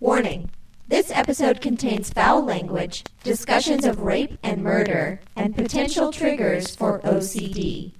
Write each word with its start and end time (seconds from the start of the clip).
Warning 0.00 0.50
this 0.88 1.10
episode 1.10 1.62
contains 1.62 2.10
foul 2.10 2.44
language, 2.44 3.02
discussions 3.24 3.86
of 3.86 4.02
rape 4.02 4.38
and 4.42 4.62
murder, 4.62 5.20
and 5.34 5.56
potential 5.56 6.12
triggers 6.12 6.76
for 6.76 7.00
OCD. 7.00 7.92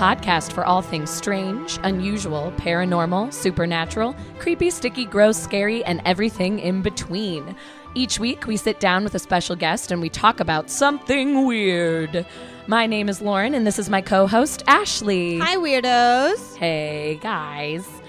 Podcast 0.00 0.50
for 0.52 0.64
all 0.64 0.80
things 0.80 1.10
strange, 1.10 1.78
unusual, 1.82 2.54
paranormal, 2.56 3.30
supernatural, 3.34 4.16
creepy, 4.38 4.70
sticky, 4.70 5.04
gross, 5.04 5.36
scary, 5.36 5.84
and 5.84 6.00
everything 6.06 6.58
in 6.58 6.80
between. 6.80 7.54
Each 7.94 8.18
week, 8.18 8.46
we 8.46 8.56
sit 8.56 8.80
down 8.80 9.04
with 9.04 9.14
a 9.14 9.18
special 9.18 9.56
guest 9.56 9.90
and 9.90 10.00
we 10.00 10.08
talk 10.08 10.40
about 10.40 10.70
something 10.70 11.44
weird. 11.44 12.24
My 12.66 12.86
name 12.86 13.10
is 13.10 13.20
Lauren, 13.20 13.52
and 13.52 13.66
this 13.66 13.78
is 13.78 13.90
my 13.90 14.00
co 14.00 14.26
host, 14.26 14.62
Ashley. 14.66 15.38
Hi, 15.38 15.56
weirdos. 15.56 16.56
Hey, 16.56 17.18
guys. 17.20 17.99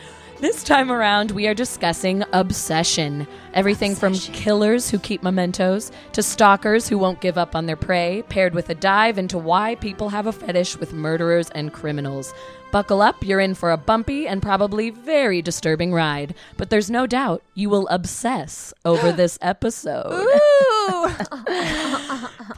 This 0.41 0.63
time 0.63 0.91
around, 0.91 1.29
we 1.29 1.45
are 1.45 1.53
discussing 1.53 2.23
obsession. 2.33 3.27
Everything 3.53 3.93
from 3.93 4.15
killers 4.15 4.89
who 4.89 4.97
keep 4.97 5.21
mementos 5.21 5.91
to 6.13 6.23
stalkers 6.23 6.87
who 6.87 6.97
won't 6.97 7.21
give 7.21 7.37
up 7.37 7.55
on 7.55 7.67
their 7.67 7.75
prey, 7.75 8.23
paired 8.27 8.55
with 8.55 8.67
a 8.71 8.73
dive 8.73 9.19
into 9.19 9.37
why 9.37 9.75
people 9.75 10.09
have 10.09 10.25
a 10.25 10.31
fetish 10.31 10.77
with 10.77 10.93
murderers 10.93 11.51
and 11.51 11.71
criminals. 11.71 12.33
Buckle 12.71 13.03
up, 13.03 13.23
you're 13.23 13.39
in 13.39 13.53
for 13.53 13.71
a 13.71 13.77
bumpy 13.77 14.27
and 14.27 14.41
probably 14.41 14.89
very 14.89 15.43
disturbing 15.43 15.93
ride, 15.93 16.33
but 16.57 16.71
there's 16.71 16.89
no 16.89 17.05
doubt 17.05 17.43
you 17.53 17.69
will 17.69 17.87
obsess 17.89 18.73
over 18.83 19.11
this 19.15 19.37
episode. 19.43 20.11
Ooh. 20.11 21.07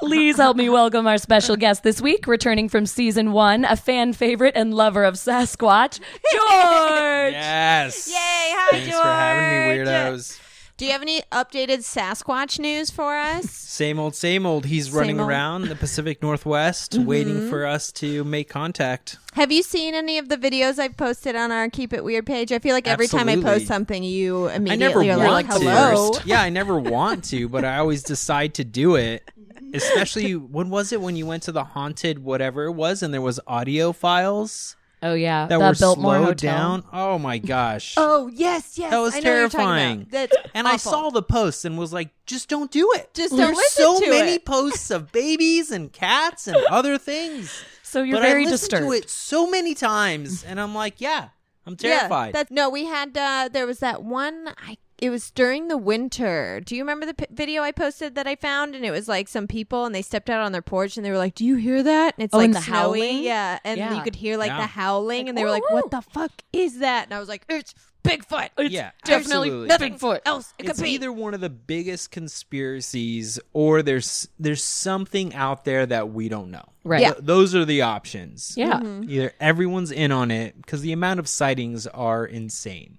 Please 0.03 0.35
help 0.35 0.57
me 0.57 0.67
welcome 0.67 1.07
our 1.07 1.17
special 1.17 1.55
guest 1.55 1.81
this 1.83 2.01
week, 2.01 2.27
returning 2.27 2.67
from 2.67 2.85
season 2.85 3.31
one, 3.31 3.63
a 3.63 3.77
fan 3.77 4.11
favorite 4.11 4.51
and 4.53 4.73
lover 4.73 5.05
of 5.05 5.15
Sasquatch, 5.15 5.97
George. 6.29 7.31
Yes. 7.31 8.09
Yay. 8.09 8.13
Hi, 8.17 8.67
Thanks 8.71 8.89
George. 8.89 9.01
for 9.01 9.07
having 9.07 9.69
me, 9.69 9.85
weirdos. 9.85 10.41
Do 10.75 10.85
you 10.87 10.91
have 10.91 11.03
any 11.03 11.21
updated 11.31 11.77
Sasquatch 11.79 12.59
news 12.59 12.89
for 12.89 13.15
us? 13.15 13.49
Same 13.49 13.99
old, 13.99 14.15
same 14.15 14.45
old. 14.45 14.65
He's 14.65 14.91
running 14.91 15.19
old. 15.19 15.29
Mm-hmm. 15.29 15.29
around 15.29 15.61
the 15.69 15.75
Pacific 15.75 16.21
Northwest 16.21 16.95
waiting 16.97 17.47
for 17.47 17.65
us 17.65 17.91
to 17.93 18.23
make 18.23 18.49
contact. 18.49 19.17
have 19.33 19.51
you 19.51 19.61
seen 19.61 19.93
any 19.93 20.17
of 20.17 20.29
the 20.29 20.35
videos 20.35 20.79
I've 20.79 20.97
posted 20.97 21.35
on 21.35 21.51
our 21.51 21.69
Keep 21.69 21.93
It 21.93 22.03
Weird 22.03 22.25
page? 22.25 22.51
I 22.51 22.57
feel 22.59 22.73
like 22.73 22.87
every 22.87 23.07
time 23.07 23.29
I 23.29 23.33
Absolutely. 23.33 23.51
post 23.51 23.67
something, 23.67 24.03
you 24.03 24.49
I 24.49 24.57
never 24.57 25.01
immediately 25.01 25.11
are 25.11 25.17
like, 25.17 25.47
want 25.47 25.61
to. 25.61 25.69
hello. 25.69 26.11
Yeah, 26.25 26.41
I 26.41 26.49
never 26.49 26.77
want 26.77 27.23
to, 27.25 27.47
but 27.47 27.63
I 27.63 27.77
always 27.77 28.01
decide 28.03 28.55
to 28.55 28.63
do 28.65 28.95
it. 28.95 29.29
Especially 29.73 30.35
when 30.35 30.69
was 30.69 30.91
it 30.93 31.01
when 31.01 31.15
you 31.15 31.25
went 31.25 31.43
to 31.43 31.51
the 31.51 31.63
haunted 31.63 32.19
whatever 32.19 32.65
it 32.65 32.73
was 32.73 33.01
and 33.03 33.13
there 33.13 33.21
was 33.21 33.39
audio 33.47 33.91
files 33.91 34.75
Oh 35.05 35.15
yeah, 35.15 35.47
that 35.47 35.59
the 35.59 35.65
were 35.65 35.73
Biltmore 35.73 36.13
slowed 36.15 36.25
Hotel. 36.27 36.57
down? 36.57 36.83
Oh 36.93 37.19
my 37.19 37.37
gosh. 37.37 37.95
Oh, 38.05 38.27
yes, 38.33 38.77
yes. 38.77 38.91
That 38.91 38.99
was 38.99 39.13
I 39.13 39.19
know 39.19 39.31
what 39.31 39.37
you're 39.39 39.49
terrifying. 39.49 40.07
That's 40.09 40.35
and 40.53 40.65
I 40.65 40.77
saw 40.77 41.09
the 41.09 41.21
posts 41.21 41.65
and 41.65 41.77
was 41.77 41.91
like, 41.91 42.09
just 42.25 42.47
don't 42.47 42.71
do 42.71 42.89
it. 42.95 43.13
Just 43.13 43.35
There's 43.35 43.49
don't 43.49 43.55
listen 43.57 43.83
so 43.83 43.99
many 44.09 44.35
it. 44.35 44.45
posts 44.45 44.91
of 44.91 45.11
babies 45.11 45.71
and 45.71 45.91
cats 45.91 46.47
and 46.47 46.55
other 46.69 46.97
things. 46.97 47.65
So 47.81 48.01
you're 48.01 48.15
but 48.17 48.23
very 48.23 48.45
I 48.45 48.49
listened 48.49 48.69
disturbed. 48.69 48.85
to 48.85 48.91
it 48.93 49.09
so 49.09 49.49
many 49.49 49.75
times, 49.75 50.43
and 50.45 50.57
I'm 50.59 50.73
like, 50.73 51.01
yeah, 51.01 51.29
I'm 51.65 51.75
terrified. 51.75 52.27
Yeah, 52.33 52.43
that, 52.43 52.51
no, 52.51 52.69
we 52.69 52.85
had 52.85 53.17
uh 53.17 53.49
there 53.51 53.67
was 53.67 53.79
that 53.79 54.03
one 54.03 54.53
I 54.57 54.77
it 54.99 55.09
was 55.09 55.31
during 55.31 55.67
the 55.67 55.77
winter. 55.77 56.61
Do 56.63 56.75
you 56.75 56.81
remember 56.83 57.05
the 57.05 57.13
p- 57.13 57.25
video 57.31 57.61
I 57.61 57.71
posted 57.71 58.15
that 58.15 58.27
I 58.27 58.35
found 58.35 58.75
and 58.75 58.85
it 58.85 58.91
was 58.91 59.07
like 59.07 59.27
some 59.27 59.47
people 59.47 59.85
and 59.85 59.93
they 59.93 60.01
stepped 60.01 60.29
out 60.29 60.41
on 60.41 60.51
their 60.51 60.61
porch 60.61 60.95
and 60.97 61.05
they 61.05 61.11
were 61.11 61.17
like, 61.17 61.35
"Do 61.35 61.43
you 61.45 61.55
hear 61.55 61.83
that?" 61.83 62.13
And 62.17 62.23
it's 62.25 62.33
Oh, 62.33 62.37
like 62.37 62.45
and 62.45 62.53
the 62.55 62.61
snowy. 62.61 62.99
howling? 63.01 63.23
Yeah, 63.23 63.59
and 63.63 63.77
Yeah. 63.77 63.95
you 63.95 64.01
could 64.03 64.15
hear 64.15 64.37
like 64.37 64.49
Yeah. 64.49 64.61
the 64.61 64.67
howling 64.67 65.23
Like, 65.25 65.29
and 65.29 65.37
they 65.37 65.43
were 65.43 65.49
like, 65.49 65.69
"What 65.71 65.91
the 65.91 66.01
fuck 66.01 66.31
is 66.53 66.79
that?" 66.79 67.05
And 67.05 67.13
I 67.13 67.19
was 67.19 67.27
like, 67.29 67.43
"It's 67.49 67.73
Bigfoot." 68.03 68.49
It's 68.57 68.69
Yeah, 68.73 68.91
definitely 69.05 69.47
absolutely. 69.49 69.67
Nothing 69.67 69.93
Bigfoot. 69.95 70.19
else 70.25 70.53
it 70.59 70.65
it's 70.65 70.77
could 70.79 70.83
be. 70.83 70.91
either 70.91 71.11
one 71.11 71.33
of 71.33 71.41
the 71.41 71.49
biggest 71.49 72.11
conspiracies, 72.11 73.39
or 73.53 73.81
there's 73.81 74.27
there's 74.39 74.63
something 74.63 75.33
out 75.33 75.65
there 75.65 75.85
that 75.85 76.11
we 76.11 76.29
don't 76.29 76.51
know. 76.51 76.65
Right. 76.83 77.01
Yeah. 77.01 77.13
Th- 77.13 77.23
those 77.25 77.55
are 77.55 77.65
the 77.65 77.81
options. 77.81 78.53
Yeah. 78.57 78.73
Mm-hmm. 78.79 79.09
Either 79.09 79.33
everyone's 79.39 79.91
in 79.91 80.11
on 80.11 80.31
it 80.31 80.55
because 80.61 80.81
the 80.81 80.91
amount 80.91 81.19
of 81.19 81.27
sightings 81.27 81.87
are 81.87 82.25
insane. 82.25 82.97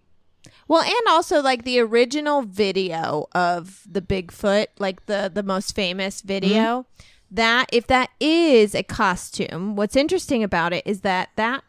Well, 0.69 0.82
and 0.82 1.08
also 1.08 1.41
like 1.42 1.64
the 1.64 1.78
original 1.80 2.42
video 2.42 3.26
of 3.34 3.82
the 3.91 4.00
Bigfoot, 4.00 4.66
like 4.78 5.06
the 5.06 5.30
the 5.32 5.42
most 5.42 5.75
famous 5.75 6.20
video, 6.22 6.82
mm-hmm. 6.82 7.04
that 7.32 7.69
if 7.72 7.86
that 7.88 8.10
is 8.20 8.75
a 8.75 8.82
costume, 8.82 9.76
what's 9.76 9.97
interesting 9.97 10.42
about 10.42 10.72
it 10.72 10.82
is 10.86 11.02
that 11.02 11.30
that 11.36 11.64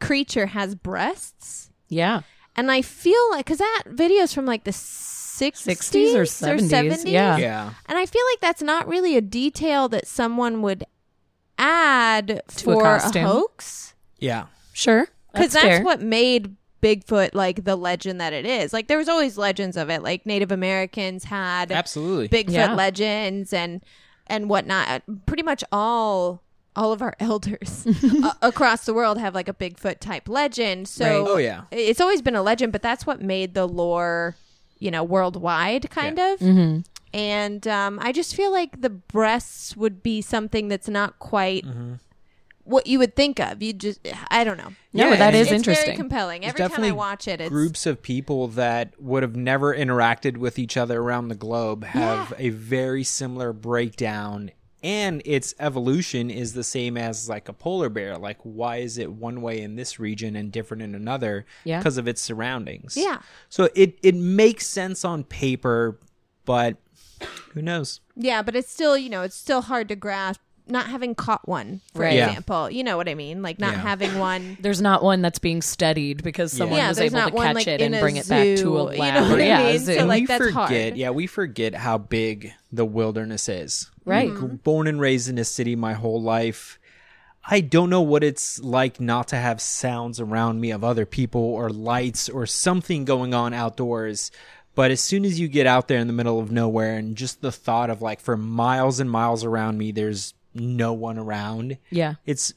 creature 0.00 0.46
has 0.46 0.74
breasts, 0.74 1.70
Yeah. 1.88 2.22
and 2.56 2.70
I 2.72 2.82
feel 2.82 3.30
like 3.30 3.44
because 3.46 3.58
that 3.58 3.84
video 3.86 4.22
is 4.22 4.32
from 4.34 4.46
like 4.46 4.64
the 4.64 4.70
60s, 4.72 5.66
60s 5.66 6.14
or 6.14 6.24
70s, 6.24 7.04
yeah. 7.10 7.36
Yeah. 7.36 7.70
and 7.86 7.98
I 7.98 8.06
feel 8.06 8.22
like 8.32 8.40
that's 8.40 8.62
not 8.62 8.88
really 8.88 9.16
a 9.16 9.20
detail 9.20 9.88
that 9.90 10.06
someone 10.06 10.62
would 10.62 10.84
add 11.58 12.26
To 12.56 12.70
a 12.70 12.74
for 12.74 12.82
costume. 12.82 13.24
hoax 13.24 13.94
Yeah. 14.18 14.46
Sure. 14.72 15.08
because 15.32 15.52
That's 15.52 15.64
that's, 15.66 15.84
what 15.84 16.00
made 16.00 16.56
Bigfoot 16.82 17.30
like 17.34 17.64
the 17.64 17.76
legend 17.76 18.20
that 18.20 18.32
it 18.32 18.44
is. 18.44 18.72
Like 18.72 18.88
there 18.88 18.98
was 18.98 19.08
always 19.08 19.38
legends 19.38 19.76
of 19.76 19.88
it. 19.88 20.02
Like 20.02 20.26
Native 20.26 20.50
Americans 20.52 21.24
had 21.24 21.70
Absolutely. 21.72 22.28
Bigfoot 22.28 22.52
Yeah. 22.52 22.74
legends 22.74 23.52
and 23.52 23.80
and 24.26 24.48
whatnot. 24.48 25.02
Pretty 25.26 25.42
much 25.42 25.62
all 25.72 26.42
all 26.74 26.92
of 26.92 27.00
our 27.02 27.14
elders 27.20 27.86
a- 28.24 28.36
across 28.48 28.84
the 28.84 28.94
world 28.94 29.18
have 29.18 29.34
like 29.34 29.48
a 29.48 29.54
Bigfoot 29.54 30.00
type 30.00 30.28
legend. 30.28 30.88
So 30.88 31.04
Right. 31.04 31.30
Oh, 31.30 31.36
yeah. 31.36 31.62
it's 31.70 32.00
always 32.00 32.20
been 32.22 32.34
a 32.34 32.42
legend, 32.42 32.72
but 32.72 32.82
that's 32.82 33.06
what 33.06 33.22
made 33.22 33.54
the 33.54 33.66
lore, 33.68 34.36
you 34.78 34.90
know, 34.90 35.04
worldwide 35.04 35.88
kind 35.90 36.18
of. 36.18 36.38
Mm-hmm. 36.40 36.80
And 37.14 37.68
um, 37.68 37.98
I 38.00 38.10
just 38.10 38.34
feel 38.34 38.50
like 38.50 38.80
the 38.80 38.88
breasts 38.88 39.76
would 39.76 40.02
be 40.02 40.22
something 40.22 40.68
that's 40.68 40.88
not 40.88 41.18
quite 41.18 41.64
Mm-hmm. 41.66 41.94
What 42.72 42.86
you 42.86 42.98
would 42.98 43.14
think 43.14 43.38
of. 43.38 43.62
You 43.62 43.72
just, 43.72 44.00
I 44.30 44.42
don't 44.44 44.56
know. 44.56 44.72
No, 44.92 45.10
Yeah, 45.10 45.16
that 45.16 45.34
is 45.34 45.48
and 45.52 45.60
is 45.60 45.68
it's 45.68 45.84
very 45.84 45.96
compelling. 45.96 46.40
There's 46.42 46.54
Every 46.58 46.74
time 46.76 46.84
I 46.84 46.92
watch 46.92 47.28
it, 47.28 47.40
it's 47.40 47.48
groups 47.50 47.86
of 47.86 48.02
people 48.02 48.48
that 48.48 49.00
would 49.00 49.22
have 49.22 49.36
never 49.36 49.74
interacted 49.74 50.36
with 50.38 50.58
each 50.58 50.76
other 50.76 51.00
around 51.00 51.28
the 51.28 51.34
globe 51.34 51.84
have 51.84 52.32
a 52.38 52.50
very 52.50 53.04
similar 53.04 53.52
breakdown 53.52 54.50
and 54.84 55.22
its 55.24 55.54
evolution 55.60 56.28
is 56.28 56.54
the 56.54 56.64
same 56.64 56.96
as 56.96 57.28
like 57.28 57.48
a 57.48 57.52
polar 57.52 57.88
bear 57.88 58.16
like 58.18 58.38
why 58.42 58.78
is 58.78 58.98
it 58.98 59.12
one 59.12 59.40
way 59.40 59.60
in 59.60 59.76
this 59.76 60.00
region 60.00 60.34
and 60.34 60.50
different 60.50 60.82
in 60.82 60.94
another 60.94 61.46
Yeah. 61.62 61.78
because 61.78 61.98
of 61.98 62.08
its 62.08 62.20
surroundings 62.20 62.96
Yeah. 62.96 63.20
so 63.48 63.68
it 63.76 63.96
it 64.02 64.16
makes 64.16 64.66
sense 64.66 65.04
on 65.04 65.22
paper 65.22 66.00
but 66.44 66.78
who 67.52 67.62
knows 67.62 68.00
yeah, 68.16 68.42
but 68.42 68.54
it's 68.54 68.70
still, 68.70 68.96
you 68.98 69.08
know, 69.08 69.22
it's 69.22 69.34
still 69.36 69.62
hard 69.62 69.88
to 69.88 69.96
grasp. 69.96 70.40
Not 70.72 70.86
having 70.86 71.14
caught 71.14 71.46
one, 71.46 71.82
for 71.94 72.00
Right. 72.02 72.14
Yeah. 72.16 72.28
example, 72.28 72.70
you 72.70 72.82
know 72.82 72.96
what 72.96 73.08
I 73.08 73.14
mean. 73.14 73.42
Like 73.42 73.58
not 73.60 73.74
Yeah. 73.74 73.82
having 73.82 74.18
one. 74.18 74.56
There's 74.60 74.80
not 74.80 75.04
one 75.04 75.22
that's 75.22 75.38
being 75.38 75.62
studied 75.62 76.22
because 76.24 76.50
someone 76.52 76.78
Yeah, 76.78 76.88
was 76.88 76.98
able 76.98 77.18
not 77.18 77.28
to 77.28 77.34
one, 77.34 77.46
catch 77.48 77.54
like, 77.54 77.66
it 77.68 77.80
and 77.82 77.94
a 77.94 78.00
bring 78.00 78.16
it 78.16 78.26
back 78.28 78.42
to 78.44 78.56
zoo, 78.56 78.76
a 78.78 78.94
you 78.94 79.00
lab. 79.00 79.14
know 79.22 79.30
what 79.30 79.38
yeah, 79.40 79.60
a 79.60 79.72
mean? 79.72 79.78
So, 79.80 80.04
like, 80.06 80.20
we 80.22 80.26
that's 80.26 80.42
forget 80.44 80.54
hard. 80.54 80.96
yeah 80.96 81.10
we 81.10 81.26
forget 81.28 81.74
how 81.74 81.98
big 81.98 82.52
the 82.72 82.84
wilderness 82.86 83.48
is 83.48 83.90
Right. 84.04 84.30
Mm-hmm. 84.30 84.56
born 84.64 84.86
and 84.88 84.98
raised 85.00 85.28
in 85.28 85.38
a 85.38 85.44
city 85.44 85.76
my 85.76 85.92
whole 85.92 86.20
life 86.20 86.78
i 87.48 87.60
don't 87.60 87.90
know 87.90 88.00
what 88.00 88.24
it's 88.24 88.58
like 88.60 89.00
not 89.00 89.28
to 89.28 89.36
have 89.36 89.60
sounds 89.60 90.18
around 90.20 90.60
me 90.60 90.70
of 90.70 90.82
other 90.82 91.04
people 91.06 91.40
or 91.42 91.68
lights 91.70 92.28
or 92.28 92.46
something 92.46 93.04
going 93.04 93.34
on 93.34 93.52
outdoors 93.52 94.30
but 94.74 94.90
as 94.90 95.00
soon 95.00 95.24
as 95.24 95.38
you 95.38 95.48
get 95.48 95.66
out 95.66 95.86
there 95.88 95.98
in 95.98 96.06
the 96.06 96.12
middle 96.14 96.40
of 96.40 96.50
nowhere 96.50 96.96
and 96.96 97.14
just 97.16 97.42
the 97.42 97.52
thought 97.52 97.90
of 97.90 98.00
like 98.00 98.20
for 98.20 98.36
miles 98.36 99.00
and 99.00 99.10
miles 99.10 99.44
around 99.44 99.76
me 99.76 99.92
there's 99.92 100.34
no 100.54 100.92
one 100.92 101.18
around 101.18 101.76
yeah. 101.90 102.14
it's 102.26 102.54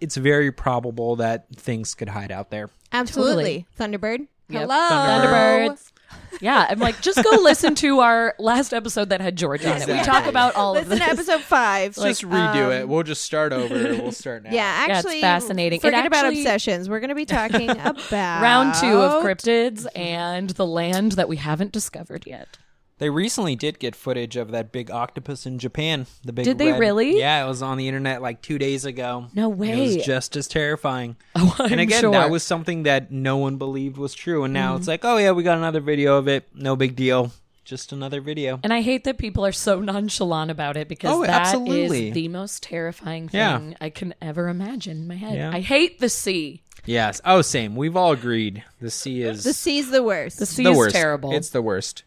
it's 0.00 0.16
very 0.16 0.52
probable 0.52 1.16
that 1.16 1.46
things 1.54 1.94
could 1.94 2.08
hide 2.08 2.30
out 2.30 2.50
there 2.50 2.70
Absolutely, 2.92 3.66
Thunderbird. 3.78 4.26
Yep. 4.48 4.62
Hello, 4.62 4.88
Thunderbirds. 4.90 5.92
Yeah, 6.40 6.66
I'm 6.68 6.78
like, 6.78 7.00
just 7.00 7.22
go 7.22 7.30
listen 7.42 7.74
to 7.76 8.00
our 8.00 8.34
last 8.38 8.72
episode 8.72 9.08
that 9.08 9.20
had 9.20 9.36
George 9.36 9.64
on 9.64 9.80
it. 9.80 9.88
We 9.88 10.00
talk 10.02 10.26
about 10.26 10.54
all 10.54 10.74
Listen 10.74 10.92
of 10.92 10.98
to 10.98 11.04
this. 11.16 11.28
episode 11.28 11.40
five. 11.42 11.94
Just 11.94 12.22
redo 12.22 12.70
it. 12.70 12.82
Um, 12.82 12.90
we'll 12.90 13.02
just 13.02 13.22
start 13.22 13.52
over. 13.52 13.74
We'll 13.74 14.12
start 14.12 14.44
now. 14.44 14.50
Yeah, 14.52 14.84
it's 14.84 14.92
actually, 14.98 15.20
fascinating. 15.20 15.78
It 15.78 15.82
Forget 15.82 16.06
about 16.06 16.26
obsessions. 16.26 16.88
We're 16.88 17.00
going 17.00 17.08
to 17.08 17.14
be 17.14 17.24
talking 17.24 17.70
about 17.70 18.12
Round 18.12 18.74
two 18.74 18.98
of 18.98 19.24
cryptids 19.24 19.86
and 19.96 20.50
the 20.50 20.66
land 20.66 21.12
that 21.12 21.28
we 21.28 21.36
haven't 21.36 21.72
discovered 21.72 22.24
yet. 22.26 22.58
They 22.98 23.10
recently 23.10 23.56
did 23.56 23.78
get 23.78 23.94
footage 23.94 24.36
of 24.36 24.52
that 24.52 24.72
big 24.72 24.90
octopus 24.90 25.44
in 25.44 25.58
Japan. 25.58 26.06
The 26.24 26.32
big 26.32 26.46
Did 26.46 26.56
they 26.56 26.72
red- 26.72 26.80
really? 26.80 27.18
Yeah, 27.18 27.44
it 27.44 27.48
was 27.48 27.60
on 27.60 27.76
the 27.76 27.88
internet 27.88 28.22
like 28.22 28.40
two 28.40 28.58
days 28.58 28.86
ago. 28.86 29.26
No 29.34 29.50
way. 29.50 29.72
It 29.92 29.96
was 29.96 30.06
just 30.06 30.34
as 30.36 30.48
terrifying. 30.48 31.16
Oh, 31.36 31.54
I'm 31.58 31.72
and 31.72 31.80
again, 31.82 32.00
sure. 32.00 32.12
that 32.12 32.30
was 32.30 32.42
something 32.42 32.84
that 32.84 33.10
no 33.12 33.36
one 33.36 33.56
believed 33.58 33.98
was 33.98 34.14
true. 34.14 34.44
And 34.44 34.54
now 34.54 34.70
Mm-hmm. 34.72 34.78
it's 34.78 34.88
like, 34.88 35.04
oh 35.04 35.18
yeah, 35.18 35.32
we 35.32 35.42
got 35.42 35.58
another 35.58 35.80
video 35.80 36.16
of 36.16 36.26
it. 36.28 36.48
No 36.54 36.74
big 36.76 36.96
deal. 36.96 37.32
Just 37.66 37.92
another 37.92 38.20
video. 38.22 38.60
And 38.62 38.72
I 38.72 38.80
hate 38.80 39.04
that 39.04 39.18
people 39.18 39.44
are 39.44 39.52
so 39.52 39.80
nonchalant 39.80 40.50
about 40.50 40.76
it 40.78 40.88
because 40.88 41.10
Oh, 41.12 41.22
that 41.26 41.42
is 41.42 41.48
absolutely. 41.48 42.10
the 42.12 42.28
most 42.28 42.62
terrifying 42.62 43.28
thing 43.28 43.38
Yeah. 43.40 43.74
I 43.80 43.90
can 43.90 44.14
ever 44.22 44.48
imagine 44.48 44.98
in 44.98 45.08
my 45.08 45.16
head. 45.16 45.34
Yeah. 45.34 45.50
I 45.52 45.60
hate 45.60 45.98
the 45.98 46.08
sea. 46.08 46.62
Yes. 46.86 47.20
Oh, 47.24 47.42
same. 47.42 47.74
We've 47.76 47.96
all 47.96 48.12
agreed. 48.12 48.62
The 48.80 48.90
sea 48.90 49.20
is 49.22 49.44
The 49.44 49.52
sea's 49.52 49.90
the 49.90 50.02
worst. 50.02 50.38
The 50.38 50.46
sea 50.46 50.62
the 50.64 50.70
is 50.70 50.76
worst. 50.78 50.94
terrible. 50.96 51.32
It's 51.34 51.50
the 51.50 51.60
worst. 51.60 52.04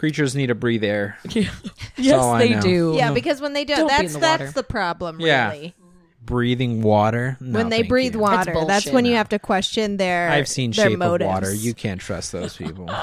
Creatures 0.00 0.34
need 0.34 0.46
to 0.46 0.54
breathe 0.54 0.82
air. 0.82 1.18
yes, 1.28 2.14
all 2.14 2.32
I 2.32 2.38
they 2.38 2.54
know. 2.54 2.60
do. 2.62 2.94
yeah, 2.96 3.12
because 3.12 3.38
when 3.38 3.52
they 3.52 3.66
do, 3.66 3.76
Don't 3.76 3.88
be 3.88 3.94
in 3.96 4.00
that's 4.00 4.14
the 4.14 4.20
that's 4.20 4.52
the 4.54 4.62
problem. 4.62 5.20
Yeah. 5.20 5.50
Really, 5.50 5.74
Breathing 6.22 6.80
water. 6.80 7.36
No, 7.38 7.58
when 7.58 7.68
they 7.68 7.80
thank 7.80 7.90
breathe 7.90 8.14
you. 8.14 8.20
water, 8.20 8.54
that's 8.54 8.84
bullshit. 8.86 8.94
when 8.94 9.04
you 9.04 9.16
have 9.16 9.28
to 9.28 9.38
question 9.38 9.98
their. 9.98 10.30
I've 10.30 10.48
seen 10.48 10.70
their 10.70 10.88
Shape 10.88 10.98
motives. 10.98 11.28
of 11.28 11.34
Water. 11.34 11.54
You 11.54 11.74
can't 11.74 12.00
trust 12.00 12.32
those 12.32 12.56
people. 12.56 12.88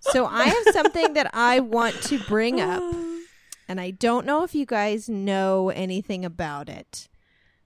So 0.00 0.24
I 0.24 0.44
have 0.44 0.72
something 0.72 1.12
that 1.14 1.30
I 1.34 1.60
want 1.60 1.94
to 2.04 2.18
bring 2.20 2.62
up, 2.62 2.82
and 3.68 3.78
I 3.78 3.90
don't 3.90 4.24
know 4.24 4.42
if 4.42 4.54
you 4.54 4.64
guys 4.64 5.06
know 5.06 5.68
anything 5.68 6.24
about 6.24 6.70
it. 6.70 7.08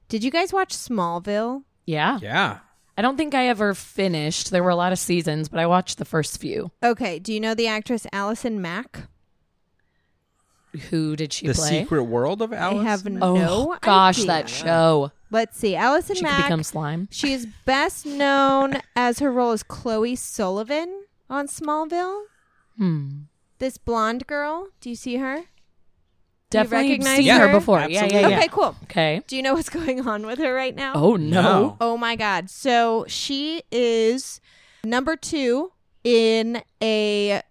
Did 0.08 0.25
you 0.25 0.32
guys 0.32 0.52
watch 0.52 0.75
Smallville? 0.75 1.62
Yeah. 1.87 2.19
yeah. 2.20 2.58
I 2.96 3.02
don't 3.02 3.16
think 3.16 3.34
I 3.34 3.48
ever 3.48 3.74
finished. 3.74 4.50
There 4.50 4.62
were 4.62 4.70
a 4.70 4.76
lot 4.76 4.92
of 4.92 4.98
seasons, 4.98 5.48
but 5.48 5.58
I 5.60 5.66
watched 5.66 5.98
the 5.98 6.04
first 6.04 6.38
few. 6.40 6.70
Okay. 6.82 7.18
Do 7.18 7.32
you 7.32 7.40
know 7.40 7.54
the 7.54 7.66
actress 7.66 8.06
Allison 8.12 8.60
Mack? 8.60 9.08
Who 10.90 11.16
did 11.16 11.32
she 11.32 11.46
play? 11.46 11.52
The 11.52 11.58
play? 11.58 11.68
Secret 11.82 12.04
World 12.04 12.40
of 12.40 12.52
Alice. 12.52 12.80
I 12.80 12.84
have 12.84 13.04
no. 13.04 13.20
oh 13.22 13.34
no 13.36 13.76
gosh, 13.82 14.18
idea. 14.18 14.26
that 14.28 14.48
show. 14.48 15.12
Let's 15.30 15.58
see. 15.58 15.74
Allison 15.76 16.16
She 16.16 16.22
Mack. 16.22 16.36
could 16.36 16.42
become 16.44 16.62
slime. 16.62 17.08
She 17.10 17.32
is 17.32 17.46
best 17.66 18.06
known 18.06 18.80
as 18.96 19.18
her 19.18 19.30
role 19.30 19.52
as 19.52 19.62
Chloe 19.62 20.16
Sullivan 20.16 21.04
on 21.28 21.46
Smallville. 21.46 22.22
Hmm. 22.78 23.08
This 23.58 23.76
blonde 23.78 24.26
girl. 24.26 24.68
Do 24.80 24.88
you 24.90 24.96
see 24.96 25.16
her? 25.16 25.44
Definitely 26.52 26.90
recognize 26.90 27.16
seen 27.19 27.28
her? 27.28 27.49
her 27.49 27.52
before. 27.52 27.81
Yeah, 27.81 28.04
yeah, 28.04 28.28
yeah. 28.28 28.37
Okay, 28.38 28.49
cool. 28.49 28.76
Okay. 28.84 29.22
Do 29.26 29.37
you 29.37 29.43
know 29.43 29.54
what's 29.54 29.69
going 29.81 30.06
on 30.06 30.26
with 30.26 30.38
her 30.38 30.54
right 30.54 30.75
now? 30.75 30.93
Oh 30.94 31.16
no. 31.16 31.43
No. 31.43 31.76
Oh 31.81 31.96
my 31.96 32.14
God. 32.16 32.50
So 32.50 33.04
she 33.08 33.62
is 33.72 34.40
number 34.84 35.16
two 35.16 35.72
in 36.04 36.62
a 36.82 37.43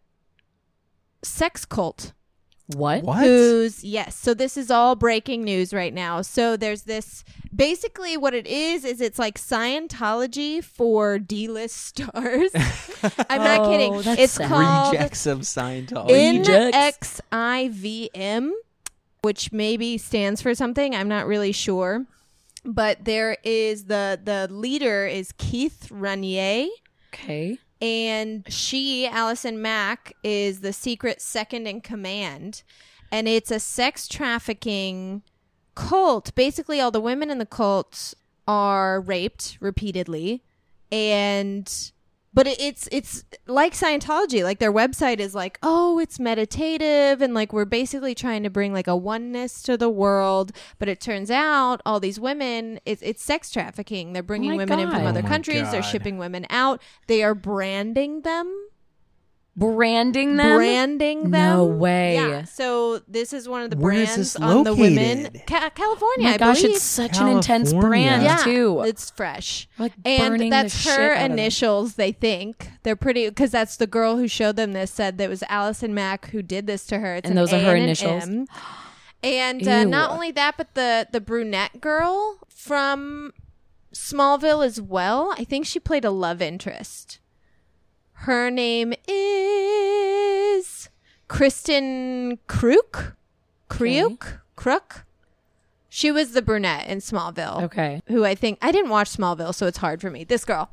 sex 1.24 1.66
cult. 1.66 2.14
What? 2.76 3.04
What? 3.04 3.24
Who's, 3.26 3.84
yes. 3.84 4.16
So 4.16 4.34
this 4.34 4.56
is 4.56 4.72
all 4.72 4.96
breaking 4.96 5.44
news 5.44 5.74
right 5.74 5.94
now. 5.94 6.22
So 6.22 6.56
there's 6.56 6.84
this 6.84 7.26
basically 7.54 8.16
what 8.16 8.34
it 8.34 8.48
is 8.48 8.86
is 8.86 9.02
it's 9.02 9.20
like 9.20 9.38
Scientology 9.38 10.64
for 10.64 11.20
D 11.20 11.50
list 11.50 11.76
stars. 12.00 12.52
I'm 13.30 13.44
not 13.44 13.60
Oh, 13.66 13.70
kidding. 13.70 14.02
that's 14.04 14.22
It's 14.22 14.34
sad. 14.34 14.48
called 14.48 14.94
Rejects 14.94 15.26
of 15.26 15.40
Scientology. 15.40 16.46
NXIVM, 17.32 18.52
which 19.22 19.52
maybe 19.52 19.98
stands 19.98 20.42
for 20.42 20.56
something. 20.56 20.96
I'm 20.96 21.08
not 21.08 21.28
really 21.28 21.52
sure. 21.52 22.06
But 22.64 23.06
there 23.06 23.38
is 23.44 23.86
the 23.86 24.20
the 24.24 24.48
leader 24.52 25.08
is 25.08 25.32
Keith 25.38 25.88
Raniere. 25.92 26.68
Okay. 27.14 27.58
And 27.82 28.46
she, 28.52 29.08
Allison 29.08 29.60
Mack, 29.62 30.14
is 30.24 30.62
the 30.62 30.72
secret 30.72 31.22
second 31.22 31.66
in 31.68 31.82
command. 31.82 32.62
And 33.12 33.28
it's 33.28 33.50
a 33.50 33.60
sex 33.60 34.08
trafficking 34.08 35.24
cult. 35.74 36.34
Basically, 36.36 36.80
all 36.80 36.92
the 36.92 37.02
women 37.02 37.32
in 37.32 37.40
the 37.40 37.46
cult 37.46 38.14
are 38.48 39.02
raped 39.02 39.58
repeatedly. 39.60 40.44
And. 40.92 41.92
But 42.34 42.48
it's 42.48 42.88
it's 42.92 43.26
like 43.46 43.74
Scientology. 43.74 44.44
Like 44.44 44.60
their 44.60 44.72
website 44.72 45.20
is 45.20 45.36
like, 45.36 45.60
oh, 45.62 46.00
it's 46.00 46.18
meditative, 46.20 47.22
and 47.22 47.34
like 47.34 47.52
we're 47.52 47.66
basically 47.66 48.16
trying 48.16 48.44
to 48.44 48.50
bring 48.50 48.72
like 48.72 48.88
a 48.88 48.96
oneness 48.96 49.62
to 49.64 49.76
the 49.76 49.90
world. 49.90 50.54
But 50.80 50.88
it 50.88 51.02
turns 51.02 51.30
out 51.30 51.82
all 51.86 52.00
these 52.00 52.20
women, 52.20 52.80
it's 52.86 53.02
it's 53.02 53.22
sex 53.22 53.52
trafficking. 53.52 54.14
They're 54.14 54.24
bringing 54.24 54.52
oh 54.52 54.56
my 54.56 54.64
women 54.64 54.80
in 54.80 54.90
from 54.90 55.06
other 55.06 55.20
Oh 55.20 55.24
my 55.24 55.30
countries. 55.30 55.70
They're 55.72 55.84
shipping 55.84 56.18
women 56.18 56.46
out. 56.50 56.82
They 57.08 57.22
are 57.22 57.36
branding 57.36 58.22
them. 58.22 58.71
Branding 59.56 60.38
them. 60.38 60.56
Branding 60.58 61.32
them. 61.32 61.32
No 61.58 61.66
way. 61.66 62.16
Yeah. 62.16 62.44
So 62.46 63.00
this 63.08 63.34
is 63.34 63.50
one 63.50 63.64
of 63.64 63.70
the 63.70 63.76
Where 63.76 63.92
is 63.94 64.08
brands 64.08 64.34
this 64.34 64.36
on 64.38 64.64
the 64.64 64.74
women. 64.74 65.24
located? 65.24 65.44
Ca- 65.46 65.66
Oh 65.66 65.70
California, 65.76 66.28
my 66.30 66.34
I 66.36 66.38
gosh, 66.38 66.62
believe. 66.62 66.76
it's 66.78 66.84
such 66.84 67.18
an 67.20 67.28
intense 67.28 67.74
brand 67.74 68.24
yeah, 68.24 68.38
too. 68.38 68.82
it's 68.86 69.10
fresh. 69.12 69.68
Like 69.78 69.96
burning 69.98 70.24
and 70.24 70.42
the 70.42 70.50
that's 70.50 70.76
shit 70.78 70.94
her 70.96 71.12
out 71.12 71.16
of 71.18 71.20
them. 71.24 71.32
initials. 71.34 71.96
They 71.96 72.14
think 72.14 72.70
they're 72.84 72.96
pretty 72.96 73.28
because 73.28 73.52
that's 73.52 73.76
the 73.76 73.88
girl 73.88 74.16
who 74.16 74.28
showed 74.30 74.56
them 74.56 74.72
this. 74.72 74.90
Said 74.90 75.18
that 75.18 75.26
it 75.26 75.30
was 75.30 75.44
Allison 75.50 75.94
Mack 75.94 76.30
who 76.30 76.42
did 76.42 76.66
this 76.66 76.86
to 76.88 77.00
her. 77.00 77.16
It's 77.16 77.30
And 77.30 77.38
an 77.38 77.44
those 77.44 77.52
are 77.52 77.58
A 77.58 77.60
her 77.60 77.72
and 77.72 77.78
an 77.80 77.84
initials? 77.84 78.24
M. 78.24 78.46
And 79.24 79.68
uh, 79.68 79.84
not 79.84 80.12
only 80.12 80.32
that, 80.32 80.56
but 80.58 80.74
the 80.76 81.08
the 81.12 81.20
brunette 81.22 81.82
girl 81.82 82.40
from 82.48 83.34
Smallville 83.94 84.66
as 84.66 84.80
well. 84.82 85.36
I 85.38 85.44
think 85.44 85.66
she 85.66 85.80
played 85.80 86.06
a 86.06 86.10
love 86.12 86.42
interest. 86.42 87.20
Her 88.26 88.52
name 88.52 88.94
is 89.08 90.90
Kristin 91.30 92.38
Kreuk. 92.48 93.14
Kryuk? 93.70 94.42
Crook? 94.56 95.06
She 95.90 96.12
was 96.12 96.32
the 96.34 96.42
brunette 96.42 96.88
in 96.88 97.00
Smallville 97.00 97.64
Okay. 97.64 98.02
who 98.08 98.24
I 98.24 98.36
think 98.36 98.60
I 98.62 98.72
didn't 98.72 98.92
watch 98.92 99.10
Smallville, 99.10 99.54
so 99.56 99.66
it's 99.68 99.80
hard 99.80 100.02
for 100.02 100.10
me. 100.10 100.24
This 100.24 100.46
girl, 100.46 100.70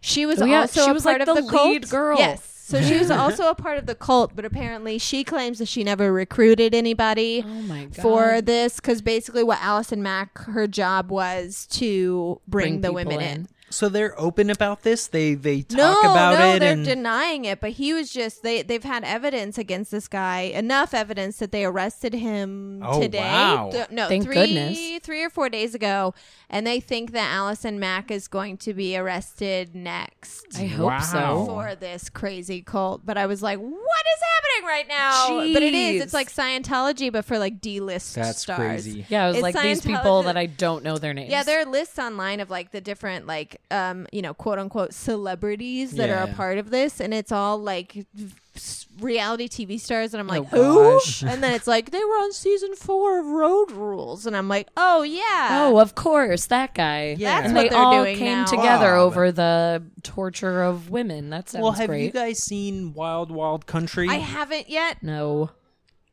she 0.00 0.26
was 0.26 0.40
Oh, 0.42 0.44
yeah, 0.44 0.60
also 0.60 0.84
she 0.84 0.90
a 0.90 0.92
was 0.92 1.02
part 1.04 1.20
like 1.20 1.28
of 1.28 1.34
the 1.36 1.42
the, 1.42 1.48
cult. 1.50 1.68
lead 1.68 1.88
girl. 1.90 2.18
Yes, 2.18 2.44
so 2.44 2.80
she 2.82 2.98
was 2.98 3.10
also 3.22 3.48
a 3.48 3.54
part 3.54 3.78
of 3.78 3.86
the 3.86 3.94
cult, 3.94 4.36
but 4.36 4.44
apparently 4.44 4.98
she 4.98 5.24
claims 5.24 5.58
that 5.58 5.66
she 5.68 5.82
never 5.84 6.12
recruited 6.12 6.74
anybody 6.74 7.44
Oh 7.46 7.88
for 8.00 8.40
this 8.42 8.76
because 8.76 9.00
basically 9.02 9.42
what 9.42 9.58
Allison 9.62 10.02
Mack 10.02 10.38
her 10.44 10.66
job 10.66 11.10
was 11.10 11.66
to 11.72 12.40
bring, 12.46 12.80
the 12.82 12.92
women 12.92 13.20
in. 13.20 13.36
in. 13.40 13.48
So 13.74 13.88
they're 13.88 14.18
open 14.20 14.50
about 14.50 14.82
this. 14.82 15.08
They 15.08 15.34
they 15.34 15.62
talk 15.62 15.76
No, 15.76 16.00
about 16.00 16.38
no, 16.38 16.54
it 16.54 16.60
they're 16.60 16.72
and 16.74 16.84
denying 16.84 17.44
it. 17.44 17.60
But 17.60 17.70
he 17.72 17.92
was 17.92 18.10
just 18.12 18.42
they 18.42 18.62
they've 18.62 18.84
had 18.84 19.04
evidence 19.04 19.58
against 19.58 19.90
this 19.90 20.08
guy, 20.08 20.40
enough 20.42 20.94
evidence 20.94 21.38
that 21.38 21.52
they 21.52 21.64
arrested 21.64 22.14
him 22.14 22.80
Oh, 22.84 23.00
today. 23.00 23.18
wow. 23.20 23.70
Th- 23.72 23.90
no, 23.90 24.08
Thank 24.08 24.24
three 24.24 24.34
goodness. 24.36 24.78
three 25.02 25.22
or 25.22 25.30
four 25.30 25.48
days 25.48 25.74
ago, 25.74 26.14
and 26.48 26.66
they 26.66 26.80
think 26.80 27.12
that 27.12 27.32
Allison 27.32 27.78
Mack 27.80 28.10
is 28.10 28.28
going 28.28 28.56
to 28.58 28.72
be 28.74 28.96
arrested 28.96 29.74
next. 29.74 30.46
I 30.58 30.66
hope 30.66 30.86
Wow. 30.90 30.98
so. 31.00 31.44
For 31.46 31.74
this 31.74 32.08
crazy 32.08 32.62
cult, 32.62 33.04
but 33.04 33.18
I 33.18 33.26
was 33.26 33.42
like, 33.42 33.58
"What 33.58 33.72
is 33.72 34.22
happening 34.22 34.68
right 34.68 34.88
now?" 34.88 35.52
But 35.52 35.62
it 35.62 35.74
is. 35.74 36.02
It's 36.02 36.14
like 36.14 36.30
Scientology, 36.30 37.12
but 37.12 37.24
for 37.24 37.38
like 37.38 37.60
D-list 37.60 38.14
that's 38.14 38.40
stars. 38.40 38.58
crazy. 38.58 39.06
Yeah, 39.08 39.24
I 39.24 39.28
was 39.28 39.36
It's 39.36 39.42
like 39.42 39.60
these 39.60 39.80
people 39.82 40.22
that 40.24 40.36
I 40.36 40.46
don't 40.46 40.84
know 40.84 40.98
their 40.98 41.14
names. 41.14 41.30
Yeah, 41.30 41.42
there 41.42 41.60
are 41.60 41.64
lists 41.64 41.98
online 41.98 42.40
of 42.40 42.50
like 42.50 42.70
the 42.70 42.80
different 42.80 43.26
like 43.26 43.60
um 43.70 44.06
you 44.12 44.22
know 44.22 44.34
quote 44.34 44.58
unquote 44.58 44.92
celebrities 44.94 45.92
that 45.92 46.10
are 46.10 46.22
a 46.30 46.34
part 46.34 46.58
of 46.58 46.70
this, 46.70 47.00
and 47.00 47.12
it's 47.14 47.32
all 47.32 47.58
like 47.58 48.06
s- 48.54 48.86
reality 49.00 49.48
TV 49.48 49.80
stars, 49.80 50.14
and 50.14 50.20
I'm 50.20 50.26
like, 50.28 50.42
Oh, 50.52 50.74
who? 50.74 50.98
gosh. 50.98 51.22
And 51.22 51.42
then 51.42 51.52
it's 51.54 51.66
like 51.66 51.90
they 51.90 51.98
were 52.04 52.14
on 52.22 52.32
season 52.32 52.74
four 52.76 53.18
of 53.18 53.26
Road 53.26 53.70
Rules, 53.72 54.26
and 54.26 54.36
I'm 54.36 54.48
like, 54.48 54.68
oh 54.76 55.02
yeah, 55.02 55.48
Oh, 55.66 55.78
of 55.80 55.94
course, 55.94 56.46
that 56.46 56.74
guy. 56.74 57.16
Yeah. 57.18 57.36
That's 57.40 57.46
and 57.46 57.54
what 57.56 57.62
they 57.62 57.68
they're 57.70 57.78
all 57.78 58.02
doing 58.04 58.16
came 58.16 58.38
now. 58.38 58.44
together 58.44 58.94
Wow. 58.96 59.04
over 59.04 59.32
the 59.32 59.82
torture 60.02 60.62
of 60.62 60.90
women. 60.90 61.30
That 61.30 61.48
sounds 61.48 61.62
Well, 61.62 61.72
have 61.72 61.88
great. 61.88 62.04
you 62.04 62.10
guys 62.12 62.42
seen 62.42 62.92
Wild 62.94 63.30
Wild 63.30 63.66
Country? 63.66 64.08
I 64.08 64.14
haven't 64.16 64.68
yet. 64.70 65.02
no, 65.02 65.50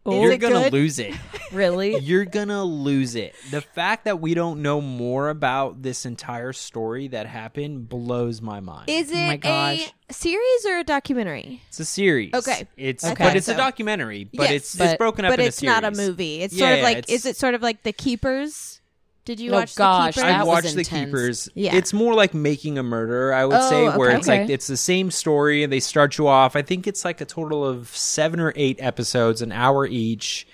You're 0.06 0.38
gonna 0.38 0.62
good? 0.64 0.74
lose 0.74 0.98
it. 1.00 1.14
really? 1.52 1.98
You're 2.00 2.26
gonna 2.26 2.64
lose 2.64 3.16
it. 3.16 3.36
The 3.52 3.62
fact 3.62 4.06
that 4.06 4.20
we 4.20 4.34
don't 4.34 4.62
know 4.62 4.82
more 4.82 5.30
about 5.30 5.82
this 5.84 6.06
entire 6.06 6.54
story 6.54 7.10
that 7.10 7.28
happened 7.28 7.88
blows 7.88 8.42
my 8.42 8.60
mind. 8.62 8.90
Is 8.90 9.12
Oh 9.12 9.16
my 9.16 9.34
it 9.44 9.94
a 10.10 10.14
series 10.14 10.66
or 10.66 10.80
a 10.80 10.84
documentary? 10.84 11.62
it's 11.68 11.80
a 11.80 11.86
series. 11.86 12.34
Okay. 12.34 12.68
It's 12.78 13.04
Okay. 13.06 13.24
but 13.24 13.36
it's 13.36 13.48
a 13.48 13.56
documentary. 13.56 14.24
But 14.34 14.44
Yes, 14.50 14.52
it's 14.54 14.76
but- 14.76 14.88
it's 14.90 14.98
broken 14.98 15.26
up 15.26 15.32
but 15.34 15.40
in 15.40 15.46
it's 15.48 15.58
a 15.58 15.60
series. 15.60 15.82
not 15.82 15.84
a 15.84 15.92
movie. 15.96 16.42
It's 16.42 16.54
Yeah, 16.56 16.68
sort 16.68 16.78
of 16.80 16.84
like 16.84 16.98
it's- 16.98 17.16
is 17.16 17.26
it 17.28 17.38
sort 17.38 17.54
of 17.54 17.62
like 17.62 17.84
The 17.84 17.94
Keepers? 17.94 18.81
Did 19.24 19.40
you 19.40 19.52
Oh, 19.52 19.56
watch 19.56 19.76
gosh, 19.76 20.16
the 20.16 20.22
Keepers? 20.22 20.34
I 20.36 20.44
watched 20.44 20.76
The. 20.76 20.84
Keepers. 20.84 21.50
Yeah. 21.54 21.76
It's 21.76 21.94
more 21.94 22.14
like 22.16 22.34
making 22.34 22.78
a 22.80 22.84
murder, 22.84 23.34
I 23.34 23.46
would 23.46 23.56
Oh, 23.60 23.70
say, 23.70 23.98
where 23.98 24.10
okay. 24.10 24.18
it's 24.18 24.28
like 24.28 24.50
it's 24.50 24.68
the 24.68 24.78
same 24.78 25.12
story 25.12 25.64
and 25.64 25.72
they 25.72 25.80
start 25.80 26.18
you 26.18 26.28
off. 26.28 26.56
I 26.56 26.62
think 26.64 26.88
it's 26.88 27.06
like 27.06 27.22
a 27.22 27.26
total 27.26 27.64
of 27.64 27.90
seven 27.96 28.40
or 28.40 28.52
eight 28.56 28.78
episodes, 28.82 29.42
an 29.42 29.52
hour 29.52 29.86
each. 29.86 30.48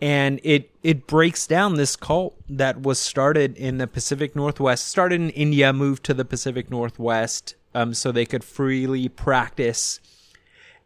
And 0.00 0.38
it 0.42 0.70
it 0.82 1.06
breaks 1.06 1.46
down 1.46 1.76
this 1.76 1.96
cult 1.96 2.36
that 2.48 2.82
was 2.82 2.98
started 2.98 3.56
in 3.56 3.78
the 3.78 3.86
Pacific 3.86 4.36
Northwest, 4.36 4.86
started 4.86 5.20
in 5.20 5.30
India, 5.30 5.72
moved 5.72 6.04
to 6.04 6.12
the 6.14 6.24
Pacific 6.26 6.70
Northwest, 6.70 7.54
um, 7.74 7.94
so 7.94 8.12
they 8.12 8.26
could 8.26 8.44
freely 8.44 9.08
practice 9.08 10.00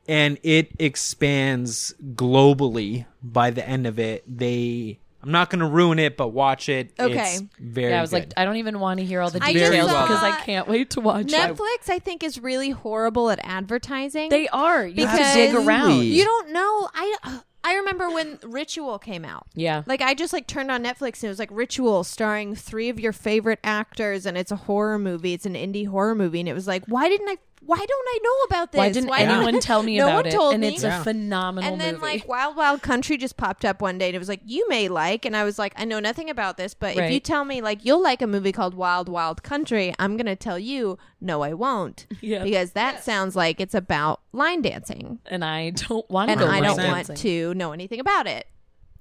and 0.07 0.39
it 0.43 0.71
expands 0.79 1.95
globally 2.15 3.05
by 3.23 3.51
the 3.51 3.67
end 3.69 3.87
of 3.87 3.99
it. 3.99 4.25
They 4.27 4.99
I'm 5.23 5.33
not 5.33 5.51
going 5.51 5.61
to 5.61 5.67
ruin 5.67 5.99
it, 5.99 6.17
but 6.17 6.29
watch 6.29 6.69
it. 6.69 6.93
Okay. 6.99 7.13
It's 7.35 7.43
very 7.59 7.91
Yeah, 7.91 7.99
I 7.99 8.01
was 8.01 8.11
good. 8.11 8.17
like, 8.21 8.33
I 8.37 8.45
don't 8.45 8.57
even 8.57 8.79
want 8.79 9.01
to 9.01 9.05
hear 9.07 9.21
all 9.21 9.31
the 9.31 9.43
I 9.43 9.53
details 9.53 9.75
just 9.75 9.91
saw- 9.91 10.07
because 10.07 10.23
I 10.23 10.41
can't 10.43 10.69
wait 10.69 10.91
to 10.91 11.01
watch 11.01 11.27
it. 11.27 11.31
Netflix, 11.33 11.89
I 11.91 11.99
think, 11.99 12.23
is 12.23 12.39
really 12.41 12.71
horrible 12.71 13.29
at 13.31 13.41
advertising. 13.43 14.29
They 14.31 14.49
are. 14.49 14.87
You 14.87 15.07
have 15.07 15.17
Because 15.19 15.33
to 15.35 15.39
dig 15.39 15.55
around. 15.55 16.05
you 16.05 16.25
don't 16.25 16.51
know. 16.53 16.89
I 16.95 17.41
I 17.65 17.75
remember 17.75 18.09
when 18.09 18.39
Ritual 18.45 18.99
came 19.01 19.25
out. 19.25 19.47
Yeah. 19.55 19.83
Like 19.87 20.01
I 20.01 20.15
just 20.15 20.33
like 20.33 20.47
turned 20.47 20.71
on 20.71 20.83
Netflix 20.85 21.17
and 21.17 21.25
it 21.25 21.29
was 21.29 21.41
like 21.41 21.51
Ritual 21.53 22.05
starring 22.05 22.55
three 22.55 22.89
of 22.89 23.01
your 23.01 23.13
favorite 23.13 23.59
actors 23.65 24.25
and 24.25 24.39
it's 24.39 24.53
a 24.53 24.57
horror 24.57 24.99
movie. 24.99 25.35
It's 25.35 25.45
an 25.45 25.55
indie 25.55 25.87
horror 25.89 26.15
movie 26.15 26.39
and 26.41 26.49
it 26.49 26.55
was 26.55 26.67
like 26.69 26.85
why 26.87 27.09
didn't 27.09 27.29
I 27.29 27.37
why 27.69 27.77
don't 27.77 27.91
I 28.09 28.19
know 28.25 28.35
about 28.47 28.73
this? 28.73 28.79
Why 28.79 28.89
didn't 28.91 29.13
anyone 29.13 29.61
tell 29.61 29.83
me 29.83 29.99
no 29.99 30.05
about 30.07 30.15
one 30.17 30.27
it? 30.27 30.33
Told 30.33 30.55
and 30.55 30.63
me. 30.63 30.69
it's 30.75 30.83
Yeah. 30.83 31.01
a 31.01 31.05
phenomenal 31.05 31.71
movie. 31.71 31.73
and 31.73 31.81
then 31.81 32.01
movie. 32.01 32.19
like 32.19 32.27
Wild 32.29 32.57
Wild 32.57 32.81
Country 32.81 33.19
just 33.19 33.37
popped 33.37 33.65
up 33.65 33.83
one 33.83 33.99
day 33.99 34.07
and 34.09 34.17
it 34.17 34.19
was 34.19 34.29
like 34.29 34.41
you 34.47 34.67
may 34.71 34.89
like 34.89 35.27
and 35.27 35.37
I 35.37 35.45
was 35.45 35.59
like 35.59 35.75
I 35.77 35.85
know 35.85 36.01
nothing 36.01 36.31
about 36.31 36.57
this 36.57 36.73
but 36.73 36.97
if 36.97 37.11
you 37.13 37.21
tell 37.21 37.45
me 37.45 37.61
like 37.61 37.85
you'll 37.85 38.03
like 38.03 38.23
a 38.23 38.27
movie 38.27 38.53
called 38.53 38.73
Wild 38.75 39.09
Wild 39.09 39.43
Country 39.43 39.95
I'm 39.99 40.17
gonna 40.17 40.35
tell 40.35 40.59
you 40.59 40.97
no 41.21 41.43
I 41.43 41.53
won't 41.53 42.07
Yeah. 42.23 42.43
because 42.43 42.73
that 42.73 43.05
sounds 43.05 43.37
like 43.37 43.61
it's 43.61 43.75
about 43.75 44.21
line 44.33 44.63
dancing 44.63 45.19
and 45.27 45.45
I 45.45 45.71
don't 45.71 46.09
want 46.11 46.29
to 46.29 46.33
and 46.33 46.41
I 46.41 46.61
don't 46.61 46.77
line 46.79 46.91
want 47.07 47.17
to 47.19 47.53
know 47.55 47.73
anything 47.73 48.01
about 48.01 48.27
it. 48.27 48.47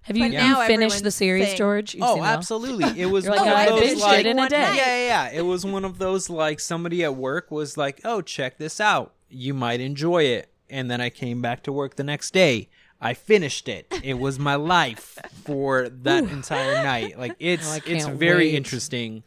Have 0.04 0.16
you, 0.16 0.30
but 0.30 0.32
you 0.42 0.56
finished 0.68 1.04
the 1.04 1.12
series, 1.12 1.46
saying- 1.48 1.58
George? 1.58 1.94
You've 1.96 2.04
Oh, 2.04 2.16
seen 2.16 2.24
it 2.24 2.28
all? 2.28 2.34
absolutely. 2.34 3.02
It 3.02 3.08
was 3.08 3.26
You're 3.26 3.36
one 3.36 3.46
like, 3.46 3.54
"Oh, 3.54 3.56
I 3.58 3.64
of 3.64 3.70
those 3.82 3.90
binged 3.90 3.96
it 3.98 4.00
like 4.02 4.26
in 4.26 4.40
a 4.40 4.50
day. 4.50 4.62
night. 4.62 4.76
Yeah, 4.76 4.86
yeah, 4.98 5.30
yeah. 5.32 5.38
It 5.40 5.42
was 5.42 5.66
one 5.66 5.84
of 5.84 5.98
those 5.98 6.30
like 6.30 6.60
somebody 6.62 7.04
at 7.04 7.16
work 7.16 7.52
was 7.52 7.76
like, 7.78 8.00
"Oh, 8.06 8.22
check 8.22 8.58
this 8.58 8.80
out. 8.80 9.14
You 9.30 9.54
might 9.54 9.82
enjoy 9.82 10.24
it." 10.24 10.50
And 10.70 10.90
then 10.90 11.02
I 11.02 11.10
came 11.10 11.42
back 11.42 11.64
to 11.64 11.72
work 11.74 11.96
the 11.98 12.04
next 12.04 12.32
day. 12.34 12.70
I 13.02 13.14
finished 13.14 13.68
it. 13.70 13.94
It 14.04 14.16
was 14.16 14.40
my 14.40 14.56
life 14.56 15.18
for 15.44 15.88
that 15.90 16.24
entire 16.24 16.84
night. 16.84 17.20
Like 17.20 17.36
it's 17.40 17.78
Oh, 17.78 17.80
it's 17.86 18.06
very 18.06 18.48
wait. 18.48 18.56
interesting. 18.56 19.24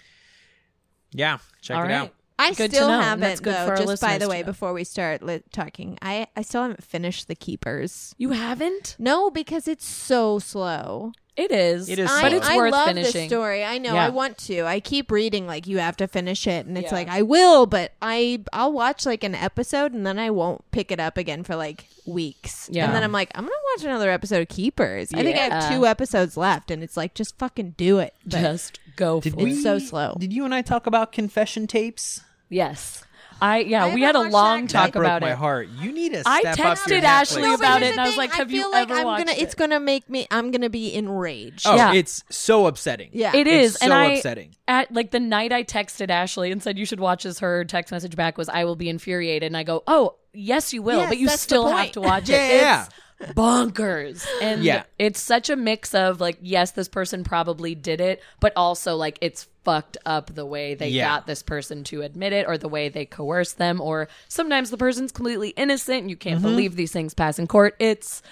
Yeah, 1.12 1.39
check 1.61 1.77
All 1.77 1.83
it 1.85 1.87
right. 1.89 1.95
out. 1.95 2.15
I 2.41 2.53
Good 2.55 2.71
to 2.71 2.77
still 2.77 2.89
know, 2.89 3.01
haven't 3.01 3.21
that's 3.21 3.41
good 3.41 3.55
though. 3.55 3.67
for 3.67 3.71
our 3.77 3.85
just 3.87 4.03
by 4.03 4.19
the 4.19 4.29
way, 4.29 4.43
before 4.43 4.73
we 4.73 4.85
start 4.85 5.23
li- 5.23 5.43
talking, 5.53 5.99
I 6.03 6.27
I 6.37 6.43
still 6.43 6.63
haven't 6.63 6.83
finished 6.83 7.29
The 7.29 7.35
Keepers. 7.35 8.15
You 8.19 8.31
haven't? 8.31 8.97
No, 8.99 9.31
because 9.31 9.69
it's 9.69 9.87
so 9.87 10.39
slow. 10.39 11.13
It 11.37 11.53
is. 11.53 11.89
It 11.89 11.99
is 11.99 12.11
I, 12.11 12.23
but 12.23 12.29
slow. 12.31 12.39
it's 12.39 12.47
I 12.49 12.57
worth 12.57 12.73
love 12.73 12.89
finishing. 12.89 13.23
the 13.23 13.29
story. 13.29 13.65
I 13.65 13.79
know. 13.79 13.95
Yeah. 13.95 14.07
I 14.07 14.09
want 14.11 14.37
to. 14.39 14.63
I 14.67 14.81
keep 14.81 15.11
reading 15.11 15.47
like 15.47 15.67
you 15.67 15.79
have 15.79 15.97
to 15.99 16.07
finish 16.09 16.47
it, 16.47 16.67
and 16.67 16.77
it's 16.77 16.91
Yeah. 16.91 16.95
like 16.99 17.09
I 17.09 17.23
will, 17.23 17.65
but 17.67 17.93
I 18.03 18.43
I'll 18.53 18.73
watch 18.73 19.07
like 19.07 19.25
an 19.25 19.35
episode 19.35 19.93
and 19.93 20.07
then 20.07 20.19
I 20.19 20.31
won't 20.31 20.69
pick 20.71 20.91
it 20.93 21.01
up 21.01 21.17
again 21.17 21.43
for 21.45 21.57
like 21.57 21.87
weeks. 22.05 22.69
Yeah. 22.71 22.85
And 22.87 22.95
then 22.95 23.03
I'm 23.03 23.13
like, 23.13 23.31
I'm 23.35 23.45
gonna 23.45 23.55
watch 23.77 23.85
another 23.85 24.11
episode 24.11 24.43
of 24.43 24.49
Keepers. 24.49 25.15
I 25.15 25.23
think 25.23 25.39
I 25.39 25.43
have 25.55 25.73
two 25.73 25.87
episodes 25.87 26.37
left, 26.37 26.71
and 26.71 26.83
it's 26.83 26.97
like 26.97 27.15
just 27.15 27.39
fucking 27.39 27.75
do 27.79 28.01
it. 28.01 28.13
But 28.25 28.41
Just 28.41 28.81
go 28.97 29.21
Did 29.21 29.35
for 29.35 29.45
we? 29.45 29.53
It's 29.53 29.63
so 29.63 29.79
slow. 29.79 30.17
Did 30.19 30.33
you 30.35 30.45
and 30.45 30.55
I 30.55 30.61
talk 30.63 30.87
about 30.87 31.11
confession 31.13 31.67
tapes? 31.67 32.23
Yes. 32.50 33.04
I 33.42 33.61
yeah, 33.61 33.87
I 33.87 33.95
we 33.95 34.02
had 34.02 34.16
a 34.16 34.19
watched 34.19 34.33
long 34.35 34.61
that. 34.66 34.69
talk 34.71 34.87
that 34.88 34.92
broke 34.92 35.07
about 35.07 35.23
my 35.23 35.30
it. 35.30 35.37
heart. 35.38 35.69
You 35.80 35.92
need 35.92 36.12
to. 36.12 36.23
I 36.26 36.40
step 36.40 36.52
up 36.52 36.59
your 36.59 36.66
texted 36.66 37.00
Netflix. 37.00 37.04
Ashley 37.04 37.40
No, 37.42 37.49
but 37.57 37.61
about 37.61 37.80
here's 37.80 37.83
it, 37.83 37.88
and 37.88 37.97
the 37.99 38.02
I 38.02 38.04
was 38.04 38.11
thing, 38.12 38.19
like, 38.19 38.33
"Have 38.33 38.49
feel 38.49 38.57
you 38.59 38.71
like 38.71 38.83
ever 38.90 38.95
I'm 39.00 39.04
watched 39.07 39.26
gonna, 39.26 39.38
it?" 39.38 39.42
It's 39.42 39.54
gonna 39.54 39.80
make 39.80 40.11
me. 40.11 40.26
I'm 40.30 40.50
gonna 40.50 40.69
be 40.69 40.92
enraged. 40.95 41.66
Oh, 41.66 41.75
Yeah. 41.75 41.95
it's 41.95 42.23
so 42.28 42.66
upsetting. 42.66 43.09
yeah. 43.14 43.35
It 43.35 43.47
It's 43.47 43.76
is, 43.76 43.76
and 43.76 43.92
so 43.92 43.97
I 43.97 44.04
upsetting. 44.12 44.54
at 44.69 44.92
like 44.92 45.11
the 45.11 45.21
night 45.21 45.52
I 45.54 45.64
texted 45.64 46.11
Ashley 46.11 46.52
and 46.52 46.62
said 46.62 46.76
you 46.78 46.85
should 46.85 47.00
watch 47.00 47.23
this. 47.23 47.38
Her 47.38 47.64
text 47.64 47.92
message 47.92 48.14
back 48.14 48.37
was, 48.37 48.50
"I 48.50 48.64
will 48.64 48.76
be 48.76 48.90
infuriated," 48.90 49.47
and 49.47 49.57
I 49.57 49.62
go, 49.62 49.85
"Oh, 49.87 50.16
yes, 50.35 50.75
you 50.75 50.83
will, 50.83 50.99
Yes, 50.99 51.09
but 51.09 51.16
you 51.16 51.26
that's 51.28 51.38
the 51.38 51.42
still 51.42 51.66
have 51.69 51.76
point. 51.78 51.92
to 51.95 52.00
watch 52.02 52.28
Yeah, 52.28 52.37
it." 52.47 52.61
yeah, 52.61 52.83
It's 52.85 52.95
bonkers, 53.35 54.27
and 54.41 54.62
Yeah. 54.65 54.85
it's 54.99 55.21
such 55.21 55.50
a 55.50 55.57
mix 55.57 55.95
of 55.95 56.21
like, 56.21 56.39
yes, 56.41 56.73
this 56.73 56.89
person 56.89 57.25
probably 57.25 57.75
did 57.75 58.00
it, 58.00 58.23
but 58.41 58.53
also 58.57 58.97
like 58.97 59.19
it's 59.21 59.47
fucked 59.65 59.99
up 60.07 60.35
the 60.35 60.47
way 60.47 60.75
they 60.75 60.89
Yeah. 60.89 61.09
got 61.09 61.27
this 61.27 61.43
person 61.43 61.85
to 61.85 62.03
admit 62.03 62.33
it, 62.33 62.47
or 62.49 62.57
the 62.59 62.69
way 62.69 62.89
they 62.89 63.05
coerce 63.05 63.53
them, 63.53 63.81
or 63.81 64.09
sometimes 64.29 64.71
the 64.71 64.79
person's 64.79 65.12
completely 65.12 65.50
innocent 65.50 66.00
and 66.00 66.11
you 66.11 66.17
can't 66.17 66.39
Mm-hmm. 66.41 66.49
believe 66.49 66.77
these 66.77 66.93
things 66.93 67.12
pass 67.15 67.39
in 67.39 67.47
court. 67.47 67.77
It's 67.79 68.23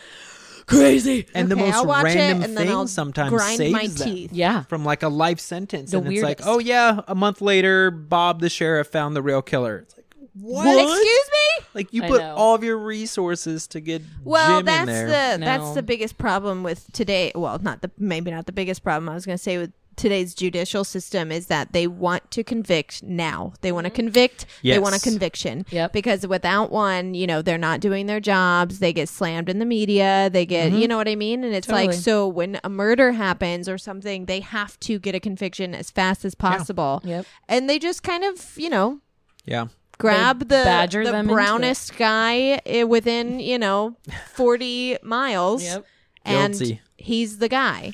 crazy. 0.66 1.26
And 1.34 1.50
the 1.50 1.56
most 1.56 1.74
I'll 1.74 1.86
watch 1.86 2.06
it, 2.06 2.16
random 2.16 2.42
and 2.44 2.56
then 2.56 2.66
thing 2.68 2.86
sometimes 2.86 3.30
grind 3.30 3.56
saves 3.58 3.72
my 3.72 3.86
them 3.86 4.08
teeth. 4.14 4.32
Yeah. 4.32 4.62
from 4.64 4.84
like 4.84 5.02
a 5.02 5.08
life 5.08 5.40
sentence. 5.40 5.90
The 5.90 5.98
and 5.98 6.12
it's 6.12 6.22
like, 6.22 6.40
oh 6.44 6.58
yeah, 6.58 7.00
a 7.08 7.14
month 7.14 7.40
later, 7.40 7.90
Bob 7.90 8.40
the 8.40 8.48
sheriff 8.50 8.88
found 8.88 9.14
the 9.16 9.22
real 9.22 9.42
killer. 9.42 9.78
It's 9.78 9.96
like, 9.96 9.97
what? 10.40 10.66
Excuse 10.66 11.30
me. 11.30 11.66
Like 11.74 11.92
you 11.92 12.04
I 12.04 12.08
put 12.08 12.20
know. 12.20 12.34
all 12.34 12.54
of 12.54 12.64
your 12.64 12.78
resources 12.78 13.66
to 13.68 13.80
get 13.80 14.02
Well, 14.24 14.58
Jim 14.58 14.66
that's 14.66 14.80
in 14.80 14.86
there. 14.86 15.32
the 15.32 15.38
No. 15.38 15.46
that's 15.46 15.74
the 15.74 15.82
biggest 15.82 16.18
problem 16.18 16.62
with 16.62 16.90
today. 16.92 17.32
Well, 17.34 17.58
not 17.58 17.82
the 17.82 17.90
maybe 17.98 18.30
not 18.30 18.46
the 18.46 18.52
biggest 18.52 18.82
problem. 18.82 19.08
I 19.08 19.14
was 19.14 19.26
going 19.26 19.38
to 19.38 19.42
say 19.42 19.58
with 19.58 19.72
today's 19.98 20.32
judicial 20.32 20.84
system 20.84 21.30
is 21.30 21.48
that 21.48 21.72
they 21.72 21.86
want 21.86 22.30
to 22.30 22.44
convict 22.44 23.02
now. 23.02 23.52
They 23.60 23.72
want 23.72 23.84
to 23.84 23.90
mm-hmm. 23.90 23.96
convict. 23.96 24.46
They 24.62 24.78
want 24.78 24.94
a 24.94 25.00
conviction. 25.00 25.66
Yep. 25.70 25.92
Because 25.92 26.26
without 26.26 26.70
one, 26.70 27.14
you 27.14 27.26
know, 27.26 27.42
they're 27.42 27.58
not 27.58 27.80
doing 27.80 28.06
their 28.06 28.20
jobs. 28.20 28.78
They 28.78 28.92
get 28.92 29.08
slammed 29.08 29.48
in 29.48 29.58
the 29.58 29.66
media. 29.66 30.30
They 30.32 30.46
get, 30.46 30.70
you 30.70 30.78
mm-hmm. 30.78 30.88
know 30.88 30.96
what 30.96 31.08
I 31.08 31.16
mean? 31.16 31.44
And 31.44 31.52
it's 31.52 31.68
like 31.68 31.90
Totally. 31.90 32.02
so 32.02 32.28
when 32.28 32.60
a 32.64 32.68
murder 32.68 33.12
happens 33.12 33.68
or 33.68 33.76
something, 33.76 34.26
they 34.26 34.40
have 34.40 34.78
to 34.80 34.98
get 34.98 35.14
a 35.14 35.20
conviction 35.20 35.74
as 35.74 35.90
fast 35.90 36.24
as 36.24 36.34
possible. 36.34 37.02
Yep. 37.04 37.26
And 37.48 37.68
they 37.68 37.78
just 37.78 38.02
kind 38.02 38.24
of, 38.24 38.56
you 38.56 38.70
know, 38.70 39.00
yeah. 39.44 39.66
Grab 39.98 40.40
the, 40.40 40.44
badger 40.46 41.04
the 41.04 41.12
them 41.12 41.26
brownest 41.26 41.96
guy 41.96 42.60
eh, 42.64 42.82
within 42.84 43.40
you 43.40 43.58
know 43.58 43.96
40 44.34 44.98
miles 45.02 45.62
Yep. 45.64 45.84
and 46.24 46.52
Guilty. 46.58 46.80
he's 46.96 47.38
the 47.38 47.48
guy 47.48 47.92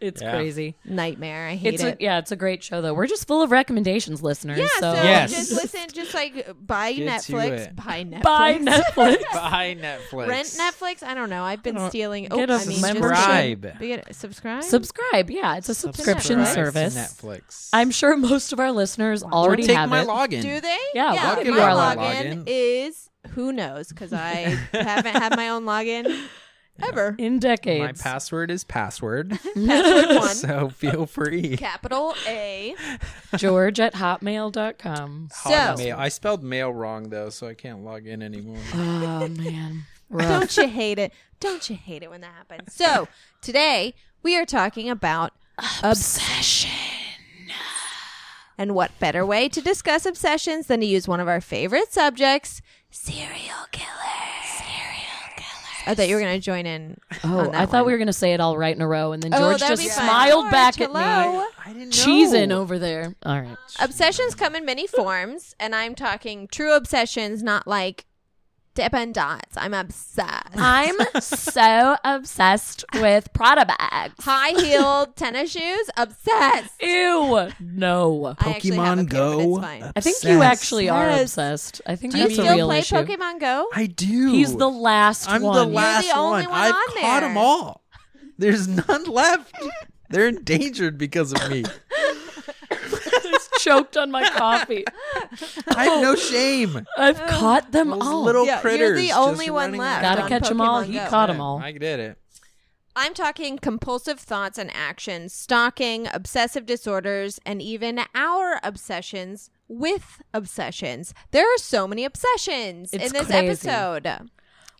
It's 0.00 0.20
Yeah. 0.20 0.32
crazy. 0.32 0.76
nightmare 0.84 1.48
i 1.48 1.54
hate 1.54 1.74
It's 1.74 1.82
it 1.82 1.98
a, 2.00 2.02
yeah, 2.02 2.18
it's 2.18 2.32
a 2.32 2.36
great 2.36 2.62
show 2.62 2.80
though. 2.82 2.92
We're 2.94 3.06
just 3.06 3.26
full 3.26 3.42
of 3.42 3.50
recommendations, 3.50 4.22
listeners. 4.22 4.58
yeah 4.58 4.66
so 4.80 4.94
so 4.94 5.02
Yes. 5.02 5.30
just 5.30 5.52
listen 5.52 5.80
just 5.92 6.12
like 6.14 6.48
buy 6.66 6.92
Get 6.92 7.22
to 7.22 7.32
netflix 7.32 7.50
it. 7.60 7.76
buy 7.76 8.04
netflix 8.04 8.22
buy 8.22 8.54
Netflix. 8.60 9.22
Buy 9.32 9.76
Netflix. 9.80 10.26
rent 10.28 10.46
netflix 10.48 11.02
i 11.02 11.14
don't 11.14 11.30
know 11.30 11.42
i've 11.44 11.62
been 11.62 11.78
stealing 11.88 12.24
get 12.24 12.50
a 12.50 12.52
oh, 12.54 12.56
I 12.56 12.58
mean, 12.66 12.68
just 12.70 12.82
membership. 12.82 13.60
get- 13.62 13.78
get- 13.80 14.14
subscribe 14.14 14.62
subscribe. 14.64 15.30
Yeah, 15.30 15.56
it's 15.56 15.68
a 15.68 15.74
subscription 15.74 16.44
Subscribe 16.44 16.72
to 16.72 16.90
service. 16.90 16.96
Netflix. 16.96 17.68
I'm 17.72 17.90
sure 17.90 18.16
most 18.16 18.52
of 18.52 18.60
our 18.60 18.72
listeners 18.72 19.22
or 19.22 19.32
already 19.32 19.64
take 19.66 19.76
have 19.76 19.88
my 19.88 20.02
it. 20.02 20.08
login. 20.08 20.42
do 20.42 20.60
they 20.60 20.78
Yeah, 20.94 21.12
yeah 21.14 21.26
we'll 21.34 21.44
give 21.44 21.54
you 21.54 21.60
my 21.60 21.62
our 21.70 21.96
login 21.96 22.44
login. 22.44 22.44
is 22.46 23.10
who 23.30 23.52
knows 23.52 23.88
because 23.88 24.12
i 24.12 24.56
haven't 24.72 25.14
had 25.16 25.34
my 25.36 25.48
own 25.48 25.64
login 25.64 26.04
ever 26.82 27.14
in 27.18 27.38
decades. 27.38 27.98
My 27.98 28.10
password 28.10 28.50
is 28.50 28.64
password. 28.64 29.30
password 29.56 30.16
one 30.16 30.28
so 30.34 30.68
feel 30.68 31.06
free. 31.06 31.56
capital 31.56 32.14
a 32.26 32.74
George 33.36 33.80
at 33.80 33.94
hotmail.com. 33.94 35.28
so 35.32 35.50
Hotmail. 35.50 35.96
I 35.96 36.08
spelled 36.08 36.42
mail 36.42 36.72
wrong 36.72 37.10
though, 37.10 37.30
so 37.30 37.46
I 37.46 37.54
can't 37.54 37.84
log 37.84 38.06
in 38.06 38.22
anymore. 38.22 38.58
Oh 38.74 39.28
man. 39.28 39.84
Rough. 40.10 40.28
Don't 40.28 40.56
you 40.56 40.68
hate 40.68 40.98
it? 40.98 41.12
Don't 41.40 41.68
you 41.68 41.76
hate 41.76 42.02
it 42.02 42.10
when 42.10 42.20
that 42.20 42.32
happens? 42.34 42.74
So, 42.74 43.08
today 43.40 43.94
we 44.22 44.36
are 44.36 44.46
talking 44.46 44.88
about 44.88 45.32
obsession. 45.82 46.70
And 48.56 48.72
what 48.76 48.96
better 49.00 49.26
way 49.26 49.48
to 49.48 49.60
discuss 49.60 50.06
obsessions 50.06 50.68
than 50.68 50.78
to 50.78 50.86
use 50.86 51.08
one 51.08 51.18
of 51.18 51.26
our 51.26 51.40
favorite 51.40 51.92
subjects, 51.92 52.62
serial 52.88 53.66
killers. 53.72 54.62
Serial. 55.84 55.92
I 55.92 55.94
thought 55.94 56.08
you 56.08 56.14
were 56.16 56.20
going 56.20 56.36
to 56.40 56.44
join 56.44 56.66
in. 56.66 56.98
Oh, 57.24 57.50
I 57.52 57.66
thought 57.66 57.86
we 57.86 57.92
were 57.92 57.98
gonna 57.98 58.12
say 58.12 58.32
it 58.34 58.40
all 58.40 58.56
right 58.58 58.74
in 58.74 58.82
a 58.82 58.86
row, 58.86 59.12
and 59.12 59.22
then 59.22 59.32
Oh, 59.34 59.38
George 59.38 59.60
that'd 59.60 59.76
just 59.78 59.82
be 59.82 59.88
fun. 59.94 60.08
smiled 60.08 60.42
George, 60.44 60.52
back 60.52 60.80
at 60.80 60.92
me, 60.92 61.00
hello. 61.00 61.44
I 61.64 61.72
didn't 61.72 61.78
know. 61.90 61.90
cheesing 61.90 62.50
over 62.52 62.78
there. 62.78 63.14
All 63.24 63.40
right. 63.40 63.56
Obsessions 63.80 64.34
come 64.34 64.54
in 64.56 64.64
many 64.64 64.86
forms, 64.86 65.54
and 65.60 65.74
I'm 65.74 65.94
talking 65.94 66.48
true 66.48 66.74
obsessions, 66.74 67.42
not 67.42 67.66
like 67.66 68.04
Dippin' 68.74 69.12
Dots. 69.12 69.56
I'm 69.56 69.72
obsessed. 69.72 70.48
I'm 70.56 70.96
so 71.20 71.96
obsessed 72.04 72.84
with 72.94 73.32
Prada 73.32 73.64
bags. 73.66 74.14
High 74.20 74.50
heeled 74.60 75.14
tennis 75.16 75.52
shoes, 75.52 75.88
obsessed. 75.96 76.82
Ew. 76.82 77.48
No. 77.60 78.34
I 78.38 78.50
actually 78.50 78.76
have 78.76 78.98
a 78.98 79.02
Pokemon 79.02 79.10
pair, 79.10 79.20
but 79.20 79.36
Go. 79.36 79.56
it's 79.58 79.64
fine. 79.66 79.92
I 79.96 80.00
think 80.00 80.16
you 80.24 80.30
Obsessed. 80.36 80.52
actually 80.52 80.88
are 80.88 81.06
Yes. 81.10 81.22
obsessed. 81.22 81.82
I 81.86 81.96
think 81.96 82.12
Do 82.14 82.18
you 82.18 82.24
that's 82.24 82.38
a 82.38 82.42
still 82.42 82.54
real 82.56 82.66
play 82.66 82.78
issue. 82.80 82.96
Pokemon 82.96 83.40
Go? 83.40 83.68
I 83.74 83.86
do. 83.86 84.32
He's 84.32 84.56
the 84.56 84.68
last 84.70 85.28
I'm 85.30 85.42
one. 85.42 85.54
the 85.56 85.64
last 85.64 86.08
only 86.14 86.42
one. 86.42 86.50
one 86.50 86.60
I've 86.60 86.74
on 86.74 86.84
caught 86.86 86.94
there. 87.20 87.20
them 87.20 87.36
all. 87.38 87.84
There's 88.38 88.66
none 88.66 89.04
left. 89.04 89.54
They're 90.10 90.26
endangered 90.28 90.98
because 90.98 91.32
of 91.32 91.48
me. 91.48 91.64
choked 93.64 93.96
on 93.96 94.10
my 94.10 94.28
coffee. 94.30 94.84
I 95.68 95.84
have 95.86 96.02
no 96.02 96.14
shame. 96.14 96.86
I've 96.98 97.20
caught 97.26 97.72
them 97.72 97.90
Those 97.90 98.02
all. 98.02 98.22
little 98.22 98.46
Yeah, 98.46 98.62
you're 98.76 98.94
the 98.96 99.08
just 99.08 99.18
only 99.18 99.50
one 99.50 99.66
running 99.72 99.80
left. 99.80 100.02
around. 100.02 100.12
Gotta 100.12 100.22
on 100.22 100.28
catch 100.28 100.48
them 100.48 100.60
all. 100.60 100.82
Pokemon 100.82 100.86
He 100.86 100.92
Go. 100.94 101.06
caught 101.08 101.26
them 101.26 101.40
all. 101.40 101.58
I 101.58 101.72
did 101.72 102.00
it. 102.00 102.18
I'm 102.96 103.12
talking 103.14 103.58
compulsive 103.58 104.20
thoughts 104.20 104.56
and 104.56 104.70
actions, 104.72 105.32
stalking, 105.32 106.06
obsessive 106.12 106.64
disorders, 106.64 107.40
and 107.44 107.60
even 107.60 108.00
our 108.14 108.60
obsessions 108.62 109.50
with 109.66 110.22
obsessions. 110.32 111.12
There 111.32 111.42
are 111.44 111.58
so 111.58 111.88
many 111.88 112.04
obsessions 112.04 112.90
It's 112.92 113.06
in 113.06 113.12
this 113.12 113.26
crazy. 113.26 113.46
episode. 113.68 114.06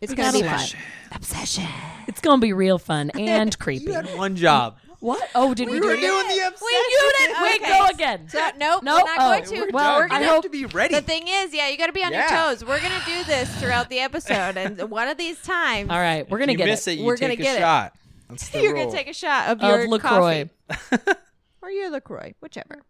It's 0.01 0.11
We 0.11 0.15
going 0.15 0.31
to 0.31 0.37
be 0.37 0.43
gotta 0.43 0.67
fun. 0.67 0.79
Obsession. 1.11 1.65
It's 2.07 2.21
gonna 2.21 2.39
be 2.41 2.53
real 2.53 2.77
fun 2.77 3.09
and 3.19 3.57
creepy. 3.59 3.85
You 3.85 3.93
had 3.93 4.17
one 4.17 4.35
job. 4.35 4.77
What? 5.05 5.29
Oh, 5.35 5.53
did 5.53 5.67
we, 5.67 5.75
We 5.75 5.79
do 5.81 5.85
were 5.87 5.93
it? 5.93 6.01
doing 6.01 6.27
the 6.27 6.47
obsession. 6.47 6.67
You 6.89 7.13
did. 7.19 7.35
Wait, 7.41 7.61
Okay. 7.61 7.77
go 7.77 7.85
again. 7.87 8.27
So, 8.29 8.39
nope, 8.57 8.81
Nope. 8.83 8.83
we're 8.83 9.15
not 9.15 9.17
Oh, 9.19 9.29
going 9.29 9.43
to. 9.45 9.55
we're 9.61 9.69
well, 9.71 9.97
we're 9.99 10.07
gonna 10.07 10.25
have 10.25 10.41
to 10.43 10.49
be 10.49 10.65
ready. 10.65 10.95
The 10.95 11.01
thing 11.01 11.27
is, 11.27 11.53
yeah, 11.53 11.69
you 11.69 11.77
got 11.77 11.87
to 11.87 11.93
be 11.93 12.03
on 12.03 12.11
your 12.11 12.27
toes. 12.27 12.65
We're 12.65 12.81
gonna 12.81 13.01
do 13.05 13.23
this 13.25 13.49
throughout 13.57 13.89
the 13.89 13.99
episode, 13.99 14.57
and 14.57 14.89
one 14.89 15.07
of 15.07 15.17
these 15.17 15.39
times, 15.43 15.89
All 15.91 15.97
right, 15.99 16.27
we're 16.29 16.39
gonna 16.39 16.53
you 16.53 16.57
get 16.57 16.65
miss 16.67 16.87
it. 16.87 16.93
it, 16.93 16.99
you 16.99 17.05
We're 17.05 17.17
take 17.17 17.21
gonna 17.29 17.33
a 17.33 17.37
get 17.37 17.55
it. 17.57 17.59
shot. 17.59 17.93
That's 18.29 18.49
the 18.49 18.61
you're 18.63 18.73
rule. 18.73 18.85
gonna 18.85 18.97
take 18.97 19.07
a 19.07 19.13
shot 19.13 19.49
of, 19.49 19.61
Of 19.61 19.69
your 19.69 19.87
LaCroix. 19.89 20.49
coffee. 20.67 20.97
or 21.61 21.69
your 21.69 21.91
LaCroix, 21.91 22.33
whichever. 22.39 22.81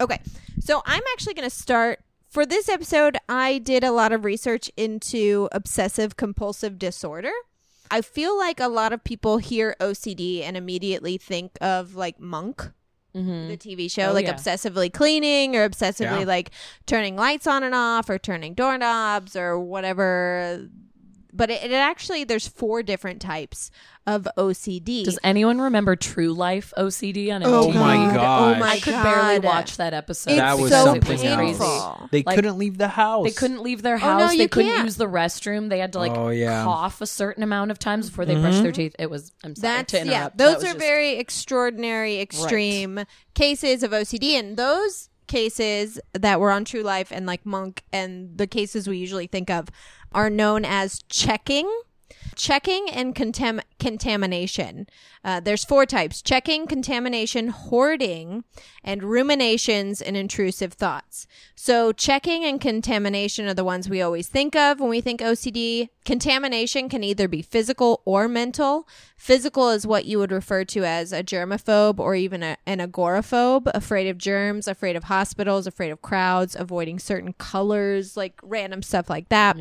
Okay, 0.00 0.18
so 0.60 0.82
I'm 0.84 1.02
actually 1.12 1.34
gonna 1.34 1.50
start. 1.50 2.00
For 2.28 2.46
this 2.46 2.68
episode, 2.68 3.16
I 3.28 3.58
did 3.58 3.82
a 3.84 3.90
lot 3.92 4.12
of 4.12 4.24
research 4.24 4.70
into 4.76 5.48
obsessive 5.52 6.16
compulsive 6.16 6.78
disorder. 6.78 7.32
I 7.90 8.02
feel 8.02 8.36
like 8.38 8.60
a 8.60 8.68
lot 8.68 8.92
of 8.92 9.02
people 9.02 9.38
hear 9.38 9.74
OCD 9.80 10.42
and 10.42 10.56
immediately 10.56 11.18
think 11.18 11.58
of 11.60 11.94
like 11.94 12.20
Monk, 12.20 12.70
Mhm. 13.16 13.48
the 13.48 13.56
TV 13.56 13.90
show, 13.90 14.10
Oh, 14.10 14.12
like 14.12 14.26
yeah. 14.26 14.34
obsessively 14.34 14.92
cleaning 14.92 15.56
or 15.56 15.68
obsessively 15.68 16.20
Yeah. 16.20 16.24
like 16.26 16.50
turning 16.86 17.16
lights 17.16 17.46
on 17.48 17.64
and 17.64 17.74
off 17.74 18.08
or 18.08 18.18
turning 18.18 18.54
doorknobs 18.54 19.34
or 19.34 19.58
whatever. 19.58 20.68
But 21.32 21.50
it, 21.50 21.64
it 21.64 21.72
actually 21.72 22.24
there's 22.24 22.46
four 22.46 22.82
different 22.84 23.20
types 23.20 23.70
of 24.16 24.28
OCD. 24.36 25.04
Does 25.04 25.18
anyone 25.22 25.60
remember 25.60 25.96
True 25.96 26.32
Life 26.32 26.72
OCD 26.76 27.32
on 27.32 27.42
MTV? 27.42 27.46
oh, 27.46 27.68
Oh 27.68 27.72
my 27.72 28.14
God. 28.14 28.56
Oh 28.56 28.60
my 28.60 28.68
I 28.70 28.80
could 28.80 28.92
God. 28.92 29.02
barely 29.04 29.38
watch 29.40 29.76
that 29.76 29.94
episode. 29.94 30.30
It's 30.32 30.40
That 30.40 30.58
was 30.58 30.70
so 30.70 30.84
something 30.86 31.18
painful. 31.18 31.64
else. 31.66 32.08
They 32.10 32.22
Like, 32.22 32.34
couldn't 32.34 32.58
leave 32.58 32.78
the 32.78 32.88
house. 32.88 33.24
They 33.24 33.30
couldn't 33.32 33.62
leave 33.62 33.82
their 33.82 33.94
Oh, 33.96 33.98
house. 33.98 34.20
no, 34.20 34.28
they 34.28 34.42
you 34.42 34.48
couldn't 34.48 34.70
can't. 34.72 34.84
use 34.84 34.96
the 34.96 35.06
restroom. 35.06 35.68
They 35.68 35.78
had 35.78 35.92
to 35.94 35.98
like 35.98 36.12
Oh, 36.12 36.28
yeah. 36.30 36.64
cough 36.64 37.00
a 37.00 37.06
certain 37.06 37.42
amount 37.42 37.70
of 37.70 37.78
times 37.78 38.08
before 38.10 38.24
they 38.24 38.34
brushed 38.34 38.54
mm-hmm. 38.56 38.62
their 38.64 38.72
teeth. 38.72 38.96
It 38.98 39.08
was. 39.10 39.32
I'm 39.44 39.54
sorry 39.54 39.76
That's 39.78 39.92
to 39.92 39.98
yeah. 39.98 40.02
interrupt. 40.04 40.38
That 40.38 40.44
Those 40.54 40.62
are 40.64 40.66
just- 40.68 40.78
very 40.78 41.12
extraordinary, 41.18 42.20
extreme 42.20 43.04
cases 43.34 43.82
of 43.82 43.92
OCD, 43.92 44.32
and 44.38 44.56
those 44.56 45.08
cases 45.26 46.00
that 46.12 46.40
were 46.40 46.50
on 46.50 46.64
True 46.64 46.82
Life 46.82 47.12
and 47.12 47.24
like 47.26 47.46
Monk, 47.46 47.82
and 47.92 48.36
the 48.36 48.46
cases 48.48 48.88
we 48.88 48.98
usually 48.98 49.26
think 49.28 49.48
of, 49.50 49.68
are 50.12 50.28
known 50.28 50.64
as 50.64 51.02
checking. 51.08 51.70
Checking 52.34 52.88
and 52.90 53.14
contam- 53.14 53.62
contamination. 53.78 54.86
Uh, 55.22 55.40
there's 55.40 55.64
four 55.64 55.84
types 55.84 56.22
checking, 56.22 56.66
contamination, 56.66 57.48
hoarding, 57.48 58.44
and 58.82 59.02
ruminations 59.02 60.00
and 60.00 60.16
intrusive 60.16 60.72
thoughts. 60.72 61.26
So, 61.54 61.92
checking 61.92 62.44
and 62.44 62.60
contamination 62.60 63.46
are 63.46 63.54
the 63.54 63.64
ones 63.64 63.88
we 63.88 64.00
always 64.00 64.28
think 64.28 64.56
of 64.56 64.80
when 64.80 64.88
we 64.88 65.00
think 65.00 65.20
OCD. 65.20 65.88
Contamination 66.04 66.88
can 66.88 67.04
either 67.04 67.28
be 67.28 67.42
physical 67.42 68.00
or 68.04 68.28
mental. 68.28 68.88
Physical 69.16 69.68
is 69.68 69.86
what 69.86 70.06
you 70.06 70.18
would 70.18 70.32
refer 70.32 70.64
to 70.64 70.84
as 70.84 71.12
a 71.12 71.22
germaphobe 71.22 71.98
or 71.98 72.14
even 72.14 72.42
a, 72.42 72.56
an 72.66 72.78
agoraphobe, 72.78 73.70
afraid 73.74 74.08
of 74.08 74.16
germs, 74.16 74.66
afraid 74.66 74.96
of 74.96 75.04
hospitals, 75.04 75.66
afraid 75.66 75.90
of 75.90 76.00
crowds, 76.00 76.56
avoiding 76.56 76.98
certain 76.98 77.34
colors, 77.34 78.16
like 78.16 78.40
random 78.42 78.82
stuff 78.82 79.10
like 79.10 79.28
that. 79.28 79.56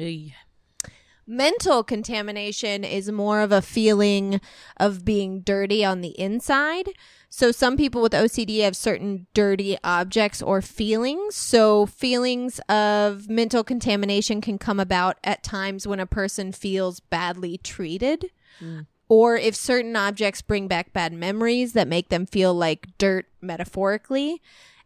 Mental 1.32 1.84
contamination 1.84 2.84
is 2.84 3.12
more 3.12 3.42
of 3.42 3.52
a 3.52 3.62
feeling 3.62 4.42
of 4.78 5.06
being 5.06 5.42
dirty 5.42 5.86
on 5.86 6.02
the 6.02 6.20
inside. 6.20 6.90
So 7.30 7.52
some 7.52 7.78
people 7.78 8.02
with 8.02 8.14
OCD 8.14 8.64
have 8.64 8.76
certain 8.76 9.28
dirty 9.36 9.78
objects 9.84 10.42
or 10.42 10.64
feelings. 10.64 11.36
So 11.36 11.86
feelings 11.86 12.60
of 12.68 13.30
mental 13.30 13.64
contamination 13.64 14.42
can 14.42 14.58
come 14.58 14.80
about 14.80 15.20
at 15.24 15.44
times 15.44 15.86
when 15.86 16.00
a 16.00 16.08
person 16.08 16.52
feels 16.52 17.00
badly 17.00 17.60
treated. 17.60 18.32
Mm. 18.60 18.88
Or 19.08 19.36
if 19.36 19.56
certain 19.56 19.96
objects 19.96 20.42
bring 20.42 20.68
back 20.68 20.94
bad 20.94 21.14
memories 21.14 21.74
that 21.74 21.88
make 21.88 22.10
them 22.10 22.26
feel 22.26 22.56
like 22.56 22.88
dirt 22.98 23.28
metaphorically. 23.40 24.42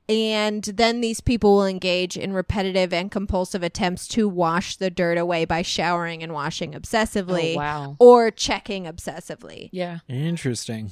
And 0.10 0.64
then 0.64 1.02
these 1.02 1.22
people 1.22 1.56
will 1.56 1.66
engage 1.66 2.18
in 2.18 2.34
repetitive 2.34 2.92
and 2.94 3.10
compulsive 3.10 3.64
attempts 3.64 4.08
to 4.10 4.28
wash 4.28 4.76
the 4.76 4.90
dirt 4.90 5.18
away 5.18 5.46
by 5.46 5.62
showering 5.62 6.22
and 6.22 6.34
washing 6.34 6.74
obsessively 6.74 7.54
Oh, 7.54 7.58
wow. 7.58 7.96
or 8.00 8.30
checking 8.32 8.84
obsessively. 8.84 9.70
Yeah. 9.72 10.00
Interesting. 10.10 10.92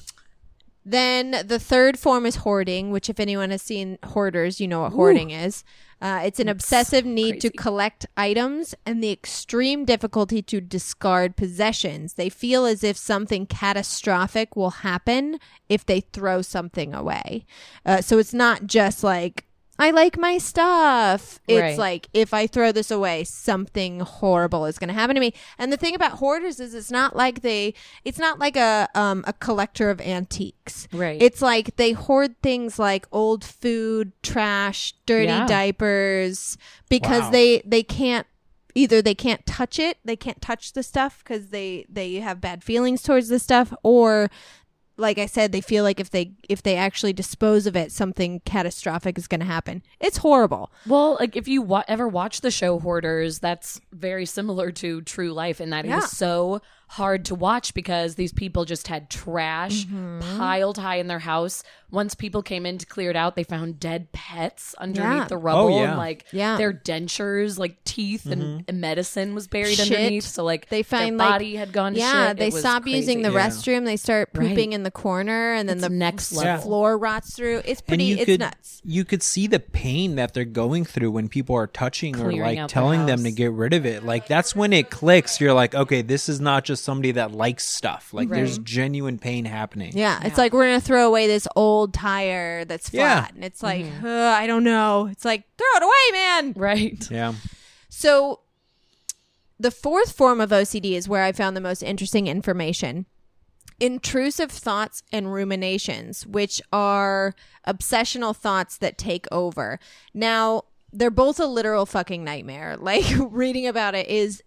Then 0.83 1.43
the 1.45 1.59
third 1.59 1.99
form 1.99 2.25
is 2.25 2.37
hoarding, 2.37 2.89
which, 2.91 3.09
if 3.09 3.19
anyone 3.19 3.51
has 3.51 3.61
seen 3.61 3.99
hoarders, 4.03 4.59
you 4.59 4.67
know 4.67 4.81
what 4.81 4.93
hoarding 4.93 5.29
is. 5.29 5.63
Uh, 6.01 6.21
it's 6.25 6.39
an 6.39 6.49
obsessive 6.49 7.05
need 7.05 7.39
to 7.41 7.51
collect 7.51 8.07
items 8.17 8.73
and 8.87 9.03
the 9.03 9.11
extreme 9.11 9.85
difficulty 9.85 10.41
to 10.41 10.59
discard 10.59 11.35
possessions. 11.35 12.13
They 12.13 12.29
feel 12.29 12.65
as 12.65 12.83
if 12.83 12.97
something 12.97 13.45
catastrophic 13.45 14.55
will 14.55 14.71
happen 14.71 15.39
if 15.69 15.85
they 15.85 15.99
throw 15.99 16.41
something 16.41 16.95
away. 16.95 17.45
Uh, 17.85 18.01
so 18.01 18.17
it's 18.17 18.33
not 18.33 18.65
just 18.65 19.03
like, 19.03 19.45
I 19.81 19.89
like 19.91 20.17
my 20.17 20.37
stuff. 20.37 21.39
It's 21.47 21.59
Right. 21.59 21.77
like, 21.77 22.07
if 22.13 22.33
I 22.33 22.45
throw 22.45 22.71
this 22.71 22.91
away, 22.91 23.23
something 23.23 23.99
horrible 24.01 24.65
is 24.67 24.77
going 24.77 24.89
to 24.89 24.93
happen 24.93 25.15
to 25.15 25.19
me. 25.19 25.33
And 25.57 25.73
the 25.73 25.77
thing 25.77 25.95
about 25.95 26.13
hoarders 26.19 26.59
is 26.59 26.75
it's 26.75 26.91
not 26.91 27.15
like 27.15 27.41
they, 27.41 27.73
it's 28.05 28.19
not 28.19 28.37
like 28.37 28.55
a, 28.55 28.87
um, 28.93 29.23
a 29.27 29.33
collector 29.33 29.89
of 29.89 29.99
antiques. 29.99 30.87
Right. 30.93 31.19
It's 31.19 31.41
like 31.41 31.75
they 31.77 31.93
hoard 31.93 32.39
things 32.43 32.77
like 32.77 33.07
old 33.11 33.43
food, 33.43 34.11
trash, 34.21 34.93
dirty 35.07 35.25
Yeah. 35.33 35.47
diapers 35.47 36.57
because 36.87 37.23
Wow. 37.23 37.31
they 37.31 37.61
they 37.65 37.83
can't 37.83 38.27
either 38.75 39.01
they 39.01 39.15
can't 39.15 39.45
touch 39.45 39.79
it, 39.79 39.97
they 40.05 40.15
can't 40.15 40.41
touch 40.41 40.73
the 40.73 40.83
stuff 40.83 41.23
because 41.23 41.47
they 41.47 41.85
they 41.89 42.15
have 42.15 42.39
bad 42.39 42.63
feelings 42.63 43.01
towards 43.03 43.27
the 43.29 43.39
stuff 43.39 43.73
or 43.83 44.29
like 44.97 45.17
I 45.17 45.25
said, 45.25 45.51
they 45.51 45.61
feel 45.61 45.83
like 45.83 45.99
if 45.99 46.09
they 46.09 46.31
if 46.49 46.61
they 46.61 46.75
actually 46.75 47.13
dispose 47.13 47.65
of 47.65 47.75
it, 47.75 47.91
something 47.91 48.41
catastrophic 48.45 49.17
is 49.17 49.27
going 49.27 49.39
to 49.39 49.45
happen. 49.45 49.81
It's 49.99 50.17
horrible. 50.17 50.71
Well, 50.85 51.17
like 51.19 51.35
if 51.35 51.47
you 51.47 51.61
wa- 51.61 51.83
ever 51.87 52.07
watch 52.07 52.41
the 52.41 52.51
show 52.51 52.79
Hoarders, 52.79 53.39
that's 53.39 53.81
very 53.91 54.25
similar 54.25 54.71
to 54.73 55.01
True 55.01 55.31
Life 55.33 55.59
in 55.61 55.69
that 55.71 55.85
it 55.85 55.89
Yeah. 55.89 55.97
was 55.97 56.11
so 56.11 56.61
hard 56.95 57.23
to 57.25 57.33
watch 57.35 57.73
because 57.73 58.15
these 58.15 58.33
people 58.33 58.65
just 58.65 58.87
had 58.89 59.09
trash 59.09 59.85
Mm-hmm. 59.85 60.37
piled 60.37 60.77
high 60.77 60.97
in 60.97 61.07
their 61.07 61.19
house. 61.19 61.63
Once 61.89 62.15
people 62.15 62.41
came 62.41 62.65
in 62.65 62.77
to 62.77 62.85
clear 62.85 63.09
it 63.09 63.15
out, 63.15 63.35
they 63.35 63.43
found 63.43 63.79
dead 63.79 64.11
pets 64.13 64.75
underneath 64.77 65.21
Yeah. 65.23 65.27
the 65.27 65.37
rubble 65.37 65.71
yeah. 65.79 65.89
and 65.89 65.97
like 65.97 66.25
Yeah. 66.31 66.57
their 66.57 66.71
dentures, 66.73 67.57
like 67.57 67.81
teeth 67.85 68.25
and, 68.25 68.63
and 68.67 68.79
medicine 68.81 69.33
was 69.35 69.47
buried 69.47 69.75
Shit. 69.77 69.91
underneath. 69.91 70.23
So 70.25 70.43
like 70.43 70.67
They 70.69 70.83
find 70.83 71.19
their 71.19 71.27
like 71.27 71.35
body 71.35 71.55
had 71.55 71.71
gone 71.73 71.93
to 71.93 71.99
yeah, 71.99 72.29
shit. 72.29 72.37
they 72.37 72.47
It 72.47 72.53
was 72.53 72.61
stop 72.61 72.85
using 72.87 73.21
the. 73.21 73.31
Yeah. 73.31 73.47
restroom. 73.47 73.85
They 73.85 73.97
start 73.97 74.33
pooping 74.33 74.69
Right. 74.69 74.73
in 74.73 74.83
the 74.83 74.91
corner, 74.91 75.53
and 75.53 75.67
then 75.69 75.77
It's 75.77 75.87
the 75.87 75.93
next 75.93 76.31
level. 76.33 76.61
floor 76.61 76.97
rots 76.97 77.35
through. 77.35 77.61
It's 77.65 77.79
And 77.81 77.87
pretty. 77.87 78.03
you 78.05 78.15
It's 78.17 78.25
could 78.25 78.39
nuts. 78.41 78.81
you 78.85 79.03
could 79.05 79.23
see 79.23 79.47
the 79.47 79.59
pain 79.59 80.15
that 80.15 80.33
they're 80.33 80.45
going 80.45 80.83
through 80.85 81.11
when 81.11 81.27
people 81.29 81.55
are 81.55 81.67
touching 81.67 82.19
or 82.19 82.31
like 82.33 82.67
telling 82.67 83.05
them 83.05 83.23
to 83.23 83.31
get 83.31 83.51
rid 83.51 83.73
of 83.73 83.85
it. 83.85 84.05
Like 84.05 84.27
that's 84.27 84.55
when 84.55 84.71
it 84.73 84.89
clicks. 84.89 85.39
You're 85.41 85.53
like, 85.53 85.73
okay, 85.75 86.01
this 86.01 86.27
is 86.29 86.39
not 86.41 86.63
just 86.65 86.80
somebody 86.81 87.11
that 87.13 87.31
likes 87.31 87.63
stuff. 87.63 88.13
Like 88.13 88.29
there's 88.29 88.57
genuine 88.59 89.19
pain 89.19 89.45
happening. 89.45 89.91
Yeah, 89.95 90.19
it's 90.23 90.37
like 90.37 90.53
we're 90.53 90.65
gonna 90.65 90.81
throw 90.81 91.07
away 91.07 91.27
this 91.27 91.47
old 91.55 91.93
tire 91.93 92.65
that's 92.65 92.89
flat, 92.89 92.99
Yeah. 93.29 93.35
and 93.35 93.43
it's 93.43 93.61
like 93.63 93.85
mm-hmm. 93.85 94.05
"Ugh, 94.05 94.35
I 94.35 94.47
don't 94.47 94.63
know. 94.63 95.07
It's 95.11 95.25
like 95.25 95.43
throw 95.57 95.67
it 95.75 95.83
away, 95.83 96.19
man. 96.19 96.53
Right. 96.55 97.11
Yeah. 97.11 97.33
So, 97.89 98.41
the 99.59 99.71
fourth 99.71 100.13
form 100.13 100.41
of 100.41 100.49
OCD 100.49 100.93
is 100.93 101.07
where 101.07 101.23
I 101.23 101.31
found 101.31 101.55
the 101.55 101.61
most 101.61 101.83
interesting 101.83 102.27
information. 102.27 103.05
Intrusive 103.79 104.51
thoughts 104.51 105.03
and 105.11 105.33
ruminations, 105.33 106.25
which 106.25 106.61
are 106.71 107.33
obsessional 107.67 108.35
thoughts 108.35 108.77
that 108.77 108.97
take 108.97 109.25
over. 109.31 109.79
Now, 110.13 110.63
they're 110.93 111.09
both 111.09 111.39
a 111.39 111.45
literal 111.45 111.85
fucking 111.85 112.23
nightmare. 112.23 112.77
Like 112.81 113.05
reading 113.29 113.67
about 113.67 113.95
it 113.95 114.07
is, 114.07 114.41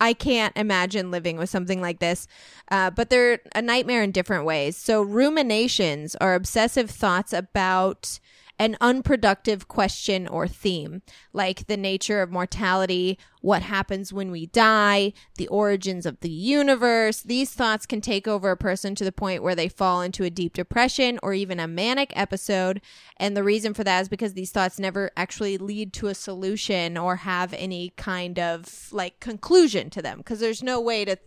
I 0.00 0.12
can't 0.12 0.56
imagine 0.56 1.10
living 1.10 1.36
with 1.36 1.50
something 1.50 1.80
like 1.80 1.98
this. 1.98 2.26
Uh, 2.70 2.90
but 2.90 3.10
they're 3.10 3.40
a 3.54 3.62
nightmare 3.62 4.02
in 4.02 4.10
different 4.10 4.44
ways. 4.44 4.76
So 4.76 5.02
ruminations 5.02 6.14
are 6.16 6.34
obsessive 6.34 6.90
thoughts 6.90 7.32
about 7.32 8.18
an 8.58 8.76
unproductive 8.80 9.66
question 9.66 10.28
or 10.28 10.46
theme, 10.46 11.02
like 11.32 11.66
the 11.66 11.76
nature 11.76 12.22
of 12.22 12.30
mortality, 12.30 13.18
what 13.40 13.62
happens 13.62 14.12
when 14.12 14.30
we 14.30 14.46
die, 14.46 15.12
the 15.36 15.48
origins 15.48 16.06
of 16.06 16.20
the 16.20 16.30
universe. 16.30 17.20
These 17.20 17.52
thoughts 17.52 17.84
can 17.84 18.00
take 18.00 18.28
over 18.28 18.52
a 18.52 18.56
person 18.56 18.94
to 18.94 19.04
the 19.04 19.12
point 19.12 19.42
where 19.42 19.56
they 19.56 19.68
fall 19.68 20.02
into 20.02 20.24
a 20.24 20.30
deep 20.30 20.54
depression 20.54 21.18
or 21.22 21.34
even 21.34 21.58
a 21.58 21.66
manic 21.66 22.12
episode. 22.14 22.80
And 23.16 23.36
the 23.36 23.44
reason 23.44 23.74
for 23.74 23.84
that 23.84 24.02
is 24.02 24.08
because 24.08 24.34
these 24.34 24.52
thoughts 24.52 24.78
never 24.78 25.10
actually 25.16 25.58
lead 25.58 25.92
to 25.94 26.06
a 26.06 26.14
solution 26.14 26.96
or 26.96 27.16
have 27.16 27.52
any 27.54 27.92
kind 27.96 28.38
of 28.38 28.88
like 28.92 29.20
conclusion 29.20 29.90
to 29.90 30.00
them 30.00 30.18
because 30.18 30.40
there's 30.40 30.62
no 30.62 30.80
way 30.80 31.04
to 31.04 31.18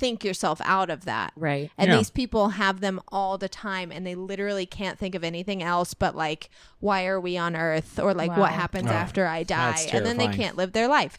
think 0.00 0.24
yourself 0.24 0.60
out 0.64 0.90
of 0.90 1.04
that. 1.04 1.32
Right. 1.36 1.70
And 1.78 1.90
Yeah. 1.90 1.98
these 1.98 2.10
people 2.10 2.48
have 2.50 2.80
them 2.80 3.00
all 3.12 3.38
the 3.38 3.48
time 3.48 3.92
and 3.92 4.04
they 4.06 4.14
literally 4.16 4.66
can't 4.66 4.98
think 4.98 5.14
of 5.14 5.22
anything 5.22 5.62
else 5.62 5.94
but 5.94 6.16
like 6.16 6.50
why 6.80 7.06
are 7.06 7.20
we 7.20 7.36
on 7.36 7.54
earth 7.54 8.00
or 8.00 8.14
like 8.14 8.36
what 8.36 8.50
happens 8.52 8.88
Oh, 8.88 8.94
after 8.94 9.26
I 9.26 9.44
die 9.44 9.86
and 9.92 10.04
then 10.04 10.16
they 10.16 10.28
can't 10.28 10.56
live 10.56 10.72
their 10.72 10.88
life. 10.88 11.18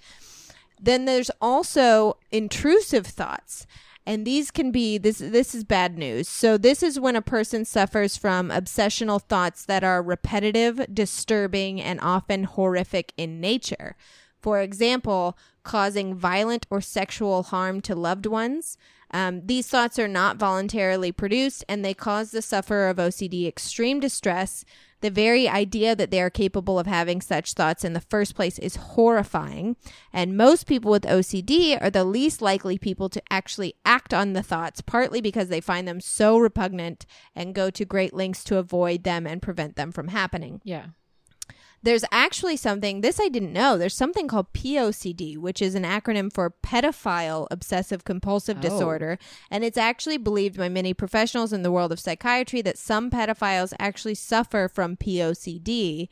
Then 0.81 1.05
there's 1.05 1.29
also 1.39 2.17
intrusive 2.31 3.05
thoughts. 3.05 3.67
And 4.03 4.25
these 4.25 4.49
can 4.49 4.71
be 4.71 4.97
this 4.97 5.19
this 5.19 5.53
is 5.53 5.63
bad 5.63 5.95
news. 5.95 6.27
So 6.27 6.57
this 6.57 6.81
is 6.81 6.99
when 6.99 7.15
a 7.15 7.21
person 7.21 7.65
suffers 7.65 8.17
from 8.17 8.49
obsessional 8.49 9.21
thoughts 9.21 9.63
that 9.65 9.83
are 9.83 10.01
repetitive, 10.01 10.83
disturbing, 10.91 11.79
and 11.79 11.99
often 12.01 12.45
horrific 12.45 13.13
in 13.15 13.39
nature. 13.39 13.95
For 14.41 14.59
example, 14.59 15.37
causing 15.63 16.15
violent 16.15 16.65
or 16.69 16.81
sexual 16.81 17.43
harm 17.43 17.81
to 17.81 17.95
loved 17.95 18.25
ones. 18.25 18.77
Um, 19.11 19.45
these 19.45 19.67
thoughts 19.67 19.99
are 19.99 20.07
not 20.07 20.37
voluntarily 20.37 21.11
produced 21.11 21.65
and 21.67 21.83
they 21.83 21.93
cause 21.93 22.31
the 22.31 22.41
sufferer 22.41 22.87
of 22.87 22.97
OCD 22.97 23.47
extreme 23.47 23.99
distress. 23.99 24.63
The 25.01 25.09
very 25.09 25.49
idea 25.49 25.95
that 25.95 26.11
they 26.11 26.21
are 26.21 26.29
capable 26.29 26.79
of 26.79 26.87
having 26.87 27.21
such 27.21 27.53
thoughts 27.53 27.83
in 27.83 27.93
the 27.93 28.01
first 28.01 28.35
place 28.35 28.57
is 28.59 28.75
horrifying. 28.75 29.75
And 30.13 30.37
most 30.37 30.65
people 30.65 30.91
with 30.91 31.03
OCD 31.03 31.77
are 31.81 31.89
the 31.89 32.05
least 32.05 32.41
likely 32.41 32.77
people 32.77 33.09
to 33.09 33.21
actually 33.29 33.73
act 33.83 34.13
on 34.13 34.33
the 34.33 34.43
thoughts, 34.43 34.79
partly 34.79 35.19
because 35.19 35.49
they 35.49 35.59
find 35.59 35.87
them 35.87 35.99
so 35.99 36.37
repugnant 36.37 37.05
and 37.35 37.55
go 37.55 37.69
to 37.71 37.83
great 37.83 38.13
lengths 38.13 38.43
to 38.45 38.57
avoid 38.57 39.03
them 39.03 39.25
and 39.25 39.41
prevent 39.41 39.75
them 39.75 39.91
from 39.91 40.09
happening. 40.09 40.61
Yeah. 40.63 40.85
There's 41.83 42.05
actually 42.11 42.57
something, 42.57 43.01
this 43.01 43.19
I 43.19 43.27
didn't 43.27 43.53
know. 43.53 43.75
There's 43.77 43.95
something 43.95 44.27
called 44.27 44.53
POCD, 44.53 45.37
which 45.37 45.61
is 45.61 45.73
an 45.73 45.83
acronym 45.83 46.31
for 46.31 46.51
pedophile 46.63 47.47
obsessive 47.49 48.03
compulsive 48.03 48.57
Oh. 48.59 48.61
disorder. 48.61 49.17
And 49.49 49.63
it's 49.63 49.77
actually 49.79 50.17
believed 50.17 50.57
by 50.57 50.69
many 50.69 50.93
professionals 50.93 51.51
in 51.51 51.63
the 51.63 51.71
world 51.71 51.91
of 51.91 51.99
psychiatry 51.99 52.61
that 52.61 52.77
some 52.77 53.09
pedophiles 53.09 53.73
actually 53.79 54.15
suffer 54.15 54.67
from 54.71 54.95
POCD. 54.95 56.07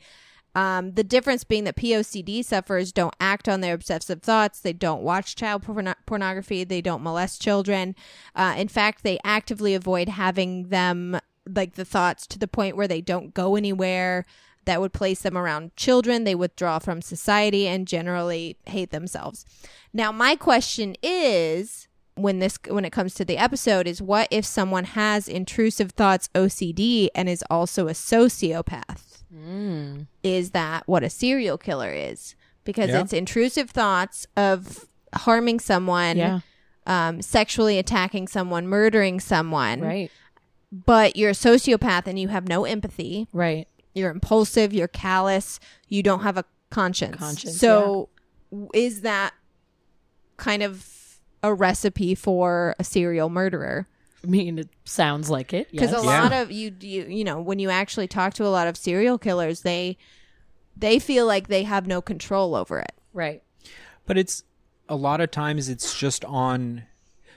Um, 0.56 0.94
the 0.94 1.04
difference 1.04 1.44
being 1.44 1.62
that 1.62 1.76
POCD 1.76 2.42
sufferers 2.44 2.90
don't 2.90 3.14
act 3.20 3.48
on 3.48 3.60
their 3.60 3.74
obsessive 3.74 4.20
thoughts, 4.22 4.58
they 4.58 4.72
don't 4.72 5.02
watch 5.02 5.36
child 5.36 5.62
porno- 5.62 5.94
pornography, 6.06 6.64
they 6.64 6.80
don't 6.80 7.04
molest 7.04 7.40
children. 7.40 7.94
Uh, 8.34 8.54
in 8.58 8.66
fact, 8.66 9.04
they 9.04 9.20
actively 9.22 9.76
avoid 9.76 10.08
having 10.08 10.70
them, 10.70 11.20
like 11.48 11.74
the 11.74 11.84
thoughts, 11.84 12.26
to 12.26 12.38
the 12.40 12.48
point 12.48 12.76
where 12.76 12.88
they 12.88 13.00
don't 13.00 13.32
go 13.32 13.54
anywhere 13.54 14.26
that 14.70 14.80
would 14.80 14.92
place 14.92 15.20
them 15.22 15.36
around 15.36 15.74
children. 15.76 16.22
They 16.24 16.34
withdraw 16.36 16.78
from 16.78 17.02
society 17.02 17.66
and 17.66 17.88
generally 17.88 18.56
hate 18.66 18.90
themselves. 18.90 19.44
Now, 19.92 20.12
my 20.12 20.36
question 20.36 20.94
is 21.02 21.88
when 22.14 22.38
this 22.38 22.56
when 22.68 22.84
it 22.84 22.90
comes 22.92 23.14
to 23.14 23.24
the 23.24 23.36
episode 23.36 23.86
is 23.88 24.00
what 24.00 24.28
if 24.30 24.44
someone 24.44 24.84
has 24.84 25.26
intrusive 25.28 25.90
thoughts 25.92 26.28
OCD 26.34 27.08
and 27.14 27.28
is 27.28 27.42
also 27.50 27.88
a 27.88 27.92
sociopath? 27.92 29.22
Is 30.22 30.50
that 30.50 30.86
what 30.86 31.02
a 31.02 31.10
serial 31.10 31.58
killer 31.58 31.92
is? 31.92 32.34
Because 32.64 32.90
Yeah. 32.90 33.00
it's 33.00 33.12
intrusive 33.12 33.70
thoughts 33.70 34.26
of 34.36 34.86
harming 35.14 35.60
someone, 35.60 36.16
Yeah. 36.16 36.40
um, 36.86 37.22
sexually 37.22 37.78
attacking 37.78 38.28
someone, 38.28 38.66
murdering 38.66 39.18
someone, 39.18 39.80
Right. 39.80 40.10
but 40.70 41.16
you're 41.16 41.30
a 41.30 41.34
sociopath 41.34 42.06
and 42.06 42.18
you 42.18 42.28
have 42.28 42.46
no 42.46 42.64
empathy 42.64 43.26
Right. 43.32 43.66
You're 43.94 44.10
impulsive, 44.10 44.72
you're 44.72 44.88
callous, 44.88 45.58
you 45.88 46.02
don't 46.02 46.20
have 46.22 46.36
a 46.36 46.44
conscience. 46.70 47.16
Conscience, 47.16 47.58
so 47.58 48.08
w 48.50 48.68
is 48.74 49.00
that 49.02 49.34
kind 50.36 50.62
of 50.62 50.86
a 51.42 51.52
recipe 51.54 52.14
for 52.14 52.74
a 52.78 52.84
serial 52.84 53.28
murderer? 53.28 53.86
I 54.22 54.26
mean, 54.26 54.58
it 54.58 54.68
sounds 54.84 55.30
like 55.30 55.54
it. 55.54 55.70
Because 55.70 55.92
Yes. 55.92 56.02
a 56.02 56.06
lot 56.06 56.32
of 56.32 56.50
you, 56.52 56.74
you, 56.80 57.04
you 57.06 57.24
know, 57.24 57.40
when 57.40 57.58
you 57.58 57.70
actually 57.70 58.06
talk 58.06 58.34
to 58.34 58.44
a 58.46 58.48
lot 58.52 58.68
of 58.68 58.76
serial 58.76 59.18
killers, 59.18 59.62
they 59.62 59.96
they 60.76 60.98
feel 60.98 61.26
like 61.26 61.48
they 61.48 61.62
have 61.64 61.86
no 61.86 62.00
control 62.00 62.54
over 62.54 62.78
it. 62.78 62.92
right. 63.12 63.42
But 64.06 64.16
it's 64.18 64.42
a 64.88 64.96
lot 64.96 65.20
of 65.20 65.30
times 65.30 65.68
it's 65.68 65.96
just 65.98 66.24
on 66.24 66.84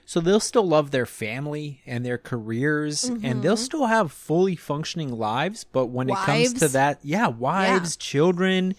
so 0.06 0.20
they'll 0.20 0.40
still 0.40 0.68
love 0.68 0.92
their 0.92 1.06
family 1.06 1.82
and 1.86 2.06
their 2.06 2.18
careers 2.18 3.04
and 3.06 3.42
they'll 3.42 3.56
mm-hmm. 3.56 3.64
still 3.64 3.86
have 3.86 4.12
fully 4.12 4.56
functioning 4.56 5.12
lives, 5.12 5.64
but 5.64 5.88
when 5.88 6.10
it 6.10 6.16
comes 6.16 6.54
to 6.54 6.68
that, 6.70 7.00
yeah, 7.04 7.28
wives, 7.28 7.96
children, 7.96 8.76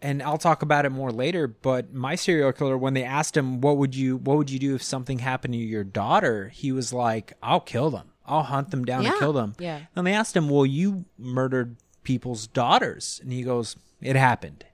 and 0.00 0.22
I'll 0.22 0.38
talk 0.38 0.62
about 0.62 0.86
it 0.86 0.90
more 0.90 1.10
later, 1.10 1.48
but 1.48 1.92
my 1.92 2.14
serial 2.14 2.52
killer 2.52 2.78
when 2.78 2.94
they 2.94 3.04
asked 3.04 3.36
him 3.36 3.60
what 3.60 3.76
would 3.78 3.94
you 3.94 4.16
what 4.16 4.36
would 4.36 4.50
you 4.50 4.58
do 4.58 4.74
if 4.74 4.82
something 4.82 5.18
happened 5.18 5.54
to 5.54 5.58
your 5.58 5.84
daughter, 5.84 6.48
he 6.48 6.72
was 6.72 6.92
like, 6.92 7.32
I'll 7.42 7.60
kill 7.60 7.90
them. 7.90 8.10
I'll 8.28 8.42
hunt 8.42 8.70
them 8.70 8.84
down 8.84 9.06
and 9.06 9.14
kill 9.16 9.32
them. 9.32 9.54
Yeah. 9.58 9.80
And 9.96 10.06
they 10.06 10.12
asked 10.12 10.36
him, 10.36 10.48
"Well, 10.48 10.66
you 10.66 11.06
murdered 11.16 11.76
people's 12.04 12.46
daughters," 12.46 13.20
and 13.22 13.32
he 13.32 13.42
goes, 13.42 13.76
"It 14.02 14.16
happened. 14.16 14.64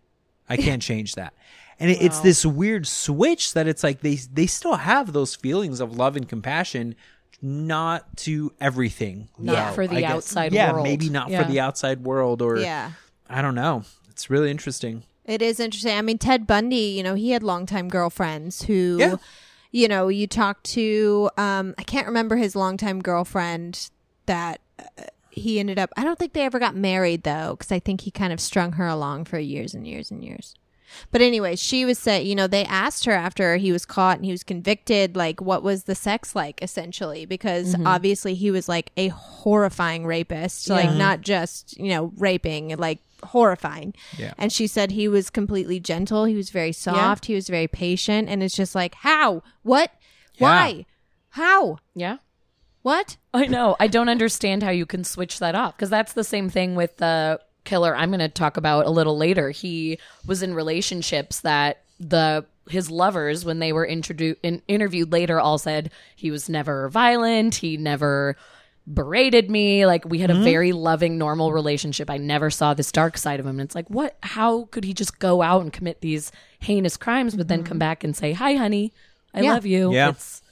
I 0.48 0.56
can't 0.56 0.82
change 0.90 1.14
that." 1.14 1.34
And 1.80 1.90
it, 1.90 2.00
it's 2.02 2.20
this 2.20 2.46
weird 2.46 2.86
switch 2.86 3.52
that 3.54 3.66
it's 3.66 3.82
like 3.82 4.00
they 4.00 4.14
they 4.14 4.46
still 4.46 4.76
have 4.76 5.12
those 5.12 5.34
feelings 5.34 5.80
of 5.80 5.96
love 5.96 6.16
and 6.16 6.28
compassion, 6.28 6.94
not 7.42 8.16
to 8.18 8.52
everything. 8.60 9.28
Not 9.38 9.70
though, 9.70 9.74
for 9.74 9.86
the 9.86 9.96
I 9.96 10.00
guess. 10.00 10.12
outside 10.12 10.52
yeah, 10.52 10.72
world. 10.72 10.84
maybe 10.84 11.08
not 11.10 11.30
Yeah. 11.30 11.42
for 11.42 11.50
the 11.50 11.60
outside 11.60 12.04
world, 12.04 12.40
or 12.42 12.58
Yeah. 12.58 12.92
I 13.28 13.42
don't 13.42 13.54
know. 13.54 13.84
It's 14.10 14.30
really 14.30 14.50
interesting. 14.50 15.02
It 15.24 15.42
is 15.42 15.58
interesting. 15.58 15.96
I 15.96 16.02
mean, 16.02 16.18
Ted 16.18 16.46
Bundy, 16.46 16.76
you 16.96 17.02
know, 17.02 17.14
he 17.14 17.30
had 17.30 17.42
longtime 17.42 17.88
girlfriends 17.88 18.62
who, 18.64 18.96
Yeah. 19.00 19.16
you 19.72 19.88
know, 19.88 20.08
you 20.08 20.26
talk 20.26 20.62
to, 20.64 21.30
um, 21.38 21.74
I 21.78 21.82
can't 21.82 22.06
remember 22.06 22.36
his 22.36 22.54
longtime 22.54 23.00
girlfriend 23.00 23.90
that 24.26 24.60
uh, 24.78 25.04
he 25.30 25.58
ended 25.58 25.78
up, 25.78 25.90
I 25.96 26.04
don't 26.04 26.18
think 26.18 26.34
they 26.34 26.42
ever 26.44 26.58
got 26.58 26.76
married 26.76 27.22
though, 27.24 27.56
because 27.58 27.72
I 27.72 27.78
think 27.80 28.02
he 28.02 28.10
kind 28.10 28.32
of 28.32 28.38
strung 28.40 28.72
her 28.72 28.86
along 28.86 29.24
for 29.24 29.38
years 29.38 29.74
and 29.74 29.86
years 29.86 30.10
and 30.10 30.22
years. 30.22 30.54
But 31.10 31.20
anyway, 31.20 31.56
she 31.56 31.84
was 31.84 31.98
said, 31.98 32.26
you 32.26 32.34
know, 32.34 32.46
they 32.46 32.64
asked 32.64 33.04
her 33.04 33.12
after 33.12 33.56
he 33.56 33.72
was 33.72 33.84
caught 33.84 34.16
and 34.16 34.24
he 34.24 34.30
was 34.30 34.42
convicted, 34.42 35.16
like, 35.16 35.40
what 35.40 35.62
was 35.62 35.84
the 35.84 35.94
sex 35.94 36.34
like, 36.34 36.62
essentially? 36.62 37.26
Because 37.26 37.74
mm-hmm. 37.74 37.86
obviously 37.86 38.34
he 38.34 38.50
was 38.50 38.68
like 38.68 38.90
a 38.96 39.08
horrifying 39.08 40.06
rapist, 40.06 40.68
like, 40.70 40.92
not 40.92 41.20
just, 41.20 41.78
you 41.78 41.88
know, 41.88 42.12
raping, 42.16 42.76
like, 42.76 43.00
horrifying. 43.22 43.94
Yeah. 44.18 44.34
And 44.38 44.52
she 44.52 44.66
said 44.66 44.90
he 44.90 45.08
was 45.08 45.30
completely 45.30 45.80
gentle. 45.80 46.24
He 46.24 46.34
was 46.34 46.50
very 46.50 46.72
soft. 46.72 47.26
He 47.26 47.34
was 47.34 47.48
very 47.48 47.68
patient. 47.68 48.28
And 48.28 48.42
it's 48.42 48.56
just 48.56 48.74
like, 48.74 48.94
how? 48.96 49.42
What? 49.62 49.90
Why? 50.38 50.86
How? 51.30 51.78
Yeah. 51.94 52.18
What? 52.82 53.16
I 53.32 53.46
know. 53.46 53.76
I 53.80 53.86
don't 53.86 54.10
understand 54.10 54.62
how 54.62 54.70
you 54.70 54.84
can 54.84 55.04
switch 55.04 55.38
that 55.38 55.54
off 55.54 55.74
because 55.74 55.88
that's 55.88 56.12
the 56.12 56.22
same 56.22 56.50
thing 56.50 56.74
with 56.74 56.98
the 56.98 57.40
killer 57.64 57.96
I'm 57.96 58.10
going 58.10 58.20
to 58.20 58.28
talk 58.28 58.56
about 58.56 58.86
a 58.86 58.90
little 58.90 59.16
later. 59.16 59.50
He 59.50 59.98
was 60.26 60.42
in 60.42 60.54
relationships 60.54 61.40
that 61.40 61.82
the 61.98 62.44
his 62.68 62.90
lovers 62.90 63.44
when 63.44 63.58
they 63.58 63.72
were 63.72 63.86
introduced 63.86 64.40
in, 64.42 64.62
interviewed 64.68 65.12
later 65.12 65.38
all 65.38 65.58
said 65.58 65.90
he 66.16 66.30
was 66.30 66.48
never 66.48 66.88
violent, 66.88 67.56
he 67.56 67.76
never 67.76 68.36
berated 68.86 69.50
me, 69.50 69.86
like 69.86 70.04
we 70.04 70.18
had 70.18 70.30
a 70.30 70.34
mm-hmm. 70.34 70.44
very 70.44 70.72
loving 70.72 71.16
normal 71.18 71.52
relationship. 71.52 72.10
I 72.10 72.18
never 72.18 72.50
saw 72.50 72.74
this 72.74 72.92
dark 72.92 73.16
side 73.16 73.40
of 73.40 73.46
him. 73.46 73.58
And 73.58 73.66
it's 73.66 73.74
like, 73.74 73.88
what 73.88 74.16
how 74.22 74.64
could 74.66 74.84
he 74.84 74.94
just 74.94 75.18
go 75.18 75.42
out 75.42 75.62
and 75.62 75.72
commit 75.72 76.00
these 76.00 76.32
heinous 76.60 76.96
crimes 76.96 77.36
but 77.36 77.48
then 77.48 77.60
mm-hmm. 77.60 77.68
come 77.68 77.78
back 77.78 78.04
and 78.04 78.16
say, 78.16 78.32
"Hi 78.32 78.54
honey, 78.54 78.92
I 79.32 79.40
Yeah. 79.40 79.52
love 79.54 79.66
you." 79.66 79.92
Yeah. 79.92 80.10
It's 80.10 80.42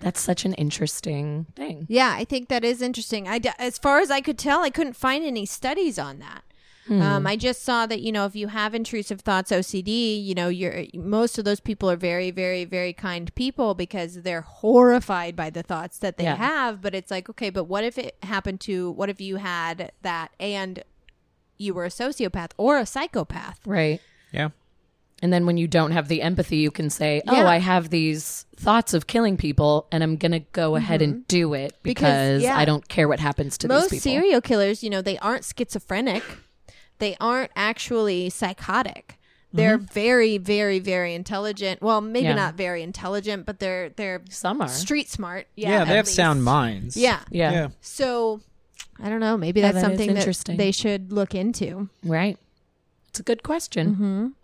that's 0.00 0.20
such 0.20 0.44
an 0.44 0.54
interesting 0.54 1.46
thing. 1.56 1.86
Yeah, 1.88 2.12
I 2.16 2.24
think 2.24 2.48
that 2.48 2.64
is 2.64 2.82
interesting. 2.82 3.26
I, 3.28 3.38
d- 3.38 3.50
as 3.58 3.78
far 3.78 4.00
as 4.00 4.10
I 4.10 4.20
could 4.20 4.38
tell, 4.38 4.62
I 4.62 4.70
couldn't 4.70 4.94
find 4.96 5.24
any 5.24 5.46
studies 5.46 5.98
on 5.98 6.18
that. 6.18 6.42
Um, 6.88 7.26
I 7.26 7.34
just 7.34 7.64
saw 7.64 7.84
that 7.86 8.00
you 8.00 8.12
know 8.12 8.26
if 8.26 8.36
you 8.36 8.46
have 8.46 8.72
intrusive 8.72 9.22
thoughts 9.22 9.50
OCD, 9.50 10.24
you 10.24 10.36
know 10.36 10.46
you're 10.48 10.84
most 10.94 11.36
of 11.36 11.44
those 11.44 11.58
people 11.58 11.90
are 11.90 11.96
very 11.96 12.30
very 12.30 12.64
very 12.64 12.92
kind 12.92 13.34
people 13.34 13.74
because 13.74 14.22
they're 14.22 14.42
horrified 14.42 15.34
by 15.34 15.50
the 15.50 15.64
thoughts 15.64 15.98
that 15.98 16.16
they 16.16 16.22
Yeah. 16.22 16.36
have. 16.36 16.80
But 16.80 16.94
it's 16.94 17.10
like 17.10 17.28
okay, 17.28 17.50
but 17.50 17.64
what 17.64 17.82
if 17.82 17.98
it 17.98 18.16
happened 18.22 18.60
to 18.60 18.92
what 18.92 19.08
if 19.10 19.20
you 19.20 19.34
had 19.38 19.90
that 20.02 20.30
and 20.38 20.84
you 21.58 21.74
were 21.74 21.86
a 21.86 21.88
sociopath 21.88 22.52
or 22.56 22.78
a 22.78 22.86
psychopath? 22.86 23.58
Right. 23.66 24.00
Yeah. 24.30 24.50
And 25.22 25.32
then 25.32 25.46
when 25.46 25.56
you 25.56 25.66
don't 25.66 25.92
have 25.92 26.08
the 26.08 26.20
empathy, 26.20 26.58
you 26.58 26.70
can 26.70 26.90
say, 26.90 27.22
"Oh, 27.26 27.34
Yeah. 27.34 27.48
I 27.48 27.56
have 27.56 27.88
these 27.88 28.44
thoughts 28.56 28.92
of 28.92 29.06
killing 29.06 29.36
people, 29.38 29.86
and 29.90 30.02
I'm 30.02 30.16
gonna 30.16 30.40
go 30.52 30.76
ahead 30.76 31.00
and 31.00 31.26
do 31.26 31.54
it 31.54 31.72
Mm-hmm. 31.72 31.82
Because, 31.82 32.02
because, 32.40 32.42
yeah. 32.42 32.56
I 32.56 32.64
don't 32.66 32.86
care 32.88 33.08
what 33.08 33.18
happens 33.20 33.56
to 33.58 33.68
Most 33.68 33.90
these 33.90 34.02
people." 34.02 34.14
Most 34.16 34.22
serial 34.22 34.40
killers, 34.42 34.82
you 34.84 34.90
know, 34.90 35.00
they 35.00 35.18
aren't 35.18 35.44
schizophrenic. 35.44 36.22
they 36.98 37.16
aren't 37.20 37.50
actually 37.56 38.30
psychotic. 38.30 39.18
They're 39.52 39.78
very, 39.78 40.36
very, 40.36 40.78
very 40.80 41.14
intelligent. 41.14 41.80
Well, 41.80 42.02
maybe 42.02 42.24
Yeah. 42.26 42.34
not 42.34 42.54
very 42.56 42.82
intelligent, 42.82 43.46
but 43.46 43.58
they're 43.58 43.88
they're 43.90 44.20
Some 44.28 44.60
are. 44.60 44.68
street 44.68 45.08
smart. 45.08 45.46
Yeah, 45.56 45.70
Yeah, 45.70 45.80
at 45.82 45.88
they 45.88 45.96
have 45.96 46.06
least. 46.06 46.16
sound 46.16 46.44
minds. 46.44 46.94
Yeah. 46.96 47.20
Yeah. 47.30 47.52
Yeah. 47.52 47.68
So 47.80 48.40
I 49.02 49.08
don't 49.08 49.20
know. 49.20 49.38
Maybe 49.38 49.60
Yeah, 49.60 49.72
that's 49.72 49.82
that 49.82 49.92
is 49.92 49.98
something 49.98 50.14
that 50.14 50.20
interesting. 50.20 50.56
they 50.58 50.72
should 50.72 51.10
look 51.12 51.34
into. 51.34 51.88
Right. 52.04 52.38
It's 53.08 53.20
a 53.20 53.22
good 53.22 53.42
question. 53.42 54.34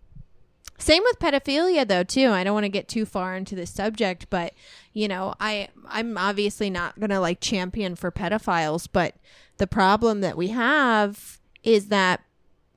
Same 0.82 1.04
with 1.04 1.20
pedophilia 1.20 1.86
though 1.86 2.02
too. 2.02 2.30
I 2.30 2.42
don't 2.42 2.54
want 2.54 2.64
to 2.64 2.68
get 2.68 2.88
too 2.88 3.06
far 3.06 3.36
into 3.36 3.54
this 3.54 3.70
subject, 3.70 4.26
but 4.30 4.52
you 4.92 5.06
know, 5.06 5.32
I 5.38 5.68
I'm 5.86 6.18
obviously 6.18 6.70
not 6.70 6.98
going 6.98 7.10
to 7.10 7.20
like 7.20 7.38
champion 7.40 7.94
for 7.94 8.10
pedophiles, 8.10 8.88
but 8.92 9.14
the 9.58 9.68
problem 9.68 10.22
that 10.22 10.36
we 10.36 10.48
have 10.48 11.38
is 11.62 11.86
that 11.86 12.24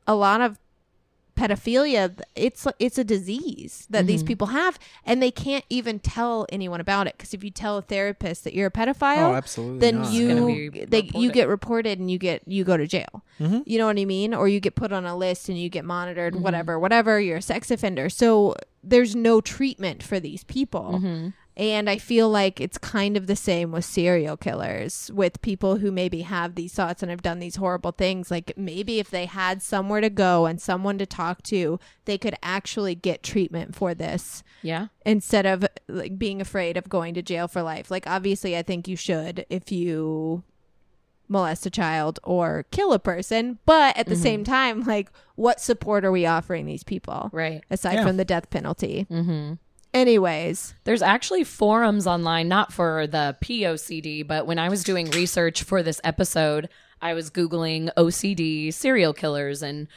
a 0.06 0.14
lot 0.14 0.40
of 0.40 0.60
pedophilia 1.36 2.18
it's 2.36 2.66
it's 2.80 2.98
a 2.98 3.04
disease 3.04 3.86
that 3.90 4.08
these 4.08 4.24
people 4.24 4.48
have 4.48 4.80
and 5.06 5.22
they 5.22 5.32
can't 5.32 5.66
even 5.70 6.00
tell 6.00 6.46
anyone 6.50 6.80
about 6.80 7.08
it 7.08 7.16
because 7.18 7.34
if 7.34 7.44
you 7.44 7.52
tell 7.52 7.78
a 7.78 7.82
therapist 7.82 8.44
that 8.44 8.54
you're 8.54 8.68
a 8.68 8.72
pedophile 8.72 9.32
Oh, 9.32 9.36
absolutely 9.36 9.80
then 9.80 10.02
not. 10.02 10.12
you 10.14 10.72
be 10.72 10.86
they 10.86 11.10
you 11.14 11.32
get 11.32 11.48
reported 11.48 12.00
and 12.00 12.10
you 12.10 12.18
get 12.18 12.42
you 12.48 12.64
go 12.64 12.78
to 12.78 12.88
jail 12.88 13.24
Mm-hmm. 13.40 13.60
you 13.66 13.78
know 13.78 13.86
what 13.88 14.00
i 14.00 14.06
mean 14.06 14.34
or 14.34 14.48
you 14.48 14.62
get 14.62 14.76
put 14.76 14.94
on 14.94 15.06
a 15.06 15.14
list 15.16 15.50
and 15.50 15.58
you 15.60 15.68
get 15.68 15.84
monitored 15.84 16.34
Mm-hmm. 16.36 16.44
whatever 16.44 16.80
whatever 16.80 17.20
you're 17.20 17.38
a 17.38 17.42
sex 17.42 17.70
offender 17.70 18.10
so 18.10 18.56
there's 18.82 19.14
no 19.14 19.42
treatment 19.42 20.02
for 20.02 20.20
these 20.22 20.44
people 20.46 21.02
Mm-hmm. 21.02 21.30
And 21.58 21.90
i 21.90 21.98
feel 21.98 22.30
like 22.30 22.60
it's 22.60 22.78
kind 22.78 23.16
of 23.16 23.28
the 23.28 23.36
same 23.36 23.72
with 23.72 23.86
serial 23.86 24.36
killers 24.36 25.10
with 25.14 25.42
people 25.42 25.78
who 25.78 25.92
maybe 25.92 26.22
have 26.22 26.56
these 26.56 26.74
thoughts 26.74 27.02
and 27.02 27.10
have 27.10 27.22
done 27.22 27.40
these 27.40 27.56
horrible 27.56 27.92
things 27.92 28.30
like 28.30 28.52
maybe 28.58 29.00
if 29.00 29.10
they 29.10 29.26
had 29.26 29.62
somewhere 29.62 30.02
to 30.02 30.10
go 30.10 30.46
and 30.46 30.62
someone 30.62 30.98
to 30.98 31.06
talk 31.06 31.42
to 31.44 31.80
they 32.06 32.18
could 32.18 32.36
actually 32.44 32.94
get 32.96 33.24
treatment 33.24 33.74
for 33.76 33.94
this 33.94 34.44
Yeah. 34.62 34.88
instead 35.06 35.46
of 35.46 35.66
like 35.88 36.18
being 36.20 36.42
afraid 36.42 36.78
of 36.78 36.90
going 36.90 37.14
to 37.16 37.22
jail 37.22 37.48
for 37.48 37.62
life. 37.64 37.90
Like 37.90 38.06
obviously 38.08 38.56
I 38.58 38.62
think 38.62 38.88
you 38.88 38.96
should 38.96 39.46
if 39.50 39.72
you 39.72 40.44
molest 41.28 41.66
a 41.66 41.70
child 41.72 42.20
or 42.24 42.66
kill 42.70 42.94
a 42.94 43.00
person, 43.00 43.58
but 43.66 43.98
at 43.98 44.06
the 44.06 44.16
same 44.16 44.44
time 44.44 44.84
like 44.84 45.10
what 45.36 45.60
support 45.60 46.06
are 46.06 46.12
we 46.12 46.26
offering 46.26 46.66
these 46.66 46.84
people 46.84 47.30
Right. 47.34 47.64
aside 47.72 47.96
Yeah. 47.96 48.04
from 48.06 48.18
the 48.18 48.26
death 48.26 48.50
penalty? 48.52 49.08
Mhm. 49.10 49.58
Anyways, 49.96 50.74
There's 50.84 51.02
actually 51.02 51.46
forums 51.46 52.06
online, 52.06 52.50
not 52.50 52.74
for 52.74 53.08
the 53.08 53.38
POCD, 53.42 54.28
but 54.28 54.46
when 54.46 54.60
I 54.60 54.68
was 54.68 54.84
doing 54.84 55.10
research 55.12 55.64
for 55.64 55.82
this 55.82 56.02
episode, 56.04 56.68
I 57.02 57.14
was 57.14 57.30
Googling 57.30 57.90
OCD 57.96 58.74
serial 58.74 59.14
killers, 59.14 59.64
and 59.64 59.88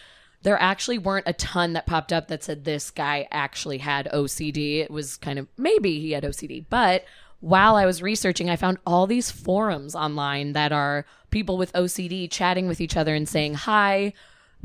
there 0.45 0.57
actually 0.63 0.99
weren't 0.99 1.27
a 1.27 1.33
ton 1.33 1.73
that 1.73 1.87
popped 1.87 2.13
up 2.13 2.29
that 2.29 2.45
said 2.45 2.65
this 2.65 2.93
guy 2.93 3.27
actually 3.33 3.79
had 3.79 4.09
OCD. 4.15 4.79
It 4.79 4.91
was 4.93 5.17
kind 5.17 5.37
of 5.37 5.49
maybe 5.57 5.99
he 5.99 6.13
had 6.13 6.23
OCD, 6.23 6.65
but 6.71 7.05
while 7.41 7.75
I 7.75 7.85
was 7.85 8.01
researching, 8.01 8.49
I 8.49 8.55
found 8.55 8.79
all 8.87 9.09
these 9.09 9.33
forums 9.33 9.97
online 9.97 10.53
that 10.53 10.71
are 10.71 11.07
people 11.31 11.59
with 11.59 11.73
OCD 11.73 12.31
chatting 12.31 12.69
with 12.69 12.81
each 12.81 12.97
other 12.97 13.17
and 13.17 13.29
saying, 13.29 13.55
Hi, 13.55 14.13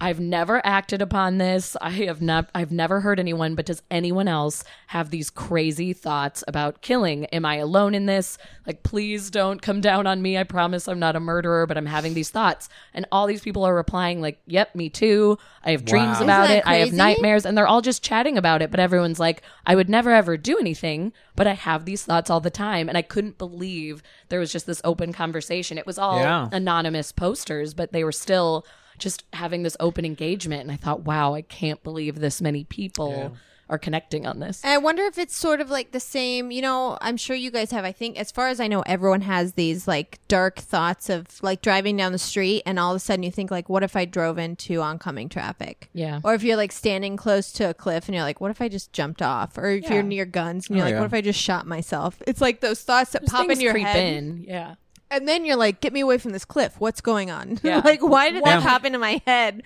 I've 0.01 0.19
never 0.19 0.59
acted 0.65 1.01
upon 1.01 1.37
this. 1.37 1.77
I 1.79 1.91
have 1.91 2.21
not 2.21 2.49
I've 2.55 2.71
never 2.71 3.01
heard 3.01 3.19
anyone, 3.19 3.53
but 3.55 3.67
does 3.67 3.83
anyone 3.91 4.27
else 4.27 4.63
have 4.87 5.11
these 5.11 5.29
crazy 5.29 5.93
thoughts 5.93 6.43
about 6.47 6.81
killing? 6.81 7.25
Am 7.27 7.45
I 7.45 7.55
alone 7.57 7.93
in 7.93 8.05
this? 8.07 8.37
Like 8.65 8.81
please 8.83 9.29
don't 9.29 9.61
come 9.61 9.81
down 9.81 10.07
on 10.07 10.21
me. 10.21 10.37
I 10.37 10.43
promise 10.43 10.87
I'm 10.87 10.99
not 10.99 11.15
a 11.15 11.19
murderer, 11.19 11.67
but 11.67 11.77
I'm 11.77 11.85
having 11.85 12.15
these 12.15 12.31
thoughts. 12.31 12.69
And 12.93 13.05
all 13.11 13.27
these 13.27 13.41
people 13.43 13.63
are 13.63 13.75
replying 13.75 14.19
like, 14.19 14.39
"Yep, 14.47 14.75
me 14.75 14.89
too. 14.89 15.37
I 15.63 15.71
have 15.71 15.85
dreams 15.85 16.17
Wow. 16.17 16.23
about 16.23 16.49
it. 16.49 16.63
that 16.65 16.67
I 16.67 16.77
have 16.77 16.91
nightmares." 16.91 17.45
And 17.45 17.55
they're 17.55 17.67
all 17.67 17.81
just 17.81 18.03
chatting 18.03 18.37
about 18.37 18.61
it, 18.63 18.71
but 18.71 18.79
everyone's 18.79 19.19
like, 19.19 19.43
"I 19.65 19.75
would 19.75 19.89
never 19.89 20.11
ever 20.11 20.37
do 20.37 20.57
anything, 20.57 21.13
but 21.35 21.45
I 21.47 21.53
have 21.53 21.85
these 21.85 22.03
thoughts 22.03 22.29
all 22.31 22.39
the 22.41 22.49
time." 22.49 22.89
And 22.89 22.97
I 22.97 23.03
couldn't 23.03 23.37
believe 23.37 24.01
there 24.29 24.39
was 24.39 24.51
just 24.51 24.65
this 24.65 24.81
open 24.83 25.13
conversation. 25.13 25.77
It 25.77 25.85
was 25.85 25.99
all 25.99 26.19
Yeah. 26.19 26.49
anonymous 26.51 27.11
posters, 27.11 27.73
but 27.75 27.91
they 27.93 28.03
were 28.03 28.11
still 28.11 28.65
just 28.97 29.23
having 29.33 29.63
this 29.63 29.77
open 29.79 30.05
engagement. 30.05 30.61
And 30.61 30.71
I 30.71 30.75
thought, 30.75 31.01
wow, 31.01 31.33
I 31.33 31.41
can't 31.41 31.81
believe 31.83 32.19
this 32.19 32.41
many 32.41 32.63
people 32.65 33.35
are 33.69 33.77
connecting 33.77 34.27
on 34.27 34.39
this. 34.39 34.63
I 34.65 34.77
wonder 34.77 35.03
if 35.03 35.17
it's 35.17 35.35
sort 35.35 35.61
of 35.61 35.69
like 35.71 35.93
the 35.93 35.99
same, 35.99 36.51
you 36.51 36.61
know, 36.61 36.97
I'm 37.01 37.15
sure 37.15 37.35
you 37.35 37.49
guys 37.49 37.71
have. 37.71 37.85
I 37.85 37.93
think, 37.93 38.19
as 38.19 38.29
far 38.29 38.49
as 38.49 38.59
I 38.59 38.67
know, 38.67 38.81
everyone 38.81 39.21
has 39.21 39.53
these 39.53 39.87
like 39.87 40.19
dark 40.27 40.57
thoughts 40.59 41.09
of 41.09 41.41
like 41.41 41.61
driving 41.61 41.95
down 41.95 42.11
the 42.11 42.17
street 42.19 42.61
and 42.65 42.77
all 42.77 42.91
of 42.91 42.97
a 42.97 42.99
sudden 42.99 43.23
you 43.23 43.31
think, 43.31 43.49
like, 43.51 43.69
what 43.69 43.81
if 43.81 43.95
I 43.95 44.03
drove 44.03 44.37
into 44.37 44.81
oncoming 44.81 45.29
traffic? 45.29 45.89
Yeah. 45.93 46.19
Or 46.25 46.33
if 46.35 46.43
you're 46.43 46.57
like 46.57 46.73
standing 46.73 47.15
close 47.15 47.53
to 47.53 47.69
a 47.69 47.73
cliff 47.73 48.07
and 48.07 48.13
you're 48.13 48.25
like, 48.25 48.41
what 48.41 48.51
if 48.51 48.61
I 48.61 48.67
just 48.67 48.91
jumped 48.91 49.21
off? 49.21 49.57
Or 49.57 49.69
if 49.69 49.85
Yeah. 49.85 49.93
you're 49.95 50.03
near 50.03 50.25
guns 50.25 50.67
and 50.69 50.75
oh, 50.75 50.77
you're 50.79 50.83
Oh, 50.83 50.87
like, 50.89 50.93
yeah. 50.95 50.99
what 50.99 51.05
if 51.07 51.13
I 51.13 51.21
just 51.21 51.39
shot 51.39 51.65
myself? 51.65 52.21
It's 52.27 52.41
like 52.41 52.59
those 52.59 52.83
thoughts 52.83 53.11
that 53.13 53.21
Those 53.23 53.29
pop 53.31 53.41
in 53.43 53.47
things 53.47 53.61
your 53.61 53.71
creep 53.73 53.87
head. 53.87 54.13
in. 54.13 54.43
Yeah. 54.43 54.75
And 55.15 55.27
then 55.27 55.45
you're 55.45 55.55
like, 55.55 55.79
get 55.81 55.93
me 55.93 56.01
away 56.01 56.17
from 56.17 56.31
this 56.31 56.45
cliff. 56.45 56.75
What's 56.79 57.01
going 57.01 57.29
on? 57.31 57.59
Yeah. 57.63 57.81
like, 57.83 58.01
why 58.01 58.29
did 58.31 58.43
Yeah. 58.45 58.59
that 58.59 58.63
pop 58.67 58.85
into 58.85 58.99
my 58.99 59.21
head? 59.25 59.63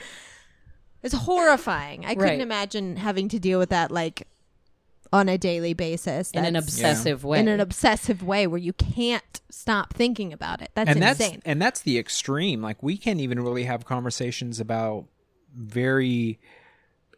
It's 1.04 1.14
horrifying. 1.14 2.06
I 2.06 2.16
couldn't 2.16 2.30
Right. 2.30 2.40
imagine 2.42 2.96
having 2.98 3.30
to 3.30 3.40
deal 3.40 3.60
with 3.60 3.70
that 3.70 3.92
like 3.92 4.28
on 5.14 5.30
a 5.30 5.38
daily 5.38 5.74
basis. 5.74 6.32
In 6.32 6.44
an 6.44 6.54
That's- 6.54 6.64
obsessive 6.74 7.24
way. 7.24 7.40
in 7.40 7.48
an 7.48 7.60
obsessive 7.62 8.22
way 8.24 8.46
where 8.48 8.60
you 8.60 8.74
can't 8.74 9.42
stop 9.50 9.94
thinking 9.94 10.34
about 10.34 10.62
it. 10.62 10.72
That's 10.76 10.90
and 10.90 11.02
insane. 11.04 11.32
that's 11.32 11.42
and 11.46 11.62
that's 11.62 11.82
the 11.82 11.98
extreme. 11.98 12.62
Like 12.62 12.84
we 12.84 12.98
can't 12.98 13.22
even 13.22 13.40
really 13.40 13.64
have 13.64 13.86
conversations 13.86 14.60
about 14.60 15.06
very 15.56 16.40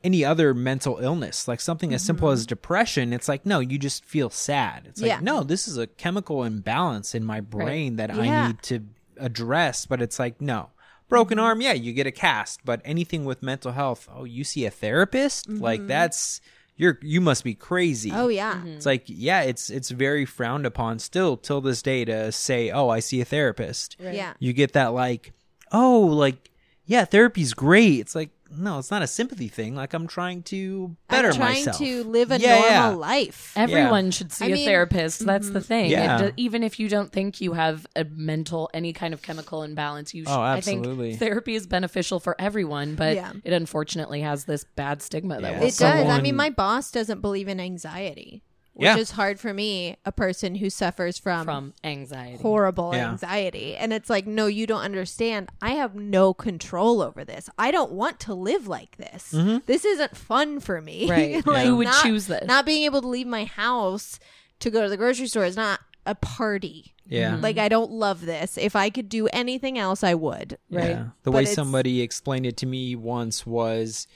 any 0.04 0.24
other 0.24 0.54
mental 0.54 0.98
illness, 1.00 1.48
like 1.48 1.60
something 1.60 1.94
as 1.94 2.04
simple 2.04 2.30
as 2.30 2.44
mm-hmm. 2.44 2.50
depression. 2.50 3.14
It's 3.14 3.28
like 3.28 3.46
no, 3.46 3.60
you 3.60 3.78
just 3.78 4.06
feel 4.06 4.30
sad. 4.30 4.86
It's 4.88 5.02
like 5.02 5.22
no, 5.22 5.44
this 5.44 5.68
is 5.68 5.78
a 5.78 5.88
chemical 5.88 6.44
imbalance 6.44 7.16
in 7.16 7.24
my 7.24 7.42
brain 7.42 7.98
that 7.98 8.14
Yeah. 8.16 8.22
I 8.22 8.48
need 8.48 8.62
to 8.64 8.86
address. 9.18 9.86
But 9.86 10.02
it's 10.02 10.20
like 10.20 10.42
no. 10.42 10.70
Broken 11.08 11.38
mm-hmm. 11.40 11.46
arm, 11.46 11.62
yeah, 11.62 11.74
you 11.74 11.92
get 11.92 12.06
a 12.06 12.12
cast, 12.12 12.64
but 12.64 12.82
anything 12.86 13.26
with 13.26 13.42
mental 13.42 13.72
health, 13.72 14.08
oh, 14.14 14.26
you 14.26 14.44
see 14.44 14.66
a 14.66 14.70
therapist? 14.70 15.50
Like 15.50 15.80
mm-hmm. 15.80 15.88
that's 15.88 16.40
you're 16.80 16.98
you 17.02 17.20
must 17.20 17.44
be 17.44 17.54
crazy. 17.54 18.10
oh 18.14 18.30
yeah. 18.30 18.54
Mm-hmm. 18.54 18.70
It's 18.70 18.86
like, 18.86 19.04
yeah, 19.06 19.42
it's 19.42 19.70
it's 19.70 19.90
very 19.90 20.26
frowned 20.26 20.66
upon 20.66 21.00
still 21.00 21.36
till 21.36 21.60
this 21.60 21.82
day 21.82 22.06
to 22.06 22.32
say, 22.32 22.72
"Oh, 22.72 22.88
I 22.88 23.02
see 23.02 23.20
a 23.20 23.26
therapist." 23.26 23.98
Yeah. 24.00 24.34
You 24.40 24.54
get 24.54 24.72
that 24.74 24.94
like, 24.94 25.34
"Oh, 25.74 26.00
like 26.00 26.52
yeah, 26.86 27.04
therapy's 27.04 27.54
great." 27.54 28.00
It's 28.00 28.16
like, 28.16 28.30
no, 28.56 28.80
it's 28.80 28.92
not 28.92 29.02
a 29.02 29.08
sympathy 29.08 29.48
thing. 29.48 29.76
Like 29.76 29.94
I'm 29.94 30.08
trying 30.08 30.44
to 30.44 30.96
better 31.08 31.30
I'm 31.30 31.36
trying 31.36 31.66
myself. 31.66 31.78
to 31.78 32.04
live 32.04 32.32
a 32.32 32.40
Yeah, 32.40 32.56
normal 32.56 32.70
yeah. 32.70 32.88
life. 32.90 33.54
Everyone 33.56 34.12
should 34.12 34.32
see 34.32 34.46
I 34.46 34.48
a 34.48 34.52
mean- 34.54 34.66
therapist. 34.66 35.26
That's 35.26 35.50
the 35.50 35.60
mm-hmm. 35.60 35.68
thing. 35.68 35.92
Yeah. 35.92 36.22
It 36.24 36.34
even 36.38 36.64
if 36.64 36.80
you 36.80 36.90
don't 36.90 37.12
think 37.12 37.42
you 37.42 37.54
have 37.54 37.86
a 37.96 38.06
mental, 38.06 38.70
any 38.74 38.94
kind 38.94 39.14
of 39.14 39.22
chemical 39.22 39.64
imbalance, 39.64 40.14
you 40.14 40.24
oh, 40.28 40.32
should. 40.32 40.38
Oh, 40.38 40.42
I 40.42 40.58
absolutely. 40.58 41.10
think 41.10 41.20
therapy 41.20 41.56
is 41.56 41.68
beneficial 41.68 42.20
for 42.20 42.36
everyone, 42.40 42.96
but 42.96 43.16
Yeah. 43.16 43.34
it 43.44 43.54
unfortunately 43.54 44.22
has 44.22 44.46
this 44.46 44.64
bad 44.64 45.02
stigma 45.02 45.42
that 45.42 45.60
we're 45.60 45.68
It 45.68 45.78
does. 45.78 46.10
I 46.10 46.22
mean, 46.22 46.36
my 46.36 46.50
boss 46.50 46.92
doesn't 46.92 47.22
believe 47.22 47.48
in 47.48 47.60
anxiety, 47.60 48.44
which 48.80 48.86
Yeah. 48.86 48.98
is 48.98 49.12
hard 49.12 49.40
for 49.40 49.54
me, 49.54 49.98
a 50.06 50.12
person 50.12 50.56
who 50.56 50.70
suffers 50.70 51.18
from, 51.18 51.46
from 51.46 51.74
anxiety. 51.84 52.42
horrible 52.42 52.92
Yeah. 52.96 53.12
anxiety. 53.12 53.76
And 53.76 53.92
it's 53.94 54.10
like, 54.10 54.26
no, 54.26 54.48
you 54.48 54.66
don't 54.66 54.82
understand. 54.82 55.50
I 55.62 55.72
have 55.72 55.96
no 55.96 56.34
control 56.34 57.02
over 57.02 57.24
this. 57.24 57.50
I 57.58 57.72
don't 57.72 57.92
want 57.92 58.20
to 58.22 58.34
live 58.34 58.68
like 58.68 58.98
this. 58.98 59.34
Mm-hmm. 59.34 59.58
This 59.66 59.86
isn't 59.86 60.16
fun 60.16 60.60
for 60.60 60.82
me. 60.82 61.10
Right. 61.10 61.46
like, 61.48 61.66
Who 61.68 61.78
would 61.78 61.88
not- 61.88 62.04
choose 62.04 62.28
this? 62.28 62.48
Not 62.48 62.66
being 62.66 62.84
able 62.86 63.02
to 63.02 63.08
leave 63.08 63.28
my 63.28 63.44
house 63.46 64.20
to 64.60 64.70
go 64.70 64.82
to 64.84 64.90
the 64.90 64.98
grocery 64.98 65.28
store 65.28 65.46
is 65.46 65.56
not 65.56 65.80
a 66.06 66.16
party. 66.16 66.94
yeah. 67.06 67.34
Mm-hmm. 67.34 67.42
Like 67.44 67.58
I 67.58 67.68
don't 67.70 67.92
love 67.92 68.26
this. 68.26 68.58
If 68.58 68.76
I 68.76 68.90
could 68.90 69.10
do 69.10 69.28
anything 69.34 69.78
else, 69.78 70.04
I 70.04 70.14
would. 70.16 70.58
Right. 70.72 70.90
Yeah. 70.90 71.04
The 71.24 71.32
But 71.32 71.34
way 71.34 71.46
somebody 71.46 72.02
explained 72.02 72.46
it 72.46 72.58
to 72.58 72.66
me 72.66 72.96
once 72.96 73.46
was 73.46 74.08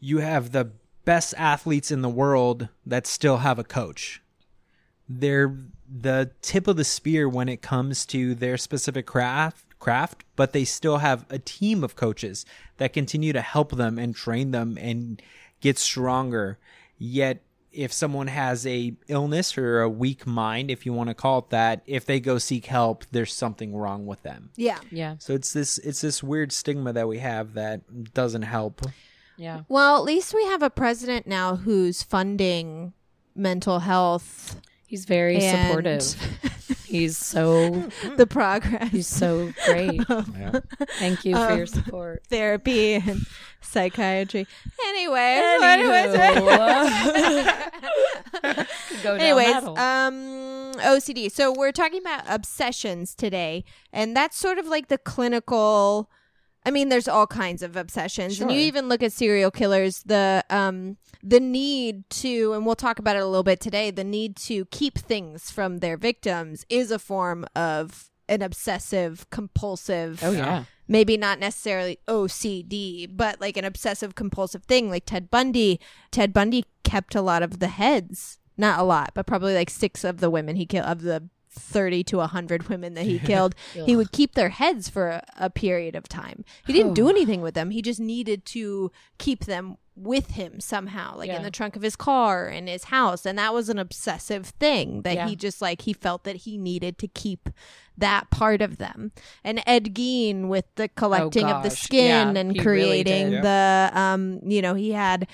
you 0.00 0.18
have 0.18 0.52
the 0.52 0.70
best 1.04 1.34
athletes 1.36 1.90
in 1.90 2.02
the 2.02 2.08
world 2.08 2.68
that 2.86 3.06
still 3.06 3.38
have 3.38 3.58
a 3.58 3.64
coach. 3.64 4.22
They're 5.08 5.56
the 5.86 6.30
tip 6.40 6.66
of 6.66 6.76
the 6.76 6.84
spear 6.84 7.28
when 7.28 7.48
it 7.48 7.62
comes 7.62 8.06
to 8.06 8.34
their 8.34 8.56
specific 8.56 9.06
craft 9.06 9.78
craft, 9.78 10.24
but 10.34 10.52
they 10.52 10.64
still 10.64 10.98
have 10.98 11.26
a 11.28 11.38
team 11.38 11.84
of 11.84 11.94
coaches 11.94 12.46
that 12.78 12.94
continue 12.94 13.34
to 13.34 13.42
help 13.42 13.72
them 13.72 13.98
and 13.98 14.16
train 14.16 14.50
them 14.50 14.78
and 14.80 15.20
get 15.60 15.78
stronger. 15.78 16.58
Yet 16.96 17.42
if 17.70 17.92
someone 17.92 18.28
has 18.28 18.66
a 18.66 18.94
illness 19.08 19.58
or 19.58 19.82
a 19.82 19.88
weak 19.88 20.26
mind, 20.26 20.70
if 20.70 20.86
you 20.86 20.92
want 20.92 21.10
to 21.10 21.14
call 21.14 21.40
it 21.40 21.50
that, 21.50 21.82
if 21.86 22.06
they 22.06 22.20
go 22.20 22.38
seek 22.38 22.66
help, 22.66 23.04
there's 23.10 23.34
something 23.34 23.76
wrong 23.76 24.06
with 24.06 24.22
them. 24.22 24.50
Yeah. 24.56 24.78
Yeah. 24.90 25.16
So 25.18 25.34
it's 25.34 25.52
this 25.52 25.78
it's 25.78 26.00
this 26.00 26.22
weird 26.22 26.52
stigma 26.52 26.92
that 26.92 27.08
we 27.08 27.18
have 27.18 27.54
that 27.54 28.14
doesn't 28.14 28.42
help. 28.42 28.82
Yeah. 29.36 29.62
Well, 29.68 29.96
at 29.96 30.04
least 30.04 30.32
we 30.34 30.44
have 30.46 30.62
a 30.62 30.70
president 30.70 31.26
now 31.26 31.56
who's 31.56 32.02
funding 32.02 32.92
mental 33.34 33.80
health. 33.80 34.60
He's 34.86 35.04
very 35.06 35.36
And- 35.42 35.68
supportive. 35.68 36.14
He's 36.86 37.18
so 37.18 37.70
the 38.16 38.24
progress, 38.26 38.88
he's 38.92 39.08
so 39.08 39.52
great. 39.66 40.00
Yeah. 40.08 40.60
Thank 41.00 41.24
you 41.24 41.34
for 41.34 41.50
Um, 41.50 41.56
your 41.58 41.66
support. 41.66 42.22
therapy, 42.28 42.94
and 42.94 43.26
psychiatry. 43.60 44.46
Anyway, 44.86 45.40
anyways, 45.60 46.12
Go 49.02 49.18
down 49.18 49.20
Anyways, 49.20 49.54
that 49.54 49.64
um, 49.66 50.72
OCD. 50.80 51.30
So 51.32 51.52
we're 51.52 51.72
talking 51.72 52.00
about 52.00 52.22
obsessions 52.28 53.14
today, 53.14 53.64
and 53.92 54.16
that's 54.16 54.36
sort 54.36 54.58
of 54.58 54.66
like 54.66 54.86
the 54.88 54.98
clinical. 54.98 56.08
I 56.66 56.70
mean, 56.70 56.88
there's 56.88 57.08
all 57.08 57.26
kinds 57.26 57.62
of 57.62 57.76
obsessions, 57.76 58.40
and 58.40 58.50
you 58.50 58.60
even 58.60 58.88
look 58.88 59.02
at 59.02 59.12
serial 59.12 59.50
killers. 59.50 60.02
The 60.04 60.44
um, 60.48 60.96
the 61.22 61.40
need 61.40 62.08
to, 62.10 62.54
and 62.54 62.64
we'll 62.64 62.74
talk 62.74 62.98
about 62.98 63.16
it 63.16 63.22
a 63.22 63.26
little 63.26 63.42
bit 63.42 63.60
today. 63.60 63.90
The 63.90 64.04
need 64.04 64.36
to 64.36 64.64
keep 64.66 64.98
things 64.98 65.50
from 65.50 65.78
their 65.78 65.96
victims 65.96 66.64
is 66.70 66.90
a 66.90 66.98
form 66.98 67.44
of 67.54 68.10
an 68.28 68.40
obsessive 68.40 69.28
compulsive. 69.30 70.20
oh 70.24 70.30
yeah. 70.30 70.64
maybe 70.88 71.16
not 71.18 71.38
necessarily 71.38 71.98
OCD, 72.08 73.08
but 73.14 73.40
like 73.40 73.56
an 73.58 73.64
obsessive 73.64 74.14
compulsive 74.14 74.64
thing, 74.64 74.88
like 74.88 75.04
Ted 75.04 75.30
Bundy. 75.30 75.80
Ted 76.10 76.32
Bundy 76.32 76.64
kept 76.82 77.14
a 77.14 77.22
lot 77.22 77.42
of 77.42 77.58
the 77.58 77.68
heads, 77.68 78.38
not 78.56 78.78
a 78.78 78.84
lot, 78.84 79.10
but 79.14 79.26
probably 79.26 79.54
like 79.54 79.68
six 79.68 80.04
of 80.04 80.20
the 80.20 80.30
women 80.30 80.56
he 80.56 80.64
killed, 80.64 80.86
of 80.86 81.02
the 81.02 81.28
30 81.54 82.04
to 82.04 82.16
100 82.18 82.68
women 82.68 82.94
that 82.94 83.04
he 83.06 83.18
killed, 83.30 83.54
he 83.72 83.96
would 83.96 84.12
keep 84.12 84.34
their 84.34 84.50
heads 84.50 84.88
for 84.88 85.08
a, 85.08 85.24
a 85.38 85.50
period 85.50 85.94
of 85.96 86.08
time. 86.08 86.44
He 86.66 86.72
didn't 86.72 86.94
do 86.94 87.08
anything 87.08 87.40
with 87.40 87.54
them. 87.54 87.70
He 87.70 87.82
just 87.82 88.00
needed 88.00 88.44
to 88.46 88.90
keep 89.18 89.44
them 89.44 89.76
with 89.96 90.32
him 90.32 90.58
somehow, 90.58 91.16
like 91.16 91.30
in 91.30 91.44
the 91.44 91.52
trunk 91.52 91.76
of 91.76 91.82
his 91.82 91.94
car 91.94 92.48
in 92.48 92.66
his 92.66 92.84
house. 92.84 93.24
And 93.24 93.38
that 93.38 93.54
was 93.54 93.68
an 93.68 93.78
obsessive 93.78 94.46
thing 94.46 95.02
that 95.02 95.14
Yeah. 95.14 95.28
he 95.28 95.36
just 95.36 95.62
like, 95.62 95.82
he 95.82 95.92
felt 95.92 96.24
that 96.24 96.34
he 96.36 96.58
needed 96.58 96.98
to 96.98 97.06
keep 97.06 97.48
that 97.96 98.28
part 98.30 98.60
of 98.60 98.78
them. 98.78 99.12
And 99.44 99.62
Ed 99.68 99.94
Gein 99.94 100.48
with 100.48 100.64
the 100.74 100.88
collecting 100.88 101.44
of 101.44 101.62
the 101.62 101.68
Oh, 101.68 101.70
gosh. 101.70 101.80
skin 101.80 102.06
Yeah, 102.34 102.40
and 102.40 102.50
he 102.52 102.58
really 102.58 103.04
creating 103.04 103.30
did. 103.30 103.44
the, 103.44 103.90
um, 103.94 104.40
you 104.44 104.60
know, 104.62 104.74
he 104.74 104.90
had 104.90 105.28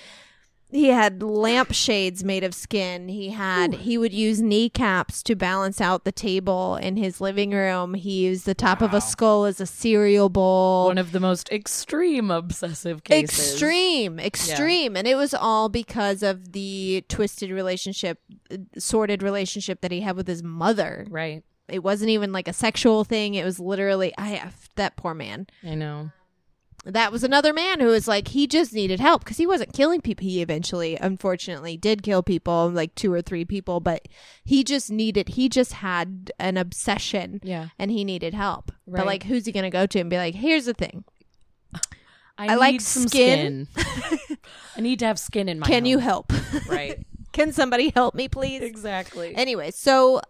he 0.71 0.89
had 0.89 1.23
lampshades 1.23 2.23
made 2.23 2.45
of 2.45 2.55
skin. 2.55 3.09
He 3.09 3.31
had 3.31 3.75
he 3.75 3.99
would 3.99 4.13
use 4.13 4.41
kneecaps 4.41 5.23
to 5.25 5.35
balance 5.35 5.81
out 5.81 6.05
the 6.05 6.13
table 6.13 6.77
in 6.77 6.97
his 6.97 7.21
living 7.21 7.51
room. 7.51 7.95
He 7.95 8.27
used 8.27 8.47
the 8.47 8.55
top 8.55 8.81
of 8.81 8.95
a 8.95 9.01
skull 9.01 9.45
as 9.45 9.61
a 9.61 9.67
cereal 9.67 10.29
bowl. 10.29 10.87
One 10.87 10.99
of 10.99 11.13
the 11.13 11.21
most 11.21 11.51
extreme 11.51 12.31
obsessive 12.31 13.05
cases. 13.05 13.53
Extreme, 13.53 14.21
extreme, 14.21 14.97
and 14.97 15.07
it 15.07 15.17
was 15.17 15.35
all 15.35 15.69
because 15.69 16.23
of 16.23 16.53
the 16.53 17.05
twisted 17.09 17.51
relationship, 17.51 18.21
sordid 18.79 19.23
relationship 19.23 19.81
that 19.81 19.91
he 19.91 20.01
had 20.01 20.17
with 20.17 20.29
his 20.29 20.43
mother. 20.43 21.07
Right. 21.11 21.43
It 21.69 21.83
wasn't 21.85 22.11
even 22.11 22.33
like 22.33 22.49
a 22.49 22.53
sexual 22.53 23.05
thing. 23.05 23.35
It 23.35 23.45
was 23.45 23.61
literally, 23.61 24.13
I 24.19 24.29
have, 24.31 24.69
that 24.75 24.97
poor 24.97 25.15
man. 25.15 25.47
I 25.65 25.75
know. 25.75 26.11
That 26.85 27.12
was 27.12 27.23
another 27.23 27.53
man 27.53 27.79
who 27.81 27.87
was 27.88 28.09
like 28.09 28.29
he 28.29 28.47
just 28.47 28.73
needed 28.73 29.01
help 29.01 29.23
because 29.23 29.37
he 29.37 29.47
wasn't 29.47 29.73
killing 29.73 30.01
people 30.01 30.25
he 30.25 30.40
eventually 30.40 30.97
unfortunately 30.97 31.77
did 31.77 32.03
kill 32.03 32.23
people 32.23 32.71
like 32.71 32.95
two 32.95 33.12
or 33.12 33.21
three 33.21 33.45
people 33.45 33.81
but 33.81 34.09
he 34.45 34.64
just 34.64 34.90
needed 34.90 35.29
he 35.31 35.49
just 35.49 35.75
had 35.75 36.33
an 36.38 36.57
obsession 36.57 37.38
Yeah. 37.43 37.69
and 37.79 37.90
he 37.90 38.03
needed 38.05 38.33
help 38.35 38.73
Right. 38.87 39.01
but 39.01 39.07
like 39.07 39.25
who's 39.25 39.45
he 39.45 39.53
gonna 39.53 39.71
go 39.71 39.87
to 39.87 40.01
and 40.01 40.09
be 40.09 40.16
like 40.16 40.35
here's 40.35 40.64
the 40.64 40.75
thing 40.75 41.05
I, 42.38 42.53
I 42.53 42.55
like 42.55 42.81
some 42.81 43.07
skin. 43.07 43.66
skin. 43.77 44.38
I 44.77 44.81
need 44.81 44.99
to 45.01 45.05
have 45.07 45.19
skin 45.19 45.49
in 45.49 45.59
my 45.59 45.66
can 45.66 45.85
you 45.85 45.99
help 45.99 46.33
Right. 46.69 47.05
can 47.33 47.53
somebody 47.53 47.90
help 47.95 48.14
me 48.14 48.29
please 48.29 48.62
exactly. 48.62 49.35
anyway 49.37 49.71
so 49.71 50.23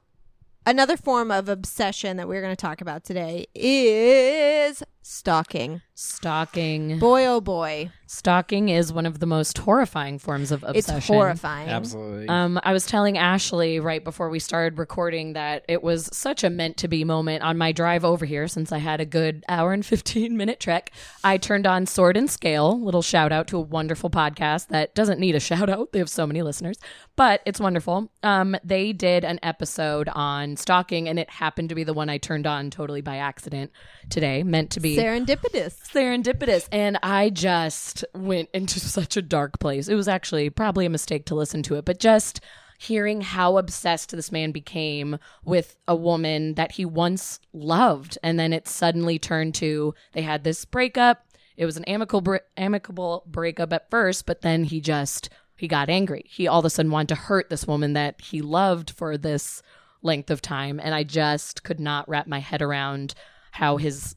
another 0.66 0.96
form 0.96 1.30
of 1.30 1.48
obsession 1.48 2.16
that 2.16 2.26
we're 2.28 2.42
going 2.42 2.54
to 2.54 2.60
talk 2.60 2.80
about 2.80 3.04
today 3.04 3.46
is 3.54 4.82
stalking 5.02 5.82
Stalking. 5.94 6.98
boy 6.98 7.26
oh 7.26 7.40
boy 7.40 7.90
Stalking 8.06 8.70
is 8.70 8.92
one 8.92 9.06
of 9.06 9.20
the 9.20 9.26
most 9.26 9.56
horrifying 9.58 10.18
forms 10.18 10.50
of 10.50 10.64
obsession. 10.64 10.96
it's 10.96 11.06
horrifying 11.06 11.68
Absolutely. 11.68 12.28
Um, 12.28 12.58
I 12.64 12.72
was 12.72 12.84
telling 12.84 13.16
Ashley 13.18 13.78
right 13.78 14.02
before 14.02 14.30
we 14.30 14.40
started 14.40 14.78
recording 14.78 15.34
that 15.34 15.64
it 15.68 15.82
was 15.82 16.08
such 16.12 16.42
a 16.42 16.50
meant 16.50 16.78
to 16.78 16.88
be 16.88 17.04
moment 17.04 17.44
on 17.44 17.56
my 17.56 17.70
drive 17.70 18.04
over 18.04 18.24
here 18.24 18.48
since 18.48 18.72
I 18.72 18.78
had 18.78 19.00
a 19.00 19.04
good 19.04 19.44
hour 19.48 19.72
and 19.72 19.86
15 19.86 20.36
minute 20.36 20.58
trek. 20.58 20.90
I 21.22 21.36
turned 21.36 21.66
on 21.68 21.86
Sword 21.86 22.16
and 22.16 22.28
Scale, 22.28 22.80
little 22.82 23.02
shout 23.02 23.30
out 23.30 23.46
to 23.48 23.58
a 23.58 23.60
wonderful 23.60 24.10
podcast 24.10 24.68
that 24.68 24.94
doesn't 24.94 25.20
need 25.20 25.36
a 25.36 25.40
shout 25.40 25.68
out. 25.68 25.92
They 25.92 26.00
have 26.00 26.10
so 26.10 26.26
many 26.26 26.42
listeners, 26.42 26.78
but 27.14 27.42
it's 27.46 27.60
wonderful. 27.60 28.10
Um, 28.24 28.56
they 28.64 28.92
did 28.92 29.24
an 29.24 29.38
episode 29.42 30.08
on 30.08 30.56
stalking 30.56 31.08
and 31.08 31.18
it 31.18 31.30
happened 31.30 31.68
to 31.68 31.74
be 31.76 31.84
the 31.84 31.94
one 31.94 32.08
I 32.08 32.18
turned 32.18 32.46
on 32.46 32.70
totally 32.70 33.02
by 33.02 33.18
accident 33.18 33.70
today, 34.08 34.42
meant 34.42 34.70
to 34.70 34.80
be 34.80 34.89
serendipitous. 34.96 35.76
Serendipitous. 35.92 36.68
And 36.72 36.98
i 37.02 37.30
just 37.30 38.04
went 38.14 38.48
into 38.52 38.80
such 38.80 39.16
a 39.16 39.22
dark 39.22 39.58
place. 39.58 39.88
It 39.88 39.94
was 39.94 40.08
actually 40.08 40.50
probably 40.50 40.86
a 40.86 40.90
mistake 40.90 41.26
to 41.26 41.34
listen 41.34 41.62
to 41.64 41.76
it 41.76 41.84
but 41.84 41.98
just 41.98 42.40
hearing 42.78 43.20
how 43.20 43.58
obsessed 43.58 44.10
this 44.10 44.32
man 44.32 44.52
became 44.52 45.18
with 45.44 45.76
a 45.86 45.94
woman 45.94 46.54
that 46.54 46.72
he 46.72 46.84
once 46.84 47.38
loved 47.52 48.16
and 48.22 48.40
then 48.40 48.54
it 48.54 48.66
suddenly 48.66 49.18
turned 49.18 49.54
to 49.54 49.94
they 50.12 50.22
had 50.22 50.44
this 50.44 50.64
breakup. 50.64 51.26
It 51.56 51.66
was 51.66 51.76
an 51.76 51.84
amicable 51.84 52.22
bre- 52.22 52.36
amicable 52.56 53.24
breakup 53.26 53.72
at 53.72 53.90
first 53.90 54.24
but 54.26 54.42
then 54.42 54.64
he 54.64 54.80
just 54.80 55.28
he 55.56 55.68
got 55.68 55.90
angry. 55.90 56.24
He 56.26 56.48
all 56.48 56.60
of 56.60 56.64
a 56.64 56.70
sudden 56.70 56.90
wanted 56.90 57.08
to 57.08 57.14
hurt 57.16 57.50
this 57.50 57.66
woman 57.66 57.92
that 57.92 58.20
he 58.20 58.40
loved 58.40 58.90
for 58.90 59.18
this 59.18 59.62
length 60.02 60.30
of 60.30 60.40
time 60.40 60.80
and 60.82 60.94
i 60.94 61.02
just 61.02 61.62
could 61.62 61.80
not 61.80 62.08
wrap 62.08 62.26
my 62.26 62.38
head 62.38 62.62
around 62.62 63.14
how 63.52 63.76
his 63.76 64.14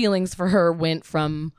feelings 0.00 0.34
for 0.34 0.48
her 0.48 0.72
went 0.72 1.04
from 1.04 1.52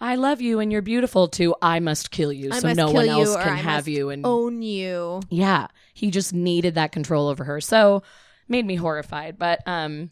I 0.00 0.16
love 0.16 0.40
you 0.40 0.58
and 0.60 0.70
you're 0.72 0.82
beautiful 0.82 1.28
to 1.28 1.54
I 1.62 1.78
must 1.80 2.10
kill 2.10 2.32
you 2.32 2.50
I 2.52 2.58
so 2.58 2.72
no 2.72 2.90
one 2.90 3.08
else 3.08 3.34
can 3.36 3.56
have 3.56 3.86
you 3.88 4.10
and 4.10 4.26
own 4.26 4.60
you. 4.62 5.20
yeah, 5.30 5.68
he 5.94 6.10
just 6.10 6.34
needed 6.34 6.74
that 6.74 6.90
control 6.92 7.28
over 7.28 7.44
her. 7.44 7.60
So 7.60 8.02
made 8.48 8.66
me 8.66 8.74
horrified, 8.74 9.38
but 9.38 9.60
um 9.66 10.10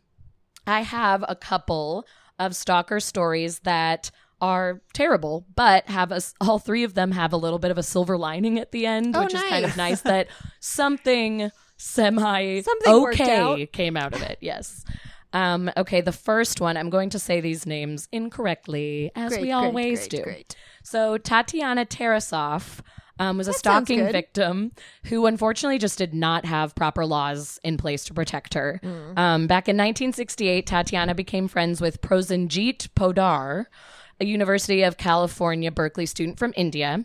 I 0.67 0.81
have 0.83 1.25
a 1.29 1.35
couple 1.35 2.07
of 2.39 2.55
stalker 2.55 3.01
stories 3.01 3.59
that 3.61 4.11
are 4.41 4.81
terrible, 4.95 5.45
but 5.55 5.87
have 5.89 6.13
us 6.13 6.33
all 6.41 6.59
three 6.59 6.85
of 6.85 6.95
them 6.95 7.11
have 7.13 7.33
a 7.35 7.37
little 7.37 7.59
bit 7.59 7.71
of 7.71 7.77
a 7.79 7.83
silver 7.83 8.17
lining 8.17 8.59
at 8.59 8.73
the 8.73 8.87
end, 8.87 9.15
Oh, 9.17 9.25
which 9.25 9.35
is 9.35 9.43
kind 9.43 9.65
of 9.67 9.77
nice 9.77 10.01
that 10.03 10.29
something 10.61 11.51
semi 11.77 12.61
Something 12.63 12.93
okay 13.09 13.37
out. 13.37 13.73
came 13.73 13.97
out 13.97 14.15
of 14.15 14.23
it. 14.23 14.39
Yes. 14.41 14.85
Um, 15.33 15.71
okay, 15.77 16.01
the 16.01 16.13
first 16.13 16.61
one, 16.61 16.77
I'm 16.77 16.91
going 16.91 17.11
to 17.11 17.19
say 17.19 17.41
these 17.41 17.67
names 17.67 18.09
incorrectly, 18.13 19.13
as 19.15 19.31
Great, 19.31 19.41
we 19.41 19.49
great, 19.49 19.53
always 19.53 19.99
great, 20.01 20.11
do. 20.11 20.23
great. 20.23 20.57
So 20.83 21.19
Tatiana 21.19 21.87
Tarasoff 21.87 22.81
um, 23.21 23.37
was 23.37 23.49
a 23.49 23.53
stalking 23.53 24.11
victim 24.11 24.73
who 25.05 25.27
unfortunately 25.27 25.79
just 25.79 25.99
did 25.99 26.15
not 26.15 26.47
have 26.47 26.75
proper 26.75 27.05
laws 27.05 27.61
in 27.63 27.77
place 27.77 28.05
to 28.07 28.15
protect 28.15 28.55
her. 28.55 28.81
Mm. 28.83 29.19
Um, 29.19 29.47
back 29.47 29.69
in 29.69 29.77
1968, 29.77 30.67
Tatiana 30.67 31.15
became 31.15 31.47
friends 31.47 31.83
with 31.83 32.01
Prosenjit 32.01 32.89
Poddar, 32.95 33.69
a 34.21 34.25
University 34.25 34.83
of 34.83 34.97
California 34.97 35.71
Berkeley 35.71 36.07
student 36.07 36.39
from 36.39 36.55
India. 36.57 37.05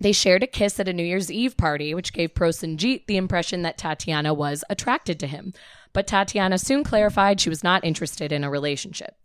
They 0.00 0.12
shared 0.12 0.42
a 0.42 0.48
kiss 0.48 0.80
at 0.80 0.88
a 0.88 0.92
New 0.92 1.04
Year's 1.04 1.30
Eve 1.30 1.56
party, 1.56 1.94
which 1.94 2.14
gave 2.14 2.34
Prosenjit 2.34 3.06
the 3.06 3.18
impression 3.18 3.62
that 3.62 3.78
Tatiana 3.78 4.34
was 4.34 4.64
attracted 4.70 5.20
to 5.20 5.26
him. 5.26 5.52
But 5.92 6.06
Tatiana 6.06 6.58
soon 6.58 6.84
clarified 6.84 7.40
she 7.40 7.50
was 7.50 7.62
not 7.62 7.84
interested 7.84 8.32
in 8.32 8.44
a 8.44 8.50
relationship. 8.50 9.16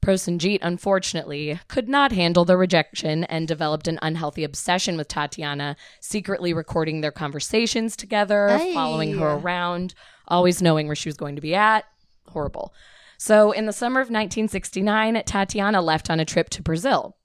Prosenjit, 0.00 0.60
unfortunately, 0.62 1.58
could 1.68 1.88
not 1.88 2.12
handle 2.12 2.44
the 2.44 2.56
rejection 2.56 3.24
and 3.24 3.48
developed 3.48 3.88
an 3.88 3.98
unhealthy 4.00 4.44
obsession 4.44 4.96
with 4.96 5.08
Tatiana, 5.08 5.76
secretly 6.00 6.52
recording 6.52 7.00
their 7.00 7.10
conversations 7.10 7.96
together, 7.96 8.48
Ay. 8.48 8.72
following 8.74 9.18
her 9.18 9.30
around, 9.30 9.94
always 10.28 10.62
knowing 10.62 10.86
where 10.86 10.96
she 10.96 11.08
was 11.08 11.16
going 11.16 11.34
to 11.34 11.42
be 11.42 11.54
at. 11.54 11.84
Horrible. 12.28 12.72
So, 13.16 13.50
in 13.50 13.66
the 13.66 13.72
summer 13.72 14.00
of 14.00 14.06
1969, 14.06 15.22
Tatiana 15.26 15.82
left 15.82 16.10
on 16.10 16.20
a 16.20 16.24
trip 16.24 16.48
to 16.50 16.62
Brazil. 16.62 17.16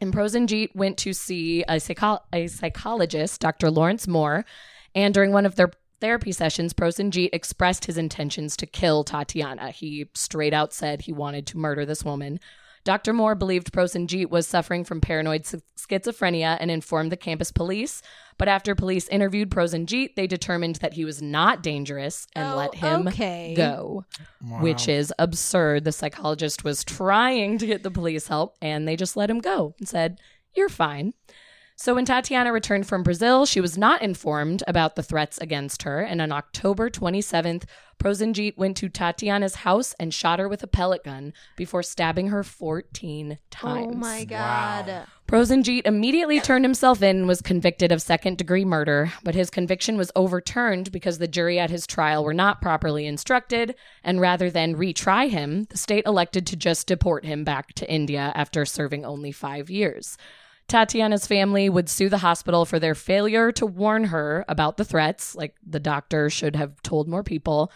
And 0.00 0.12
Prosenjit 0.12 0.74
went 0.74 0.96
to 0.98 1.12
see 1.12 1.62
a, 1.68 1.78
psycho- 1.78 2.20
a 2.32 2.46
psychologist, 2.46 3.40
Dr. 3.40 3.70
Lawrence 3.70 4.08
Moore, 4.08 4.46
and 4.94 5.12
during 5.12 5.32
one 5.32 5.44
of 5.44 5.56
their 5.56 5.70
therapy 6.00 6.32
sessions, 6.32 6.72
Prosenjit 6.72 7.30
expressed 7.32 7.86
his 7.86 7.96
intentions 7.98 8.56
to 8.58 8.66
kill 8.66 9.04
Tatiana. 9.04 9.70
He 9.70 10.06
straight 10.14 10.52
out 10.52 10.72
said 10.72 11.02
he 11.02 11.12
wanted 11.12 11.46
to 11.48 11.58
murder 11.58 11.84
this 11.86 12.04
woman. 12.04 12.40
Dr. 12.84 13.14
Moore 13.14 13.34
believed 13.34 13.72
Prosenjit 13.72 14.28
was 14.28 14.46
suffering 14.46 14.84
from 14.84 15.00
paranoid 15.00 15.44
schizophrenia 15.44 16.58
and 16.60 16.70
informed 16.70 17.10
the 17.10 17.16
campus 17.16 17.50
police. 17.50 18.02
But 18.36 18.48
after 18.48 18.74
police 18.74 19.08
interviewed 19.08 19.50
Prosenjit, 19.50 20.16
they 20.16 20.26
determined 20.26 20.76
that 20.76 20.92
he 20.92 21.06
was 21.06 21.22
not 21.22 21.62
dangerous 21.62 22.26
and 22.36 22.52
Oh, 22.52 22.56
let 22.56 22.74
him 22.74 23.08
okay. 23.08 23.54
go, 23.56 24.04
which 24.60 24.86
is 24.86 25.14
absurd. 25.18 25.84
The 25.84 25.92
psychologist 25.92 26.62
was 26.62 26.84
trying 26.84 27.56
to 27.58 27.66
get 27.66 27.82
the 27.84 27.90
police 27.90 28.28
help 28.28 28.56
and 28.60 28.86
they 28.86 28.96
just 28.96 29.16
let 29.16 29.30
him 29.30 29.38
go 29.38 29.74
and 29.78 29.88
said, 29.88 30.20
You're 30.54 30.68
fine. 30.68 31.14
So 31.76 31.96
when 31.96 32.04
Tatiana 32.04 32.52
returned 32.52 32.86
from 32.86 33.02
Brazil, 33.02 33.46
she 33.46 33.60
was 33.60 33.76
not 33.76 34.00
informed 34.00 34.62
about 34.68 34.94
the 34.94 35.02
threats 35.02 35.38
against 35.38 35.82
her. 35.82 36.00
And 36.00 36.22
on 36.22 36.30
October 36.30 36.88
27th, 36.88 37.64
Prosenjit 37.98 38.56
went 38.56 38.76
to 38.76 38.88
Tatiana's 38.88 39.56
house 39.56 39.92
and 39.98 40.14
shot 40.14 40.38
her 40.38 40.48
with 40.48 40.62
a 40.62 40.68
pellet 40.68 41.02
gun 41.02 41.32
before 41.56 41.82
stabbing 41.82 42.28
her 42.28 42.44
14 42.44 43.38
times. 43.50 43.86
Oh 43.90 43.96
my 43.96 44.24
god. 44.24 45.06
Prosenjit 45.26 45.84
immediately 45.84 46.38
turned 46.40 46.64
himself 46.64 47.02
in 47.02 47.16
and 47.16 47.28
was 47.28 47.40
convicted 47.40 47.90
of 47.90 48.00
second 48.02 48.38
degree 48.38 48.64
murder, 48.64 49.12
but 49.24 49.34
his 49.34 49.50
conviction 49.50 49.96
was 49.96 50.12
overturned 50.14 50.92
because 50.92 51.18
the 51.18 51.26
jury 51.26 51.58
at 51.58 51.70
his 51.70 51.86
trial 51.86 52.22
were 52.22 52.34
not 52.34 52.60
properly 52.60 53.06
instructed, 53.06 53.74
and 54.04 54.20
rather 54.20 54.50
than 54.50 54.76
retry 54.76 55.28
him, 55.28 55.64
the 55.70 55.78
state 55.78 56.04
elected 56.06 56.46
to 56.46 56.56
just 56.56 56.86
deport 56.86 57.24
him 57.24 57.42
back 57.42 57.72
to 57.74 57.90
India 57.90 58.32
after 58.36 58.64
serving 58.64 59.04
only 59.04 59.32
five 59.32 59.70
years. 59.70 60.16
Tatiana's 60.68 61.26
family 61.26 61.68
would 61.68 61.88
sue 61.88 62.08
the 62.08 62.18
hospital 62.18 62.64
for 62.64 62.78
their 62.78 62.94
failure 62.94 63.52
to 63.52 63.66
warn 63.66 64.04
her 64.04 64.44
about 64.48 64.76
the 64.76 64.84
threats, 64.84 65.34
like 65.34 65.54
the 65.66 65.80
doctor 65.80 66.30
should 66.30 66.56
have 66.56 66.80
told 66.82 67.08
more 67.08 67.22
people. 67.22 67.70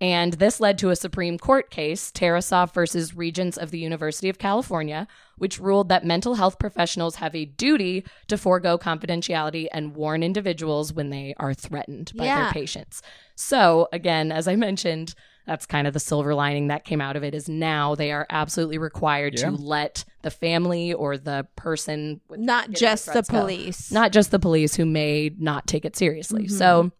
And 0.00 0.34
this 0.34 0.60
led 0.60 0.76
to 0.78 0.90
a 0.90 0.96
Supreme 0.96 1.38
Court 1.38 1.70
case, 1.70 2.10
Tarasoff 2.10 2.74
versus 2.74 3.16
Regents 3.16 3.56
of 3.56 3.70
the 3.70 3.78
University 3.78 4.28
of 4.28 4.38
California, 4.38 5.06
which 5.38 5.60
ruled 5.60 5.88
that 5.88 6.04
mental 6.04 6.34
health 6.34 6.58
professionals 6.58 7.16
have 7.16 7.34
a 7.34 7.44
duty 7.44 8.04
to 8.26 8.36
forego 8.36 8.76
confidentiality 8.76 9.68
and 9.72 9.94
warn 9.94 10.22
individuals 10.22 10.92
when 10.92 11.10
they 11.10 11.34
are 11.38 11.54
threatened 11.54 12.12
by 12.16 12.24
their 12.24 12.50
patients. 12.50 13.02
So, 13.36 13.88
again, 13.92 14.32
as 14.32 14.48
I 14.48 14.56
mentioned, 14.56 15.14
that's 15.46 15.66
kind 15.66 15.86
of 15.86 15.92
the 15.92 16.00
silver 16.00 16.34
lining 16.34 16.68
that 16.68 16.84
came 16.84 17.00
out 17.00 17.16
of 17.16 17.24
it 17.24 17.34
is 17.34 17.48
now 17.48 17.94
they 17.94 18.12
are 18.12 18.26
absolutely 18.30 18.78
required 18.78 19.34
Yeah. 19.38 19.50
to 19.50 19.56
let 19.56 20.04
the 20.22 20.30
family 20.30 20.92
or 20.94 21.18
the 21.18 21.46
person 21.56 22.20
Not 22.30 22.70
just 22.70 23.06
the 23.06 23.12
threats 23.12 23.28
go. 23.30 23.40
police. 23.40 23.92
not 23.92 24.10
just 24.12 24.30
the 24.30 24.38
police 24.38 24.74
who 24.74 24.86
may 24.86 25.30
not 25.38 25.66
take 25.66 25.84
it 25.84 25.96
seriously. 25.96 26.44
Mm-hmm. 26.44 26.56
So 26.56 26.92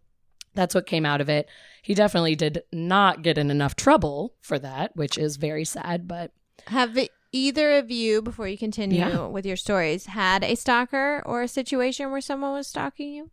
that's 0.54 0.74
what 0.74 0.86
came 0.86 1.06
out 1.06 1.20
of 1.20 1.28
it. 1.28 1.48
He 1.82 1.94
definitely 1.94 2.36
did 2.36 2.62
not 2.72 3.22
get 3.22 3.38
in 3.38 3.50
enough 3.50 3.76
trouble 3.76 4.34
for 4.40 4.58
that, 4.58 4.94
which 4.94 5.18
is 5.18 5.36
very 5.36 5.64
sad, 5.64 6.06
but 6.06 6.32
Have 6.68 6.96
it- 6.96 7.10
either 7.32 7.72
of 7.72 7.90
you, 7.90 8.22
before 8.22 8.46
you 8.46 8.56
continue 8.56 8.98
Yeah. 9.00 9.26
with 9.26 9.44
your 9.44 9.56
stories, 9.56 10.06
had 10.06 10.44
a 10.44 10.54
stalker 10.54 11.20
or 11.26 11.42
a 11.42 11.48
situation 11.48 12.10
where 12.12 12.20
someone 12.20 12.52
was 12.52 12.68
stalking 12.68 13.12
you? 13.12 13.30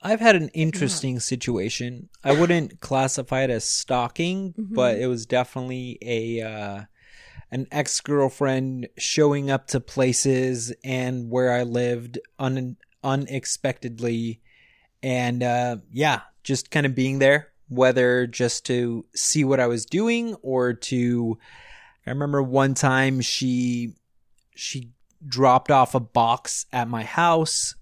I've 0.00 0.20
had 0.20 0.36
an 0.36 0.48
interesting 0.50 1.18
situation. 1.20 2.08
I 2.22 2.38
wouldn't 2.38 2.80
classify 2.80 3.42
it 3.42 3.50
as 3.50 3.64
stalking, 3.64 4.54
but 4.56 4.98
it 4.98 5.08
was 5.08 5.26
definitely 5.26 5.98
a 6.02 6.40
uh, 6.42 6.84
an 7.50 7.66
ex 7.72 8.00
girlfriend 8.00 8.88
showing 8.96 9.50
up 9.50 9.66
to 9.68 9.80
places 9.80 10.72
and 10.84 11.30
where 11.30 11.52
I 11.52 11.64
lived 11.64 12.18
un- 12.38 12.76
unexpectedly, 13.02 14.40
and 15.02 15.42
uh, 15.42 15.78
yeah, 15.92 16.20
just 16.44 16.70
kind 16.70 16.86
of 16.86 16.94
being 16.94 17.18
there, 17.18 17.48
whether 17.68 18.26
just 18.28 18.66
to 18.66 19.04
see 19.14 19.42
what 19.42 19.60
I 19.60 19.66
was 19.66 19.84
doing 19.84 20.34
or 20.42 20.74
to. 20.74 21.38
I 22.06 22.10
remember 22.10 22.42
one 22.42 22.74
time 22.74 23.20
she 23.20 23.94
she 24.54 24.90
dropped 25.26 25.70
off 25.70 25.96
a 25.96 26.00
box 26.00 26.66
at 26.72 26.88
my 26.88 27.02
house 27.02 27.74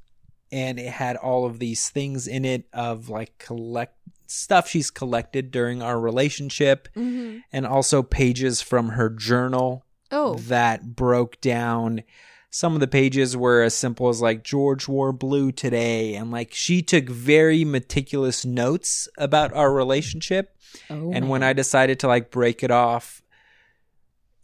and 0.57 0.79
it 0.81 0.89
had 0.89 1.17
all 1.17 1.45
of 1.45 1.59
these 1.59 1.89
things 1.91 2.27
in 2.27 2.45
it 2.45 2.65
of 2.73 3.09
like 3.09 3.37
collect 3.39 3.95
stuff 4.27 4.69
she's 4.69 4.91
collected 4.91 5.51
during 5.51 5.83
our 5.83 6.01
relationship 6.01 6.89
Mm-hmm. 6.97 7.39
and 7.53 7.67
also 7.67 8.03
pages 8.03 8.61
from 8.63 8.89
her 8.91 9.09
journal 9.11 9.85
Oh, 10.11 10.35
that 10.49 10.95
broke 10.97 11.41
down 11.41 12.03
some 12.49 12.75
of 12.75 12.81
the 12.81 12.87
pages 12.89 13.37
were 13.37 13.63
as 13.63 13.75
simple 13.75 14.09
as 14.09 14.23
like 14.23 14.43
George 14.45 14.89
wore 14.89 15.13
blue 15.13 15.53
today 15.53 16.15
and 16.15 16.31
like 16.31 16.55
she 16.55 16.81
took 16.81 17.09
very 17.09 17.65
meticulous 17.65 18.45
notes 18.45 19.09
about 19.19 19.53
our 19.53 19.73
relationship 19.73 20.57
oh, 20.89 21.11
and 21.13 21.29
when. 21.29 21.43
I 21.43 21.53
decided 21.53 22.01
to 22.01 22.07
like 22.09 22.31
break 22.31 22.63
it 22.63 22.71
off, 22.71 23.21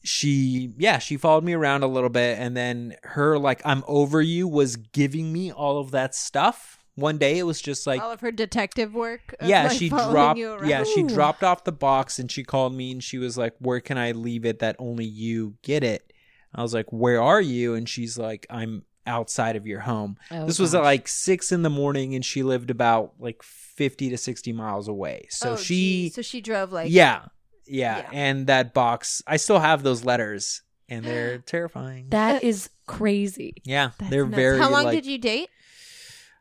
she 0.03 0.72
yeah, 0.76 0.98
she 0.98 1.16
followed 1.16 1.44
me 1.44 1.53
around 1.53 1.82
a 1.82 1.86
little 1.86 2.11
bit 2.11 2.38
and 2.38 2.57
then 2.57 2.96
her 3.05 3.38
like 3.38 3.62
I'm 3.64 3.84
over 3.86 4.20
you 4.20 4.48
was 4.48 4.76
giving 4.76 5.32
me 5.32 5.53
all 5.53 5.78
of 5.78 5.90
that 5.92 6.14
stuff. 6.14 6.78
One 6.94 7.16
day 7.16 7.38
it 7.38 7.44
was 7.44 7.61
just 7.62 7.86
like 7.86 8.03
all 8.03 8.11
of 8.11 8.20
her 8.20 8.30
detective 8.32 8.94
work. 8.94 9.34
yeah, 9.42 9.68
like, 9.68 9.78
she 9.78 9.88
dropped 9.88 10.38
yeah, 10.38 10.84
she 10.84 11.03
dropped 11.05 11.42
off 11.42 11.64
the 11.64 11.72
box 11.72 12.18
and 12.18 12.30
she 12.30 12.44
called 12.44 12.74
me 12.74 12.92
and 12.92 13.03
she 13.03 13.16
was 13.18 13.38
like, 13.38 13.55
"Where 13.61 13.80
can 13.80 13.96
I 13.96 14.12
leave 14.12 14.44
it 14.44 14.59
that 14.59 14.76
only 14.78 15.07
you 15.07 15.55
get 15.62 15.82
it?" 15.84 16.12
I 16.55 16.61
was 16.61 16.74
like, 16.74 16.92
"Where 16.92 17.22
are 17.22 17.40
you?" 17.40 17.74
And 17.74 17.88
she's 17.88 18.18
like, 18.18 18.46
"I'm 18.50 18.84
outside 19.07 19.57
of 19.57 19.66
your 19.66 19.80
home." 19.80 20.18
Oh, 20.30 20.44
this 20.44 20.59
was 20.59 20.74
at 20.74 20.82
like 20.82 21.09
6 21.09 21.50
in 21.50 21.62
the 21.62 21.70
morning 21.70 22.14
and 22.14 22.22
she 22.22 22.42
lived 22.42 22.70
about 22.70 23.14
like 23.18 23.42
50 23.42 24.11
to 24.11 24.18
60 24.18 24.53
miles 24.53 24.86
away. 24.86 25.26
So 25.30 25.53
Oh, 25.53 25.57
she 25.57 25.74
geez. 25.74 26.14
so 26.14 26.20
she 26.20 26.42
drove 26.42 26.72
like 26.72 26.90
yeah, 26.90 27.24
yeah, 27.66 27.98
Yeah. 27.98 28.08
and 28.12 28.46
that 28.48 28.74
box. 28.74 29.22
I 29.26 29.36
still 29.36 29.58
have 29.60 29.82
those 29.82 30.04
letters, 30.04 30.62
and 30.88 31.04
they're 31.04 31.38
terrifying. 31.46 32.06
that 32.10 32.42
is 32.42 32.70
crazy. 32.86 33.54
yeah, 33.64 33.90
That's 33.98 34.10
they're 34.10 34.24
nuts. 34.26 34.36
very. 34.36 34.58
How 34.58 34.70
long 34.70 34.84
like- 34.84 34.94
did 34.94 35.06
you 35.06 35.18
date? 35.18 35.48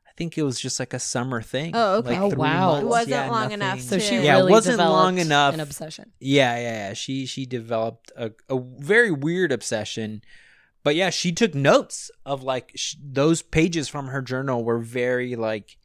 I 0.07 0.13
think 0.23 0.37
it 0.37 0.43
was 0.43 0.59
just 0.59 0.79
like 0.79 0.93
a 0.93 0.99
summer 0.99 1.41
thing. 1.41 1.71
Oh, 1.73 1.95
okay. 1.99 2.09
Like 2.11 2.19
Oh, 2.19 2.29
three 2.29 2.37
wow. 2.37 2.71
months. 2.73 2.83
It 2.83 2.87
wasn't 2.87 3.09
Yeah, 3.09 3.29
long 3.31 3.41
nothing. 3.43 3.53
enough 3.53 3.79
So 3.81 3.97
she 3.97 4.15
Yeah, 4.17 4.35
it 4.35 4.39
really 4.39 4.51
wasn't 4.51 4.73
developed 4.73 4.93
long 5.03 5.17
enough. 5.17 5.53
an 5.55 5.59
obsession. 5.61 6.11
Yeah, 6.19 6.55
yeah, 6.57 6.61
yeah. 6.89 6.93
She 6.93 7.25
she 7.25 7.45
developed 7.47 8.11
a 8.15 8.31
a 8.49 8.59
very 8.59 9.09
weird 9.09 9.51
obsession, 9.51 10.21
but 10.83 10.95
yeah, 10.95 11.09
she 11.09 11.31
took 11.31 11.55
notes 11.55 12.11
of 12.25 12.43
like 12.43 12.71
sh- 12.75 12.95
those 13.01 13.41
pages 13.41 13.87
from 13.87 14.07
her 14.07 14.21
journal 14.21 14.63
were 14.63 14.79
very 14.79 15.35
like 15.35 15.77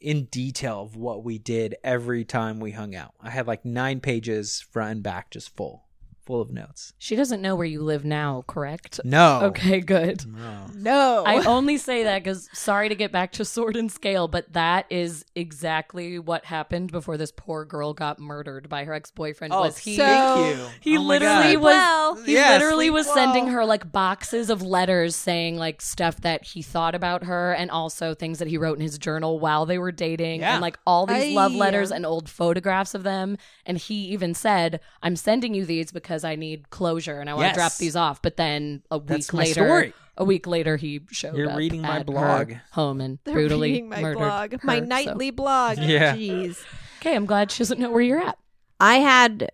in 0.00 0.26
detail 0.26 0.82
of 0.82 0.96
what 0.96 1.24
we 1.24 1.38
did 1.38 1.74
every 1.82 2.24
time 2.24 2.60
we 2.60 2.72
hung 2.72 2.94
out. 2.94 3.14
I 3.20 3.30
had 3.30 3.46
like 3.46 3.64
nine 3.64 4.00
pages 4.00 4.60
front 4.60 4.90
and 4.92 5.02
back, 5.02 5.30
just 5.30 5.56
full, 5.56 5.87
full 6.28 6.40
of 6.42 6.50
notes. 6.52 6.92
She 6.98 7.16
doesn't 7.16 7.40
know 7.40 7.56
where 7.56 7.66
you 7.66 7.80
live 7.82 8.04
now, 8.04 8.44
correct? 8.46 9.00
No. 9.02 9.40
Okay, 9.44 9.80
good. 9.80 10.26
No. 10.26 10.66
No. 10.74 11.24
I 11.26 11.42
only 11.46 11.78
say 11.78 12.04
that 12.04 12.22
because 12.22 12.50
sorry 12.52 12.90
to 12.90 12.94
get 12.94 13.10
back 13.10 13.32
to 13.32 13.44
sword 13.46 13.76
and 13.76 13.90
scale, 13.90 14.28
but 14.28 14.52
that 14.52 14.84
is 14.90 15.24
exactly 15.34 16.18
what 16.18 16.44
happened 16.44 16.92
before 16.92 17.16
this 17.16 17.32
poor 17.34 17.64
girl 17.64 17.94
got 17.94 18.18
murdered 18.20 18.68
by 18.68 18.84
her 18.84 18.92
ex 18.92 19.10
boyfriend. 19.10 19.52
Oh, 19.54 19.62
was 19.62 19.78
he? 19.78 19.96
so- 19.96 20.04
thank 20.04 20.56
you. 20.58 20.66
He 20.80 20.98
Oh 20.98 21.02
literally 21.02 21.56
was. 21.56 21.64
Well. 21.64 22.14
he 22.22 22.34
Yeah, 22.34 22.50
literally 22.58 22.90
was 22.90 23.06
well. 23.06 23.14
sending 23.14 23.48
her 23.48 23.64
like 23.64 23.90
boxes 23.90 24.50
of 24.50 24.60
letters 24.62 25.16
saying 25.16 25.56
like 25.56 25.80
stuff 25.80 26.20
that 26.20 26.44
he 26.44 26.60
thought 26.60 26.94
about 26.94 27.24
her, 27.24 27.52
and 27.54 27.70
also 27.70 28.14
things 28.14 28.38
that 28.38 28.48
he 28.48 28.58
wrote 28.58 28.76
in 28.76 28.82
his 28.82 28.98
journal 28.98 29.40
while 29.40 29.64
they 29.64 29.78
were 29.78 29.92
dating, 29.92 30.40
Yeah. 30.40 30.52
and 30.54 30.60
like 30.60 30.78
all 30.86 31.06
these 31.06 31.34
love 31.34 31.52
Aye. 31.52 31.56
letters 31.56 31.90
and 31.90 32.04
old 32.04 32.28
photographs 32.28 32.94
of 32.94 33.02
them. 33.02 33.38
And 33.64 33.78
he 33.78 33.94
even 34.08 34.34
said, 34.34 34.80
"I'm 35.02 35.16
sending 35.16 35.54
you 35.54 35.64
these 35.64 35.90
because 35.90 36.17
I 36.24 36.36
need 36.36 36.70
closure 36.70 37.20
and 37.20 37.28
I 37.30 37.34
want 37.34 37.44
to 37.44 37.48
Yes. 37.48 37.56
drop 37.56 37.76
these 37.76 37.96
off." 37.96 38.20
But 38.22 38.36
then 38.36 38.82
a 38.90 38.98
week 38.98 39.06
That's 39.08 39.32
my 39.32 39.38
later, 39.44 39.64
story. 39.66 39.92
a 40.16 40.24
week 40.24 40.46
later, 40.46 40.76
he 40.76 41.00
showed 41.10 41.30
up. 41.30 41.36
You're 41.36 41.50
up 41.50 41.56
reading 41.58 41.82
my 41.82 41.98
at 42.00 42.06
blog. 42.06 42.52
home 42.72 43.00
and 43.00 43.18
They're 43.24 43.34
brutally 43.34 43.70
reading 43.72 43.88
my 43.88 44.00
murdered 44.02 44.18
blog, 44.18 44.52
her, 44.52 44.58
my 44.64 44.78
so- 44.80 44.84
nightly 44.84 45.30
blog. 45.30 45.78
Yeah. 45.82 46.14
Jeez. 46.16 46.58
Okay, 47.00 47.14
I'm 47.14 47.26
glad 47.26 47.50
she 47.50 47.58
doesn't 47.58 47.78
know 47.78 47.90
where 47.90 48.00
you're 48.02 48.20
at. 48.22 48.38
I 48.80 48.96
had 48.96 49.50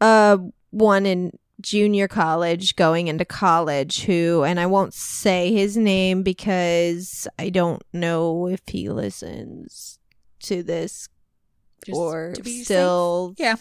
uh 0.00 0.38
one 0.70 1.06
in 1.06 1.32
junior 1.62 2.06
college 2.06 2.76
going 2.76 3.08
into 3.08 3.24
college 3.24 4.02
who 4.04 4.44
and 4.44 4.60
I 4.60 4.66
won't 4.66 4.92
say 4.92 5.52
his 5.52 5.74
name 5.76 6.22
because 6.22 7.26
I 7.38 7.48
don't 7.48 7.82
know 7.94 8.46
if 8.46 8.60
he 8.66 8.90
listens 8.90 9.98
to 10.40 10.62
this 10.62 11.08
Just 11.86 11.96
or 11.96 12.32
to 12.36 12.42
be 12.42 12.62
still 12.62 13.34
Yeah. 13.38 13.56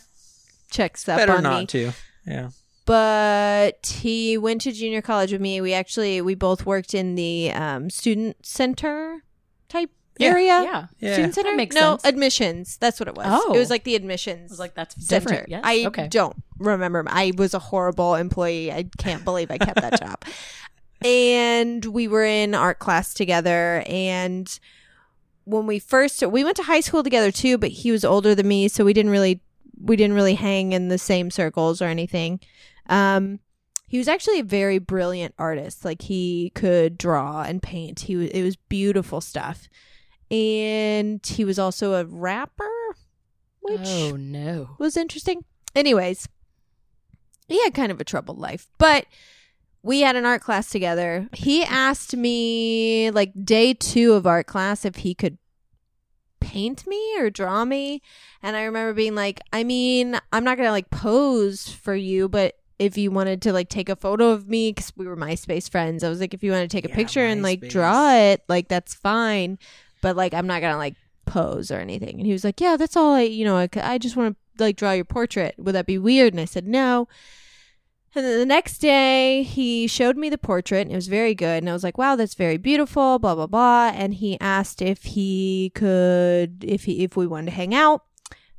checks 0.70 1.08
up 1.08 1.18
Better 1.18 1.34
on 1.38 1.44
not 1.44 1.60
me. 1.62 1.66
to. 1.68 1.92
Yeah. 2.26 2.50
But 2.86 3.88
he 4.02 4.38
went 4.38 4.62
to 4.62 4.72
junior 4.72 5.02
college 5.02 5.32
with 5.32 5.42
me. 5.42 5.60
We 5.60 5.74
actually 5.74 6.22
we 6.22 6.36
both 6.36 6.66
worked 6.66 6.94
in 6.94 7.16
the 7.16 7.52
um, 7.52 7.90
student 7.90 8.46
center 8.46 9.24
type 9.70 9.90
Yeah. 10.20 10.30
area. 10.30 10.46
Yeah. 10.46 10.88
Yeah. 11.00 11.14
Student 11.14 11.36
center? 11.36 11.56
makes 11.56 11.76
no, 11.76 11.94
sense. 11.94 12.06
admissions. 12.06 12.78
That's 12.78 13.00
what 13.00 13.08
it 13.08 13.16
was. 13.16 13.26
Oh. 13.28 13.54
It 13.56 13.58
was 13.58 13.72
like 13.72 13.86
the 13.86 13.96
admissions. 13.96 14.52
I 14.52 14.54
was 14.54 14.60
like, 14.60 14.76
that's 14.76 15.04
center. 15.04 15.30
different. 15.30 15.50
Yes. 15.50 15.62
I 15.64 15.86
okay. 15.88 16.08
don't 16.08 16.36
remember. 16.60 17.04
I 17.08 17.32
was 17.36 17.56
a 17.56 17.60
horrible 17.60 18.14
employee. 18.14 18.72
I 18.72 18.88
can't 19.00 19.24
believe 19.26 19.50
I 19.50 19.58
kept 19.58 19.82
that 19.82 20.00
job. 20.02 20.24
And 21.04 21.84
we 21.86 22.08
were 22.08 22.24
in 22.24 22.54
art 22.54 22.78
class 22.80 23.14
together. 23.16 23.84
And 23.88 24.48
when 25.46 25.66
we 25.66 25.80
first, 25.80 26.26
we 26.26 26.44
went 26.44 26.58
to 26.58 26.64
high 26.64 26.80
school 26.82 27.04
together 27.04 27.32
too, 27.32 27.58
but 27.58 27.70
he 27.70 27.92
was 27.92 28.06
older 28.06 28.36
than 28.36 28.48
me. 28.48 28.68
So 28.68 28.86
we 28.86 28.94
didn't 28.94 29.12
really, 29.12 29.42
we 29.80 29.96
didn't 29.96 30.16
really 30.16 30.36
hang 30.36 30.72
in 30.72 30.88
the 30.88 30.98
same 30.98 31.32
circles 31.32 31.82
or 31.82 31.86
anything. 31.86 32.40
Um, 32.88 33.40
he 33.88 33.98
was 33.98 34.08
actually 34.08 34.40
a 34.40 34.44
very 34.44 34.80
brilliant 34.80 35.36
artist. 35.38 35.86
Like 35.86 36.02
he 36.02 36.52
could 36.56 36.98
draw 36.98 37.44
and 37.44 37.62
paint. 37.62 38.02
He 38.02 38.16
was, 38.16 38.30
it 38.30 38.44
was 38.44 38.56
beautiful 38.56 39.22
stuff. 39.22 39.68
And 40.32 41.26
he 41.26 41.46
was 41.46 41.60
also 41.60 41.94
a 41.94 42.06
rapper, 42.06 42.96
which 43.62 43.82
oh 43.86 44.16
no. 44.18 44.72
was 44.80 44.98
interesting. 44.98 45.46
Anyways, 45.76 46.28
he 47.48 47.62
had 47.64 47.74
kind 47.74 47.92
of 47.92 48.02
a 48.02 48.06
troubled 48.06 48.40
life, 48.40 48.68
but 48.78 49.06
we 49.84 50.02
had 50.02 50.16
an 50.16 50.26
art 50.26 50.42
class 50.42 50.70
together. 50.70 51.30
He 51.34 51.64
asked 51.64 52.16
me 52.16 53.12
like 53.12 53.32
day 53.46 53.76
two 53.76 54.14
of 54.14 54.26
art 54.26 54.48
class 54.48 54.84
if 54.84 54.98
he 54.98 55.14
could 55.14 55.38
paint 56.40 56.86
me 56.88 57.20
or 57.20 57.30
draw 57.30 57.66
me. 57.66 58.02
And 58.42 58.56
I 58.56 58.64
remember 58.64 58.94
being 58.94 59.16
like, 59.16 59.42
I 59.54 59.64
mean, 59.64 60.20
I'm 60.32 60.44
not 60.44 60.58
going 60.58 60.68
to 60.68 60.72
like 60.72 60.90
pose 60.90 61.70
for 61.70 61.96
you, 61.96 62.30
but 62.30 62.56
if 62.78 62.98
you 62.98 63.10
wanted 63.12 63.42
to 63.44 63.54
like 63.54 63.70
take 63.70 63.90
a 63.90 63.96
photo 63.96 64.32
of 64.32 64.48
me, 64.48 64.72
because 64.72 64.92
we 64.96 65.08
were 65.08 65.16
MySpace 65.16 65.70
friends, 65.70 66.04
I 66.04 66.10
was 66.10 66.20
like, 66.20 66.34
if 66.34 66.44
you 66.44 66.52
want 66.52 66.70
to 66.70 66.76
take 66.76 66.86
a 66.86 66.90
Yeah, 66.90 66.96
picture 66.96 67.26
and 67.26 67.42
like 67.42 67.68
draw 67.68 68.14
it, 68.16 68.44
like 68.48 68.68
that's 68.68 68.94
fine. 68.94 69.58
But 70.02 70.16
like, 70.16 70.34
I'm 70.34 70.48
not 70.48 70.62
going 70.62 70.74
to 70.74 70.78
like 70.78 70.96
pose 71.26 71.72
or 71.72 71.80
anything. 71.80 72.18
And 72.18 72.26
he 72.26 72.34
was 72.34 72.44
like, 72.44 72.60
yeah, 72.62 72.78
that's 72.78 72.96
all 72.96 73.14
I, 73.14 73.22
you 73.22 73.46
know, 73.46 73.58
I, 73.58 73.70
I 73.82 73.98
just 73.98 74.16
want 74.16 74.38
to 74.58 74.64
like 74.64 74.76
draw 74.76 74.92
your 74.92 75.06
portrait. 75.06 75.56
Would 75.58 75.74
that 75.76 75.86
be 75.86 75.98
weird? 75.98 76.34
And 76.34 76.42
I 76.42 76.46
said, 76.46 76.68
no. 76.68 77.08
And 78.16 78.24
then 78.24 78.40
the 78.40 78.46
next 78.46 78.78
day, 78.78 79.44
he 79.44 79.88
showed 79.88 80.16
me 80.16 80.30
the 80.30 80.38
portrait 80.38 80.84
and 80.84 80.92
it 80.92 80.96
was 80.96 81.08
very 81.08 81.36
good. 81.36 81.62
And 81.62 81.70
I 81.70 81.74
was 81.74 81.84
like, 81.84 81.98
wow, 81.98 82.16
that's 82.16 82.34
very 82.34 82.56
beautiful, 82.56 83.20
blah, 83.20 83.36
blah, 83.36 83.48
blah. 83.48 83.92
And 83.94 84.14
he 84.14 84.40
asked 84.40 84.82
if 84.82 85.04
he 85.04 85.72
could, 85.76 86.64
if 86.64 86.86
he, 86.86 87.04
if 87.04 87.18
we 87.18 87.28
wanted 87.28 87.48
to 87.48 87.58
hang 87.58 87.76
out. 87.76 88.04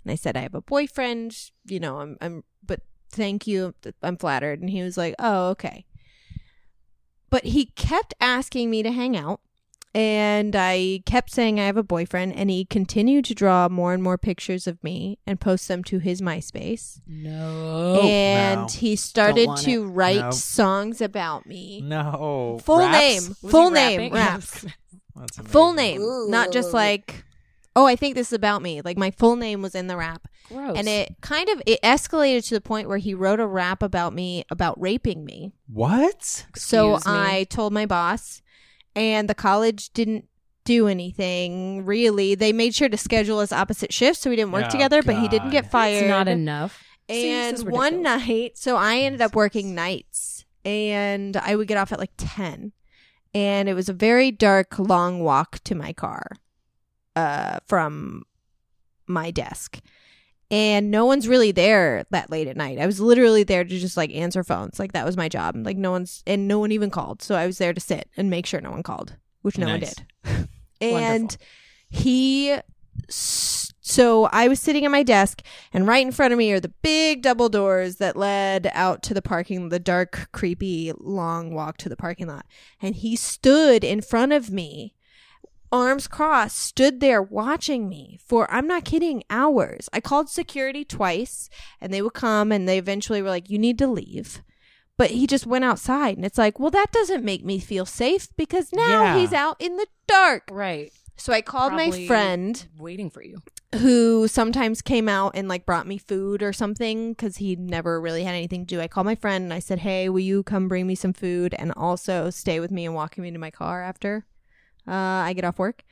And 0.04 0.12
I 0.12 0.14
said, 0.14 0.36
I 0.36 0.40
have 0.40 0.54
a 0.54 0.60
boyfriend, 0.60 1.50
you 1.64 1.80
know, 1.80 2.00
I'm, 2.00 2.18
I'm, 2.20 2.44
but 2.62 2.80
thank 3.10 3.46
you. 3.46 3.74
I'm 4.02 4.18
flattered. 4.18 4.60
And 4.60 4.68
he 4.68 4.82
was 4.82 4.98
like, 4.98 5.14
oh, 5.18 5.48
okay. 5.50 5.86
But 7.30 7.44
he 7.44 7.66
kept 7.66 8.12
asking 8.20 8.70
me 8.70 8.82
to 8.82 8.92
hang 8.92 9.16
out. 9.16 9.40
And 9.96 10.54
I 10.54 11.00
kept 11.06 11.30
saying 11.30 11.58
I 11.58 11.64
have 11.64 11.78
a 11.78 11.82
boyfriend. 11.82 12.34
And 12.36 12.50
he 12.50 12.66
continued 12.66 13.24
to 13.26 13.34
draw 13.34 13.68
more 13.70 13.94
and 13.94 14.02
more 14.02 14.18
pictures 14.18 14.66
of 14.66 14.82
me 14.84 15.18
and 15.26 15.40
post 15.40 15.68
them 15.68 15.82
to 15.84 15.98
his 16.00 16.20
MySpace 16.20 17.00
No. 17.06 18.00
and 18.02 18.60
no. 18.62 18.66
he 18.68 18.94
started 18.94 19.46
want 19.46 19.60
to 19.62 19.86
write 19.86 20.20
No. 20.20 20.30
songs 20.32 21.00
about 21.00 21.46
me. 21.46 21.80
No. 21.82 22.58
Full 22.62 22.78
Raps? 22.80 22.92
name, 22.98 23.36
Was 23.42 23.50
full 23.50 23.70
name, 23.70 24.12
raps. 24.12 24.66
Full 25.44 25.70
amazing. 25.70 26.00
name, 26.02 26.30
not 26.30 26.52
just 26.52 26.74
like, 26.74 27.24
oh, 27.74 27.86
I 27.86 27.96
think 27.96 28.16
this 28.16 28.26
is 28.28 28.32
about 28.34 28.60
me. 28.60 28.82
Like 28.82 28.98
my 28.98 29.10
full 29.12 29.36
name 29.36 29.62
was 29.62 29.74
in 29.74 29.86
the 29.86 29.96
rap, 29.96 30.28
Gross. 30.50 30.76
and 30.76 30.86
it 30.88 31.16
kind 31.22 31.48
of 31.48 31.62
it 31.64 31.80
escalated 31.82 32.46
to 32.48 32.54
the 32.54 32.60
point 32.60 32.86
where 32.86 32.98
he 32.98 33.14
wrote 33.14 33.40
a 33.40 33.46
rap 33.46 33.82
about 33.82 34.12
me 34.12 34.44
about 34.50 34.78
raping 34.78 35.24
me. 35.24 35.52
What? 35.72 36.22
so 36.54 36.96
Excuse 36.96 37.06
me? 37.14 37.18
I 37.18 37.44
told 37.44 37.72
my 37.72 37.86
boss, 37.86 38.42
and 38.96 39.28
the 39.28 39.34
college 39.34 39.90
didn't 39.90 40.24
do 40.64 40.88
anything 40.88 41.84
really. 41.86 42.34
They 42.34 42.52
made 42.52 42.74
sure 42.74 42.88
to 42.88 42.96
schedule 42.96 43.38
us 43.38 43.52
opposite 43.52 43.92
shifts 43.92 44.22
so 44.22 44.30
we 44.30 44.36
didn't 44.36 44.50
work 44.52 44.64
Oh, 44.66 44.70
together, 44.70 45.02
but 45.02 45.16
he 45.16 45.28
didn't 45.28 45.50
get 45.50 45.70
fired. 45.70 46.02
It's 46.02 46.08
not 46.08 46.26
enough. 46.26 46.82
And 47.08 47.54
is 47.54 47.64
one 47.64 48.02
night, 48.02 48.58
so 48.58 48.76
I 48.76 48.96
ended 48.98 49.20
up 49.22 49.36
working 49.36 49.76
nights 49.76 50.44
and 50.64 51.36
I 51.36 51.54
would 51.54 51.68
get 51.68 51.76
off 51.76 51.92
at 51.92 52.00
like 52.00 52.10
10. 52.16 52.72
And 53.32 53.68
it 53.68 53.74
was 53.74 53.88
a 53.88 53.92
very 53.92 54.32
dark, 54.32 54.78
long 54.78 55.20
walk 55.20 55.60
to 55.64 55.74
my 55.76 55.92
car 55.92 56.32
uh, 57.14 57.58
from 57.66 58.24
my 59.06 59.30
desk. 59.30 59.80
And 60.50 60.90
no 60.90 61.06
one's 61.06 61.26
really 61.26 61.50
there 61.50 62.04
that 62.10 62.30
late 62.30 62.46
at 62.46 62.56
night. 62.56 62.78
I 62.78 62.86
was 62.86 63.00
literally 63.00 63.42
there 63.42 63.64
to 63.64 63.78
just 63.78 63.96
like 63.96 64.14
answer 64.14 64.44
phones. 64.44 64.78
Like 64.78 64.92
that 64.92 65.04
was 65.04 65.16
my 65.16 65.28
job. 65.28 65.56
Like 65.56 65.76
no 65.76 65.90
one's, 65.90 66.22
and 66.26 66.46
no 66.46 66.58
one 66.60 66.70
even 66.72 66.90
called. 66.90 67.20
So 67.22 67.34
I 67.34 67.46
was 67.46 67.58
there 67.58 67.72
to 67.72 67.80
sit 67.80 68.08
and 68.16 68.30
make 68.30 68.46
sure 68.46 68.60
no 68.60 68.70
one 68.70 68.82
called, 68.84 69.16
which 69.42 69.58
no 69.58 69.66
Nice. 69.66 69.94
one 70.24 70.34
did. 70.36 70.48
and 70.80 71.36
he 71.88 72.56
so 73.08 74.28
i 74.32 74.48
was 74.48 74.58
sitting 74.58 74.84
at 74.84 74.90
my 74.90 75.02
desk 75.02 75.42
and 75.72 75.86
right 75.86 76.04
in 76.04 76.10
front 76.10 76.32
of 76.32 76.38
me 76.38 76.50
are 76.50 76.58
the 76.60 76.72
big 76.82 77.22
double 77.22 77.48
doors 77.48 77.96
that 77.96 78.16
led 78.16 78.68
out 78.72 79.02
to 79.02 79.14
the 79.14 79.22
parking 79.22 79.68
the 79.68 79.78
dark 79.78 80.28
creepy 80.32 80.92
long 80.98 81.54
walk 81.54 81.76
to 81.76 81.88
the 81.88 81.96
parking 81.96 82.26
lot 82.26 82.44
and 82.82 82.96
he 82.96 83.14
stood 83.14 83.84
in 83.84 84.00
front 84.00 84.32
of 84.32 84.50
me 84.50 84.94
arms 85.72 86.06
crossed 86.06 86.58
stood 86.58 87.00
there 87.00 87.20
watching 87.22 87.88
me 87.88 88.18
for 88.24 88.50
i'm 88.52 88.66
not 88.66 88.84
kidding 88.84 89.22
hours 89.30 89.88
i 89.92 90.00
called 90.00 90.28
security 90.28 90.84
twice 90.84 91.48
and 91.80 91.92
they 91.92 92.00
would 92.02 92.14
come 92.14 92.52
and 92.52 92.68
they 92.68 92.78
eventually 92.78 93.20
were 93.22 93.28
like 93.30 93.50
you 93.50 93.58
need 93.58 93.78
to 93.78 93.86
leave 93.86 94.42
but 94.96 95.10
he 95.10 95.26
just 95.26 95.46
went 95.46 95.64
outside 95.64 96.16
and 96.16 96.24
it's 96.24 96.38
like 96.38 96.58
well 96.60 96.70
that 96.70 96.92
doesn't 96.92 97.24
make 97.24 97.44
me 97.44 97.58
feel 97.58 97.84
safe 97.86 98.28
because 98.36 98.72
now 98.72 99.02
Yeah. 99.02 99.18
he's 99.18 99.32
out 99.32 99.56
in 99.60 99.76
the 99.76 99.86
dark 100.06 100.44
right. 100.50 100.92
so 101.16 101.32
I 101.32 101.40
called 101.42 101.72
my 101.72 101.90
friend 102.06 102.66
waiting 102.78 103.10
for 103.10 103.22
you. 103.22 103.42
who 103.74 104.28
sometimes 104.28 104.80
came 104.80 105.08
out 105.08 105.32
and 105.34 105.48
like 105.48 105.66
brought 105.66 105.86
me 105.86 105.98
food 105.98 106.42
or 106.42 106.52
something 106.52 107.10
because 107.12 107.38
he 107.38 107.56
never 107.56 108.00
really 108.00 108.22
had 108.24 108.34
anything 108.34 108.64
to 108.64 108.74
do. 108.76 108.80
I 108.80 108.86
called 108.88 109.06
my 109.06 109.16
friend 109.16 109.42
and 109.44 109.52
I 109.52 109.58
said, 109.58 109.80
Hey, 109.80 110.08
will 110.08 110.20
you 110.20 110.42
come 110.44 110.68
bring 110.68 110.86
me 110.86 110.94
some 110.94 111.12
food 111.12 111.54
and 111.58 111.72
also 111.76 112.30
stay 112.30 112.60
with 112.60 112.70
me 112.70 112.86
and 112.86 112.94
walk 112.94 113.18
me 113.18 113.30
to 113.32 113.38
my 113.38 113.50
car 113.50 113.82
after 113.82 114.24
uh, 114.86 114.92
I 114.92 115.32
get 115.32 115.44
off 115.44 115.58
work? 115.58 115.82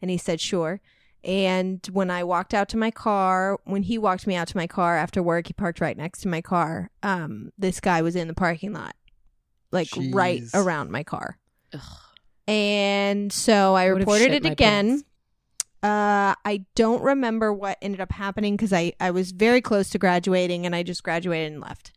And 0.00 0.10
he 0.10 0.18
said, 0.18 0.40
Sure. 0.40 0.80
And 1.24 1.86
when 1.92 2.10
I 2.10 2.24
walked 2.24 2.52
out 2.52 2.68
to 2.70 2.76
my 2.76 2.90
car, 2.90 3.58
when 3.64 3.84
he 3.84 3.96
walked 3.96 4.26
me 4.26 4.34
out 4.34 4.48
to 4.48 4.56
my 4.56 4.66
car 4.66 4.96
after 4.96 5.22
work, 5.22 5.46
he 5.46 5.52
parked 5.52 5.80
right 5.80 5.96
next 5.96 6.22
to 6.22 6.28
my 6.28 6.40
car. 6.40 6.90
Um, 7.02 7.52
this 7.56 7.78
guy 7.78 8.02
was 8.02 8.16
in 8.16 8.26
the 8.26 8.34
parking 8.34 8.72
lot, 8.72 8.96
like 9.70 9.88
right 10.10 10.42
around 10.52 10.90
my 10.90 11.04
car. 11.04 11.38
Ugh. 11.72 11.80
And 12.48 13.32
so 13.32 13.74
I 13.74 13.92
Would've 13.92 14.06
reported 14.06 14.32
it 14.32 14.44
again. 14.44 15.04
Uh, 15.82 16.34
I 16.44 16.64
don't 16.74 17.02
remember 17.02 17.52
what 17.52 17.78
ended 17.82 18.00
up 18.00 18.12
happening 18.12 18.56
because 18.56 18.72
I, 18.72 18.92
I 19.00 19.10
was 19.10 19.32
very 19.32 19.60
close 19.60 19.90
to 19.90 19.98
graduating 19.98 20.64
and 20.66 20.74
I 20.74 20.82
just 20.82 21.02
graduated 21.02 21.52
and 21.52 21.60
left. 21.60 21.92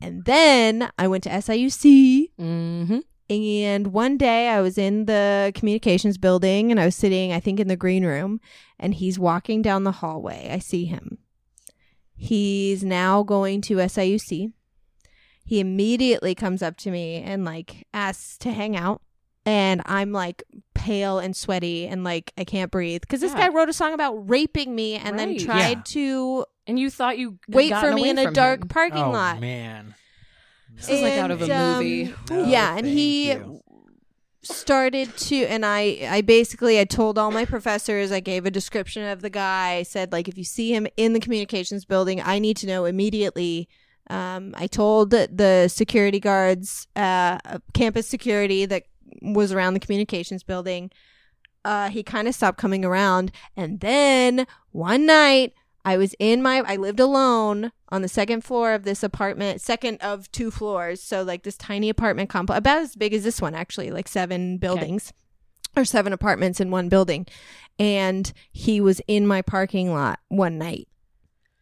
And 0.00 0.24
then 0.24 0.90
I 0.98 1.08
went 1.08 1.24
to 1.24 1.30
SIUC 1.30 2.30
Mm-hmm. 2.38 2.98
And 3.30 3.88
one 3.88 4.16
day 4.18 4.48
I 4.48 4.60
was 4.60 4.76
in 4.76 5.06
the 5.06 5.52
communications 5.54 6.18
building 6.18 6.70
and 6.70 6.78
I 6.80 6.84
was 6.84 6.96
sitting, 6.96 7.32
I 7.32 7.40
think, 7.40 7.58
in 7.60 7.68
the 7.68 7.76
green 7.76 8.04
room 8.04 8.40
and 8.78 8.94
he's 8.94 9.18
walking 9.18 9.62
down 9.62 9.84
the 9.84 9.92
hallway. 9.92 10.48
I 10.52 10.58
see 10.58 10.84
him. 10.84 11.18
He's 12.14 12.84
now 12.84 13.22
going 13.22 13.60
to 13.62 13.76
SIUC. 13.76 14.52
He 15.44 15.60
immediately 15.60 16.34
comes 16.34 16.62
up 16.62 16.76
to 16.78 16.90
me 16.90 17.16
and 17.16 17.44
like 17.44 17.86
asks 17.92 18.38
to 18.38 18.52
hang 18.52 18.76
out. 18.76 19.02
And 19.44 19.82
I'm 19.86 20.12
like 20.12 20.44
pale 20.72 21.18
and 21.18 21.34
sweaty 21.34 21.88
and 21.88 22.04
like 22.04 22.32
I 22.38 22.44
can't 22.44 22.70
breathe 22.70 23.00
because 23.00 23.20
this 23.20 23.32
Yeah. 23.32 23.40
guy 23.40 23.48
wrote 23.48 23.68
a 23.68 23.72
song 23.72 23.92
about 23.92 24.28
raping 24.30 24.72
me 24.74 24.94
and 24.94 25.18
then 25.18 25.36
tried 25.36 25.68
Yeah. 25.78 25.82
to 25.84 26.46
And 26.68 26.78
you 26.78 26.90
thought 26.90 27.18
you 27.18 27.38
wait 27.48 27.74
for 27.76 27.92
me 27.92 28.08
in 28.08 28.18
a 28.18 28.30
dark 28.30 28.62
him. 28.62 28.68
parking 28.68 29.02
oh, 29.02 29.10
lot. 29.10 29.40
man. 29.40 29.96
This 30.76 30.88
is 30.88 31.02
like 31.02 31.14
out 31.14 31.30
of 31.30 31.42
a 31.42 31.54
um, 31.54 31.76
movie. 31.76 32.14
No, 32.30 32.44
yeah, 32.44 32.76
and 32.76 32.86
he 32.86 33.32
you. 33.32 33.60
started 34.42 35.16
to 35.16 35.44
and 35.46 35.64
I 35.64 36.08
I 36.10 36.20
basically 36.22 36.80
I 36.80 36.84
told 36.84 37.18
all 37.18 37.30
my 37.30 37.44
professors, 37.44 38.10
I 38.10 38.20
gave 38.20 38.46
a 38.46 38.50
description 38.50 39.04
of 39.04 39.22
the 39.22 39.30
guy. 39.30 39.74
I 39.74 39.82
said 39.82 40.12
like 40.12 40.28
if 40.28 40.36
you 40.36 40.44
see 40.44 40.74
him 40.74 40.86
in 40.96 41.12
the 41.12 41.20
communications 41.20 41.84
building, 41.84 42.20
I 42.20 42.38
need 42.38 42.56
to 42.58 42.66
know 42.66 42.84
immediately. 42.84 43.68
Um, 44.10 44.54
I 44.58 44.66
told 44.66 45.10
the, 45.10 45.28
the 45.32 45.68
security 45.68 46.18
guards, 46.18 46.88
uh, 46.96 47.38
campus 47.72 48.08
security 48.08 48.66
that 48.66 48.82
was 49.22 49.52
around 49.52 49.74
the 49.74 49.80
communications 49.80 50.42
building. 50.42 50.90
Uh, 51.64 51.88
he 51.88 52.02
kind 52.02 52.26
of 52.26 52.34
stopped 52.34 52.58
coming 52.58 52.84
around, 52.84 53.30
and 53.56 53.78
then 53.78 54.46
one 54.72 55.06
night 55.06 55.54
I 55.84 55.96
was 55.96 56.14
in 56.18 56.42
my 56.42 56.62
I 56.66 56.76
lived 56.76 57.00
alone 57.00 57.72
on 57.88 58.02
the 58.02 58.08
second 58.08 58.44
floor 58.44 58.72
of 58.72 58.84
this 58.84 59.02
apartment, 59.02 59.60
second 59.60 59.98
of 60.00 60.30
two 60.30 60.50
floors, 60.50 61.02
so 61.02 61.22
like 61.22 61.42
this 61.42 61.56
tiny 61.56 61.88
apartment 61.88 62.30
complex, 62.30 62.58
about 62.58 62.78
as 62.78 62.96
big 62.96 63.12
as 63.12 63.24
this 63.24 63.40
one 63.40 63.54
actually, 63.54 63.90
like 63.90 64.08
seven 64.08 64.58
buildings 64.58 65.12
or 65.76 65.84
seven 65.84 66.12
apartments 66.12 66.60
in 66.60 66.70
one 66.70 66.88
building. 66.88 67.26
And 67.78 68.32
he 68.52 68.80
was 68.80 69.00
in 69.08 69.26
my 69.26 69.42
parking 69.42 69.92
lot 69.92 70.20
one 70.28 70.58
night. 70.58 70.88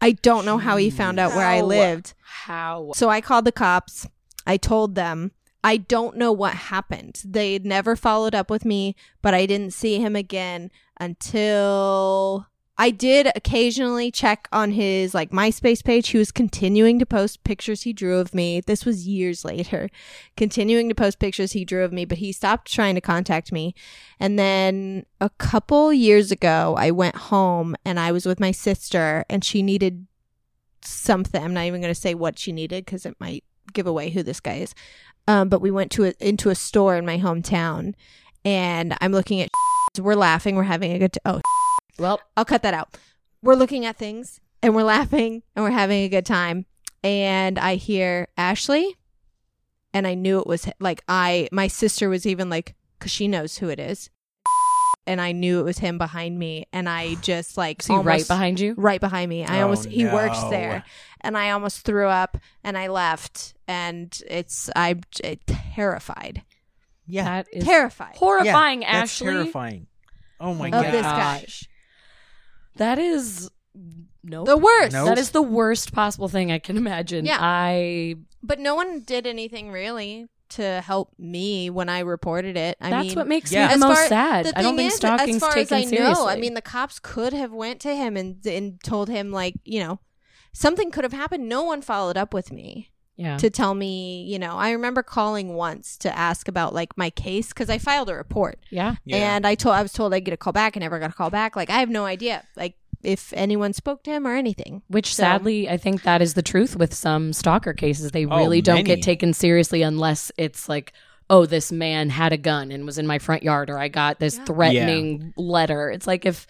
I 0.00 0.12
don't 0.12 0.44
know 0.44 0.58
how 0.58 0.76
he 0.76 0.90
found 0.90 1.20
out 1.20 1.34
where 1.34 1.46
I 1.46 1.60
lived. 1.60 2.14
How? 2.22 2.92
So 2.94 3.08
I 3.08 3.20
called 3.20 3.44
the 3.44 3.52
cops. 3.52 4.06
I 4.46 4.56
told 4.56 4.94
them. 4.94 5.32
I 5.62 5.76
don't 5.76 6.16
know 6.16 6.32
what 6.32 6.54
happened. 6.54 7.22
They 7.22 7.58
never 7.58 7.94
followed 7.94 8.34
up 8.34 8.50
with 8.50 8.64
me, 8.64 8.96
but 9.20 9.34
I 9.34 9.44
didn't 9.44 9.74
see 9.74 9.98
him 9.98 10.16
again 10.16 10.70
until 10.98 12.46
I 12.80 12.90
did 12.90 13.30
occasionally 13.36 14.10
check 14.10 14.48
on 14.52 14.70
his 14.70 15.12
like 15.12 15.32
MySpace 15.32 15.84
page. 15.84 16.08
He 16.08 16.16
was 16.16 16.32
continuing 16.32 16.98
to 16.98 17.04
post 17.04 17.44
pictures 17.44 17.82
he 17.82 17.92
drew 17.92 18.16
of 18.16 18.34
me. 18.34 18.62
This 18.62 18.86
was 18.86 19.06
years 19.06 19.44
later. 19.44 19.90
Continuing 20.34 20.88
to 20.88 20.94
post 20.94 21.18
pictures 21.18 21.52
he 21.52 21.66
drew 21.66 21.84
of 21.84 21.92
me, 21.92 22.06
but 22.06 22.16
he 22.16 22.32
stopped 22.32 22.72
trying 22.72 22.94
to 22.94 23.02
contact 23.02 23.52
me. 23.52 23.74
And 24.18 24.38
then 24.38 25.04
a 25.20 25.28
couple 25.28 25.92
years 25.92 26.32
ago, 26.32 26.74
I 26.78 26.90
went 26.90 27.16
home 27.16 27.76
and 27.84 28.00
I 28.00 28.12
was 28.12 28.24
with 28.24 28.40
my 28.40 28.50
sister 28.50 29.26
and 29.28 29.44
she 29.44 29.62
needed 29.62 30.06
something. 30.82 31.44
I'm 31.44 31.52
not 31.52 31.66
even 31.66 31.82
going 31.82 31.92
to 31.92 32.00
say 32.00 32.14
what 32.14 32.38
she 32.38 32.50
needed 32.50 32.86
because 32.86 33.04
it 33.04 33.14
might 33.20 33.44
give 33.74 33.86
away 33.86 34.08
who 34.08 34.22
this 34.22 34.40
guy 34.40 34.54
is. 34.54 34.74
Um, 35.28 35.50
but 35.50 35.60
we 35.60 35.70
went 35.70 35.90
to 35.92 36.04
a, 36.06 36.14
into 36.18 36.48
a 36.48 36.54
store 36.54 36.96
in 36.96 37.04
my 37.04 37.18
hometown, 37.18 37.92
and 38.42 38.96
I'm 39.02 39.12
looking 39.12 39.42
at. 39.42 39.50
We're 40.00 40.14
laughing. 40.14 40.56
We're 40.56 40.62
having 40.62 40.92
a 40.92 40.98
good. 40.98 41.12
T- 41.12 41.20
oh, 41.26 41.40
Well, 41.98 42.20
I'll 42.36 42.44
cut 42.44 42.62
that 42.62 42.74
out. 42.74 42.96
We're 43.42 43.54
looking 43.54 43.84
at 43.86 43.96
things, 43.96 44.40
and 44.62 44.74
we're 44.74 44.82
laughing, 44.82 45.42
and 45.56 45.64
we're 45.64 45.70
having 45.70 46.02
a 46.04 46.08
good 46.08 46.26
time. 46.26 46.66
And 47.02 47.58
I 47.58 47.76
hear 47.76 48.28
Ashley, 48.36 48.96
and 49.94 50.06
I 50.06 50.14
knew 50.14 50.38
it 50.38 50.46
was 50.46 50.68
like 50.78 51.02
I 51.08 51.48
my 51.52 51.66
sister 51.66 52.08
was 52.08 52.26
even 52.26 52.50
like 52.50 52.74
cuz 52.98 53.10
she 53.10 53.26
knows 53.28 53.58
who 53.58 53.68
it 53.68 53.80
is. 53.80 54.10
And 55.06 55.18
I 55.20 55.32
knew 55.32 55.58
it 55.60 55.64
was 55.64 55.78
him 55.78 55.96
behind 55.96 56.38
me 56.38 56.66
and 56.74 56.86
I 56.88 57.14
just 57.22 57.56
like 57.56 57.80
Is 57.80 57.88
right 57.88 57.96
almost- 57.98 58.28
behind 58.28 58.60
you? 58.60 58.74
right 58.76 59.00
behind 59.00 59.30
me. 59.30 59.44
I 59.46 59.60
Oh, 59.60 59.62
almost 59.62 59.86
he 59.86 60.04
works 60.04 60.40
there, 60.50 60.84
and 61.22 61.36
I 61.38 61.50
almost 61.50 61.80
threw 61.86 62.06
up, 62.08 62.36
and 62.62 62.76
I 62.76 62.88
left, 62.88 63.54
and 63.66 64.16
it's 64.28 64.68
I'm 64.76 65.00
j- 65.10 65.38
terrified, 65.74 66.42
Yeah. 67.06 67.24
That 67.24 67.46
is 67.50 67.64
terrified. 67.64 68.16
horrifying, 68.16 68.82
yeah, 68.82 68.92
that's 69.00 69.12
Ashley. 69.14 69.26
terrifying. 69.32 69.86
Oh 70.38 70.54
my 70.54 70.66
Of 70.66 70.72
god. 70.72 70.84
this 70.92 71.02
guy. 71.02 71.46
Gosh. 72.76 72.78
That 72.78 72.98
is 72.98 73.50
no. 74.22 74.44
The 74.44 74.56
worst. 74.56 74.92
Nope. 74.92 75.06
That 75.08 75.18
is 75.18 75.30
the 75.30 75.42
worst 75.42 75.92
possible 75.92 76.28
thing 76.28 76.50
I 76.52 76.58
can 76.58 76.76
imagine. 76.76 77.24
Yeah. 77.24 77.38
I 77.40 78.16
But 78.42 78.58
no 78.60 78.74
one 78.74 79.00
did 79.00 79.26
anything 79.26 79.70
really 79.70 80.28
to 80.50 80.80
help 80.80 81.12
me 81.18 81.70
when 81.70 81.88
I 81.88 82.00
reported 82.00 82.56
it. 82.56 82.76
I 82.80 82.90
that's 82.90 83.08
mean, 83.08 83.14
what 83.16 83.28
makes 83.28 83.52
Yeah. 83.52 83.62
me 83.62 83.68
the 83.68 83.74
as 83.74 83.80
most 83.80 83.98
far- 83.98 84.08
sad. 84.08 84.44
the 84.46 84.58
I 84.58 84.62
don't 84.62 84.72
thing 84.72 84.78
think 84.78 84.92
is, 84.92 84.96
stalking's 84.96 85.36
as 85.36 85.40
far 85.42 85.52
taken 85.52 85.76
as 85.78 85.86
I 85.86 85.90
seriously. 85.90 86.24
know, 86.24 86.28
I 86.28 86.36
mean, 86.36 86.54
the 86.54 86.60
cops 86.62 86.98
could 86.98 87.32
have 87.32 87.52
went 87.52 87.80
to 87.82 87.94
him 87.94 88.16
and 88.16 88.44
and 88.46 88.82
told 88.82 89.08
him 89.08 89.30
like, 89.30 89.54
you 89.64 89.78
know, 89.80 90.00
something 90.52 90.90
could 90.90 91.04
have 91.04 91.12
happened. 91.12 91.48
No 91.48 91.62
one 91.62 91.82
followed 91.82 92.16
up 92.16 92.34
with 92.34 92.50
me. 92.52 92.90
Yeah. 93.16 93.36
to 93.38 93.50
tell 93.50 93.74
me, 93.74 94.24
you 94.24 94.38
know, 94.38 94.56
I 94.56 94.70
remember 94.72 95.02
calling 95.02 95.54
once 95.54 95.96
to 95.98 96.16
ask 96.16 96.48
about 96.48 96.74
like 96.74 96.96
my 96.96 97.10
case 97.10 97.48
because 97.48 97.68
I 97.70 97.78
filed 97.78 98.08
a 98.10 98.14
report 98.14 98.58
yeah. 98.70 98.96
Yeah. 99.04 99.34
and 99.34 99.46
I 99.46 99.54
told 99.54 99.74
I 99.74 99.82
was 99.82 99.92
told 99.92 100.14
I'd 100.14 100.20
get 100.24 100.34
a 100.34 100.36
call 100.36 100.52
back. 100.52 100.76
I 100.76 100.80
never 100.80 100.98
got 100.98 101.10
a 101.10 101.14
call 101.14 101.30
back. 101.30 101.56
Like 101.56 101.70
I 101.70 101.78
have 101.80 101.90
no 101.90 102.04
idea, 102.06 102.44
like 102.56 102.74
if 103.02 103.32
anyone 103.34 103.72
spoke 103.72 104.02
to 104.04 104.10
him 104.10 104.26
or 104.26 104.34
anything. 104.34 104.82
Which 104.88 105.14
So- 105.14 105.22
sadly, 105.22 105.68
I 105.68 105.76
think 105.76 106.02
that 106.02 106.20
is 106.22 106.34
the 106.34 106.42
truth 106.42 106.76
with 106.76 106.92
some 106.94 107.32
stalker 107.32 107.72
cases. 107.72 108.10
They 108.10 108.26
Oh, 108.26 108.36
really 108.36 108.60
don't 108.60 108.76
many. 108.76 108.84
get 108.86 109.02
taken 109.02 109.32
seriously 109.32 109.82
unless 109.82 110.30
it's 110.36 110.68
like, 110.68 110.92
oh, 111.30 111.46
this 111.46 111.70
man 111.72 112.10
had 112.10 112.32
a 112.32 112.36
gun 112.36 112.70
and 112.72 112.84
was 112.84 112.98
in 112.98 113.06
my 113.06 113.18
front 113.18 113.42
yard, 113.42 113.70
or 113.70 113.78
I 113.78 113.88
got 113.88 114.18
this 114.18 114.36
Yeah. 114.36 114.44
threatening 114.46 115.32
letter. 115.36 115.90
It's 115.90 116.06
like 116.06 116.26
if 116.26 116.46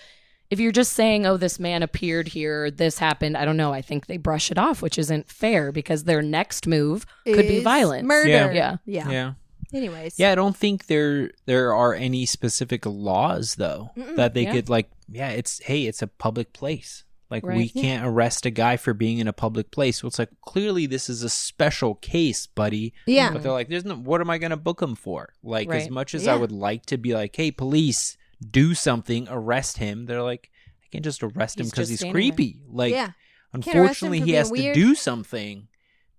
if 0.51 0.59
you're 0.61 0.73
just 0.73 0.93
saying, 0.95 1.27
oh, 1.27 1.37
this 1.37 1.59
man 1.61 1.83
appeared 1.83 2.29
here, 2.29 2.71
this 2.71 2.99
happened, 2.99 3.37
I 3.37 3.45
don't 3.45 3.57
know. 3.57 3.73
I 3.73 3.83
think 3.83 4.07
they 4.07 4.17
brush 4.17 4.51
it 4.51 4.59
off, 4.59 4.83
which 4.83 4.99
isn't 4.99 5.31
fair 5.31 5.71
because 5.73 6.05
their 6.05 6.23
next 6.23 6.67
move 6.67 7.07
could 7.25 7.47
be 7.49 7.59
Is 7.59 7.65
violence. 7.65 8.07
murder. 8.07 8.29
Yeah. 8.29 8.53
Yeah. 8.53 8.77
yeah, 8.85 9.11
yeah. 9.11 9.33
Anyways, 9.73 10.19
Yeah, 10.19 10.33
I 10.33 10.35
don't 10.35 10.57
think 10.57 10.87
there 10.87 11.31
there 11.47 11.73
are 11.75 11.95
any 11.95 12.27
specific 12.27 12.85
laws 12.85 13.55
though 13.55 13.91
Mm-mm. 13.97 14.17
that 14.17 14.35
they 14.35 14.43
Yeah. 14.43 14.53
could 14.53 14.69
like. 14.69 14.91
Yeah, 15.09 15.31
it's 15.31 15.61
hey, 15.63 15.87
it's 15.87 16.03
a 16.03 16.09
public 16.09 16.53
place. 16.53 17.05
Like 17.31 17.45
we 17.47 17.53
Right. 17.55 17.71
Yeah. 17.73 17.83
can't 17.83 18.07
arrest 18.07 18.45
a 18.47 18.51
guy 18.51 18.77
for 18.77 18.93
being 18.93 19.19
in 19.19 19.29
a 19.29 19.33
public 19.33 19.71
place. 19.71 20.01
So 20.01 20.09
it's 20.09 20.19
like 20.19 20.31
clearly 20.41 20.87
this 20.87 21.09
is 21.09 21.23
a 21.23 21.29
special 21.31 21.95
case, 21.95 22.49
buddy. 22.49 22.93
yeah, 23.07 23.33
But 23.33 23.45
they're 23.45 23.53
like, 23.53 23.69
there's 23.69 23.85
no. 23.85 23.95
What 23.95 24.21
am 24.21 24.29
I 24.31 24.39
going 24.39 24.51
to 24.51 24.57
book 24.57 24.83
him 24.83 24.97
for? 24.97 25.33
Like 25.45 25.71
as 25.71 25.89
much 25.89 26.17
as 26.17 26.25
Yeah. 26.27 26.33
I 26.33 26.37
would 26.37 26.51
like 26.51 26.87
to 26.87 26.99
be 26.99 27.15
like, 27.15 27.37
hey, 27.37 27.53
police, 27.53 28.17
do 28.49 28.75
something, 28.75 29.27
arrest 29.31 29.79
him. 29.79 30.07
They're 30.07 30.23
like, 30.23 30.51
I 30.83 30.87
can't 30.93 31.05
just 31.05 31.23
arrest 31.23 31.61
him 31.61 31.67
because 31.67 31.89
he's 31.89 32.01
standing 32.01 32.15
there. 32.15 32.23
creepy. 32.37 32.61
Like 32.69 32.93
yeah, 32.93 33.11
unfortunately, 33.53 34.21
he 34.21 34.33
has 34.33 34.51
weird. 34.51 34.75
to 34.75 34.81
do 34.81 34.95
something. 34.95 35.67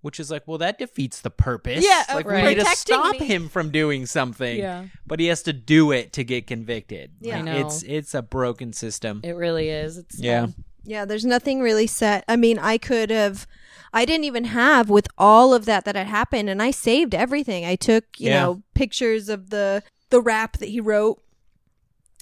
Which 0.01 0.19
is 0.19 0.31
like, 0.31 0.47
well, 0.47 0.57
that 0.57 0.79
defeats 0.79 1.21
the 1.21 1.29
purpose. 1.29 1.85
Yeah, 1.87 2.03
like 2.15 2.25
right. 2.25 2.43
we 2.43 2.49
need 2.55 2.59
to 2.63 2.65
stop 2.75 3.19
me. 3.19 3.23
him 3.27 3.49
from 3.49 3.69
doing 3.69 4.07
something 4.07 4.57
Yeah. 4.57 4.85
but 5.05 5.19
he 5.19 5.27
has 5.27 5.43
to 5.43 5.53
do 5.53 5.91
it 5.91 6.11
to 6.13 6.23
get 6.23 6.47
convicted. 6.47 7.11
Yeah. 7.19 7.35
I 7.35 7.41
Like, 7.41 7.45
know. 7.45 7.67
It's 7.67 7.83
it's 7.83 8.15
a 8.15 8.23
broken 8.23 8.73
system. 8.73 9.21
It 9.23 9.33
really 9.35 9.69
is. 9.69 9.99
It's 9.99 10.19
yeah. 10.19 10.47
yeah. 10.83 11.05
There's 11.05 11.23
nothing 11.23 11.61
really 11.61 11.85
set. 11.85 12.23
I 12.27 12.35
mean, 12.35 12.57
I 12.57 12.79
could 12.79 13.11
have. 13.11 13.45
I 13.93 14.05
didn't 14.05 14.23
even 14.23 14.45
have 14.45 14.89
with 14.89 15.07
all 15.19 15.53
of 15.53 15.65
that 15.65 15.85
that 15.85 15.95
had 15.95 16.07
happened, 16.07 16.49
and 16.49 16.63
I 16.63 16.71
saved 16.71 17.13
everything. 17.13 17.63
I 17.65 17.75
took, 17.75 18.05
you 18.19 18.29
Yeah. 18.29 18.41
know, 18.41 18.63
pictures 18.73 19.29
of 19.29 19.51
the 19.51 19.83
the 20.09 20.19
rap 20.19 20.57
that 20.57 20.69
he 20.69 20.79
wrote. 20.81 21.21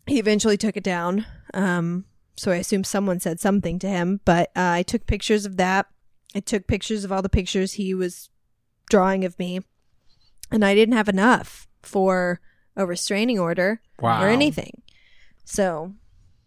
He 0.10 0.20
eventually 0.20 0.58
took 0.58 0.76
it 0.76 0.84
down. 0.84 1.26
Um, 1.54 2.06
so 2.36 2.52
I 2.52 2.56
assume 2.58 2.84
someone 2.84 3.20
said 3.20 3.40
something 3.40 3.80
to 3.80 3.88
him, 3.88 4.22
but 4.26 4.50
uh, 4.56 4.72
I 4.80 4.84
took 4.84 5.06
pictures 5.06 5.46
of 5.46 5.58
that. 5.58 5.88
I 6.36 6.40
took 6.40 6.68
pictures 6.68 7.04
of 7.04 7.12
all 7.12 7.22
the 7.22 7.30
pictures 7.30 7.74
he 7.74 7.94
was 7.94 8.30
drawing 8.90 9.26
of 9.26 9.38
me, 9.40 9.62
and 10.52 10.64
I 10.64 10.74
didn't 10.76 10.96
have 10.96 11.10
enough 11.10 11.68
for 11.82 12.40
a 12.76 12.86
restraining 12.86 13.40
order 13.40 13.82
Wow. 14.00 14.24
or 14.24 14.28
anything. 14.30 14.82
So 15.46 15.94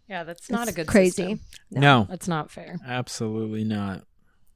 Yeah, 0.07 0.23
that's 0.23 0.49
not 0.49 0.67
a 0.67 0.71
good 0.71 0.87
crazy. 0.87 1.09
system. 1.23 1.39
No. 1.71 2.07
That's 2.09 2.27
not 2.27 2.49
fair. 2.51 2.77
absolutely 2.85 3.63
not. 3.63 4.03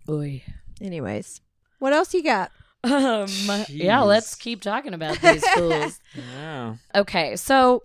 Oy. 0.10 0.44
Anyways, 0.82 1.42
what 1.80 1.94
else 1.94 2.14
you 2.14 2.24
got? 2.24 2.52
Um, 2.84 3.28
yeah, 3.68 4.02
let's 4.02 4.36
keep 4.36 4.62
talking 4.62 4.94
about 4.94 5.20
these 5.20 5.46
fools. 5.56 6.00
Yeah. 6.16 6.76
Okay, 6.96 7.36
so 7.36 7.84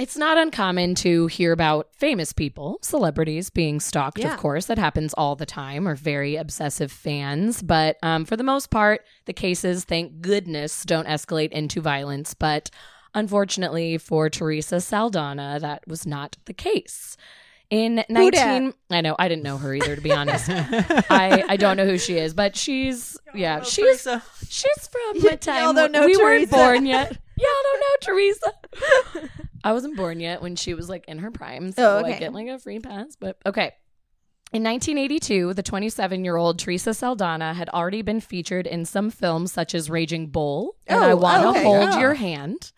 it's 0.00 0.16
not 0.16 0.38
uncommon 0.38 0.94
to 0.96 1.26
hear 1.26 1.52
about 1.52 1.88
famous 1.94 2.32
people, 2.32 2.78
celebrities 2.82 3.50
being 3.50 3.78
stalked, 3.80 4.18
Yeah. 4.18 4.34
of 4.34 4.40
course. 4.40 4.66
That 4.66 4.78
happens 4.78 5.12
all 5.14 5.36
the 5.36 5.46
time, 5.46 5.86
or 5.86 5.94
very 5.94 6.36
obsessive 6.36 6.90
fans. 6.90 7.62
But 7.62 7.96
um, 8.02 8.24
for 8.24 8.36
the 8.36 8.42
most 8.44 8.70
part, 8.70 9.02
the 9.26 9.32
cases, 9.32 9.84
thank 9.84 10.20
goodness, 10.20 10.84
don't 10.84 11.06
escalate 11.06 11.50
into 11.52 11.80
violence. 11.80 12.32
But 12.34 12.70
unfortunately 13.14 13.98
for 13.98 14.30
Theresa 14.30 14.80
Saldana, 14.80 15.58
that 15.60 15.86
was 15.86 16.06
not 16.06 16.36
the 16.46 16.54
case. 16.54 17.16
In 17.68 18.04
Who 18.08 18.30
dat? 18.30 18.44
19 18.60 18.74
I 18.90 19.00
know, 19.00 19.16
I 19.18 19.28
didn't 19.28 19.44
know 19.44 19.56
her 19.56 19.74
either, 19.74 19.96
to 19.96 20.02
be 20.02 20.12
honest. 20.12 20.46
I, 20.50 21.42
I 21.48 21.56
don't 21.56 21.76
know 21.78 21.86
who 21.86 21.96
she 21.98 22.18
is, 22.18 22.34
but 22.34 22.54
she's, 22.56 23.16
yeah, 23.34 23.62
she's 23.62 24.06
She's 24.48 24.88
from 24.90 25.22
Y- 25.22 25.30
a 25.32 25.36
time 25.38 25.62
y'all 25.62 25.72
don't 25.72 25.92
know 25.92 26.04
we 26.04 26.16
weren't 26.16 26.50
born 26.50 26.84
yet. 26.86 27.16
Y'all 27.38 27.48
don't 27.62 27.80
know 27.80 27.96
Theresa. 28.00 28.52
I 29.64 29.72
wasn't 29.72 29.96
born 29.96 30.20
yet 30.20 30.42
when 30.42 30.56
she 30.56 30.74
was 30.74 30.88
like 30.88 31.04
in 31.06 31.18
her 31.18 31.30
prime, 31.30 31.72
so 31.72 31.98
Oh, 31.98 32.04
I 32.04 32.18
get 32.18 32.32
like 32.32 32.48
a 32.48 32.58
free 32.58 32.80
pass. 32.80 33.16
But 33.18 33.38
okay. 33.46 33.72
In 34.52 34.62
1982, 34.64 35.54
the 35.54 35.62
27 35.62 36.24
year 36.24 36.36
old 36.36 36.58
Theresa 36.58 36.92
Saldana 36.92 37.54
had 37.54 37.70
already 37.70 38.02
been 38.02 38.20
featured 38.20 38.66
in 38.66 38.84
some 38.84 39.10
films 39.10 39.50
such 39.52 39.74
as 39.74 39.88
Raging 39.88 40.26
Bull 40.26 40.76
and 40.86 41.02
Oh, 41.02 41.02
I 41.08 41.14
Want 41.14 41.42
to 41.42 41.46
oh, 41.48 41.50
okay. 41.50 41.62
Hold. 41.62 42.00
Your 42.00 42.14
Hand. 42.14 42.72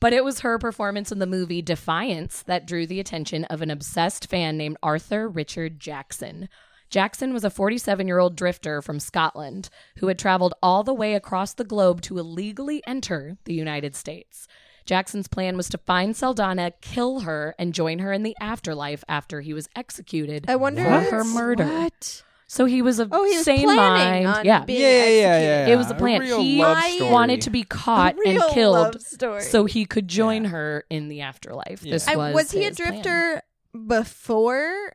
But 0.00 0.12
it 0.12 0.24
was 0.24 0.40
her 0.40 0.58
performance 0.58 1.12
in 1.12 1.20
the 1.20 1.26
movie 1.26 1.62
Defiance 1.62 2.42
that 2.42 2.66
drew 2.66 2.88
the 2.88 2.98
attention 2.98 3.44
of 3.44 3.62
an 3.62 3.70
obsessed 3.70 4.28
fan 4.28 4.56
named 4.56 4.78
Arthur 4.82 5.28
Richard 5.28 5.78
Jackson. 5.78 6.48
Jackson 6.90 7.32
was 7.32 7.44
a 7.44 7.50
47 7.50 8.08
year 8.08 8.18
old 8.18 8.34
drifter 8.34 8.82
from 8.82 8.98
Scotland 8.98 9.70
who 9.98 10.08
had 10.08 10.18
traveled 10.18 10.54
all 10.60 10.82
the 10.82 10.92
way 10.92 11.14
across 11.14 11.54
the 11.54 11.62
globe 11.62 12.02
to 12.02 12.18
illegally 12.18 12.82
enter 12.84 13.36
the 13.44 13.54
United 13.54 13.94
States. 13.94 14.48
Jackson's 14.86 15.28
plan 15.28 15.56
was 15.56 15.68
to 15.70 15.78
find 15.78 16.16
Saldana, 16.16 16.72
kill 16.80 17.20
her, 17.20 17.54
and 17.58 17.72
join 17.74 17.98
her 18.00 18.12
in 18.12 18.22
the 18.22 18.36
afterlife 18.40 19.04
after 19.08 19.40
he 19.40 19.52
was 19.54 19.68
executed 19.76 20.46
I 20.48 20.56
wonder 20.56 20.84
for 20.84 21.00
her 21.16 21.24
murder. 21.24 21.64
What? 21.66 22.22
So 22.48 22.66
he 22.66 22.82
was 22.82 23.00
a 23.00 23.08
Oh, 23.10 23.24
he 23.24 23.36
was 23.36 23.44
sane 23.46 23.62
planning 23.64 24.24
mind. 24.24 24.38
on 24.38 24.44
yeah. 24.44 24.64
being 24.64 24.80
Yeah, 24.82 24.88
yeah, 24.88 24.96
yeah, 24.96 25.06
executed. 25.06 25.68
yeah. 25.68 25.74
It 25.74 25.76
was 25.76 25.90
a 25.90 25.94
plan. 25.94 26.20
real 26.20 26.42
He 26.42 26.58
love 26.60 26.84
story. 26.84 27.10
wanted 27.10 27.40
to 27.42 27.50
be 27.50 27.62
caught 27.62 28.14
and 28.16 28.34
Real 28.36 28.50
killed 28.50 28.72
love 28.74 29.00
story. 29.00 29.40
so 29.40 29.64
he 29.64 29.86
could 29.86 30.06
join 30.06 30.44
her 30.46 30.84
in 30.90 31.08
the 31.08 31.22
afterlife. 31.22 31.82
Yeah. 31.82 31.92
This 31.92 32.06
I, 32.08 32.16
was 32.16 32.34
was 32.34 32.50
he 32.50 32.60
a 32.64 32.68
his 32.68 32.76
plan. 32.76 32.92
drifter 32.92 33.42
before 33.88 34.92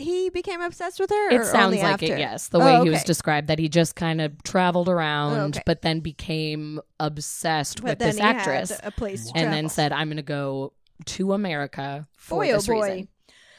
he 0.00 0.30
became 0.30 0.60
obsessed 0.60 0.98
with 1.00 1.10
her? 1.10 1.30
It 1.30 1.44
sounds 1.46 1.76
like 1.76 1.84
after? 1.94 2.06
it, 2.06 2.18
yes. 2.18 2.48
The 2.48 2.58
Oh, 2.58 2.64
way 2.64 2.82
he 2.82 2.88
oh, 2.88 2.92
was 2.92 3.04
described, 3.04 3.48
that 3.48 3.58
he 3.58 3.68
just 3.68 3.96
kind 3.96 4.20
of 4.20 4.42
traveled 4.42 4.88
around, 4.88 5.38
Oh, 5.38 5.44
okay. 5.46 5.62
but 5.66 5.82
then 5.82 6.00
became 6.00 6.80
obsessed 6.98 7.82
But 7.82 7.90
with 7.90 7.98
this 8.00 8.18
actress, 8.20 8.72
a 8.82 8.90
place 8.90 9.30
and 9.34 9.52
then 9.52 9.68
said, 9.68 9.92
"I'm 9.92 10.08
going 10.08 10.16
to 10.16 10.22
go 10.22 10.72
to 11.06 11.32
America 11.32 12.06
for 12.16 12.40
Boy, 12.40 12.50
oh 12.50 12.54
this 12.56 12.66
boy. 12.66 12.74
reason." 12.82 13.08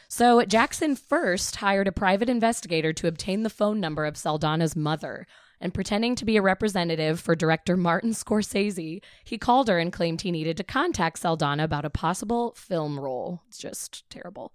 So 0.07 0.43
Jackson 0.43 0.95
first 0.97 1.55
hired 1.55 1.87
a 1.87 1.91
private 1.93 2.27
investigator 2.29 2.91
to 2.93 3.07
obtain 3.07 3.43
the 3.43 3.49
phone 3.49 3.79
number 3.79 4.05
of 4.05 4.15
Saldana's 4.17 4.75
mother. 4.75 5.25
And 5.63 5.75
pretending 5.75 6.15
to 6.15 6.25
be 6.25 6.37
a 6.37 6.41
representative 6.41 7.19
for 7.19 7.35
director 7.35 7.77
Martin 7.77 8.11
Scorsese, 8.13 8.99
he 9.23 9.37
called 9.37 9.67
her 9.67 9.77
and 9.77 9.93
claimed 9.93 10.21
he 10.21 10.31
needed 10.31 10.57
to 10.57 10.63
contact 10.63 11.19
Saldana 11.19 11.63
about 11.65 11.85
a 11.85 11.89
possible 11.91 12.53
film 12.57 12.99
role. 12.99 13.41
It's 13.47 13.59
just 13.59 14.03
terrible. 14.09 14.53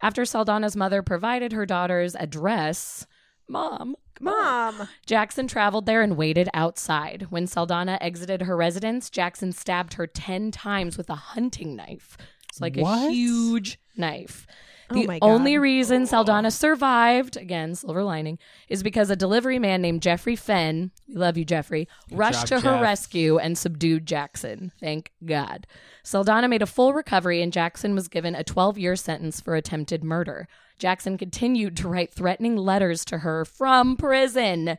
After 0.00 0.24
Saldana's 0.24 0.76
mother 0.76 1.02
provided 1.02 1.52
her 1.52 1.66
daughter's 1.66 2.14
address, 2.14 3.06
Mom, 3.48 3.96
on. 4.20 4.76
Mom. 4.76 4.88
Jackson 5.06 5.48
traveled 5.48 5.86
there 5.86 6.02
and 6.02 6.16
waited 6.16 6.48
outside. 6.52 7.26
When 7.30 7.46
Saldana 7.46 7.98
exited 8.00 8.42
her 8.42 8.56
residence, 8.56 9.10
Jackson 9.10 9.52
stabbed 9.52 9.94
her 9.94 10.06
10 10.06 10.50
times 10.50 10.96
with 10.98 11.08
a 11.08 11.14
hunting 11.14 11.74
knife. 11.74 12.16
It's 12.58 12.76
like 12.76 12.76
a 12.76 13.10
huge 13.10 13.78
knife. 13.96 14.46
Oh 14.90 14.94
The 14.94 15.06
God. 15.06 15.18
only 15.20 15.58
reason 15.58 16.06
Saldana 16.06 16.50
survived, 16.50 17.36
again, 17.36 17.74
silver 17.74 18.02
lining, 18.02 18.38
is 18.70 18.82
because 18.82 19.10
a 19.10 19.16
delivery 19.16 19.58
man 19.58 19.82
named 19.82 20.00
Jeffrey 20.00 20.34
Fenn, 20.34 20.92
we 21.06 21.14
love 21.14 21.36
you, 21.36 21.44
Jeffrey, 21.44 21.86
rushed 22.10 22.46
job, 22.46 22.60
to 22.62 22.68
her 22.68 22.74
Jeff. 22.76 22.82
rescue 22.82 23.36
and 23.38 23.58
subdued 23.58 24.06
Jackson. 24.06 24.72
Thank 24.80 25.12
God. 25.26 25.66
Saldana 26.02 26.48
made 26.48 26.62
a 26.62 26.66
full 26.66 26.94
recovery 26.94 27.42
and 27.42 27.52
Jackson 27.52 27.94
was 27.94 28.08
given 28.08 28.34
a 28.34 28.42
12 28.42 28.78
year 28.78 28.96
sentence 28.96 29.42
for 29.42 29.54
attempted 29.54 30.02
murder. 30.02 30.48
Jackson 30.78 31.18
continued 31.18 31.76
to 31.76 31.88
write 31.88 32.10
threatening 32.14 32.56
letters 32.56 33.04
to 33.06 33.18
her 33.18 33.44
from 33.44 33.94
prison. 33.96 34.78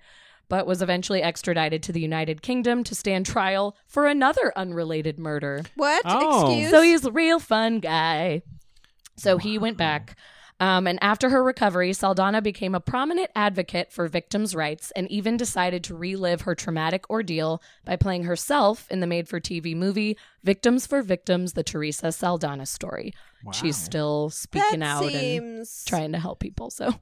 But 0.50 0.68
was 0.68 0.82
eventually 0.82 1.22
extradited 1.22 1.82
to 1.84 1.92
the 1.92 2.02
United 2.02 2.42
Kingdom 2.42 2.84
to 2.84 2.96
stand 2.96 3.26
trial 3.26 3.78
for 3.88 4.08
another 4.08 4.52
unrelated 4.56 5.18
murder. 5.18 5.64
What? 5.76 6.02
Oh. 6.06 6.48
Excuse? 6.52 6.72
So 6.72 6.82
he's 6.82 7.06
a 7.06 7.12
real 7.12 7.40
fun 7.40 7.80
guy. 7.80 8.42
So 9.16 9.38
he 9.38 9.58
went 9.58 9.78
back. 9.78 10.16
Um, 10.62 10.88
and 10.88 11.00
after 11.02 11.30
her 11.30 11.42
recovery, 11.42 11.94
Saldana 11.94 12.42
became 12.42 12.76
a 12.76 12.82
prominent 12.82 13.30
advocate 13.34 13.94
for 13.94 14.08
victims' 14.10 14.54
rights 14.54 14.92
and 14.92 15.10
even 15.10 15.38
decided 15.38 15.86
to 15.86 15.96
relive 15.96 16.42
her 16.42 16.54
traumatic 16.54 17.10
ordeal 17.10 17.62
by 17.86 17.96
playing 17.96 18.24
herself 18.24 18.86
in 18.92 19.00
the 19.00 19.08
made 19.08 19.30
for 19.30 19.40
TV 19.40 19.74
movie 19.74 20.18
Victims 20.44 20.86
for 20.86 21.02
Victims, 21.02 21.54
the 21.54 21.64
Theresa 21.64 22.12
Saldana 22.12 22.66
story. 22.66 23.14
She's 23.54 23.78
still 23.78 24.30
speaking 24.32 24.82
that 24.82 24.86
out 24.86 25.14
and 25.14 25.66
trying 25.86 26.12
to 26.12 26.20
help 26.20 26.40
people. 26.40 26.70
So, 26.72 26.96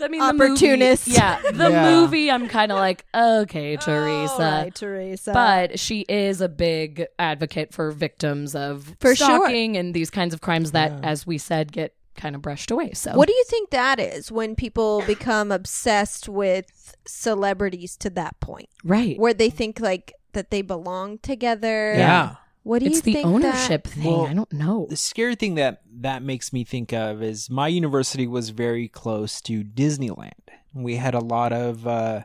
I 0.00 0.08
mean, 0.08 0.20
the 0.20 0.26
Opportunist. 0.44 1.06
Movie, 1.08 1.18
yeah, 1.18 1.40
the 1.52 1.70
Yeah. 1.70 1.90
movie. 2.00 2.30
I'm 2.30 2.48
kind 2.48 2.70
of 2.72 2.78
like, 2.78 3.04
okay, 3.14 3.76
Theresa. 3.76 4.32
All 4.32 4.38
right, 4.40 4.74
Theresa. 4.74 5.32
But 5.32 5.78
she 5.78 6.00
is 6.08 6.40
a 6.40 6.48
big 6.48 7.06
advocate 7.18 7.72
for 7.72 7.90
victims 7.90 8.54
of 8.54 8.94
For 9.00 9.14
sure. 9.14 9.26
stalking 9.26 9.76
and 9.76 9.94
these 9.94 10.10
kinds 10.10 10.34
of 10.34 10.40
crimes 10.40 10.72
that, 10.72 11.04
as 11.04 11.26
we 11.26 11.38
said, 11.38 11.72
get 11.72 11.94
kind 12.16 12.34
of 12.34 12.42
brushed 12.42 12.70
away. 12.70 12.92
So, 12.94 13.12
What 13.14 13.28
do 13.28 13.34
you 13.34 13.44
think 13.44 13.70
that 13.70 14.00
is 14.00 14.32
when 14.32 14.56
people 14.56 15.02
become 15.06 15.52
obsessed 15.52 16.28
with 16.28 16.96
celebrities 17.06 17.96
to 17.98 18.10
that 18.10 18.38
point, 18.40 18.68
right? 18.84 19.18
where 19.18 19.34
they 19.34 19.50
think 19.50 19.80
like 19.80 20.12
that 20.32 20.50
they 20.50 20.62
belong 20.62 21.18
together? 21.18 21.94
Yeah. 21.96 22.34
What 22.68 22.80
do 22.80 22.86
It's 22.86 22.96
you 22.96 23.02
the 23.02 23.12
think 23.14 23.26
ownership 23.26 23.84
That, 23.84 23.90
thing. 23.90 24.04
Well, 24.04 24.26
I 24.26 24.34
don't 24.34 24.52
know. 24.52 24.86
The 24.90 24.96
scary 24.96 25.36
thing 25.36 25.54
that 25.54 25.80
that 26.00 26.22
makes 26.22 26.52
me 26.52 26.64
think 26.64 26.92
of 26.92 27.22
is 27.22 27.48
my 27.48 27.66
university 27.66 28.26
was 28.26 28.50
very 28.50 28.88
close 28.88 29.40
to 29.42 29.64
Disneyland. 29.64 30.32
We 30.74 30.96
had 30.96 31.14
a 31.14 31.20
lot 31.20 31.54
of 31.54 31.86
uh, 31.86 32.24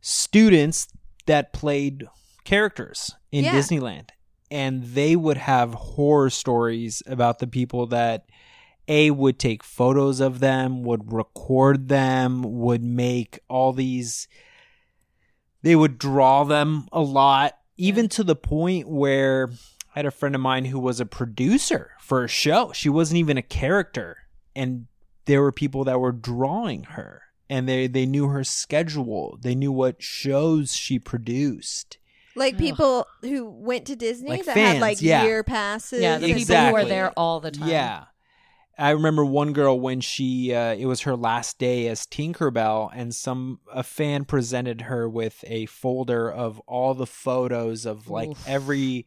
students 0.00 0.88
that 1.26 1.52
played 1.52 2.06
characters 2.44 3.10
in 3.30 3.44
Yeah. 3.44 3.52
Disneyland, 3.54 4.08
and 4.50 4.82
they 4.82 5.14
would 5.14 5.36
have 5.36 5.74
horror 5.74 6.30
stories 6.30 7.02
about 7.06 7.38
the 7.38 7.46
people 7.46 7.86
that 7.88 8.24
a 8.88 9.10
would 9.10 9.38
take 9.38 9.62
photos 9.62 10.20
of 10.20 10.40
them, 10.40 10.84
would 10.84 11.12
record 11.12 11.88
them, 11.88 12.42
would 12.60 12.82
make 12.82 13.40
all 13.50 13.74
these. 13.74 14.26
They 15.62 15.76
would 15.76 15.98
draw 15.98 16.44
them 16.44 16.88
a 16.92 17.02
lot, 17.02 17.58
even 17.76 18.08
to 18.10 18.24
the 18.24 18.36
point 18.36 18.88
where 18.88 19.50
I 19.94 20.00
had 20.00 20.06
a 20.06 20.10
friend 20.10 20.34
of 20.34 20.40
mine 20.40 20.66
who 20.66 20.78
was 20.78 21.00
a 21.00 21.06
producer 21.06 21.92
for 22.00 22.24
a 22.24 22.28
show. 22.28 22.72
She 22.72 22.88
wasn't 22.88 23.18
even 23.18 23.36
a 23.38 23.42
character, 23.42 24.18
and 24.54 24.86
there 25.26 25.42
were 25.42 25.52
people 25.52 25.84
that 25.84 25.98
were 26.00 26.12
drawing 26.12 26.84
her, 26.84 27.22
and 27.48 27.68
they 27.68 27.86
they 27.86 28.06
knew 28.06 28.28
her 28.28 28.44
schedule. 28.44 29.38
They 29.40 29.54
knew 29.54 29.72
what 29.72 30.02
shows 30.02 30.74
she 30.74 30.98
produced. 30.98 31.98
like 32.34 32.58
people 32.58 33.06
who 33.22 33.46
went 33.48 33.86
to 33.86 33.96
Disney 33.96 34.28
Like 34.28 34.44
that 34.44 34.56
had 34.56 34.68
fans, 34.72 34.80
like 34.82 35.00
yeah. 35.00 35.24
year 35.24 35.42
passes. 35.42 36.02
yeah, 36.02 36.18
the 36.18 36.26
people 36.26 36.34
who 36.34 36.40
Exactly. 36.42 36.82
are 36.82 36.84
there 36.84 37.10
all 37.16 37.40
the 37.40 37.50
time. 37.50 37.68
Yeah. 37.68 38.04
I 38.78 38.90
remember 38.90 39.24
one 39.24 39.52
girl 39.52 39.78
when 39.80 40.00
she 40.00 40.54
uh, 40.54 40.74
it 40.74 40.86
was 40.86 41.02
her 41.02 41.16
last 41.16 41.58
day 41.58 41.88
as 41.88 42.06
Tinkerbell 42.06 42.90
and 42.94 43.14
some 43.14 43.60
a 43.72 43.82
fan 43.82 44.24
presented 44.24 44.82
her 44.82 45.08
with 45.08 45.44
a 45.46 45.66
folder 45.66 46.30
of 46.30 46.60
all 46.66 46.94
the 46.94 47.06
photos 47.06 47.86
of 47.86 48.08
like 48.08 48.30
Oof. 48.30 48.48
every 48.48 49.06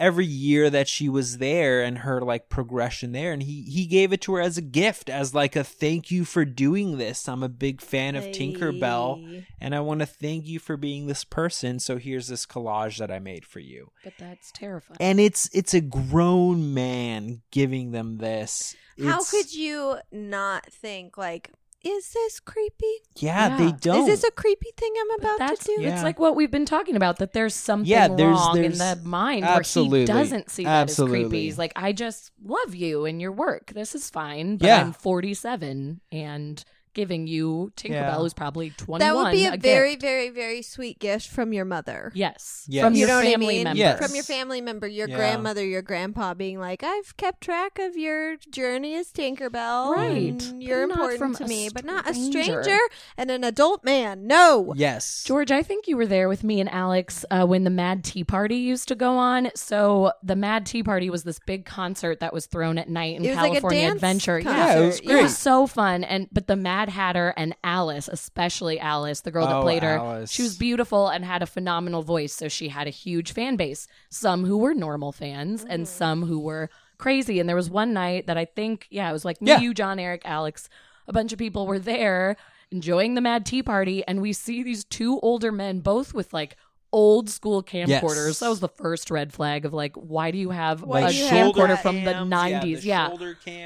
every 0.00 0.24
year 0.26 0.70
that 0.70 0.88
she 0.88 1.08
was 1.08 1.38
there 1.38 1.82
and 1.82 1.98
her 1.98 2.20
like 2.22 2.48
progression 2.48 3.12
there 3.12 3.32
and 3.32 3.42
he 3.42 3.62
he 3.62 3.84
gave 3.86 4.12
it 4.12 4.20
to 4.22 4.32
her 4.34 4.40
as 4.40 4.56
a 4.56 4.62
gift 4.62 5.10
as 5.10 5.34
like 5.34 5.54
a 5.54 5.62
thank 5.62 6.10
you 6.10 6.24
for 6.24 6.44
doing 6.44 6.96
this. 6.98 7.28
I'm 7.28 7.42
a 7.42 7.48
big 7.50 7.80
fan 7.82 8.16
of 8.16 8.24
Tinkerbell 8.24 9.24
Hey. 9.28 9.46
and 9.60 9.74
I 9.74 9.80
want 9.80 10.00
to 10.00 10.06
thank 10.06 10.46
you 10.46 10.58
for 10.58 10.76
being 10.78 11.06
this 11.06 11.22
person 11.24 11.78
so 11.78 11.98
here's 11.98 12.28
this 12.28 12.46
collage 12.46 12.96
that 12.98 13.10
I 13.10 13.18
made 13.18 13.44
for 13.44 13.60
you 13.60 13.90
but 14.02 14.14
that's 14.18 14.50
terrifying. 14.52 14.96
and 15.00 15.20
it's 15.20 15.50
it's 15.52 15.74
a 15.74 15.80
grown 15.82 16.72
man 16.74 17.42
giving 17.50 17.92
them 17.92 18.16
this. 18.18 18.74
How 19.02 19.22
could 19.24 19.54
you 19.54 19.96
not 20.12 20.66
think 20.66 21.16
like, 21.16 21.52
is 21.82 22.10
this 22.12 22.40
creepy? 22.40 22.94
Yeah, 23.16 23.48
Yeah. 23.48 23.56
they 23.56 23.72
don't. 23.72 24.00
Is 24.02 24.06
this 24.06 24.24
a 24.24 24.30
creepy 24.30 24.70
thing 24.76 24.92
I'm 25.00 25.20
about 25.20 25.38
that's 25.38 25.64
to 25.64 25.76
do? 25.76 25.82
Yeah. 25.82 25.94
it's 25.94 26.02
like 26.02 26.18
what 26.18 26.36
we've 26.36 26.50
been 26.50 26.66
talking 26.66 26.96
about 26.96 27.16
that 27.18 27.32
there's 27.32 27.54
something 27.54 27.90
Yeah, 27.90 28.08
there's- 28.08 28.36
wrong 28.36 28.56
in 28.56 28.72
there's- 28.72 28.78
the 28.78 29.08
mind 29.08 29.44
absolutely. 29.44 29.90
where 29.90 30.00
he 30.00 30.06
doesn't 30.06 30.50
see 30.50 30.64
that 30.64 30.70
as 30.70 30.90
Absolutely. 30.90 31.20
creepy. 31.22 31.42
He's 31.44 31.58
like, 31.58 31.72
I 31.76 31.92
just 31.92 32.30
love 32.44 32.74
you 32.74 33.04
and 33.06 33.20
your 33.20 33.32
work. 33.32 33.72
This 33.74 33.94
is 33.94 34.10
fine, 34.10 34.56
but 34.58 34.66
Yeah. 34.66 34.80
I'm 34.82 34.92
47 34.92 36.00
and 36.12 36.64
giving 36.94 37.26
you 37.26 37.72
Tinkerbell, 37.76 37.90
Yeah. 37.90 38.16
who's 38.16 38.34
probably 38.34 38.70
21. 38.70 39.00
That 39.00 39.14
would 39.16 39.32
be 39.32 39.46
a, 39.46 39.52
gift. 39.52 39.62
very, 39.62 39.96
very, 39.96 40.28
very 40.30 40.62
sweet 40.62 40.98
gift 40.98 41.26
from 41.28 41.52
your 41.52 41.64
mother. 41.64 42.12
yes, 42.14 42.64
Yes. 42.68 42.84
from 42.84 42.94
You 42.94 43.00
your 43.00 43.08
know 43.08 43.16
what 43.16 43.26
I 43.26 43.30
family 43.32 43.46
mean? 43.56 43.64
member. 43.64 43.78
Yes. 43.78 43.98
From 44.06 44.14
your 44.14 44.24
family 44.24 44.60
member, 44.60 44.86
your 44.86 45.08
Yeah. 45.08 45.16
grandmother, 45.16 45.64
your 45.64 45.82
grandpa 45.82 46.34
being 46.34 46.58
like, 46.58 46.82
I've 46.82 47.16
kept 47.16 47.42
track 47.42 47.78
of 47.78 47.96
your 47.96 48.36
journey 48.50 48.94
as 48.96 49.08
Tinkerbell. 49.12 49.94
Right. 49.96 50.42
and 50.42 50.62
You're 50.62 50.86
But 50.86 50.92
important 50.92 51.18
from 51.18 51.34
to 51.36 51.44
a 51.44 51.48
me, 51.48 51.68
but 51.72 51.84
not 51.84 52.08
a 52.08 52.14
stranger. 52.14 52.62
stranger 52.62 52.78
and 53.16 53.30
an 53.30 53.44
adult 53.44 53.84
man. 53.84 54.26
No. 54.26 54.72
yes, 54.76 55.24
George, 55.26 55.50
I 55.50 55.62
think 55.62 55.86
you 55.88 55.96
were 55.96 56.06
there 56.06 56.28
with 56.28 56.42
me 56.44 56.60
and 56.60 56.70
Alex 56.70 57.24
uh, 57.30 57.46
when 57.46 57.64
the 57.64 57.70
Mad 57.70 58.04
Tea 58.04 58.24
Party 58.24 58.56
used 58.56 58.88
to 58.88 58.94
go 58.94 59.16
on. 59.16 59.50
So 59.54 60.12
the 60.22 60.36
Mad 60.36 60.66
Tea 60.66 60.82
Party 60.82 61.10
was 61.10 61.24
this 61.24 61.38
big 61.38 61.64
concert 61.64 62.20
that 62.20 62.32
was 62.32 62.46
thrown 62.46 62.78
at 62.78 62.88
night 62.88 63.16
in 63.16 63.24
It 63.24 63.28
was 63.30 63.36
like 63.36 63.50
a 63.50 63.60
California 63.60 63.80
dance 63.82 63.94
Adventure. 63.96 64.40
concert. 64.40 64.56
Yeah, 64.58 64.78
it 64.78 64.86
was 64.86 65.00
It 65.00 65.22
was 65.22 65.36
so 65.38 65.66
fun, 65.66 66.04
and 66.04 66.28
but 66.32 66.46
the 66.46 66.56
Mad 66.56 66.79
Hatter 66.88 67.34
and 67.36 67.54
Alice, 67.62 68.08
especially 68.08 68.80
Alice, 68.80 69.20
the 69.20 69.30
girl 69.30 69.46
that 69.46 69.56
Oh, 69.56 69.62
played 69.62 69.82
her, 69.82 69.96
Alice. 69.98 70.30
she 70.30 70.42
was 70.42 70.56
beautiful 70.56 71.08
and 71.08 71.24
had 71.24 71.42
a 71.42 71.46
phenomenal 71.46 72.02
voice. 72.02 72.32
So 72.34 72.48
she 72.48 72.68
had 72.68 72.86
a 72.86 72.90
huge 72.90 73.32
fan 73.32 73.56
base. 73.56 73.86
Some 74.08 74.44
who 74.44 74.58
were 74.58 74.74
normal 74.74 75.12
fans, 75.12 75.64
and 75.68 75.84
mm. 75.84 75.86
some 75.86 76.24
who 76.24 76.38
were 76.40 76.70
crazy. 76.98 77.38
And 77.40 77.48
there 77.48 77.56
was 77.56 77.70
one 77.70 77.92
night 77.92 78.26
that 78.26 78.36
I 78.38 78.44
think, 78.44 78.86
yeah, 78.90 79.08
it 79.08 79.12
was 79.12 79.24
like 79.24 79.40
me, 79.42 79.50
Yeah. 79.50 79.60
you, 79.60 79.74
John, 79.74 79.98
Eric, 79.98 80.22
Alex, 80.24 80.68
a 81.06 81.12
bunch 81.12 81.32
of 81.32 81.38
people 81.38 81.66
were 81.66 81.78
there 81.78 82.36
enjoying 82.70 83.14
the 83.14 83.20
Mad 83.20 83.44
Tea 83.44 83.62
Party, 83.62 84.04
and 84.06 84.20
we 84.22 84.32
see 84.32 84.62
these 84.62 84.84
two 84.84 85.18
older 85.20 85.50
men, 85.52 85.80
both 85.80 86.14
with 86.14 86.32
like. 86.32 86.56
Old 86.92 87.30
school 87.30 87.62
camcorders. 87.62 88.26
Yes. 88.26 88.38
That 88.40 88.48
was 88.48 88.58
the 88.60 88.68
first 88.68 89.10
red 89.12 89.32
flag 89.32 89.64
of 89.64 89.72
like, 89.72 89.94
why 89.94 90.32
do 90.32 90.38
you 90.38 90.50
have 90.50 90.82
Why 90.82 91.02
a 91.02 91.10
do 91.10 91.16
you 91.16 91.24
camcorder 91.26 91.68
that? 91.68 91.82
from 91.82 92.02
the 92.04 92.12
cams, 92.12 92.30
'90s? 92.32 92.80
the 92.82 92.88
Yeah, 92.88 93.06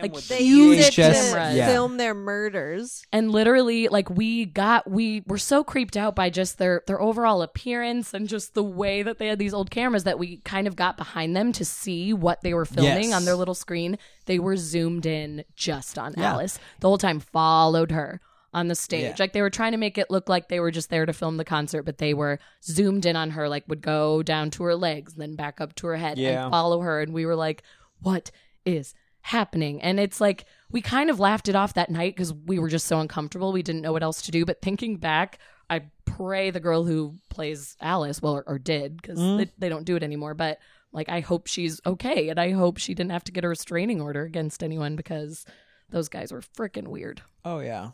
Like, 0.03 0.13
with 0.15 0.29
They 0.29 0.39
the 0.39 0.45
use 0.45 0.89
it 0.89 0.93
VHS 0.95 1.33
to. 1.51 1.57
Yeah. 1.57 1.67
film 1.69 1.97
their 1.97 2.13
murders. 2.15 3.03
and 3.13 3.31
literally 3.33 3.89
like 3.89 4.11
we 4.11 4.45
got 4.45 4.91
we 4.91 5.23
were 5.27 5.39
so 5.39 5.65
creeped 5.65 5.97
out 5.97 6.15
by 6.15 6.29
just 6.29 6.59
their 6.59 6.83
their 6.87 7.01
overall 7.01 7.41
appearance 7.43 8.13
and 8.13 8.29
just 8.29 8.53
the 8.55 8.63
way 8.65 9.03
that 9.03 9.19
they 9.19 9.29
had 9.29 9.39
these 9.39 9.55
old 9.55 9.71
cameras 9.71 10.05
that 10.05 10.19
we 10.19 10.37
kind 10.39 10.67
of 10.67 10.77
got 10.77 10.97
behind 10.99 11.35
them 11.35 11.51
to 11.53 11.65
see 11.65 12.13
what 12.13 12.43
they 12.43 12.53
were 12.53 12.67
filming 12.67 13.09
Yes. 13.09 13.15
on 13.15 13.25
their 13.25 13.37
little 13.37 13.55
screen 13.55 13.97
they 14.27 14.39
were 14.39 14.57
zoomed 14.57 15.07
in 15.07 15.45
just 15.57 15.99
on 15.99 16.15
Yeah. 16.17 16.33
alice 16.33 16.59
the 16.81 16.89
whole 16.89 16.99
time 16.99 17.21
followed 17.21 17.91
her 17.91 18.21
on 18.55 18.69
the 18.69 18.75
stage. 18.75 19.03
Yeah. 19.03 19.15
like 19.19 19.33
they 19.35 19.43
were 19.43 19.51
trying 19.51 19.73
to 19.73 19.79
make 19.79 19.99
it 19.99 20.11
look 20.11 20.29
like 20.29 20.49
they 20.49 20.61
were 20.61 20.71
just 20.71 20.89
there 20.89 21.05
to 21.05 21.13
film 21.13 21.37
the 21.37 21.45
concert 21.45 21.83
but 21.83 21.99
they 21.99 22.15
were 22.15 22.39
zoomed 22.63 23.05
in 23.05 23.17
on 23.17 23.31
her 23.31 23.49
like 23.49 23.65
would 23.69 23.83
go 23.83 24.23
down 24.23 24.49
to 24.53 24.63
her 24.65 24.75
legs 24.77 25.13
and 25.15 25.21
then 25.23 25.35
back 25.37 25.61
up 25.61 25.75
to 25.75 25.87
her 25.89 25.97
head 25.97 26.17
Yeah. 26.19 26.45
and 26.45 26.51
follow 26.53 26.81
her. 26.81 27.01
And 27.03 27.13
we 27.13 27.27
were 27.27 27.37
like 27.37 27.63
what 28.01 28.31
is 28.65 28.95
happening? 29.23 29.81
And 29.83 29.99
it's 29.99 30.21
like 30.21 30.45
we 30.71 30.81
kind 30.81 31.11
of 31.11 31.19
laughed 31.21 31.49
it 31.49 31.57
off 31.57 31.75
that 31.75 31.91
night 31.91 32.15
because 32.15 32.33
we 32.33 32.59
were 32.59 32.69
just 32.69 32.87
so 32.87 33.01
uncomfortable. 33.01 33.53
We 33.53 33.63
didn't 33.63 33.83
know 33.83 33.93
what 33.93 34.03
else 34.03 34.23
to 34.23 34.31
do. 34.31 34.45
But 34.45 34.63
thinking 34.63 34.97
back 34.97 35.39
i 35.71 35.81
pray 36.05 36.51
the 36.51 36.61
girl 36.61 36.85
who 36.85 37.15
plays 37.31 37.75
alice 37.81 38.21
well 38.21 38.35
or, 38.37 38.45
or 38.47 38.59
did 38.59 39.01
because 39.01 39.19
Mm. 39.19 39.39
they, 39.39 39.51
they 39.57 39.69
don't 39.71 39.87
do 39.87 39.97
it 39.97 40.03
anymore 40.03 40.35
but 40.35 40.59
like 40.93 41.09
i 41.09 41.21
hope 41.21 41.47
she's 41.47 41.81
okay. 41.87 42.29
And 42.29 42.39
i 42.39 42.51
hope 42.51 42.77
she 42.77 42.93
didn't 42.95 43.13
have 43.13 43.25
to 43.25 43.33
get 43.33 43.45
a 43.45 43.49
restraining 43.49 44.01
order 44.03 44.23
against 44.25 44.63
anyone 44.63 44.95
because 44.95 45.47
those 45.89 46.11
guys 46.11 46.33
were 46.33 46.43
freaking 46.43 46.89
weird. 46.89 47.23
Oh 47.47 47.61
yeah, 47.61 47.91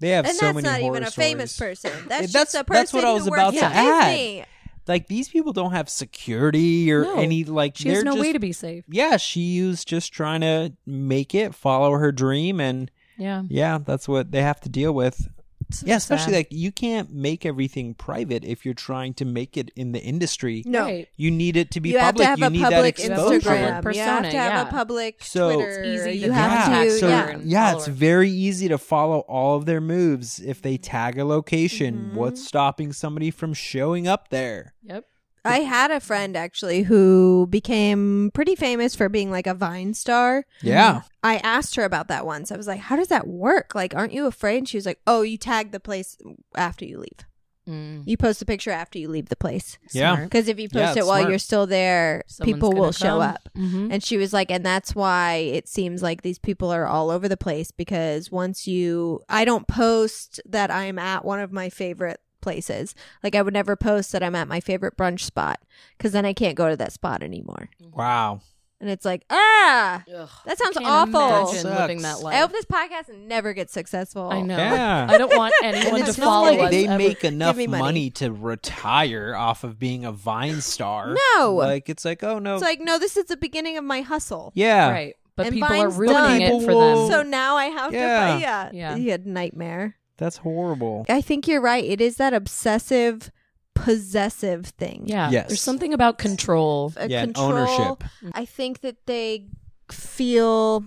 they 0.00 0.10
have 0.10 0.26
And 0.26 0.34
so 0.36 0.52
that's 0.52 0.64
not 0.64 0.80
even 0.80 1.02
a 1.04 1.10
famous 1.10 1.56
person. 1.58 1.90
That's, 2.08 2.08
That's- 2.08 2.32
just 2.32 2.54
a 2.54 2.64
person 2.64 2.80
that's 2.80 2.92
what 2.92 3.04
I 3.04 3.12
was 3.12 3.24
who 3.26 3.32
about 3.34 3.54
to 3.54 3.64
add. 3.64 4.10
Disney. 4.10 4.44
Like 4.86 5.06
these 5.06 5.28
people 5.28 5.52
don't 5.52 5.72
have 5.72 5.88
security 5.88 6.92
or 6.92 7.02
No. 7.04 7.14
any 7.18 7.44
like. 7.44 7.76
she 7.76 7.88
has 7.88 8.04
no 8.04 8.12
just, 8.12 8.20
way 8.20 8.32
to 8.34 8.38
be 8.38 8.52
safe 8.52 8.84
Yeah, 8.88 9.16
she 9.16 9.62
was 9.62 9.82
just 9.84 10.12
trying 10.12 10.42
to 10.42 10.74
make 10.84 11.34
it, 11.34 11.54
follow 11.54 11.92
her 11.92 12.12
dream, 12.12 12.60
and 12.60 12.90
yeah 13.16 13.44
yeah, 13.48 13.78
that's 13.78 14.06
what 14.08 14.30
they 14.30 14.42
have 14.42 14.60
to 14.62 14.68
deal 14.68 14.92
with. 14.92 15.28
It's 15.74 15.80
so 15.80 15.86
Yeah, 15.86 15.96
especially 15.96 16.32
sad. 16.32 16.38
like 16.38 16.48
you 16.50 16.72
can't 16.72 17.12
make 17.12 17.44
everything 17.44 17.94
private 17.94 18.44
if 18.44 18.64
you're 18.64 18.74
trying 18.74 19.14
to 19.14 19.24
make 19.24 19.56
it 19.56 19.70
in 19.76 19.92
the 19.92 20.00
industry. 20.00 20.62
No. 20.66 20.82
Right. 20.84 21.08
You 21.16 21.30
need 21.30 21.56
it 21.56 21.70
to 21.72 21.80
be 21.80 21.90
you 21.90 21.98
have 21.98 22.14
public. 22.14 22.24
to 22.24 22.30
have 22.30 22.38
you 22.38 22.46
a 22.46 22.50
need 22.50 22.62
public 22.62 22.96
that 22.96 23.04
You 23.04 23.10
have 23.10 23.18
a 23.18 23.34
exposure. 23.34 23.40
public 23.40 23.44
Instagram. 23.44 23.60
you 23.68 23.72
have 23.74 23.84
persona, 23.84 24.30
to 24.30 24.36
have 24.38 24.52
yeah. 24.52 24.68
a 24.68 24.70
public 24.70 25.24
So- 25.24 25.52
Twitter. 25.54 25.82
It's 25.82 25.88
easy 26.00 26.10
to 26.20 26.26
you 26.26 26.32
have 26.32 26.64
contact 26.64 26.90
to. 26.90 26.98
so 26.98 27.08
yeah. 27.08 27.28
and 27.30 27.42
yeah, 27.50 27.74
it's 27.76 27.86
very 27.86 28.30
easy 28.30 28.68
to 28.68 28.78
follow 28.78 29.20
all 29.20 29.56
of 29.56 29.66
their 29.66 29.80
moves 29.80 30.40
if 30.40 30.62
they 30.62 30.76
tag 30.76 31.18
a 31.18 31.24
location. 31.24 31.94
Mm-hmm. 32.08 32.16
What's 32.16 32.44
stopping 32.46 32.92
somebody 32.92 33.30
from 33.30 33.54
showing 33.54 34.06
up 34.08 34.28
there? 34.28 34.74
yep 34.82 35.04
I 35.44 35.58
had 35.60 35.90
a 35.90 36.00
friend 36.00 36.36
actually 36.36 36.82
who 36.84 37.46
became 37.50 38.30
pretty 38.34 38.54
famous 38.54 38.94
for 38.94 39.08
being 39.08 39.30
like 39.30 39.46
a 39.46 39.54
Vine 39.54 39.94
star. 39.94 40.46
Yeah. 40.62 41.02
I 41.22 41.36
asked 41.38 41.76
her 41.76 41.84
about 41.84 42.08
that 42.08 42.24
once. 42.26 42.50
I 42.50 42.56
was 42.56 42.66
like, 42.66 42.80
"How 42.80 42.96
does 42.96 43.08
that 43.08 43.26
work? 43.26 43.74
Like, 43.74 43.94
aren't 43.94 44.12
you 44.12 44.26
afraid?" 44.26 44.58
And 44.58 44.68
she 44.68 44.76
was 44.76 44.86
like, 44.86 45.00
"Oh, 45.06 45.22
you 45.22 45.36
tag 45.38 45.70
the 45.72 45.80
place 45.80 46.16
after 46.54 46.84
you 46.84 46.98
leave." 46.98 47.26
Mm. 47.68 48.02
You 48.04 48.18
post 48.18 48.42
a 48.42 48.44
picture 48.44 48.70
after 48.70 48.98
you 48.98 49.08
leave 49.08 49.30
the 49.30 49.36
place. 49.36 49.78
Yeah. 49.92 50.16
Because 50.24 50.48
if 50.48 50.58
you 50.60 50.68
post 50.68 50.98
it's 50.98 51.06
it 51.06 51.08
while 51.08 51.20
smart. 51.20 51.30
you're 51.30 51.38
still 51.38 51.66
there, 51.66 52.22
Someone's 52.26 52.54
people 52.56 52.70
gonna 52.72 52.80
will 52.82 52.92
show 52.92 53.06
come. 53.20 53.22
up. 53.22 53.48
Mhm. 53.56 53.88
And 53.90 54.04
she 54.04 54.18
was 54.18 54.34
like, 54.34 54.50
and 54.50 54.66
that's 54.66 54.94
why 54.94 55.36
it 55.36 55.66
seems 55.66 56.02
like 56.02 56.20
these 56.20 56.38
people 56.38 56.70
are 56.70 56.86
all 56.86 57.08
over 57.10 57.26
the 57.26 57.38
place 57.38 57.70
because 57.70 58.30
once 58.30 58.66
you, 58.66 59.22
I 59.30 59.46
don't 59.46 59.66
post 59.66 60.42
that 60.44 60.70
I'm 60.70 60.98
at 60.98 61.24
one 61.24 61.40
of 61.40 61.52
my 61.52 61.70
favorite 61.70 62.20
places. 62.44 62.94
Like 63.24 63.34
I 63.34 63.42
would 63.42 63.54
never 63.54 63.74
post 63.74 64.12
that 64.12 64.22
I'm 64.22 64.36
at 64.36 64.46
my 64.46 64.60
favorite 64.60 64.96
brunch 64.96 65.20
spot 65.20 65.60
because 65.98 66.12
then 66.12 66.24
I 66.24 66.32
can't 66.32 66.54
go 66.54 66.68
to 66.68 66.76
that 66.76 66.92
spot 66.92 67.24
anymore. 67.24 67.70
Wow. 67.92 68.40
And 68.80 68.90
it's 68.90 69.04
like, 69.06 69.24
ah, 69.30 70.02
Ugh. 70.14 70.28
that 70.44 70.58
sounds 70.58 70.76
Can't 70.76 70.86
awful. 70.86 71.20
Imagine 71.20 71.62
Sucks. 71.62 71.80
living 71.80 72.02
that 72.02 72.20
life. 72.20 72.34
I 72.34 72.38
hope 72.40 72.52
this 72.52 72.66
podcast 72.66 73.16
never 73.16 73.54
gets 73.54 73.72
successful. 73.72 74.28
I 74.30 74.42
know. 74.42 74.58
Yeah. 74.58 75.06
I 75.08 75.16
don't 75.16 75.34
want 75.34 75.54
anyone 75.62 76.02
it's 76.02 76.16
to 76.16 76.20
not 76.20 76.26
follow 76.26 76.48
like 76.50 76.60
us. 76.60 76.70
they 76.70 76.86
ever. 76.86 76.98
make 76.98 77.24
enough 77.24 77.56
me 77.56 77.66
money. 77.66 77.82
money. 77.82 78.10
to 78.10 78.30
retire 78.32 79.34
off 79.34 79.64
of 79.64 79.78
being 79.78 80.04
a 80.04 80.12
Vine 80.12 80.60
star. 80.60 81.14
No. 81.38 81.54
like 81.54 81.88
it's 81.88 82.04
like 82.04 82.22
oh 82.22 82.38
no, 82.38 82.54
It's 82.56 82.62
like, 82.64 82.80
no, 82.80 82.98
this 82.98 83.16
is 83.16 83.24
the 83.26 83.36
beginning 83.38 83.78
of 83.78 83.84
my 83.84 84.02
hustle. 84.02 84.52
yeah, 84.54 84.90
right, 84.90 85.14
but 85.36 85.46
And 85.46 85.54
people 85.54 85.68
Vine's 85.68 85.84
are 85.94 85.98
ruining 86.00 86.14
done. 86.16 86.42
it 86.42 86.64
for 86.66 86.74
them. 86.74 87.08
So 87.10 87.22
now 87.22 87.56
I 87.56 87.66
have 87.66 87.92
Yeah. 87.94 88.34
to, 88.34 88.40
yeah, 88.42 88.70
Yeah. 88.72 88.96
yeah, 88.96 89.16
nightmare. 89.24 89.96
That's 90.16 90.38
horrible. 90.38 91.04
I 91.08 91.20
think 91.20 91.46
you're 91.48 91.60
right. 91.60 91.84
It 91.84 92.00
is 92.00 92.16
that 92.16 92.32
obsessive, 92.34 93.30
possessive 93.74 94.66
thing. 94.66 95.04
yeah, 95.06 95.30
Yes. 95.30 95.48
there's 95.48 95.60
something 95.60 95.92
about 95.92 96.18
control. 96.18 96.92
A 96.96 97.04
uh, 97.04 97.06
Yeah, 97.08 97.22
control. 97.24 97.52
ownership. 97.52 98.04
I 98.32 98.44
think 98.44 98.80
that 98.80 98.96
they 99.06 99.46
feel. 99.90 100.84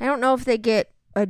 I 0.00 0.06
don't 0.06 0.20
know 0.20 0.34
if 0.34 0.44
they 0.44 0.58
get 0.58 0.90
a. 1.14 1.28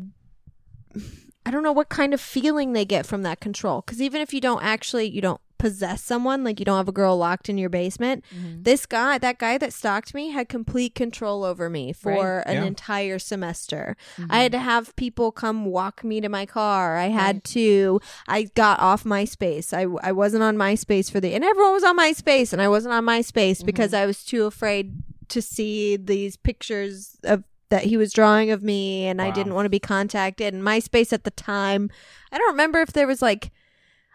I 1.46 1.50
don't 1.50 1.62
know 1.62 1.72
what 1.72 1.90
kind 1.90 2.14
of 2.14 2.20
feeling 2.20 2.72
they 2.72 2.86
get 2.86 3.04
from 3.04 3.22
that 3.22 3.38
control. 3.40 3.82
Because 3.82 4.00
even 4.00 4.22
if 4.22 4.32
you 4.32 4.40
don't 4.40 4.62
actually, 4.62 5.08
you 5.10 5.20
don't 5.20 5.40
possess 5.58 6.02
someone, 6.02 6.44
like 6.44 6.58
you 6.58 6.64
don't 6.64 6.76
have 6.76 6.88
a 6.88 6.92
girl 6.92 7.16
locked 7.16 7.48
in 7.48 7.56
your 7.58 7.70
basement, 7.70 8.24
Mm-hmm. 8.34 8.62
this 8.62 8.86
guy, 8.86 9.18
that 9.18 9.38
guy 9.38 9.56
that 9.58 9.72
stalked 9.72 10.12
me, 10.14 10.30
had 10.30 10.48
complete 10.48 10.94
control 10.94 11.44
over 11.44 11.70
me 11.70 11.92
for 11.92 12.40
an 12.40 12.54
Yeah. 12.56 12.64
entire 12.64 13.18
semester. 13.18 13.96
Mm-hmm. 14.18 14.32
I 14.32 14.42
had 14.42 14.52
to 14.52 14.58
have 14.58 14.94
people 14.96 15.32
come 15.32 15.64
walk 15.66 16.04
me 16.04 16.20
to 16.20 16.28
my 16.28 16.44
car. 16.46 16.96
I 16.96 17.06
had 17.08 17.44
to. 17.44 18.00
I 18.28 18.44
got 18.54 18.80
off 18.80 19.04
MySpace. 19.04 19.72
I 19.72 19.86
I 20.06 20.12
wasn't 20.12 20.42
on 20.42 20.56
MySpace 20.56 21.10
for 21.10 21.20
the, 21.20 21.34
and 21.34 21.44
everyone 21.44 21.72
was 21.72 21.84
on 21.84 21.96
MySpace, 21.98 22.52
and 22.52 22.60
I 22.60 22.68
wasn't 22.68 22.94
on 22.94 23.04
MySpace 23.04 23.58
Mm-hmm. 23.58 23.66
because 23.66 23.94
I 23.94 24.06
was 24.06 24.24
too 24.24 24.44
afraid 24.46 24.92
to 25.28 25.40
see 25.40 25.96
these 25.96 26.36
pictures 26.36 27.16
of 27.24 27.44
that 27.70 27.84
he 27.84 27.96
was 27.96 28.12
drawing 28.12 28.50
of 28.50 28.62
me, 28.62 29.06
and 29.06 29.22
I 29.22 29.30
didn't 29.30 29.54
want 29.54 29.64
to 29.66 29.70
be 29.70 29.80
contacted. 29.80 30.52
And 30.52 30.62
MySpace 30.62 31.12
at 31.12 31.24
the 31.24 31.30
time, 31.30 31.90
I 32.30 32.38
don't 32.38 32.50
remember 32.52 32.80
if 32.82 32.92
there 32.92 33.06
was 33.06 33.22
like. 33.22 33.50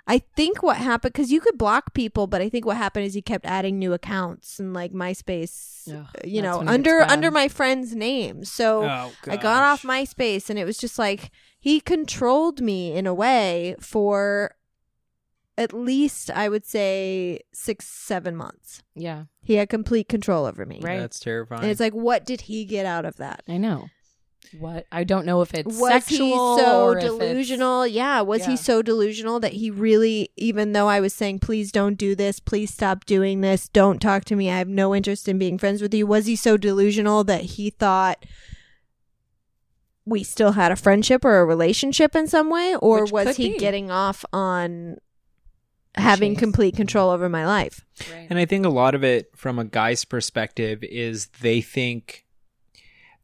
I 0.10 0.18
think 0.36 0.64
what 0.64 0.78
happened 0.78 1.14
because 1.14 1.32
you 1.32 1.40
could 1.40 1.56
block 1.58 1.94
people, 1.94 2.26
but 2.26 2.42
I 2.42 2.50
think 2.50 2.66
what 2.66 2.78
happened 2.78 3.06
is 3.06 3.14
he 3.14 3.22
kept 3.22 3.46
adding 3.46 3.78
new 3.78 3.94
accounts 3.94 4.60
and 4.60 4.74
like 4.74 4.92
MySpace, 4.92 5.88
Ugh, 5.88 5.96
uh, 5.96 6.28
you 6.28 6.42
know, 6.42 6.62
under 6.66 7.02
under 7.04 7.30
my 7.30 7.48
friend's 7.48 7.96
name. 7.96 8.44
So 8.44 8.84
Oh, 8.86 9.12
I 9.28 9.38
got 9.38 9.64
off. 9.64 9.84
MySpace 9.84 10.50
and 10.50 10.58
it 10.58 10.66
was 10.66 10.78
just 10.80 10.98
like 10.98 11.30
he 11.60 11.80
controlled 11.80 12.60
me 12.60 12.94
in 12.94 13.06
a 13.06 13.14
way 13.14 13.76
for 13.80 14.56
at 15.60 15.74
least 15.74 16.32
I 16.32 16.50
would 16.50 16.66
say 16.66 17.42
six, 17.54 17.86
seven 17.86 18.36
months. 18.36 18.82
Yeah, 18.96 19.26
He 19.44 19.56
had 19.56 19.70
complete 19.70 20.10
control 20.10 20.46
over 20.46 20.66
me. 20.66 20.80
Right. 20.82 21.00
That's 21.00 21.20
terrifying. 21.20 21.62
And 21.62 21.70
it's 21.72 21.80
like, 21.82 21.94
what 21.94 22.26
did 22.26 22.42
he 22.42 22.66
get 22.66 22.86
out 22.88 23.06
of 23.06 23.18
that? 23.18 23.44
I 23.48 23.58
know. 23.58 23.90
What 24.58 24.88
I 24.92 25.04
don't 25.04 25.26
know 25.26 25.42
if 25.42 25.54
it's 25.54 25.80
was 25.80 25.92
sexual 25.92 26.56
he 26.58 26.62
so 26.64 26.86
or 26.86 27.00
delusional? 27.00 27.86
Yeah. 27.86 28.22
Was 28.22 28.42
Yeah. 28.42 28.50
he 28.52 28.58
so 28.58 28.82
delusional 28.82 29.40
that 29.42 29.54
he 29.54 29.70
really, 29.70 30.32
even 30.38 30.72
though 30.74 30.88
I 30.88 31.00
was 31.00 31.14
saying, 31.14 31.40
please 31.40 31.72
don't 31.72 31.96
do 31.96 32.16
this, 32.16 32.40
please 32.40 32.74
stop 32.74 33.06
doing 33.06 33.42
this, 33.42 33.68
don't 33.70 34.02
talk 34.02 34.26
to 34.26 34.36
me, 34.36 34.50
I 34.50 34.58
have 34.58 34.68
no 34.68 34.96
interest 34.96 35.28
in 35.28 35.38
being 35.38 35.58
friends 35.60 35.82
with 35.82 35.94
you, 35.94 36.08
was 36.08 36.26
he 36.26 36.36
so 36.36 36.58
delusional 36.58 37.24
that 37.26 37.42
he 37.42 37.70
thought 37.70 38.26
we 40.06 40.24
still 40.24 40.54
had 40.54 40.72
a 40.72 40.76
friendship 40.76 41.24
or 41.24 41.40
a 41.40 41.46
relationship 41.46 42.16
in 42.16 42.28
some 42.28 42.50
way? 42.50 42.76
Or 42.76 43.04
Which 43.04 43.12
was 43.12 43.38
he 43.38 43.50
be. 43.54 43.58
getting 43.60 43.92
off 43.92 44.26
on 44.34 44.98
having 45.96 46.34
Chase. 46.34 46.40
complete 46.40 46.76
control 46.76 47.12
over 47.12 47.30
my 47.30 47.46
life? 47.46 47.86
Right. 48.12 48.26
And 48.30 48.40
I 48.40 48.46
think 48.46 48.66
a 48.66 48.70
lot 48.70 48.96
of 48.96 49.04
it 49.04 49.30
from 49.36 49.60
a 49.60 49.66
guy's 49.66 50.06
perspective 50.06 50.84
is 50.84 51.28
they 51.42 51.62
think 51.62 52.26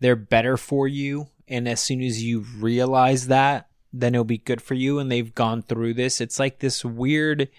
they're 0.06 0.16
better 0.16 0.56
for 0.56 0.88
you. 0.88 1.30
And 1.48 1.68
as 1.68 1.80
soon 1.80 2.04
as 2.04 2.24
you 2.24 2.46
realize 2.60 3.26
that, 3.26 3.70
then 3.92 4.14
it'll 4.14 4.24
be 4.24 4.38
good 4.38 4.62
for 4.62 4.76
you. 4.76 5.00
And 5.00 5.12
they've 5.12 5.34
gone 5.34 5.64
through 5.64 5.96
this. 5.96 6.22
It's 6.22 6.38
like 6.38 6.60
this 6.60 6.86
weird, 6.86 7.50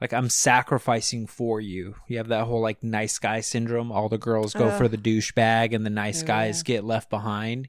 like, 0.00 0.12
I'm 0.12 0.28
sacrificing 0.28 1.26
for 1.26 1.60
you. 1.60 1.96
You 2.06 2.18
have 2.18 2.28
that 2.28 2.44
whole, 2.44 2.60
like, 2.60 2.84
nice 2.84 3.18
guy 3.18 3.40
syndrome. 3.40 3.90
All 3.90 4.08
the 4.08 4.18
girls 4.18 4.54
go 4.54 4.68
Ugh. 4.68 4.78
for 4.78 4.86
the 4.86 4.96
douchebag 4.96 5.74
and 5.74 5.84
the 5.84 5.90
nice 5.90 6.22
Oh, 6.22 6.26
guys 6.26 6.62
get 6.62 6.84
left 6.84 7.10
behind. 7.10 7.68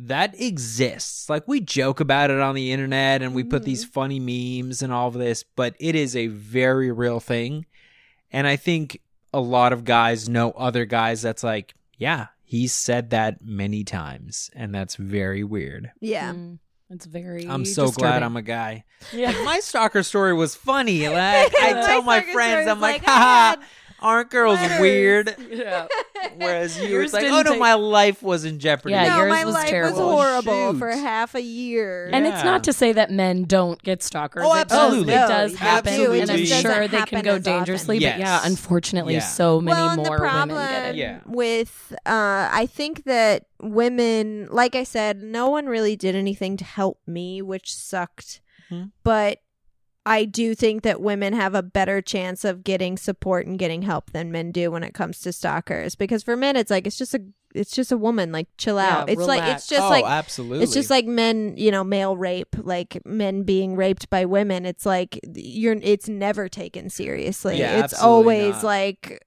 That 0.00 0.40
exists. 0.40 1.30
Like, 1.30 1.46
we 1.46 1.60
joke 1.60 2.00
about 2.00 2.30
it 2.30 2.40
on 2.40 2.56
the 2.56 2.72
internet 2.72 3.22
and 3.22 3.36
we 3.36 3.44
put 3.44 3.62
these 3.62 3.86
mm. 3.86 3.90
funny 3.90 4.18
memes 4.18 4.82
and 4.82 4.92
all 4.92 5.06
of 5.06 5.14
this, 5.14 5.44
but 5.44 5.76
it 5.78 5.94
is 5.94 6.16
a 6.16 6.26
very 6.26 6.90
real 6.90 7.20
thing. 7.20 7.66
And 8.32 8.48
I 8.48 8.56
think 8.56 9.00
a 9.32 9.40
lot 9.40 9.72
of 9.72 9.84
guys 9.84 10.28
know 10.28 10.50
other 10.50 10.86
guys 10.86 11.22
that's 11.22 11.44
like, 11.44 11.74
yeah, 11.98 12.26
he's 12.50 12.72
said 12.72 13.10
that 13.10 13.44
many 13.44 13.84
times. 13.84 14.50
And 14.56 14.74
that's 14.74 14.96
very 14.96 15.44
weird. 15.44 15.92
Yeah. 16.00 16.32
Mm, 16.32 16.58
it's 16.90 17.06
very. 17.06 17.46
I'm 17.46 17.64
so 17.64 17.92
glad. 17.92 18.24
I'm 18.24 18.36
a 18.36 18.42
guy. 18.42 18.82
Yeah. 19.12 19.28
Like, 19.28 19.44
my 19.44 19.60
stalker 19.60 20.02
story 20.02 20.34
was 20.34 20.56
funny. 20.56 21.08
Like, 21.08 21.54
I 21.54 21.80
tell 21.86 22.02
my 22.02 22.18
stalker 22.18 22.32
friends, 22.32 22.68
I'm 22.68 22.80
like, 22.80 23.02
like, 23.02 23.08
I 23.08 23.12
haha, 23.12 23.50
had 23.50 23.60
aren't 24.02 24.30
girls 24.30 24.58
letters." 24.60 24.80
weird? 24.80 25.36
yeah. 25.50 25.86
Whereas 26.36 26.78
you, 26.80 26.88
Yours 26.88 27.04
it's 27.06 27.14
like, 27.14 27.24
oh 27.24 27.42
no, 27.42 27.50
take- 27.52 27.58
my 27.60 27.74
life 27.74 28.22
was 28.22 28.44
in 28.44 28.58
jeopardy. 28.58 28.92
Yeah, 28.94 29.08
no, 29.08 29.16
yours 29.18 29.30
my 29.30 29.44
was 29.44 29.54
life 29.54 29.68
terrible. 29.68 29.96
was 29.98 30.14
horrible 30.22 30.72
Shoot. 30.72 30.78
for 30.78 30.90
half 30.90 31.34
a 31.34 31.40
year. 31.42 32.10
And 32.12 32.26
it's 32.26 32.44
not 32.44 32.64
to 32.64 32.72
say 32.72 32.92
that 32.92 33.10
men 33.10 33.44
don't 33.44 33.80
get 33.82 34.02
stalkers. 34.02 34.44
Oh, 34.46 34.54
It 34.54 34.68
does- 34.68 34.78
absolutely. 34.78 35.14
It 35.14 35.16
does 35.16 35.56
happen, 35.56 35.88
absolutely. 35.92 36.20
and 36.20 36.30
I'm 36.30 36.44
sure 36.44 36.88
they 36.88 37.02
can 37.02 37.22
go 37.22 37.30
as 37.34 37.40
often. 37.40 37.52
dangerously. 37.52 37.98
But 37.98 38.18
yeah, 38.18 38.40
unfortunately, 38.44 39.14
Yeah. 39.14 39.20
so 39.20 39.60
many 39.60 39.74
well, 39.80 39.96
more 39.96 40.04
the 40.04 40.16
problem 40.16 40.48
women 40.50 40.70
get 40.70 40.88
it. 40.90 40.96
Yeah. 40.96 41.18
with 41.26 41.92
uh 42.06 42.48
I 42.52 42.66
think 42.70 43.04
that 43.04 43.46
women 43.62 44.48
like 44.50 44.74
I 44.74 44.84
said 44.84 45.22
no 45.22 45.48
one 45.48 45.66
really 45.66 45.96
did 45.96 46.14
anything 46.14 46.56
to 46.58 46.64
help 46.64 46.98
me 47.06 47.40
which 47.42 47.74
sucked 47.74 48.40
Mhm. 48.70 48.90
but 49.02 49.38
I 50.10 50.24
do 50.24 50.56
think 50.56 50.82
that 50.82 51.00
women 51.00 51.34
have 51.34 51.54
a 51.54 51.62
better 51.62 52.02
chance 52.02 52.44
of 52.44 52.64
getting 52.64 52.96
support 52.96 53.46
and 53.46 53.56
getting 53.56 53.82
help 53.82 54.10
than 54.10 54.32
men 54.32 54.50
do 54.50 54.72
when 54.72 54.82
it 54.82 54.92
comes 54.92 55.20
to 55.20 55.32
stalkers 55.32 55.94
because 55.94 56.24
for 56.24 56.36
men 56.36 56.56
it's 56.56 56.68
like 56.68 56.84
it's 56.84 56.98
just 56.98 57.14
a 57.14 57.22
it's 57.54 57.70
just 57.70 57.92
a 57.92 57.96
woman 57.96 58.32
like 58.32 58.48
chill 58.58 58.74
Yeah, 58.76 58.98
out 58.98 59.08
it's 59.08 59.22
like 59.22 59.44
it's 59.54 59.68
just 59.68 59.82
oh, 59.82 59.88
like 59.88 60.04
absolutely. 60.04 60.64
it's 60.64 60.74
just 60.74 60.90
like 60.90 61.06
men, 61.06 61.54
you 61.56 61.70
know, 61.70 61.84
male 61.84 62.16
rape, 62.16 62.56
like 62.58 63.00
men 63.04 63.44
being 63.44 63.76
raped 63.76 64.10
by 64.10 64.24
women. 64.24 64.66
It's 64.66 64.84
like 64.84 65.20
you're 65.34 65.76
it's 65.80 66.08
never 66.08 66.48
taken 66.48 66.90
seriously. 66.90 67.60
Yeah, 67.60 67.84
it's 67.84 68.00
always 68.00 68.54
not. 68.54 68.64
like 68.64 69.24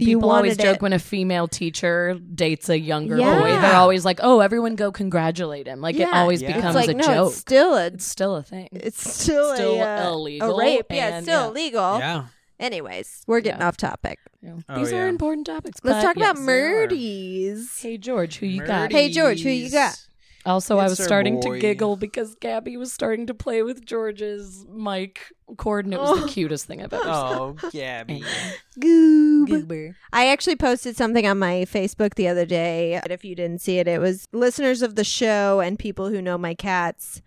you 0.00 0.16
People 0.18 0.30
always 0.30 0.56
joke 0.56 0.76
it. 0.76 0.82
when 0.82 0.92
a 0.92 0.98
female 0.98 1.46
teacher 1.48 2.18
dates 2.34 2.68
a 2.68 2.78
younger 2.78 3.16
Yeah. 3.18 3.38
boy. 3.38 3.48
They're 3.60 3.74
always 3.76 4.04
like, 4.04 4.20
"Oh, 4.22 4.40
everyone 4.40 4.74
go 4.76 4.90
congratulate 4.92 5.66
him!" 5.66 5.80
Like 5.80 5.96
it 5.96 6.08
always 6.12 6.42
Yeah. 6.42 6.48
it's 6.48 6.56
becomes 6.56 6.74
like 6.74 6.88
a 6.90 6.94
no, 6.94 7.04
joke. 7.04 7.28
it's 7.32 7.38
still 7.40 7.74
a 7.76 7.86
It's 7.86 8.04
still 8.06 8.36
a 8.36 8.42
thing. 8.42 8.68
it's 8.72 9.00
still, 9.22 9.54
Still 9.54 9.74
a, 9.74 10.06
uh, 10.06 10.10
illegal 10.12 10.54
a 10.54 10.58
rape. 10.58 10.86
Yeah, 10.90 11.18
it's 11.18 11.26
still 11.26 11.42
yeah. 11.42 11.48
illegal. 11.48 11.98
yeah. 11.98 12.24
Anyways, 12.58 13.22
we're 13.26 13.40
getting 13.40 13.60
Yeah. 13.60 13.68
off 13.68 13.76
topic. 13.78 14.18
You 14.42 14.48
know, 14.50 14.58
Oh, 14.68 14.78
These 14.78 14.92
are 14.92 15.04
yeah. 15.04 15.08
important 15.08 15.46
topics. 15.46 15.78
Let's 15.82 16.04
talk 16.04 16.16
about 16.16 16.36
yes, 16.36 16.46
they 16.46 16.52
murdies. 16.52 17.80
Hey 17.80 17.96
George, 17.98 18.36
who 18.38 18.46
you 18.46 18.64
got? 18.66 18.92
Hey, 18.92 19.10
George, 19.10 19.42
who 19.42 19.48
you 19.50 19.70
got? 19.70 19.98
Also, 20.46 20.78
I 20.78 20.84
was 20.84 20.98
our 20.98 21.04
starting 21.06 21.40
to 21.42 21.58
giggle 21.58 21.96
because 21.96 22.34
Gabby 22.36 22.76
was 22.78 22.92
starting 22.92 23.26
to 23.26 23.34
play 23.34 23.62
with 23.62 23.84
George's 23.84 24.64
mic 24.72 25.20
cord, 25.58 25.84
and 25.84 25.92
it 25.92 26.00
was 26.00 26.18
the 26.18 26.24
Oh. 26.24 26.28
cutest 26.28 26.66
thing 26.66 26.82
I've 26.82 26.92
ever 26.92 27.02
seen. 27.02 27.12
Oh, 27.12 27.56
Gabby. 27.70 28.24
Goob. 28.80 29.46
Goober. 29.48 29.96
I 30.12 30.28
actually 30.28 30.56
posted 30.56 30.96
something 30.96 31.26
on 31.26 31.38
my 31.38 31.66
Facebook 31.70 32.14
the 32.14 32.28
other 32.28 32.46
day. 32.46 33.00
If 33.10 33.24
you 33.24 33.34
didn't 33.34 33.60
see 33.60 33.78
it, 33.78 33.86
it 33.88 34.00
was 34.00 34.28
listeners 34.32 34.80
of 34.82 34.94
the 34.94 35.04
show 35.04 35.60
and 35.60 35.78
people 35.78 36.08
who 36.08 36.22
know 36.22 36.38
my 36.38 36.54
cats 36.54 37.20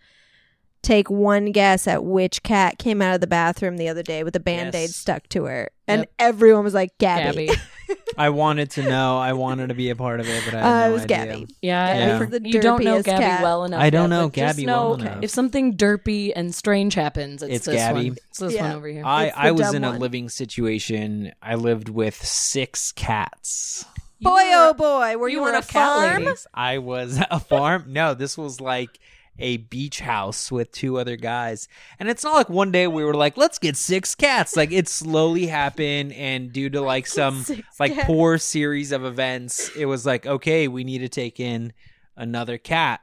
take 0.83 1.09
one 1.09 1.51
guess 1.51 1.87
at 1.87 2.03
which 2.03 2.43
cat 2.43 2.77
came 2.77 3.01
out 3.01 3.15
of 3.15 3.21
the 3.21 3.27
bathroom 3.27 3.77
the 3.77 3.87
other 3.89 4.03
day 4.03 4.23
with 4.23 4.35
a 4.35 4.39
band 4.39 4.75
aid 4.75 4.81
Yes. 4.89 4.95
stuck 4.95 5.27
to 5.29 5.45
her. 5.45 5.69
And 5.87 6.01
Yep. 6.01 6.11
everyone 6.19 6.63
was 6.63 6.73
like, 6.75 6.95
Gabby. 6.99 7.47
Gabby. 7.47 7.59
I 8.17 8.29
wanted 8.29 8.69
to 8.71 8.83
know. 8.83 9.17
I 9.17 9.33
wanted 9.33 9.67
to 9.67 9.73
be 9.73 9.89
a 9.89 9.95
part 9.95 10.19
of 10.19 10.27
it, 10.29 10.43
but 10.45 10.53
I 10.55 10.59
Uh, 10.59 10.63
had 10.63 10.85
it 10.85 10.87
no 10.89 10.93
was 10.93 11.01
idea. 11.03 11.17
Gabby. 11.25 11.47
Yeah, 11.61 11.97
Yeah. 11.97 12.15
if 12.17 12.21
It's 12.21 12.31
the 12.31 12.49
you 12.49 12.61
don't 12.61 12.83
know 12.83 12.97
derpiest 12.99 13.05
Gabby 13.05 13.23
cat. 13.23 13.41
well 13.43 13.63
enough. 13.65 13.81
I 13.81 13.89
don't 13.89 14.11
yet, 14.11 14.17
know 14.17 14.27
but 14.29 14.35
just 14.35 14.55
Gabby 14.57 14.65
know 14.65 14.81
well 14.89 14.93
enough. 15.01 15.23
If 15.23 15.29
something 15.31 15.75
derpy 15.77 16.31
and 16.35 16.53
strange 16.53 16.93
happens, 16.95 17.41
it's, 17.43 17.53
It's 17.55 17.65
this 17.65 17.75
Gabby. 17.75 18.09
one. 18.11 18.17
It's 18.29 18.39
this 18.39 18.53
Yeah. 18.53 18.61
one 18.67 18.71
over 18.77 18.87
here. 18.87 19.03
I, 19.05 19.25
It's 19.25 19.35
the 19.35 19.41
I 19.41 19.51
was 19.51 19.61
dumb 19.67 19.75
in 19.75 19.83
a 19.85 19.89
one. 19.91 19.99
living 19.99 20.29
situation. 20.29 21.31
I 21.41 21.55
lived 21.55 21.89
with 21.89 22.15
six 22.23 22.91
cats. 22.91 23.85
You 24.19 24.29
boy, 24.29 24.35
were- 24.35 24.41
oh 24.53 24.73
boy. 24.73 25.17
Were 25.17 25.27
you, 25.29 25.39
you 25.39 25.43
on 25.47 25.55
a, 25.55 25.59
a 25.59 25.61
cat 25.61 25.71
farm? 25.71 26.23
lady. 26.25 26.37
I 26.53 26.77
was 26.77 27.19
a 27.31 27.39
farm. 27.39 27.85
No, 27.87 28.13
this 28.13 28.37
was 28.37 28.61
like 28.61 28.99
a 29.39 29.57
beach 29.57 29.99
house 29.99 30.51
with 30.51 30.71
two 30.71 30.97
other 30.97 31.15
guys. 31.15 31.67
And 31.99 32.07
it's 32.09 32.23
not 32.23 32.33
like 32.35 32.49
one 32.49 32.71
day 32.71 32.87
we 32.87 33.03
were 33.03 33.15
like, 33.15 33.35
let's 33.35 33.57
get 33.57 33.75
six 33.75 34.13
cats. 34.15 34.55
Like 34.55 34.71
it 34.71 34.87
slowly 34.87 35.47
happened 35.47 36.13
and 36.13 36.53
due 36.53 36.69
to 36.69 36.81
like 36.81 37.07
some 37.07 37.43
Six 37.43 37.61
like 37.79 37.93
cats. 37.95 38.05
poor 38.05 38.37
series 38.37 38.91
of 38.91 39.03
events, 39.03 39.75
it 39.75 39.85
was 39.85 40.05
like, 40.05 40.25
okay, 40.25 40.67
we 40.67 40.83
need 40.83 40.99
to 40.99 41.09
take 41.09 41.39
in 41.39 41.73
another 42.15 42.57
cat. 42.57 43.01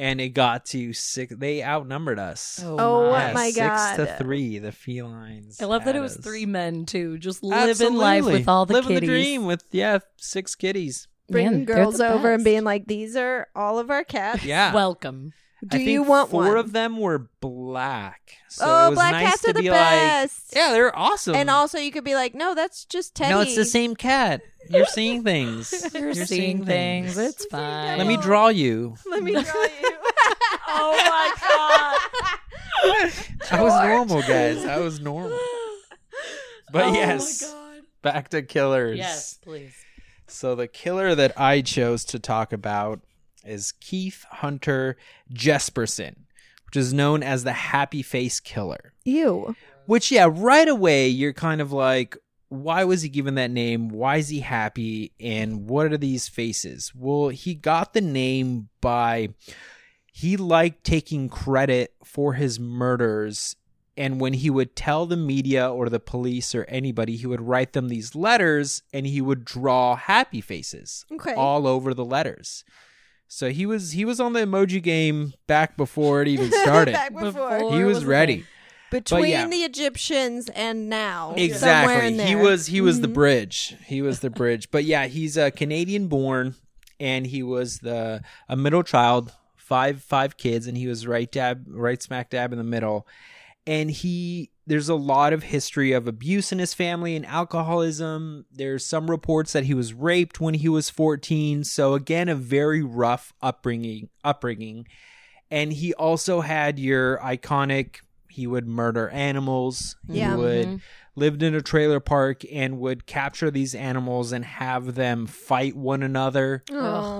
And 0.00 0.20
it 0.20 0.28
got 0.28 0.64
to 0.66 0.92
six 0.92 1.34
they 1.36 1.60
outnumbered 1.62 2.20
us. 2.20 2.62
Oh, 2.64 2.76
oh 2.78 3.10
my. 3.10 3.32
my 3.32 3.50
God. 3.50 3.96
Six 3.96 4.10
to 4.10 4.16
three, 4.16 4.58
the 4.60 4.70
felines. 4.70 5.60
I 5.60 5.64
love 5.64 5.84
that 5.86 5.96
it 5.96 6.00
was 6.00 6.16
us. 6.16 6.24
three 6.24 6.46
men 6.46 6.86
too, 6.86 7.18
just 7.18 7.42
living 7.42 7.70
Absolutely. 7.70 7.98
life 7.98 8.24
with 8.24 8.48
all 8.48 8.64
the 8.64 8.74
Living 8.74 8.90
kitties. 8.90 9.08
the 9.08 9.14
dream 9.14 9.44
with 9.44 9.64
yeah, 9.72 9.98
six 10.16 10.54
kitties. 10.54 11.08
Bringing 11.28 11.52
Man, 11.52 11.64
girls 11.64 11.98
the 11.98 12.08
over 12.10 12.32
and 12.32 12.44
being 12.44 12.62
like, 12.62 12.86
"These 12.86 13.16
are 13.16 13.48
all 13.56 13.78
of 13.80 13.90
our 13.90 14.04
cats." 14.04 14.44
Yeah. 14.44 14.72
Welcome. 14.72 15.32
Do 15.66 15.76
I 15.76 15.78
think 15.78 15.88
you 15.90 16.02
want 16.04 16.30
four 16.30 16.44
one? 16.48 16.56
of 16.56 16.72
them 16.72 16.98
were 16.98 17.28
black. 17.40 18.34
So 18.48 18.64
oh, 18.66 18.86
it 18.86 18.90
was 18.90 18.96
black 18.96 19.12
nice 19.12 19.30
cats 19.30 19.42
to 19.42 19.50
are 19.50 19.52
the 19.54 19.62
be 19.62 19.68
best. 19.68 20.54
like, 20.54 20.56
yeah, 20.56 20.72
they're 20.72 20.96
awesome. 20.96 21.34
And 21.34 21.50
also, 21.50 21.78
you 21.78 21.90
could 21.90 22.04
be 22.04 22.14
like, 22.14 22.34
"No, 22.34 22.54
that's 22.54 22.84
just 22.84 23.16
Teddy." 23.16 23.30
no, 23.34 23.40
it's 23.40 23.56
the 23.56 23.64
same 23.64 23.96
cat. 23.96 24.40
You're 24.70 24.86
seeing 24.86 25.24
things. 25.24 25.90
You're, 25.94 26.14
seeing 26.14 26.64
things. 26.64 27.18
It's 27.18 27.44
fine. 27.46 27.98
Let 27.98 28.06
me 28.06 28.16
draw 28.18 28.48
you. 28.48 28.94
Let 29.10 29.22
me 29.22 29.32
draw 29.32 29.42
you. 29.42 29.96
Oh 30.68 30.92
my 31.08 31.32
god! 32.92 33.12
I 33.50 33.62
was 33.62 33.82
normal, 33.82 34.22
guys. 34.22 34.64
I 34.64 34.78
was 34.78 35.00
normal. 35.00 35.38
But 36.70 36.84
Oh 36.84 36.90
my 36.90 36.96
yes, 36.96 37.50
God. 37.50 37.82
back 38.02 38.28
to 38.28 38.42
killers. 38.42 38.98
Yes, 38.98 39.38
please. 39.42 39.74
So 40.26 40.54
the 40.54 40.68
killer 40.68 41.14
that 41.14 41.32
I 41.40 41.62
chose 41.62 42.04
to 42.06 42.18
talk 42.18 42.52
about 42.52 43.00
is 43.44 43.72
Keith 43.80 44.24
Hunter 44.30 44.96
Jesperson, 45.32 46.14
which 46.66 46.76
is 46.76 46.92
known 46.92 47.22
as 47.22 47.44
the 47.44 47.52
Happy 47.52 48.02
Face 48.02 48.40
Killer. 48.40 48.92
Ew. 49.04 49.54
Which, 49.86 50.10
yeah, 50.10 50.28
right 50.30 50.68
away 50.68 51.08
you're 51.08 51.32
kind 51.32 51.60
of 51.60 51.72
like, 51.72 52.16
why 52.50 52.84
was 52.84 53.02
he 53.02 53.08
given 53.08 53.34
that 53.36 53.50
name? 53.50 53.88
Why 53.88 54.16
is 54.16 54.28
he 54.28 54.40
happy? 54.40 55.12
And 55.20 55.68
what 55.68 55.92
are 55.92 55.98
these 55.98 56.28
faces? 56.28 56.92
Well, 56.94 57.28
he 57.28 57.54
got 57.54 57.92
the 57.92 58.00
name 58.00 58.68
by 58.80 59.30
he 60.12 60.36
liked 60.36 60.82
taking 60.84 61.28
credit 61.28 61.94
for 62.04 62.34
his 62.34 62.58
murders. 62.58 63.54
And 63.96 64.20
when 64.20 64.32
he 64.32 64.48
would 64.48 64.76
tell 64.76 65.06
the 65.06 65.16
media 65.16 65.68
or 65.70 65.88
the 65.88 66.00
police 66.00 66.54
or 66.54 66.64
anybody, 66.66 67.16
he 67.16 67.26
would 67.26 67.40
write 67.40 67.72
them 67.72 67.88
these 67.88 68.14
letters 68.14 68.82
and 68.92 69.06
he 69.06 69.20
would 69.20 69.44
draw 69.44 69.96
happy 69.96 70.40
faces 70.40 71.04
Okay. 71.12 71.34
all 71.34 71.66
over 71.66 71.92
the 71.94 72.04
letters. 72.04 72.64
So 73.28 73.50
he 73.50 73.66
was 73.66 73.92
he 73.92 74.04
was 74.04 74.20
on 74.20 74.32
the 74.32 74.40
emoji 74.40 74.82
game 74.82 75.34
back 75.46 75.76
before 75.76 76.22
it 76.22 76.28
even 76.28 76.50
started. 76.50 76.92
Back 76.94 77.12
before. 77.12 77.50
Before- 77.58 77.72
he 77.76 77.84
was 77.84 77.98
was 77.98 78.04
ready. 78.06 78.44
Between 78.90 79.26
yeah. 79.26 79.46
the 79.46 79.58
Egyptians 79.58 80.48
and 80.48 80.88
now. 80.88 81.34
Exactly. 81.36 82.18
in 82.18 82.26
He 82.26 82.34
was 82.34 82.66
he 82.68 82.80
was 82.80 83.02
the 83.02 83.06
Mhm. 83.08 83.12
bridge. 83.14 83.76
He 83.84 84.00
was 84.00 84.20
the 84.20 84.30
bridge. 84.30 84.70
But 84.70 84.84
yeah, 84.84 85.06
he's 85.06 85.36
a 85.36 85.50
Canadian 85.50 86.08
born 86.08 86.54
and 86.98 87.26
he 87.26 87.42
was 87.42 87.80
the 87.80 88.22
a 88.48 88.56
middle 88.56 88.82
child, 88.82 89.32
five 89.56 90.02
five 90.02 90.38
kids 90.38 90.66
and 90.66 90.76
he 90.78 90.86
was 90.86 91.06
right 91.06 91.30
dab 91.30 91.64
right 91.68 92.02
smack 92.02 92.30
dab 92.30 92.50
in 92.52 92.58
the 92.58 92.64
middle. 92.64 93.06
And 93.66 93.90
he 93.90 94.50
there's 94.68 94.88
a 94.88 94.94
lot 94.94 95.32
of 95.32 95.42
history 95.44 95.92
of 95.92 96.06
abuse 96.06 96.52
in 96.52 96.58
his 96.58 96.74
family 96.74 97.16
and 97.16 97.24
alcoholism. 97.26 98.44
There's 98.52 98.84
some 98.84 99.10
reports 99.10 99.52
that 99.52 99.64
he 99.64 99.74
was 99.74 99.94
raped 99.94 100.40
when 100.40 100.54
he 100.54 100.68
was 100.68 100.90
14. 100.90 101.64
So 101.64 101.94
again, 101.94 102.28
a 102.28 102.34
very 102.34 102.82
rough 102.82 103.32
upbringing 103.42 104.08
upbringing. 104.22 104.86
And 105.50 105.72
he 105.72 105.94
also 105.94 106.42
had 106.42 106.78
your 106.78 107.18
iconic 107.18 107.96
he 108.30 108.46
would 108.46 108.68
murder 108.68 109.08
animals. 109.08 109.96
Yeah. 110.06 110.36
He 110.36 110.36
would 110.36 110.66
Mhm. 110.68 110.80
lived 111.16 111.42
in 111.42 111.54
a 111.56 111.60
trailer 111.62 111.98
park 111.98 112.42
and 112.52 112.78
would 112.78 113.04
capture 113.06 113.50
these 113.50 113.74
animals 113.74 114.30
and 114.30 114.44
have 114.44 114.94
them 114.94 115.26
fight 115.26 115.74
one 115.74 116.02
another. 116.04 116.62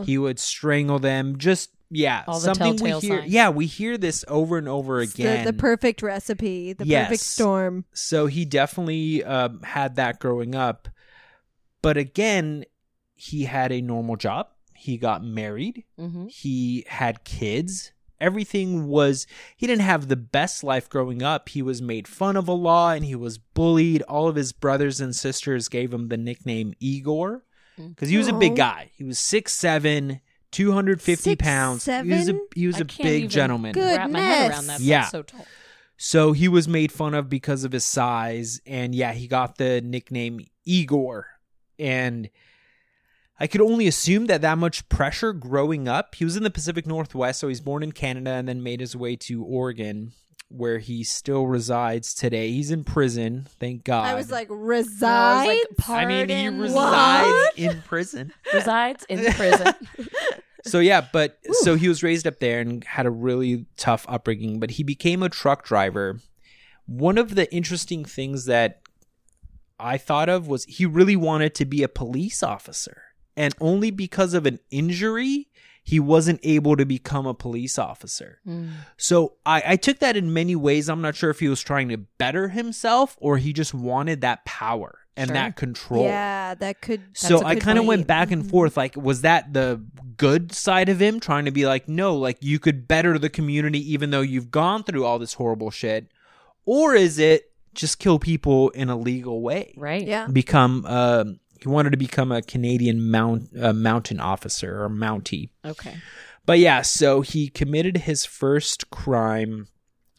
He 0.05 0.16
would 0.18 0.38
strangle 0.38 1.01
them. 1.01 1.36
Just 1.38 1.70
yeah, 1.91 2.24
All 2.28 2.34
the 2.41 2.55
something 2.55 2.72
we 2.72 2.91
telltale 2.91 3.01
hear. 3.01 3.18
signs. 3.20 3.32
Yeah, 3.32 3.49
we 3.51 3.66
hear 3.66 3.97
this 3.99 4.24
over 4.28 4.59
and 4.59 4.68
over 4.68 5.01
It's 5.01 5.14
the- 5.14 5.22
again. 5.24 5.45
The, 5.47 5.53
perfect 5.53 6.03
recipe, 6.03 6.72
the 6.74 6.86
Yes. 6.86 7.07
perfect 7.09 7.22
storm. 7.22 7.84
so 7.93 8.26
he 8.26 8.45
definitely 8.45 9.24
um, 9.24 9.62
had 9.62 9.97
that 9.97 10.18
growing 10.20 10.55
up. 10.55 10.89
But 11.82 11.97
again, 11.97 12.64
he 13.14 13.45
had 13.45 13.72
a 13.72 13.80
normal 13.80 14.16
job. 14.16 14.49
He 14.74 14.97
got 14.97 15.24
married. 15.24 15.84
Mhm. 15.99 16.30
He 16.30 16.84
had 16.89 17.24
kids. 17.24 17.93
Everything 18.20 18.89
was, 18.89 19.26
he 19.57 19.66
didn't 19.68 19.82
have 19.82 20.09
the 20.09 20.16
best 20.16 20.64
life 20.64 20.89
growing 20.89 21.22
up. 21.22 21.49
He 21.51 21.62
was 21.62 21.80
made 21.80 22.09
fun 22.09 22.36
of 22.36 22.49
a 22.49 22.53
lot 22.53 22.97
and 22.97 23.05
he 23.07 23.14
was 23.14 23.39
bullied. 23.39 24.03
All 24.03 24.26
of 24.28 24.34
his 24.36 24.53
brothers 24.53 25.01
and 25.01 25.14
sisters 25.14 25.68
gave 25.68 25.93
him 25.93 26.09
the 26.09 26.16
nickname 26.16 26.74
Igor 26.80 27.45
because 27.76 28.09
he 28.09 28.16
was 28.18 28.26
a 28.26 28.32
big 28.32 28.53
Aw. 28.53 28.57
guy. 28.57 28.91
He 28.97 29.05
was 29.05 29.18
6'7, 29.20 30.20
250 30.53 31.22
Six, 31.30 31.42
pounds. 31.42 31.84
He 31.84 31.92
was 32.11 32.28
a, 32.28 32.38
he 32.55 32.66
was 32.66 32.76
I 32.76 32.80
a 32.80 32.84
can't 32.84 33.03
big 33.07 33.16
even 33.18 33.30
gentleman. 33.30 33.72
Good. 33.72 33.96
Wrap 33.96 34.11
my 34.11 34.20
head 34.20 34.51
around 34.51 34.61
Goodness. 34.61 34.66
that. 34.66 34.72
That's 34.72 34.82
Yeah. 34.82 35.05
so 35.07 35.22
tall. 35.22 35.46
So 35.96 36.32
he 36.32 36.49
was 36.49 36.68
made 36.68 36.92
fun 36.92 37.14
of 37.14 37.28
because 37.28 37.64
of 37.64 37.72
his 37.72 37.84
size. 37.84 38.61
And 38.66 38.94
yeah, 38.94 39.12
he 39.12 39.26
got 39.26 39.57
the 39.59 39.80
nickname 39.80 40.40
Igor. 40.64 41.26
And 41.78 42.30
I 43.40 43.46
could 43.46 43.61
only 43.61 43.86
assume 43.86 44.26
that 44.26 44.40
that 44.42 44.59
much 44.59 44.88
pressure 44.88 45.32
growing 45.32 45.86
up. 45.88 46.14
He 46.14 46.24
was 46.24 46.36
in 46.36 46.42
the 46.42 46.51
Pacific 46.51 46.86
Northwest, 46.86 47.38
so 47.40 47.49
he's 47.49 47.61
born 47.61 47.82
in 47.82 47.92
Canada 47.92 48.30
and 48.32 48.49
then 48.49 48.62
made 48.62 48.80
his 48.80 48.96
way 48.96 49.16
to 49.16 49.44
Oregon, 49.44 50.12
where 50.49 50.78
he 50.78 51.05
still 51.05 51.46
resides 51.46 52.14
today. 52.14 52.51
He's 52.51 52.70
in 52.70 52.82
prison, 52.84 53.46
thank 53.61 53.84
God. 53.84 54.07
I 54.07 54.14
was 54.14 54.30
like, 54.30 54.49
I 54.51 54.55
was 54.55 54.61
reside? 54.61 55.46
like, 55.46 55.88
I 55.88 56.05
mean, 56.07 56.28
he 56.28 56.49
resides 56.49 56.74
What? 57.26 57.59
in 57.59 57.82
prison. 57.86 58.32
resides 58.55 59.05
in 59.09 59.32
prison. 59.34 59.74
So 60.64 60.80
yeah, 60.80 61.07
but 61.12 61.38
so 61.62 61.76
he 61.76 61.88
was 61.88 62.03
raised 62.03 62.26
up 62.26 62.38
there 62.40 62.61
and 62.61 62.82
had 62.84 63.07
a 63.07 63.11
really 63.11 63.66
tough 63.76 64.05
upbringing, 64.09 64.59
but 64.59 64.72
he 64.72 64.82
became 64.82 65.22
a 65.22 65.28
truck 65.28 65.64
driver. 65.64 66.20
One 66.86 67.18
of 67.18 67.34
the 67.34 67.53
interesting 67.55 68.05
things 68.05 68.46
that 68.46 68.80
I 69.78 69.99
thought 69.99 70.28
of 70.28 70.49
was 70.49 70.64
he 70.64 70.86
really 70.86 71.16
wanted 71.16 71.55
to 71.57 71.64
be 71.64 71.82
a 71.82 71.88
police 71.88 72.42
officer. 72.42 73.03
And 73.36 73.55
only 73.61 73.90
because 73.92 74.34
of 74.34 74.46
an 74.46 74.59
injury, 74.70 75.49
he 75.89 75.99
wasn't 75.99 76.39
able 76.43 76.76
to 76.76 76.84
become 76.84 77.26
a 77.26 77.32
police 77.34 77.78
officer. 77.78 78.41
Mm. 78.47 78.70
So 78.99 79.34
I, 79.47 79.62
I 79.72 79.76
took 79.76 80.01
that 80.01 80.16
in 80.16 80.32
many 80.34 80.55
ways. 80.55 80.89
I'm 80.91 81.01
not 81.01 81.16
sure 81.16 81.30
if 81.30 81.41
he 81.41 81.49
was 81.49 81.62
trying 81.62 81.89
to 81.89 81.97
better 81.97 82.49
himself 82.49 83.16
or 83.20 83.39
he 83.39 83.53
just 83.55 83.72
wanted 83.72 84.20
that 84.20 84.45
power 84.45 84.99
and 85.16 85.28
Sure. 85.28 85.34
that 85.34 85.57
control. 85.57 86.05
yeah, 86.05 86.55
that 86.55 86.82
could. 86.82 87.01
So 87.14 87.28
that's 87.28 87.43
a 87.43 87.47
I 87.47 87.55
good 87.55 87.62
kind 87.62 87.78
of 87.78 87.86
went 87.86 88.07
back 88.07 88.30
and 88.30 88.45
Mhm. 88.45 88.51
forth. 88.51 88.76
Like, 88.76 88.97
was 88.97 89.22
that 89.22 89.53
the 89.55 89.82
good 90.18 90.53
side 90.53 90.89
of 90.91 91.01
him 91.01 91.20
trying 91.20 91.47
to 91.47 91.51
be 91.53 91.64
like, 91.66 91.89
no, 91.89 92.14
like 92.16 92.36
you 92.41 92.59
could 92.59 92.86
better 92.86 93.18
the 93.18 93.30
community 93.30 93.80
even 93.93 94.11
though 94.11 94.20
you've 94.20 94.51
gone 94.51 94.82
through 94.84 95.05
all 95.07 95.18
this 95.18 95.34
horrible 95.34 95.70
shit? 95.70 96.09
Or 96.66 96.95
is 96.95 97.18
it 97.18 97.51
just 97.74 97.99
kill 97.99 98.18
people 98.18 98.68
in 98.70 98.91
a 98.91 98.97
legal 98.97 99.41
way? 99.41 99.74
Right. 99.78 100.07
Yeah. 100.07 100.26
Become, 100.26 100.84
um, 100.86 101.41
he 101.61 101.68
wanted 101.68 101.90
to 101.90 101.96
become 101.96 102.30
a 102.32 102.42
Canadian 102.42 103.11
mount, 103.11 103.50
uh, 103.61 103.72
mountain 103.72 104.20
officer 104.20 104.82
or 104.84 104.88
mountie. 104.88 105.50
Okay. 105.64 105.96
But 106.46 106.59
yeah, 106.59 106.82
so 106.82 107.20
he 107.20 107.48
committed 107.48 107.98
his 107.98 108.24
first 108.24 108.90
crime. 108.90 109.68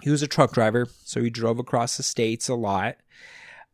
He 0.04 0.10
was 0.10 0.22
a 0.22 0.28
truck 0.28 0.54
driver, 0.54 0.88
so 1.04 1.22
he 1.24 1.30
drove 1.30 1.60
across 1.60 1.98
the 1.98 2.04
states 2.04 2.48
a 2.50 2.56
lot. 2.56 2.98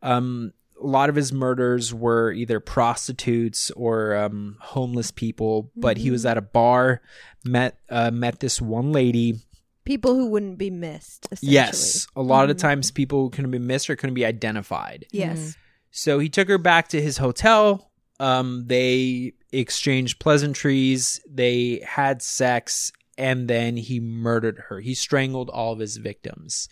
Um, 0.02 0.52
a 0.82 0.86
lot 0.86 1.08
of 1.08 1.16
his 1.16 1.32
murders 1.32 1.92
were 1.94 2.32
either 2.32 2.60
prostitutes 2.60 3.70
or 3.72 4.14
um, 4.16 4.56
homeless 4.60 5.10
people. 5.10 5.70
But 5.76 5.96
he 5.98 6.10
was 6.10 6.26
at 6.26 6.36
a 6.38 6.42
bar, 6.42 7.00
met 7.44 7.78
uh, 7.88 8.10
met 8.10 8.40
this 8.40 8.60
one 8.60 8.92
lady. 8.92 9.40
People 9.84 10.14
who 10.14 10.26
wouldn't 10.30 10.58
be 10.58 10.70
missed. 10.70 11.26
Essentially. 11.30 11.52
Yes, 11.54 12.06
a 12.16 12.22
lot 12.22 12.50
of 12.50 12.56
Mhm. 12.56 12.60
times 12.60 12.90
people 12.90 13.22
who 13.22 13.30
couldn't 13.30 13.52
be 13.52 13.58
missed 13.58 13.88
or 13.88 13.96
couldn't 13.96 14.14
be 14.14 14.24
identified. 14.26 15.06
Yes. 15.12 15.56
So 15.96 16.18
he 16.18 16.28
took 16.28 16.48
her 16.48 16.58
back 16.58 16.88
to 16.88 17.00
his 17.00 17.16
hotel. 17.16 17.90
Um, 18.20 18.64
they 18.66 19.32
exchanged 19.50 20.20
pleasantries. 20.20 21.22
They 21.26 21.82
had 21.86 22.20
sex, 22.20 22.92
and 23.16 23.48
then 23.48 23.78
he 23.78 23.98
murdered 23.98 24.64
her. 24.68 24.80
He 24.80 24.92
strangled 24.92 25.48
all 25.48 25.72
of 25.72 25.78
his 25.78 25.96
victims. 25.96 26.68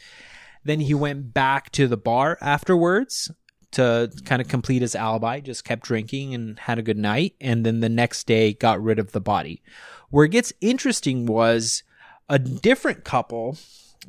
Then 0.63 0.79
he 0.79 0.93
went 0.93 1.33
back 1.33 1.73
to 1.73 1.89
the 1.89 1.97
bar 1.97 2.37
afterwards 2.43 3.31
to 3.71 4.13
kind 4.27 4.43
of 4.43 4.49
complete 4.49 4.83
his 4.83 4.95
alibi. 4.95 5.41
Just 5.41 5.65
kept 5.65 5.85
drinking 5.85 6.35
and 6.35 6.59
had 6.59 6.79
a 6.79 6.83
good 6.83 6.99
night. 6.99 7.35
And 7.41 7.65
then 7.65 7.81
the 7.81 7.89
next 7.89 8.27
day 8.27 8.53
got 8.53 8.83
rid 8.83 8.99
of 8.99 9.13
the 9.13 9.23
body. 9.23 9.63
Where 10.11 10.27
it 10.27 10.33
gets 10.33 10.53
interesting 10.61 11.25
was 11.25 11.83
a 12.29 12.39
different 12.39 13.05
couple. 13.05 13.57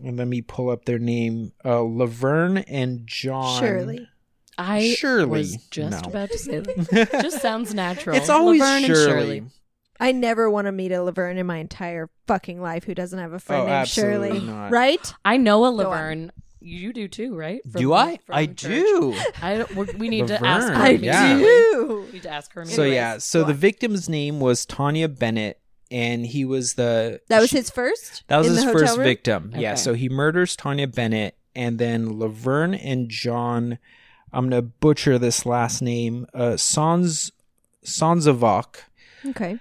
And 0.04 0.18
let 0.18 0.28
me 0.28 0.42
pull 0.42 0.70
up 0.70 0.84
their 0.84 1.00
name: 1.00 1.54
uh, 1.64 1.80
Laverne 1.80 2.58
and 2.58 3.08
John. 3.08 3.62
Surely. 3.62 4.10
I 4.58 4.94
Surely. 4.94 5.26
was 5.26 5.58
just 5.70 6.04
No. 6.04 6.10
about 6.10 6.30
to 6.32 6.38
say 6.38 6.60
that. 6.60 7.10
just 7.22 7.42
sounds 7.42 7.74
natural. 7.74 8.16
It's 8.16 8.30
always 8.30 8.60
Laverne 8.62 8.84
and 8.86 8.96
Shirley. 8.96 9.44
I 10.00 10.12
never 10.12 10.50
want 10.50 10.66
to 10.68 10.72
meet 10.72 10.92
a 10.92 11.02
Laverne 11.02 11.38
in 11.38 11.46
my 11.46 11.58
entire 11.58 12.10
fucking 12.28 12.62
life 12.62 12.84
who 12.84 12.94
doesn't 12.94 13.18
have 13.20 13.34
a 13.34 13.40
friend 13.40 13.62
Oh, 13.64 13.66
named 13.66 13.76
absolutely 13.76 14.30
Shirley. 14.40 14.46
not. 14.48 14.72
Right? 14.72 15.14
I 15.24 15.38
know 15.38 15.64
a 15.66 15.70
on. 15.70 15.78
Laverne. 15.78 16.32
You 16.60 16.94
do 16.94 17.08
too, 17.08 17.36
right? 17.36 17.62
From- 17.72 17.80
Do 17.82 17.94
I? 17.94 18.18
I 18.30 18.48
church. 18.48 18.62
do. 18.64 19.16
I 19.42 19.66
we're- 19.76 19.94
we 19.98 20.10
need 20.10 20.28
to 20.28 20.44
ask 20.46 20.68
her. 20.68 20.74
Laverne, 20.74 20.82
I 20.82 20.90
yeah. 20.92 21.38
do. 21.38 22.04
We 22.08 22.14
need 22.14 22.24
to 22.24 22.30
ask 22.30 22.52
her. 22.54 22.66
So 22.66 22.82
immediately. 22.84 22.96
yeah, 22.96 23.18
so 23.20 23.42
go 23.42 23.48
the 23.48 23.54
on. 23.54 23.60
victim's 23.60 24.10
name 24.10 24.40
was 24.40 24.66
Tanya 24.66 25.08
Bennett, 25.08 25.60
and 25.92 26.26
he 26.26 26.44
was 26.44 26.74
the 26.74 27.22
That 27.30 27.40
was 27.40 27.52
his 27.52 27.70
first? 27.70 28.24
that 28.28 28.38
was 28.38 28.48
in 28.48 28.54
his 28.56 28.64
the 28.64 28.72
hotel 28.72 28.80
first 28.82 28.98
room? 28.98 29.04
victim. 29.06 29.54
Yeah, 29.56 29.76
so 29.76 29.94
he 29.94 30.10
murders 30.10 30.56
Tanya 30.56 30.88
Bennett, 30.88 31.38
and 31.56 31.78
then 31.78 32.18
Laverne 32.20 32.74
and 32.74 33.10
John. 33.10 33.78
I'm 34.36 34.50
gonna 34.50 34.62
butcher 34.62 35.18
this 35.18 35.46
last 35.46 35.82
name. 35.82 36.28
Uh, 36.34 36.58
Sans 36.58 37.32
Sanzavok. 37.84 38.78
Okay. 39.28 39.60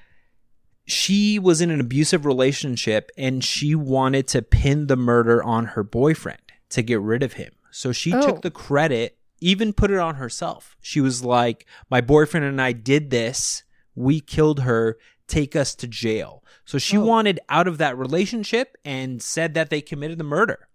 She 0.87 1.39
was 1.39 1.61
in 1.61 1.71
an 1.71 1.81
abusive 1.81 2.27
relationship, 2.27 3.11
and 3.17 3.43
she 3.43 3.75
wanted 3.75 4.27
to 4.29 4.43
pin 4.43 4.87
the 4.89 4.97
murder 4.97 5.43
on 5.43 5.67
her 5.67 5.83
boyfriend 5.83 6.41
to 6.71 6.83
get 6.83 7.01
rid 7.01 7.23
of 7.23 7.35
him. 7.35 7.53
So 7.71 7.93
she 7.93 8.13
Oh. 8.13 8.21
took 8.21 8.43
the 8.43 8.51
credit, 8.51 9.17
even 9.41 9.73
put 9.73 9.91
it 9.91 9.99
on 9.99 10.17
herself. 10.17 10.77
She 10.81 11.01
was 11.01 11.25
like, 11.25 11.67
"My 11.91 12.01
boyfriend 12.01 12.45
and 12.45 12.61
I 12.61 12.73
did 12.73 13.11
this. 13.11 13.63
We 13.95 14.21
killed 14.21 14.61
her. 14.61 14.99
Take 15.27 15.57
us 15.57 15.75
to 15.77 15.87
jail." 15.87 16.43
So 16.67 16.79
she 16.79 16.97
Oh. 16.99 17.05
wanted 17.05 17.41
out 17.49 17.67
of 17.69 17.79
that 17.79 17.97
relationship 17.97 18.77
and 18.85 19.23
said 19.23 19.55
that 19.55 19.71
they 19.71 19.81
committed 19.81 20.19
the 20.19 20.25
murder. 20.25 20.69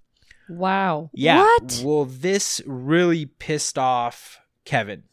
Wow. 0.49 1.09
Yeah. 1.13 1.41
What? 1.41 1.81
Well, 1.83 2.05
this 2.05 2.61
really 2.65 3.25
pissed 3.25 3.77
off 3.77 4.39
Kevin. 4.65 5.03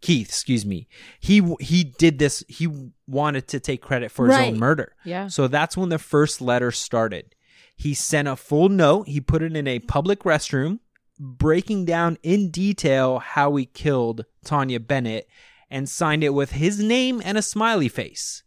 Keith, 0.00 0.28
excuse 0.28 0.66
me. 0.66 0.86
He 1.18 1.42
he 1.60 1.84
did 1.84 2.18
this. 2.18 2.44
He 2.46 2.68
wanted 3.06 3.48
to 3.48 3.60
take 3.60 3.80
credit 3.80 4.10
for 4.10 4.26
his 4.26 4.36
Right. 4.36 4.52
own 4.52 4.58
murder. 4.58 4.94
Yeah. 5.04 5.28
So 5.28 5.48
that's 5.48 5.76
when 5.78 5.88
the 5.88 5.98
first 5.98 6.40
letter 6.42 6.70
started. 6.70 7.34
He 7.76 7.94
sent 7.94 8.28
a 8.28 8.36
full 8.36 8.68
note. 8.68 9.08
He 9.08 9.20
put 9.20 9.42
it 9.42 9.56
in 9.56 9.66
a 9.66 9.78
public 9.78 10.20
restroom, 10.20 10.80
breaking 11.18 11.86
down 11.86 12.18
in 12.22 12.50
detail 12.50 13.18
how 13.18 13.56
he 13.56 13.64
killed 13.64 14.26
Tanya 14.44 14.78
Bennett, 14.78 15.26
and 15.70 15.88
signed 15.88 16.22
it 16.22 16.34
with 16.34 16.52
his 16.52 16.78
name 16.78 17.22
and 17.24 17.38
a 17.38 17.42
smiley 17.42 17.88
face, 17.88 18.42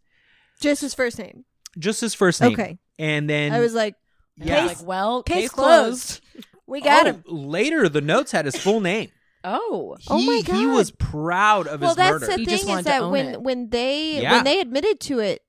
Just 0.60 0.80
his 0.80 0.94
first 0.94 1.18
name. 1.18 1.44
just 1.76 2.00
his 2.00 2.14
first 2.14 2.40
name. 2.40 2.52
Okay. 2.52 2.78
And 3.00 3.28
then 3.28 3.52
I 3.52 3.58
was 3.60 3.74
like, 3.74 3.96
Yeah. 4.40 4.60
I'm 4.60 4.66
like, 4.68 4.82
well, 4.86 5.22
case 5.22 5.36
case, 5.36 5.50
closed. 5.50 6.20
closed. 6.32 6.46
we 6.66 6.80
got 6.80 7.06
oh, 7.06 7.10
him. 7.10 7.24
Later, 7.26 7.88
the 7.88 8.00
notes 8.00 8.32
had 8.32 8.44
his 8.44 8.56
full 8.56 8.80
name. 8.80 9.10
Oh. 9.44 9.96
He, 10.00 10.06
Oh 10.10 10.20
my 10.20 10.42
god! 10.42 10.56
He 10.56 10.66
was 10.66 10.90
proud 10.90 11.68
of 11.68 11.80
Well, 11.80 11.90
his 11.90 11.96
murder. 11.96 12.10
Well, 12.10 12.18
that's 12.18 12.32
the 12.34 12.38
He 12.40 12.44
thing 12.58 12.76
is 12.78 12.84
that 12.84 13.08
when 13.08 13.26
it. 13.28 13.40
when 13.40 13.70
they 13.70 14.20
Yeah. 14.20 14.32
when 14.32 14.44
they 14.44 14.60
admitted 14.60 14.98
to 15.02 15.20
it, 15.20 15.42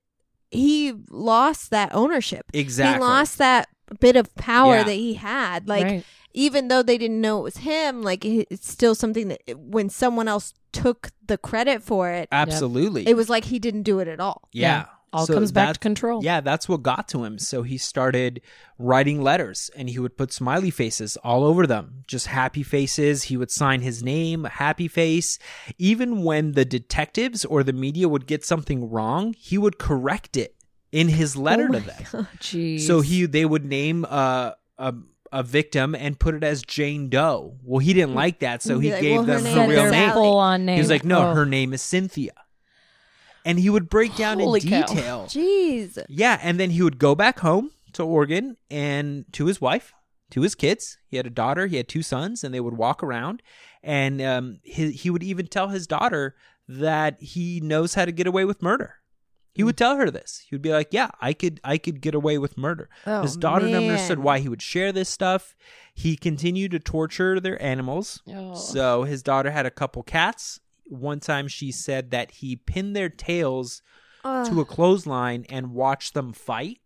he 0.52 0.94
lost 1.10 1.70
that 1.70 1.92
ownership. 1.92 2.46
exactly. 2.54 3.04
He 3.04 3.10
lost 3.10 3.38
that 3.38 3.68
bit 3.98 4.14
of 4.14 4.32
power 4.36 4.76
Yeah. 4.76 4.82
that 4.84 4.92
he 4.94 5.14
had. 5.14 5.68
Like 5.68 5.84
Right. 5.84 6.04
even 6.32 6.68
though 6.68 6.84
they 6.84 6.98
didn't 6.98 7.20
know 7.20 7.40
it 7.40 7.42
was 7.42 7.56
him, 7.58 8.02
like 8.02 8.24
it's 8.24 8.70
still 8.70 8.94
something 8.94 9.26
that 9.28 9.40
when 9.58 9.88
someone 9.90 10.28
else 10.28 10.54
took 10.72 11.10
the 11.26 11.36
credit 11.36 11.82
for 11.82 12.10
it, 12.10 12.28
Absolutely. 12.30 13.08
it 13.08 13.16
was 13.16 13.28
like 13.28 13.46
he 13.46 13.58
didn't 13.58 13.82
do 13.82 13.98
it 13.98 14.06
at 14.06 14.20
all. 14.20 14.48
yeah. 14.52 14.84
All 15.12 15.26
So 15.26 15.34
comes 15.34 15.50
back 15.50 15.74
to 15.74 15.78
control. 15.80 16.22
Yeah, 16.22 16.40
that's 16.40 16.68
what 16.68 16.82
got 16.82 17.08
to 17.08 17.24
him. 17.24 17.38
So 17.38 17.62
he 17.62 17.78
started 17.78 18.40
writing 18.78 19.20
letters 19.22 19.70
and 19.76 19.88
he 19.90 19.98
would 19.98 20.16
put 20.16 20.32
smiley 20.32 20.70
faces 20.70 21.16
all 21.24 21.42
over 21.44 21.66
them, 21.66 22.04
just 22.06 22.28
happy 22.28 22.62
faces. 22.62 23.24
He 23.24 23.36
would 23.36 23.50
sign 23.50 23.80
his 23.80 24.02
name, 24.04 24.44
happy 24.44 24.86
face. 24.86 25.38
Even 25.78 26.22
when 26.22 26.52
the 26.52 26.64
detectives 26.64 27.44
or 27.44 27.62
the 27.64 27.72
media 27.72 28.08
would 28.08 28.26
get 28.26 28.44
something 28.44 28.88
wrong, 28.88 29.34
he 29.36 29.58
would 29.58 29.78
correct 29.78 30.36
it 30.36 30.54
in 30.92 31.08
his 31.08 31.36
letter 31.36 31.68
Oh 31.70 31.72
to 31.72 31.80
them. 31.80 32.28
God. 32.42 32.80
So 32.80 33.00
he 33.00 33.26
they 33.26 33.44
would 33.44 33.64
name 33.64 34.06
uh, 34.08 34.52
a 34.78 34.94
a 35.32 35.42
victim 35.44 35.94
and 35.94 36.18
put 36.18 36.34
it 36.34 36.42
as 36.42 36.62
Jane 36.62 37.08
Doe. 37.08 37.56
Well, 37.62 37.78
he 37.78 37.92
didn't 37.94 38.14
like 38.16 38.40
that, 38.40 38.62
so 38.62 38.80
he 38.80 38.90
like, 38.92 39.00
gave 39.00 39.16
well, 39.18 39.24
her 39.26 39.34
them 39.34 39.44
name 39.44 39.56
her 39.58 39.68
real 39.68 39.90
name. 39.90 40.12
full 40.12 40.38
on 40.38 40.64
name. 40.66 40.74
He 40.74 40.80
was 40.80 40.90
like, 40.90 41.04
"No, 41.04 41.28
Oh. 41.30 41.34
her 41.34 41.46
name 41.46 41.72
is 41.72 41.82
Cynthia." 41.82 42.32
And 43.44 43.58
he 43.58 43.70
would 43.70 43.88
break 43.88 44.14
down 44.16 44.38
Holy 44.38 44.60
in 44.60 44.68
cow. 44.68 44.86
detail. 44.86 45.24
Jeez. 45.26 46.02
Yeah, 46.08 46.38
and 46.42 46.60
then 46.60 46.70
he 46.70 46.82
would 46.82 46.98
go 46.98 47.14
back 47.14 47.40
home 47.40 47.70
to 47.94 48.04
Oregon 48.04 48.56
and 48.70 49.24
to 49.32 49.46
his 49.46 49.60
wife, 49.60 49.92
to 50.30 50.42
his 50.42 50.54
kids. 50.54 50.98
He 51.06 51.16
had 51.16 51.26
a 51.26 51.30
daughter, 51.30 51.66
he 51.66 51.76
had 51.76 51.88
two 51.88 52.02
sons, 52.02 52.44
and 52.44 52.54
they 52.54 52.60
would 52.60 52.76
walk 52.76 53.02
around. 53.02 53.42
And 53.82 54.20
um, 54.20 54.60
he, 54.62 54.90
he 54.90 55.10
would 55.10 55.22
even 55.22 55.46
tell 55.46 55.68
his 55.68 55.86
daughter 55.86 56.34
that 56.68 57.20
he 57.20 57.60
knows 57.60 57.94
how 57.94 58.04
to 58.04 58.12
get 58.12 58.26
away 58.26 58.44
with 58.44 58.62
murder. 58.62 58.96
He 59.52 59.64
would 59.64 59.76
tell 59.76 59.96
her 59.96 60.10
this. 60.10 60.44
He 60.48 60.54
would 60.54 60.62
be 60.62 60.70
like, 60.72 60.88
"Yeah, 60.92 61.10
I 61.20 61.32
could, 61.32 61.60
I 61.64 61.76
could 61.76 62.00
get 62.00 62.14
away 62.14 62.38
with 62.38 62.56
murder." 62.56 62.88
Oh, 63.04 63.22
his 63.22 63.36
daughter 63.36 63.66
never 63.66 63.86
understood 63.86 64.20
why 64.20 64.38
he 64.38 64.48
would 64.48 64.62
share 64.62 64.92
this 64.92 65.08
stuff. 65.08 65.56
He 65.92 66.16
continued 66.16 66.70
to 66.70 66.78
torture 66.78 67.40
their 67.40 67.60
animals. 67.60 68.22
Oh. 68.28 68.54
So 68.54 69.02
his 69.02 69.24
daughter 69.24 69.50
had 69.50 69.66
a 69.66 69.70
couple 69.70 70.04
cats. 70.04 70.60
One 70.90 71.20
time, 71.20 71.48
she 71.48 71.72
said 71.72 72.10
that 72.10 72.30
he 72.32 72.56
pinned 72.56 72.94
their 72.96 73.08
tails 73.08 73.82
Ugh. 74.24 74.46
to 74.48 74.60
a 74.60 74.64
clothesline 74.64 75.46
and 75.48 75.72
watched 75.72 76.14
them 76.14 76.32
fight. 76.32 76.80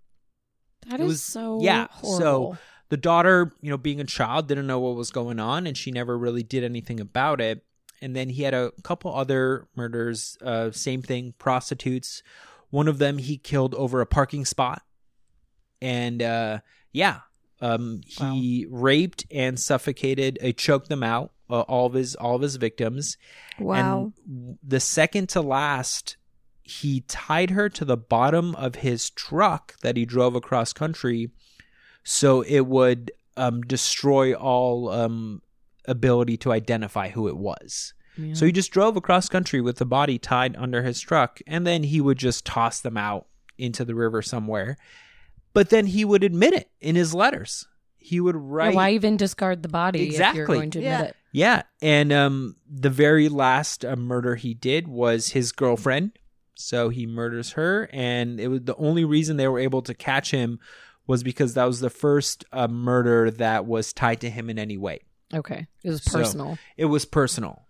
that 0.87 1.01
it 1.01 1.05
is 1.05 1.09
was- 1.09 1.23
so 1.23 1.61
yeah, 1.63 1.87
horrible. 1.91 2.19
so- 2.55 2.59
The 2.91 2.99
daughter, 2.99 3.51
you 3.63 3.71
know, 3.71 3.79
being 3.79 3.99
a 4.01 4.05
child, 4.05 4.47
didn't 4.47 4.67
know 4.67 4.79
what 4.79 4.95
was 4.95 5.11
going 5.11 5.41
on, 5.41 5.67
and 5.67 5.77
she 5.77 5.91
never 5.91 6.17
really 6.19 6.43
did 6.43 6.63
anything 6.63 7.01
about 7.01 7.41
it. 7.41 7.65
And 8.03 8.15
then 8.15 8.29
he 8.29 8.43
had 8.43 8.53
a 8.53 8.73
couple 8.83 9.13
other 9.15 9.67
murders. 9.75 10.37
Uh, 10.43 10.71
same 10.71 11.01
thing, 11.01 11.33
prostitutes. 11.39 12.23
One 12.69 12.87
of 12.87 12.99
them 12.99 13.17
he 13.19 13.39
killed 13.39 13.75
over 13.75 14.03
a 14.03 14.07
parking 14.07 14.45
spot, 14.45 14.83
and 15.81 16.21
uh, 16.23 16.61
yeah, 16.93 17.21
um, 17.63 18.03
he 18.07 18.67
raped 18.69 19.25
and 19.31 19.59
suffocated, 19.59 20.39
uh, 20.45 20.53
choked 20.53 20.89
them 20.91 21.03
out. 21.03 21.33
Uh, 21.51 21.61
all 21.61 21.87
of 21.87 21.93
his 21.93 22.15
all 22.15 22.37
of 22.37 22.43
his 22.43 22.57
victims. 22.57 23.19
Wow. 23.59 24.13
And 24.27 24.59
the 24.67 24.81
second 24.81 25.29
to 25.31 25.43
last, 25.43 26.17
he 26.63 27.01
tied 27.03 27.51
her 27.51 27.69
to 27.69 27.85
the 27.85 27.97
bottom 27.99 28.55
of 28.55 28.77
his 28.77 29.11
truck 29.11 29.75
that 29.83 29.97
he 29.97 30.07
drove 30.07 30.35
across 30.35 30.73
country 30.73 31.31
so 32.03 32.41
it 32.43 32.61
would 32.67 33.13
um, 33.37 33.61
destroy 33.63 34.33
all 34.35 34.89
um, 34.91 35.43
ability 35.87 36.37
to 36.39 36.53
identify 36.53 37.09
who 37.11 37.29
it 37.29 37.37
was. 37.37 37.93
Yeah. 38.17 38.35
So 38.35 38.47
he 38.47 38.53
just 38.53 38.71
drove 38.71 38.97
across 38.97 39.29
country 39.29 39.61
with 39.61 39.77
the 39.79 39.87
body 39.87 40.19
tied 40.19 40.57
under 40.57 40.83
his 40.83 41.01
truck, 41.01 41.41
and 41.47 41.67
then 41.67 41.83
he 41.83 42.01
would 42.01 42.19
just 42.19 42.45
toss 42.47 42.81
them 42.81 42.97
out 42.97 43.27
into 43.59 43.85
the 43.85 43.95
river 43.95 44.23
somewhere. 44.23 44.77
But 45.53 45.71
then 45.71 45.87
he 45.87 46.05
would 46.05 46.25
admit 46.25 46.55
it 46.55 46.71
in 46.81 46.95
his 46.97 47.13
letters. 47.15 47.67
He 47.99 48.21
would 48.21 48.35
Yeah, 48.35 48.41
write. 48.45 48.75
why 48.75 48.91
even 48.91 49.17
discard 49.17 49.63
the 49.63 49.69
body 49.69 50.15
if 50.15 50.35
you're 50.35 50.47
going 50.47 50.71
to 50.73 50.79
admit 50.79 50.91
Yeah. 50.91 51.03
it? 51.05 51.17
Yeah, 51.37 51.63
and 51.83 52.13
um, 52.13 52.55
the 52.71 52.91
very 52.91 53.29
last 53.29 53.85
uh, 53.85 53.97
murder 53.97 54.37
he 54.37 54.55
did 54.55 54.87
was 54.87 55.31
his 55.31 55.51
girlfriend. 55.51 56.13
So 56.55 56.91
he 56.91 57.07
murders 57.07 57.51
her, 57.53 57.91
and 57.93 58.39
it 58.39 58.47
was 58.47 58.61
the 58.63 58.77
only 58.77 59.05
reason 59.05 59.37
they 59.37 59.49
were 59.49 59.59
able 59.59 59.83
to 59.83 59.95
catch 59.95 60.31
him 60.31 60.61
was 61.09 61.25
because 61.25 61.55
that 61.55 61.65
was 61.65 61.81
the 61.81 61.91
first 61.91 62.45
uh, 62.53 62.69
murder 62.69 63.33
that 63.33 63.67
was 63.67 63.93
tied 63.93 64.21
to 64.21 64.31
him 64.31 64.49
in 64.49 64.61
any 64.61 64.79
way. 64.79 65.01
Okay. 65.35 65.67
It 65.83 65.91
was 65.91 66.05
So- 66.05 66.21
personal. 66.21 66.59
It 66.77 66.85
was 66.85 67.05
personal, 67.05 67.67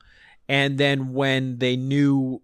and 0.46 0.76
then 0.76 1.14
when 1.14 1.56
they 1.56 1.76
knew 1.76 2.42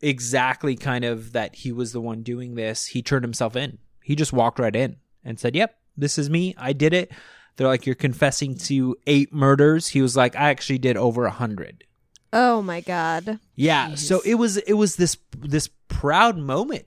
exactly 0.00 0.74
kind 0.74 1.04
of 1.04 1.32
that 1.32 1.54
he 1.56 1.72
was 1.72 1.92
the 1.92 2.00
one 2.00 2.22
doing 2.22 2.54
this, 2.54 2.86
he 2.86 3.02
turned 3.02 3.24
himself 3.24 3.56
in. 3.56 3.76
He 4.02 4.16
just 4.16 4.32
walked 4.32 4.58
right 4.58 4.74
in 4.74 4.96
and 5.22 5.38
said, 5.38 5.54
"Yep, 5.54 5.76
this 5.98 6.16
is 6.16 6.30
me. 6.30 6.54
I 6.56 6.72
did 6.72 6.94
it." 6.94 7.12
They're 7.56 7.66
like, 7.68 7.86
"You're 7.86 7.94
confessing 7.94 8.56
to 8.58 8.96
eight 9.06 9.32
murders." 9.32 9.88
He 9.88 10.00
was 10.02 10.16
like, 10.16 10.34
"I 10.36 10.50
actually 10.50 10.78
did 10.78 10.96
over 10.96 11.24
a 11.24 11.30
hundred. 11.30 11.84
Oh 12.32 12.62
my 12.62 12.80
god. 12.80 13.38
Yeah. 13.56 13.96
So 13.96 14.20
it 14.24 14.34
was 14.36 14.56
it 14.58 14.74
was 14.74 14.96
this 14.96 15.16
this 15.36 15.68
proud 15.88 16.38
moment 16.38 16.86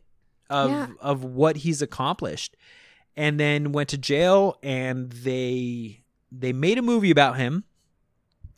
of 0.49 0.69
Yeah. 0.71 0.87
of 1.01 1.23
what 1.23 1.57
he's 1.57 1.81
accomplished. 1.81 2.55
And 3.15 3.39
then 3.39 3.71
went 3.73 3.89
to 3.89 3.97
jail 3.97 4.57
and 4.63 5.11
they 5.11 6.03
they 6.31 6.53
made 6.53 6.77
a 6.77 6.81
movie 6.81 7.11
about 7.11 7.37
him. 7.37 7.65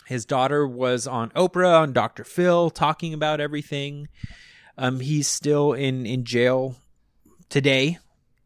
His 0.06 0.26
daughter 0.26 0.68
was 0.68 1.08
on 1.08 1.32
Oprah 1.32 1.82
on 1.82 1.92
Dr. 1.92 2.24
Phil 2.24 2.70
talking 2.70 3.14
about 3.14 3.42
everything. 3.42 4.08
Um 4.78 5.00
he's 5.00 5.28
still 5.28 5.74
in 5.74 6.06
in 6.06 6.24
jail 6.24 6.76
today 7.50 7.98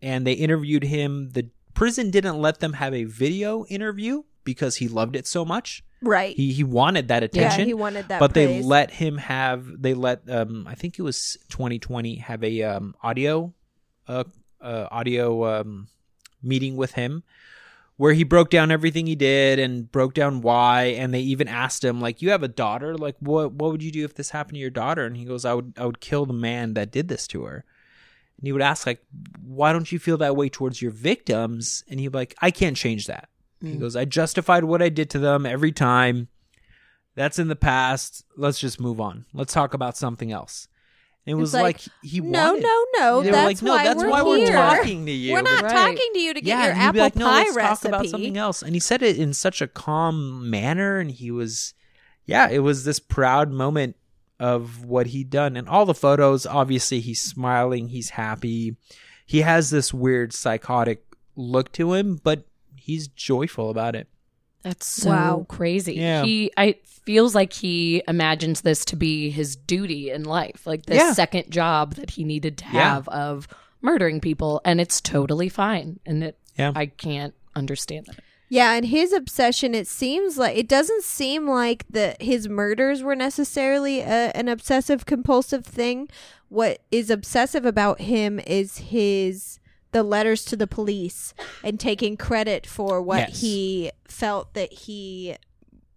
and 0.02 0.26
they 0.26 0.34
interviewed 0.34 0.84
him. 0.84 1.32
The 1.32 1.50
prison 1.80 2.12
didn't 2.12 2.42
let 2.42 2.60
them 2.60 2.74
have 2.74 2.94
a 2.94 3.06
video 3.06 3.66
interview 3.68 4.22
because 4.44 4.76
he 4.76 4.90
loved 4.90 5.16
it 5.16 5.26
so 5.26 5.46
much. 5.46 5.82
Right. 6.02 6.36
He 6.36 6.52
he 6.52 6.64
wanted 6.64 7.08
that 7.08 7.24
attention. 7.24 7.62
yeah, 7.62 7.66
he 7.68 7.74
wanted 7.74 8.10
that. 8.10 8.20
but 8.20 8.34
they 8.34 8.62
let 8.62 8.92
him 8.92 9.18
have 9.18 9.66
they 9.82 9.94
let 9.94 10.30
um 10.30 10.66
i 10.68 10.76
think 10.76 11.00
it 11.00 11.02
was 11.02 11.38
2020 11.50 12.16
have 12.18 12.44
a 12.44 12.64
um 12.64 12.96
audio 13.02 13.54
uh, 14.08 14.24
uh 14.62 14.88
audio 14.92 15.60
um 15.60 15.88
meeting 16.42 16.78
with 16.78 16.94
him 16.94 17.24
where 17.98 18.14
he 18.14 18.24
broke 18.24 18.50
down 18.50 18.72
everything 18.72 19.08
he 19.08 19.16
did 19.16 19.60
and 19.60 19.92
broke 19.92 20.14
down 20.14 20.40
why 20.40 20.84
and 20.84 21.14
they 21.14 21.20
even 21.20 21.50
asked 21.50 21.84
him 21.84 22.00
like 22.00 22.22
you 22.22 22.32
have 22.32 22.44
a 22.44 22.48
daughter 22.48 22.98
like 22.98 23.16
what 23.20 23.52
what 23.52 23.72
would 23.72 23.84
you 23.84 23.92
do 23.92 24.06
if 24.06 24.16
this 24.16 24.30
happened 24.30 24.56
to 24.56 24.60
your 24.60 24.70
daughter 24.70 25.06
and 25.06 25.18
he 25.18 25.26
goes 25.26 25.44
i 25.44 25.54
would 25.54 25.74
i 25.78 25.86
would 25.86 26.00
kill 26.00 26.26
the 26.26 26.34
man 26.34 26.76
that 26.76 26.92
did 26.92 27.10
this 27.10 27.28
to 27.28 27.44
her 27.44 27.66
and 28.40 28.48
he 28.48 28.52
would 28.52 28.62
ask 28.62 28.88
like, 28.88 29.04
"Why 29.44 29.72
don't 29.74 29.92
you 29.92 30.00
feel 30.00 30.18
that 30.18 30.36
way 30.36 30.50
towards 30.50 30.82
your 30.82 30.92
victims?" 30.92 31.84
And 31.90 32.00
he'd 32.00 32.08
be 32.14 32.18
like, 32.18 32.36
"I 32.42 32.50
can't 32.52 32.76
change 32.78 33.06
that." 33.08 33.30
He 33.62 33.74
Mm. 33.74 33.80
goes, 33.80 33.96
"I 33.96 34.06
justified 34.06 34.64
what 34.64 34.82
I 34.82 34.90
did 34.90 35.10
to 35.12 35.20
them 35.20 35.46
every 35.46 35.72
time. 35.74 36.30
That's 37.16 37.38
in 37.40 37.50
the 37.50 37.56
past. 37.56 38.24
Let's 38.38 38.60
just 38.60 38.80
move 38.80 39.02
on. 39.02 39.26
Let's 39.34 39.54
talk 39.54 39.74
about 39.74 39.98
something 39.98 40.32
else." 40.32 40.68
And 41.28 41.38
it 41.38 41.42
was 41.42 41.54
like, 41.54 41.64
like, 41.64 41.82
he 42.02 42.22
No, 42.22 42.54
wanted. 42.54 42.64
no, 42.64 42.86
no. 42.98 43.22
They 43.22 43.28
were 43.30 43.36
That's 43.36 43.46
like, 43.46 43.62
no, 43.62 43.72
why 43.76 43.84
that's 43.84 43.98
we're 44.02 44.10
why 44.10 44.24
here. 44.38 44.48
we're 44.48 44.52
talking 44.54 45.06
to 45.06 45.12
you. 45.12 45.34
We're 45.34 45.42
not 45.42 45.62
Right. 45.64 45.72
talking 45.72 46.10
to 46.14 46.20
you 46.20 46.34
to 46.34 46.42
get 46.42 46.48
yeah, 46.48 46.64
your 46.64 46.72
and 46.72 46.82
he'd 46.82 46.92
be 46.94 47.00
apple 47.02 47.02
like, 47.02 47.16
no, 47.18 47.26
pie 47.26 47.40
let's 47.44 47.56
recipe. 47.56 47.90
talk 47.92 48.00
about 48.00 48.10
something 48.10 48.38
else. 48.38 48.62
And 48.64 48.74
he 48.74 48.80
said 48.80 49.04
it 49.04 49.18
in 49.20 49.34
such 49.34 49.62
a 49.62 49.68
calm 49.68 50.50
manner, 50.50 50.98
and 50.98 51.12
he 51.12 51.30
was, 51.30 51.74
yeah, 52.26 52.50
it 52.50 52.60
was 52.60 52.84
this 52.86 53.00
proud 53.00 53.52
moment 53.52 53.96
of 54.40 54.86
what 54.86 55.08
he'd 55.08 55.30
done. 55.30 55.56
And 55.58 55.68
all 55.68 55.86
the 55.86 55.94
photos, 55.94 56.46
obviously, 56.46 57.00
he's 57.02 57.22
smiling, 57.22 57.90
he's 57.90 58.12
happy. 58.12 58.76
He 59.26 59.42
has 59.42 59.70
this 59.70 59.94
weird 59.94 60.34
psychotic 60.34 61.04
look 61.36 61.72
to 61.74 61.94
him, 61.94 62.20
but 62.24 62.44
he's 62.76 63.08
joyful 63.08 63.70
about 63.70 63.96
it. 63.96 64.08
That's 64.64 64.86
so 64.88 65.10
Wow. 65.10 65.46
crazy. 65.48 65.94
Yeah. 65.96 66.24
He 66.24 66.52
I 66.58 66.76
feels 66.84 67.34
like 67.34 67.54
he 67.54 68.04
imagines 68.08 68.62
this 68.62 68.84
to 68.86 68.96
be 68.96 69.30
his 69.30 69.56
duty 69.56 70.10
in 70.12 70.24
life, 70.24 70.68
like 70.68 70.86
the 70.86 70.96
Yeah. 70.96 71.14
second 71.14 71.50
job 71.50 71.96
that 71.96 72.12
he 72.12 72.24
needed 72.24 72.58
to 72.60 72.66
Yeah. 72.66 72.94
have 72.96 73.08
of 73.10 73.48
murdering 73.82 74.20
people, 74.20 74.60
and 74.66 74.82
it's 74.82 75.00
totally 75.00 75.48
fine. 75.50 76.00
And 76.06 76.24
it, 76.24 76.38
Yeah. 76.58 76.74
I 76.76 76.88
can't 76.88 77.34
understand 77.56 78.08
that. 78.08 78.20
Yeah, 78.50 78.74
and 78.74 78.86
his 78.88 79.14
obsession, 79.14 79.76
it 79.76 79.88
seems 79.88 80.38
like 80.38 80.58
it 80.58 80.68
doesn't 80.68 81.04
seem 81.04 81.48
like 81.48 81.86
the 81.90 82.16
his 82.20 82.50
murders 82.50 83.04
were 83.04 83.16
necessarily 83.16 84.00
a, 84.02 84.32
an 84.36 84.48
obsessive 84.48 85.06
compulsive 85.06 85.66
thing. 85.66 86.10
What 86.50 86.80
is 86.92 87.10
obsessive 87.12 87.64
about 87.66 88.02
him 88.02 88.40
is 88.40 88.78
his 88.80 89.60
the 89.92 90.02
letters 90.04 90.46
to 90.46 90.56
the 90.56 90.68
police 90.68 91.34
and 91.64 91.80
taking 91.80 92.18
credit 92.18 92.66
for 92.68 93.02
what 93.02 93.20
Yes. 93.30 93.42
he 93.42 93.92
felt 94.08 94.54
that 94.56 94.72
he 94.74 95.36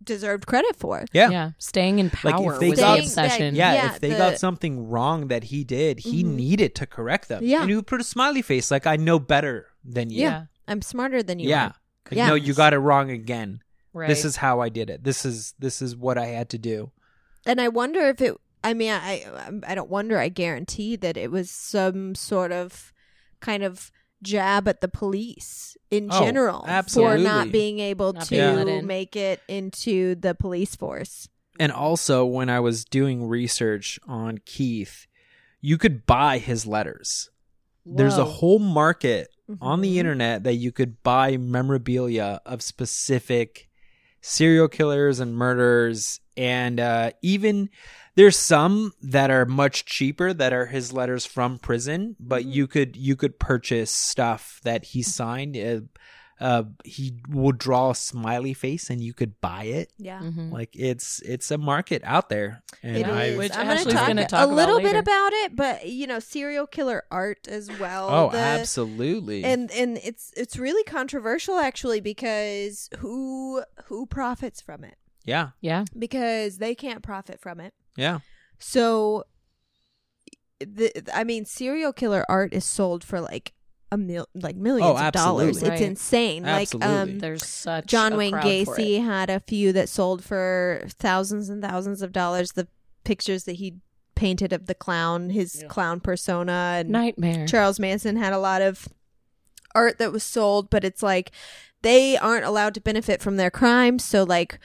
deserved 0.02 0.46
credit 0.46 0.74
for. 0.76 1.04
Yeah. 1.12 1.30
Yeah, 1.30 1.50
staying 1.58 1.98
in 2.00 2.06
Like, 2.24 2.34
if 2.34 2.40
power 2.40 2.58
they 2.58 2.70
was 2.70 2.78
got- 2.80 2.96
the 2.96 3.02
obsession. 3.04 3.54
Yeah, 3.54 3.74
Yeah, 3.74 3.94
if 3.94 4.00
they 4.00 4.10
the- 4.10 4.16
got 4.16 4.38
something 4.38 4.88
wrong 4.88 5.28
that 5.28 5.44
he 5.44 5.62
did, 5.62 6.00
he 6.00 6.24
Mhm. 6.24 6.34
needed 6.34 6.74
to 6.76 6.86
correct 6.86 7.28
them. 7.28 7.44
Yeah. 7.44 7.60
And 7.60 7.70
he 7.70 7.76
would 7.76 7.86
put 7.86 8.00
a 8.00 8.04
smiley 8.04 8.42
face 8.42 8.70
like, 8.70 8.86
I 8.86 8.96
know 8.96 9.18
better 9.18 9.68
than 9.84 10.10
you. 10.10 10.22
yeah, 10.22 10.46
I'm 10.66 10.82
smarter 10.82 11.22
than 11.22 11.38
you. 11.38 11.48
Yeah. 11.50 11.66
are. 11.66 11.74
Like, 12.12 12.18
Yeah. 12.18 12.28
No, 12.28 12.34
you 12.34 12.54
got 12.54 12.72
it 12.74 12.78
wrong 12.78 13.10
again. 13.10 13.60
right. 13.92 14.08
This 14.08 14.24
is 14.24 14.36
how 14.36 14.60
I 14.60 14.68
did 14.68 14.90
it. 14.90 15.02
This 15.04 15.24
is 15.24 15.54
this 15.58 15.82
is 15.82 15.96
what 15.96 16.16
I 16.18 16.26
had 16.26 16.48
to 16.50 16.58
do. 16.58 16.90
And 17.46 17.60
I 17.60 17.68
wonder 17.68 18.00
if 18.08 18.20
it. 18.20 18.34
I 18.64 18.74
mean, 18.74 18.92
I 18.92 19.24
I 19.34 19.46
um, 19.48 19.60
don't 19.74 19.90
wonder. 19.90 20.18
I 20.18 20.28
guarantee 20.28 20.96
that 20.96 21.16
it 21.16 21.30
was 21.30 21.50
some 21.50 22.14
sort 22.14 22.52
of 22.52 22.92
kind 23.40 23.62
of 23.64 23.90
jab 24.22 24.68
at 24.68 24.80
the 24.80 24.88
police 24.88 25.76
in 25.90 26.08
Oh, 26.12 26.20
general 26.24 26.64
for 26.88 27.18
not 27.18 27.50
being 27.50 27.80
able 27.80 28.12
Not 28.12 28.26
to 28.26 28.68
in. 28.68 28.86
make 28.86 29.16
it 29.16 29.40
into 29.48 30.14
the 30.14 30.34
police 30.34 30.76
force. 30.76 31.28
And 31.58 31.72
also 31.72 32.24
when 32.24 32.48
I 32.48 32.60
was 32.60 32.84
doing 32.84 33.26
research 33.26 33.98
on 34.06 34.38
Keith, 34.46 35.06
you 35.60 35.76
could 35.76 36.06
buy 36.06 36.38
his 36.38 36.66
letters. 36.66 37.30
There's 37.84 38.16
a 38.16 38.24
whole 38.24 38.60
market 38.60 39.28
on 39.60 39.80
the 39.80 39.94
Mhm. 39.94 39.98
internet 39.98 40.44
that 40.44 40.54
you 40.54 40.72
could 40.72 41.02
buy 41.02 41.36
memorabilia 41.36 42.40
of 42.46 42.62
specific 42.62 43.68
serial 44.20 44.68
killers 44.68 45.18
and 45.20 45.34
murderers 45.36 46.20
and 46.36 46.78
uh, 46.80 47.10
even 47.22 47.68
there's 48.14 48.38
some 48.38 48.92
that 49.02 49.30
are 49.30 49.44
much 49.44 49.84
cheaper 49.84 50.32
that 50.32 50.52
are 50.52 50.66
his 50.66 50.92
letters 50.92 51.26
from 51.26 51.58
prison 51.58 52.14
but 52.20 52.44
Mhm. 52.44 52.54
you 52.54 52.66
could 52.66 52.96
you 52.96 53.16
could 53.16 53.38
purchase 53.38 53.90
stuff 53.90 54.60
that 54.62 54.84
he 54.84 55.02
signed 55.02 55.56
uh, 55.56 55.80
uh, 56.42 56.64
he 56.84 57.14
will 57.28 57.52
draw 57.52 57.90
a 57.90 57.94
smiley 57.94 58.52
face 58.52 58.90
and 58.90 59.00
you 59.00 59.14
could 59.14 59.40
buy 59.40 59.62
it 59.64 59.92
Yeah. 59.96 60.18
Mhm. 60.20 60.50
like 60.50 60.70
it's 60.74 61.20
it's 61.20 61.50
a 61.52 61.56
market 61.58 62.02
out 62.04 62.28
there 62.28 62.62
and 62.82 62.96
It 62.96 63.06
I 63.06 63.24
is. 63.26 63.38
Which 63.38 63.52
I'm 63.56 63.66
gonna 63.68 63.80
Ashley's 63.80 63.94
talk, 63.94 64.06
gonna 64.08 64.22
a 64.22 64.26
talk 64.26 64.44
about 64.46 64.56
little 64.56 64.80
bit 64.80 64.96
about 64.96 65.32
it, 65.32 65.54
but 65.54 65.86
you 65.88 66.06
know, 66.08 66.18
serial 66.18 66.66
killer 66.66 67.04
art 67.10 67.46
as 67.46 67.70
well. 67.78 68.08
oh 68.10 68.30
The- 68.32 68.38
absolutely 68.38 69.44
and 69.44 69.70
and 69.70 69.98
it's 70.02 70.32
it's 70.36 70.56
really 70.58 70.82
controversial 70.84 71.58
actually 71.58 72.00
because 72.00 72.90
who 72.98 73.62
who 73.84 74.06
profits 74.06 74.60
from 74.60 74.82
it 74.84 74.96
yeah 75.24 75.50
yeah, 75.60 75.84
because 75.96 76.58
they 76.58 76.74
can't 76.74 77.02
profit 77.04 77.40
from 77.40 77.60
it 77.60 77.72
yeah 77.96 78.18
so 78.58 79.22
the 80.60 80.92
i 81.14 81.24
mean 81.24 81.44
serial 81.44 81.92
killer 81.92 82.24
art 82.28 82.52
is 82.52 82.64
sold 82.64 83.02
for 83.04 83.20
like 83.20 83.52
a 83.92 83.96
mil 83.98 84.26
like 84.34 84.56
millions 84.56 84.90
Oh, 84.90 84.96
of 85.06 85.12
dollars 85.12 85.48
absolutely. 85.58 85.74
it's 85.76 85.82
insane 85.86 86.44
Absolutely. 86.46 86.88
like 86.88 86.98
um 86.98 87.18
there's 87.20 87.46
such 87.46 87.86
john 87.86 88.14
a 88.14 88.16
wayne 88.16 88.32
crowd 88.32 88.42
for 88.64 88.76
gacy 88.76 88.96
it. 88.98 89.02
had 89.02 89.28
a 89.30 89.38
few 89.40 89.72
that 89.74 89.88
sold 89.88 90.24
for 90.24 90.82
thousands 90.98 91.48
and 91.50 91.62
thousands 91.62 92.00
of 92.02 92.10
dollars 92.10 92.52
the 92.52 92.66
pictures 93.04 93.44
that 93.44 93.56
he 93.56 93.74
painted 94.14 94.52
of 94.52 94.66
the 94.66 94.74
clown 94.74 95.30
his 95.30 95.60
Yeah. 95.62 95.68
clown 95.68 96.00
persona 96.00 96.76
and 96.80 96.88
nightmare. 96.90 97.46
Charles 97.46 97.78
Manson 97.78 98.16
had 98.16 98.32
a 98.32 98.38
lot 98.38 98.62
of 98.62 98.88
art 99.74 99.98
that 99.98 100.12
was 100.12 100.22
sold, 100.22 100.70
but 100.70 100.84
it's 100.84 101.02
like 101.02 101.30
they 101.82 102.16
aren't 102.16 102.44
allowed 102.44 102.74
to 102.74 102.80
benefit 102.80 103.20
from 103.20 103.36
their 103.36 103.50
crimes. 103.50 104.04
So 104.04 104.22
like 104.22 104.58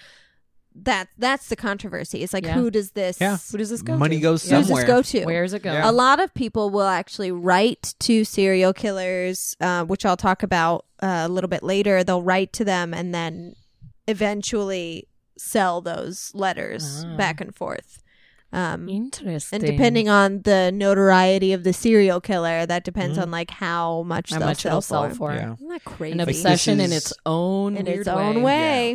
that 0.83 1.07
that's 1.17 1.47
the 1.49 1.55
controversy. 1.55 2.21
It's 2.23 2.33
like 2.33 2.45
Yeah. 2.45 2.53
who 2.53 2.69
does 2.69 2.91
this 2.91 3.19
Yeah. 3.19 3.37
Who 3.51 3.57
does 3.57 3.69
this 3.69 3.81
go 3.81 3.97
money 3.97 4.17
to? 4.17 4.21
goes 4.21 4.45
Yeah. 4.45 4.57
who 4.57 4.61
does 4.61 4.67
somewhere 4.67 4.83
this 4.85 5.11
go 5.13 5.19
to? 5.19 5.25
Where's 5.25 5.53
it 5.53 5.63
going? 5.63 5.75
Yeah. 5.77 5.89
A 5.89 5.91
lot 5.91 6.19
of 6.19 6.33
people 6.33 6.69
will 6.69 6.87
actually 6.87 7.31
write 7.31 7.95
to 8.01 8.23
serial 8.23 8.73
killers, 8.73 9.55
uh, 9.59 9.83
which 9.85 10.05
I'll 10.05 10.17
talk 10.17 10.43
about 10.43 10.85
uh, 11.01 11.23
a 11.25 11.29
little 11.29 11.47
bit 11.47 11.61
later. 11.63 12.03
They'll 12.03 12.23
write 12.23 12.53
to 12.53 12.65
them 12.65 12.93
and 12.93 13.13
then 13.13 13.53
eventually 14.07 15.07
sell 15.37 15.81
those 15.81 16.31
letters 16.33 17.03
Ah. 17.05 17.15
back 17.17 17.41
and 17.41 17.53
forth. 17.55 18.01
Um, 18.53 18.87
Interesting. 18.87 19.57
and 19.61 19.65
depending 19.69 20.07
on 20.07 20.41
the 20.43 20.71
notoriety 20.73 21.51
of 21.51 21.63
the 21.65 21.73
serial 21.73 22.21
killer, 22.21 22.65
that 22.65 22.85
depends 22.85 23.17
Mhm. 23.17 23.23
on 23.23 23.31
like 23.31 23.51
how 23.51 24.03
much 24.03 24.31
how 24.31 24.39
they'll 24.39 24.47
much 24.47 24.61
sell 24.61 24.71
it'll 24.71 24.81
sell 24.81 25.09
for. 25.09 25.15
for. 25.15 25.33
Yeah. 25.33 25.53
Isn't 25.53 25.67
that 25.67 25.83
crazy? 25.83 26.13
An 26.13 26.17
Like, 26.19 26.27
this 26.27 26.37
obsession 26.37 26.79
in 26.79 26.91
is- 26.91 26.97
its 27.11 27.13
own 27.25 27.75
in 27.75 27.85
weird 27.85 27.99
its 27.99 28.07
own 28.07 28.35
way. 28.41 28.43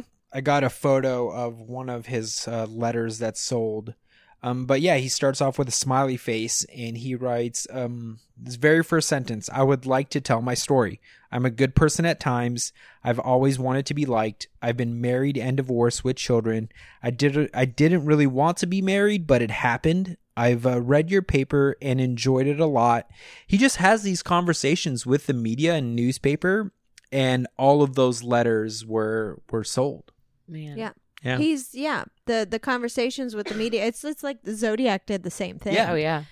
way. 0.00 0.02
I 0.32 0.40
got 0.40 0.64
a 0.64 0.70
photo 0.70 1.30
of 1.30 1.60
one 1.60 1.88
of 1.88 2.06
his 2.06 2.48
uh, 2.48 2.66
letters 2.66 3.18
that 3.18 3.36
sold. 3.36 3.94
Um, 4.42 4.66
but 4.66 4.80
yeah, 4.80 4.96
he 4.96 5.08
starts 5.08 5.40
off 5.40 5.58
with 5.58 5.68
a 5.68 5.72
smiley 5.72 6.16
face 6.16 6.64
and 6.76 6.98
he 6.98 7.14
writes 7.14 7.66
um, 7.70 8.18
this 8.36 8.56
very 8.56 8.82
first 8.82 9.08
sentence 9.08 9.48
I 9.52 9.62
would 9.62 9.86
like 9.86 10.08
to 10.10 10.20
tell 10.20 10.42
my 10.42 10.54
story. 10.54 11.00
I'm 11.30 11.46
a 11.46 11.50
good 11.50 11.76
person 11.76 12.04
at 12.04 12.18
times. 12.18 12.72
I've 13.04 13.20
always 13.20 13.58
wanted 13.58 13.86
to 13.86 13.94
be 13.94 14.04
liked. 14.04 14.48
I've 14.60 14.76
been 14.76 15.00
married 15.00 15.38
and 15.38 15.56
divorced 15.56 16.02
with 16.02 16.16
children. 16.16 16.70
I 17.02 17.10
did 17.10 17.50
I 17.54 17.66
didn't 17.66 18.04
really 18.04 18.26
want 18.26 18.56
to 18.58 18.66
be 18.66 18.82
married, 18.82 19.26
but 19.26 19.42
it 19.42 19.50
happened. 19.50 20.16
I've 20.36 20.66
uh, 20.66 20.80
read 20.80 21.10
your 21.10 21.22
paper 21.22 21.76
and 21.80 22.00
enjoyed 22.00 22.46
it 22.46 22.58
a 22.58 22.66
lot. 22.66 23.08
He 23.46 23.58
just 23.58 23.76
has 23.76 24.02
these 24.02 24.22
conversations 24.22 25.06
with 25.06 25.26
the 25.26 25.34
media 25.34 25.74
and 25.74 25.94
newspaper, 25.94 26.72
and 27.12 27.46
all 27.58 27.82
of 27.82 27.94
those 27.94 28.22
letters 28.22 28.84
were 28.84 29.40
were 29.50 29.64
sold. 29.64 30.11
Man. 30.48 30.76
Yeah. 30.76 30.92
Yeah. 31.22 31.38
He's 31.38 31.74
yeah. 31.74 32.04
The 32.26 32.46
the 32.50 32.58
conversations 32.58 33.34
with 33.36 33.46
the 33.48 33.54
media. 33.54 33.84
It's 33.86 34.04
it's 34.04 34.22
like 34.22 34.42
the 34.42 34.54
Zodiac 34.54 35.06
did 35.06 35.22
the 35.22 35.30
same 35.30 35.58
thing. 35.58 35.74
Yeah. 35.74 35.92
Oh 35.92 35.94
yeah. 35.94 36.24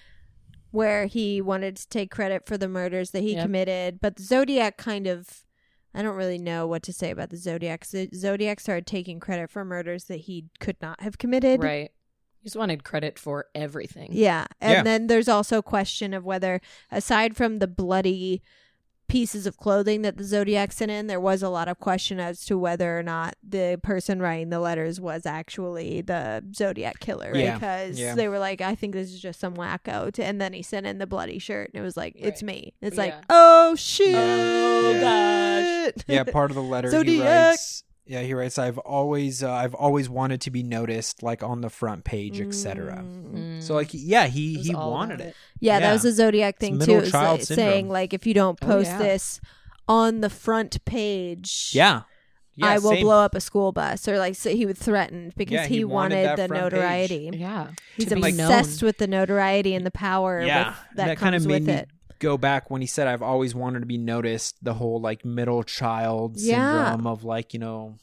Where 0.73 1.07
he 1.07 1.41
wanted 1.41 1.77
to 1.77 1.89
take 1.89 2.11
credit 2.11 2.47
for 2.47 2.57
the 2.57 2.69
murders 2.69 3.11
that 3.11 3.23
he 3.23 3.35
Yep. 3.35 3.43
committed, 3.45 4.01
but 4.01 4.17
the 4.17 4.23
Zodiac 4.23 4.77
kind 4.77 5.07
of. 5.07 5.45
I 5.93 6.03
don't 6.03 6.15
really 6.15 6.39
know 6.39 6.69
what 6.69 6.85
to 6.85 6.93
say 6.93 7.11
about 7.11 7.31
the 7.31 7.37
Zodiac. 7.37 7.85
Z- 7.85 8.11
Zodiac 8.15 8.61
started 8.61 8.87
taking 8.87 9.19
credit 9.19 9.51
for 9.51 9.65
murders 9.65 10.05
that 10.05 10.21
he 10.21 10.45
could 10.61 10.77
not 10.81 11.01
have 11.01 11.19
committed. 11.19 11.65
Right. 11.65 11.91
He 12.39 12.45
just 12.47 12.55
wanted 12.55 12.85
credit 12.85 13.19
for 13.19 13.47
everything. 13.57 14.11
Yeah. 14.13 14.47
And 14.61 14.71
Yeah. 14.73 14.83
then 14.85 15.09
there's 15.09 15.29
also 15.29 15.59
a 15.59 15.63
question 15.65 16.15
of 16.15 16.25
whether, 16.25 16.61
aside 16.93 17.37
from 17.37 17.59
the 17.59 17.67
bloody 17.67 18.41
pieces 19.11 19.47
of 19.47 19.57
clothing 19.57 20.03
that 20.03 20.17
the 20.17 20.25
Zodiac 20.25 20.73
sent 20.73 20.91
in, 20.91 21.07
there 21.09 21.21
was 21.21 21.43
a 21.43 21.49
lot 21.49 21.67
of 21.69 21.79
question 21.81 22.21
as 22.21 22.45
to 22.47 22.57
whether 22.57 22.99
or 22.99 23.03
not 23.03 23.35
the 23.47 23.79
person 23.83 24.21
writing 24.23 24.51
the 24.51 24.61
letters 24.61 25.01
was 25.01 25.27
actually 25.27 26.01
the 26.01 26.43
Zodiac 26.55 27.01
killer. 27.01 27.33
Yeah. 27.35 27.55
Because 27.55 27.99
Yeah. 27.99 28.15
they 28.15 28.29
were 28.29 28.39
like, 28.39 28.61
I 28.61 28.75
think 28.75 28.95
this 28.95 29.13
is 29.13 29.21
just 29.21 29.41
some 29.41 29.55
wacko. 29.55 30.17
And 30.19 30.41
then 30.41 30.53
he 30.53 30.63
sent 30.63 30.87
in 30.87 30.99
the 30.99 31.07
bloody 31.07 31.39
shirt 31.39 31.71
and 31.75 31.81
it 31.81 31.85
was 31.85 31.97
like, 31.97 32.15
it's 32.17 32.43
me. 32.43 32.73
It's 32.81 32.97
Yeah. 32.97 33.03
like, 33.03 33.15
oh 33.29 33.75
shit. 33.75 34.15
Oh, 34.17 35.01
gosh. 35.01 36.05
yeah, 36.07 36.25
part 36.25 36.51
of 36.51 36.55
the 36.55 36.63
letter 36.63 36.89
he 36.89 36.93
Zodiac. 36.93 37.27
writes. 37.51 37.85
Yeah, 38.11 38.23
he 38.23 38.35
writes, 38.35 38.59
"I've 38.59 38.79
always, 38.79 39.41
uh, 39.45 39.53
I've 39.53 39.75
always 39.75 40.09
wanted 40.09 40.41
to 40.41 40.51
be 40.51 40.65
noticed, 40.65 41.23
like 41.23 41.45
on 41.45 41.61
the 41.61 41.71
front 41.71 42.03
page, 42.03 42.41
etc." 42.41 43.05
Mm. 43.07 43.35
Mm. 43.59 43.63
So, 43.63 43.75
like, 43.75 43.91
yeah, 43.93 44.27
he 44.27 44.55
he 44.61 44.75
wanted 44.75 45.21
about 45.21 45.27
it. 45.29 45.37
Yeah, 45.61 45.79
that 45.79 45.93
was 45.93 46.05
a 46.05 46.13
Zodiac 46.13 46.59
thing 46.59 46.75
It's 46.77 46.87
too. 46.87 46.91
middle 46.93 47.03
It 47.03 47.05
was 47.05 47.13
child 47.13 47.39
like 47.39 47.47
saying 47.47 47.89
like 47.89 48.13
if 48.13 48.27
you 48.27 48.35
don't 48.35 48.59
Oh, 48.63 48.67
post 48.67 48.91
yeah. 48.91 48.99
this 48.99 49.41
on 49.87 50.23
the 50.23 50.31
front 50.31 50.85
page, 50.85 51.71
Yeah, 51.73 52.03
yeah 52.57 52.67
I 52.67 52.79
will 52.79 52.91
same. 52.93 53.05
blow 53.05 53.21
up 53.25 53.37
a 53.37 53.41
school 53.41 53.71
bus, 53.71 54.09
or 54.09 54.19
like 54.19 54.35
so 54.35 54.51
he 54.51 54.67
was 54.67 54.79
threatened 54.79 55.35
because 55.37 55.53
Yeah, 55.55 55.67
he, 55.69 55.77
he 55.77 55.85
wanted 55.85 56.25
wanted, 56.27 56.39
the 56.43 56.49
front 56.49 56.63
page. 56.65 56.73
notoriety. 56.73 57.31
Yeah. 57.35 57.67
He's 57.97 58.07
to 58.09 58.17
obsessed 58.17 58.83
known. 58.83 58.89
with 58.89 58.99
the 58.99 59.07
notoriety 59.07 59.75
and 59.77 59.87
the 59.87 59.91
power 59.93 60.41
Yeah, 60.43 60.71
with, 60.71 60.77
that, 60.97 61.07
that 61.07 61.19
kinda 61.19 61.37
comes 61.39 61.47
made 61.47 61.53
with 61.61 61.67
me- 61.69 61.73
it. 61.75 61.89
Go 62.21 62.39
back 62.39 62.71
when 62.71 62.81
he 62.81 62.87
said 62.87 63.09
I've 63.09 63.23
always 63.23 63.55
wanted 63.55 63.81
to 63.81 63.87
be 63.87 63.99
noticed, 63.99 64.63
the 64.63 64.75
whole 64.75 65.01
like 65.01 65.25
middle 65.25 65.65
child 65.65 66.37
Yeah. 66.39 66.85
syndrome 66.93 67.07
of 67.09 67.25
like, 67.25 67.53
you 67.53 67.59
know, 67.59 67.97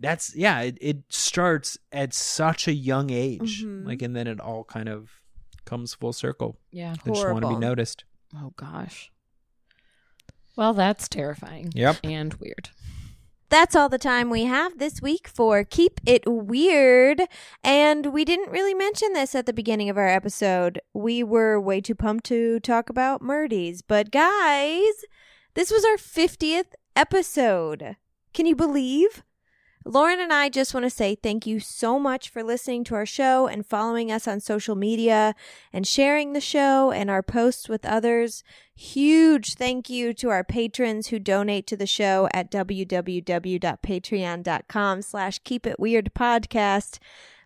that's 0.00 0.34
yeah, 0.34 0.60
it, 0.62 0.78
it 0.80 0.98
starts 1.10 1.76
at 1.92 2.14
such 2.14 2.66
a 2.66 2.72
young 2.72 3.10
age. 3.10 3.62
Mhm. 3.64 3.84
Like 3.86 4.00
and 4.00 4.16
then 4.16 4.26
it 4.26 4.40
all 4.40 4.64
kind 4.64 4.88
of 4.88 5.10
comes 5.66 5.92
full 5.92 6.12
circle. 6.14 6.56
Yeah. 6.70 6.94
They 7.04 7.10
just 7.12 7.28
want 7.28 7.42
to 7.44 7.50
be 7.50 7.56
noticed. 7.56 8.04
Oh 8.34 8.52
gosh. 8.56 9.10
Well, 10.56 10.72
that's 10.74 11.08
terrifying. 11.08 11.70
Yep. 11.74 11.98
And 12.04 12.34
weird. 12.34 12.70
That's 13.50 13.74
all 13.74 13.88
the 13.88 13.96
time 13.96 14.28
we 14.28 14.44
have 14.44 14.78
this 14.78 15.00
week 15.00 15.26
for 15.26 15.64
Keep 15.64 16.00
It 16.04 16.24
Weird. 16.26 17.22
And 17.64 18.12
we 18.12 18.26
didn't 18.26 18.50
really 18.50 18.74
mention 18.74 19.14
this 19.14 19.34
at 19.34 19.46
the 19.46 19.54
beginning 19.54 19.88
of 19.88 19.96
our 19.96 20.06
episode. 20.06 20.82
We 20.92 21.22
were 21.22 21.58
way 21.58 21.80
too 21.80 21.94
pumped 21.94 22.26
to 22.26 22.60
talk 22.60 22.90
about 22.90 23.22
Murdies. 23.22 23.80
But 23.86 24.10
guys, 24.10 25.04
this 25.54 25.70
was 25.70 25.82
our 25.86 25.96
50th 25.96 26.74
episode. 26.94 27.96
Can 28.34 28.44
you 28.44 28.54
believe? 28.54 29.24
Lauren 29.90 30.20
and 30.20 30.34
I 30.34 30.50
just 30.50 30.74
want 30.74 30.84
to 30.84 30.90
say 30.90 31.14
thank 31.14 31.46
you 31.46 31.60
so 31.60 31.98
much 31.98 32.28
for 32.28 32.42
listening 32.42 32.84
to 32.84 32.94
our 32.94 33.06
show 33.06 33.46
and 33.46 33.64
following 33.64 34.12
us 34.12 34.28
on 34.28 34.38
social 34.38 34.76
media 34.76 35.34
and 35.72 35.86
sharing 35.86 36.34
the 36.34 36.42
show 36.42 36.92
and 36.92 37.08
our 37.08 37.22
posts 37.22 37.70
with 37.70 37.86
others. 37.86 38.44
Huge 38.74 39.54
thank 39.54 39.88
you 39.88 40.12
to 40.12 40.28
our 40.28 40.44
patrons 40.44 41.06
who 41.06 41.18
donate 41.18 41.66
to 41.68 41.76
the 41.76 41.86
show 41.86 42.28
at 42.34 42.50
www.patreon.com 42.50 45.02
slash 45.02 45.38
keep 45.38 45.66
it 45.66 45.80
weird 45.80 46.10
podcast. 46.14 46.98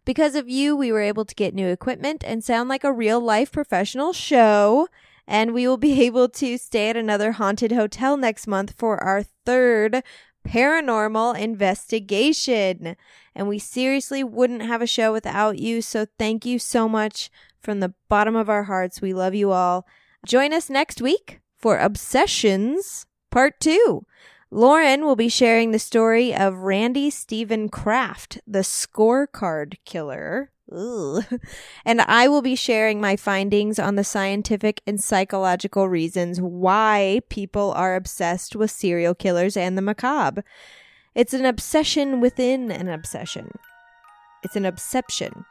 Because 0.05 0.35
of 0.35 0.49
you, 0.49 0.75
we 0.75 0.91
were 0.91 1.01
able 1.01 1.25
to 1.25 1.37
get 1.37 1.55
new 1.55 1.69
equipment 1.69 2.25
and 2.27 2.43
sound 2.43 2.69
like 2.69 2.83
a 2.83 2.93
real 2.93 3.21
life 3.21 3.53
professional 3.53 4.13
show. 4.13 4.89
And 5.29 5.55
we 5.55 5.69
will 5.69 5.77
be 5.77 6.03
able 6.07 6.29
to 6.31 6.59
stay 6.59 6.91
at 6.91 6.97
another 6.97 7.31
haunted 7.31 7.71
hotel 7.71 8.17
next 8.17 8.49
month 8.49 8.75
for 8.77 9.01
our 9.01 9.23
third 9.47 10.03
paranormal 10.47 11.39
investigation. 11.39 12.97
And 13.35 13.49
we 13.49 13.59
seriously 13.59 14.23
wouldn't 14.23 14.63
have 14.63 14.83
a 14.83 14.87
show 14.87 15.13
without 15.13 15.59
you. 15.59 15.83
So 15.83 16.07
thank 16.19 16.45
you 16.45 16.59
so 16.59 16.89
much 16.89 17.31
from 17.61 17.81
the 17.81 17.95
bottom 18.09 18.37
of 18.37 18.51
our 18.51 18.65
hearts. 18.65 19.01
We 19.01 19.15
love 19.15 19.35
you 19.35 19.53
all. 19.53 19.87
Join 20.27 20.53
us 20.53 20.71
next 20.71 21.01
week 21.01 21.41
for 21.57 21.79
Obsessions 21.79 23.07
Part 23.31 23.59
2. 23.61 24.05
Lauren 24.51 25.05
will 25.05 25.17
be 25.17 25.31
sharing 25.31 25.71
the 25.71 25.79
story 25.79 26.35
of 26.35 26.59
Randy 26.59 27.09
Steven 27.09 27.71
Kraft, 27.71 28.39
the 28.47 28.59
scorecard 28.59 29.77
killer. 29.87 30.52
Ugh. 30.71 31.25
And 31.85 32.01
I 32.03 32.29
will 32.29 32.43
be 32.43 32.55
sharing 32.55 33.01
my 33.01 33.17
findings 33.17 33.79
on 33.79 33.97
the 33.97 34.05
scientific 34.05 34.81
and 34.87 35.03
psychological 35.03 35.89
reasons 35.89 36.41
why 36.41 37.21
people 37.29 37.73
are 37.73 37.97
obsessed 37.97 38.55
with 38.55 38.71
serial 38.71 39.15
killers 39.15 39.57
and 39.57 39.77
the 39.77 39.83
macabre. 39.83 40.45
It's 41.15 41.35
an 41.35 41.45
obsession 41.45 42.21
within 42.21 42.71
an 42.71 42.89
obsession. 42.89 43.51
It's 44.45 44.57
an 44.57 44.65
obsession. 44.65 45.45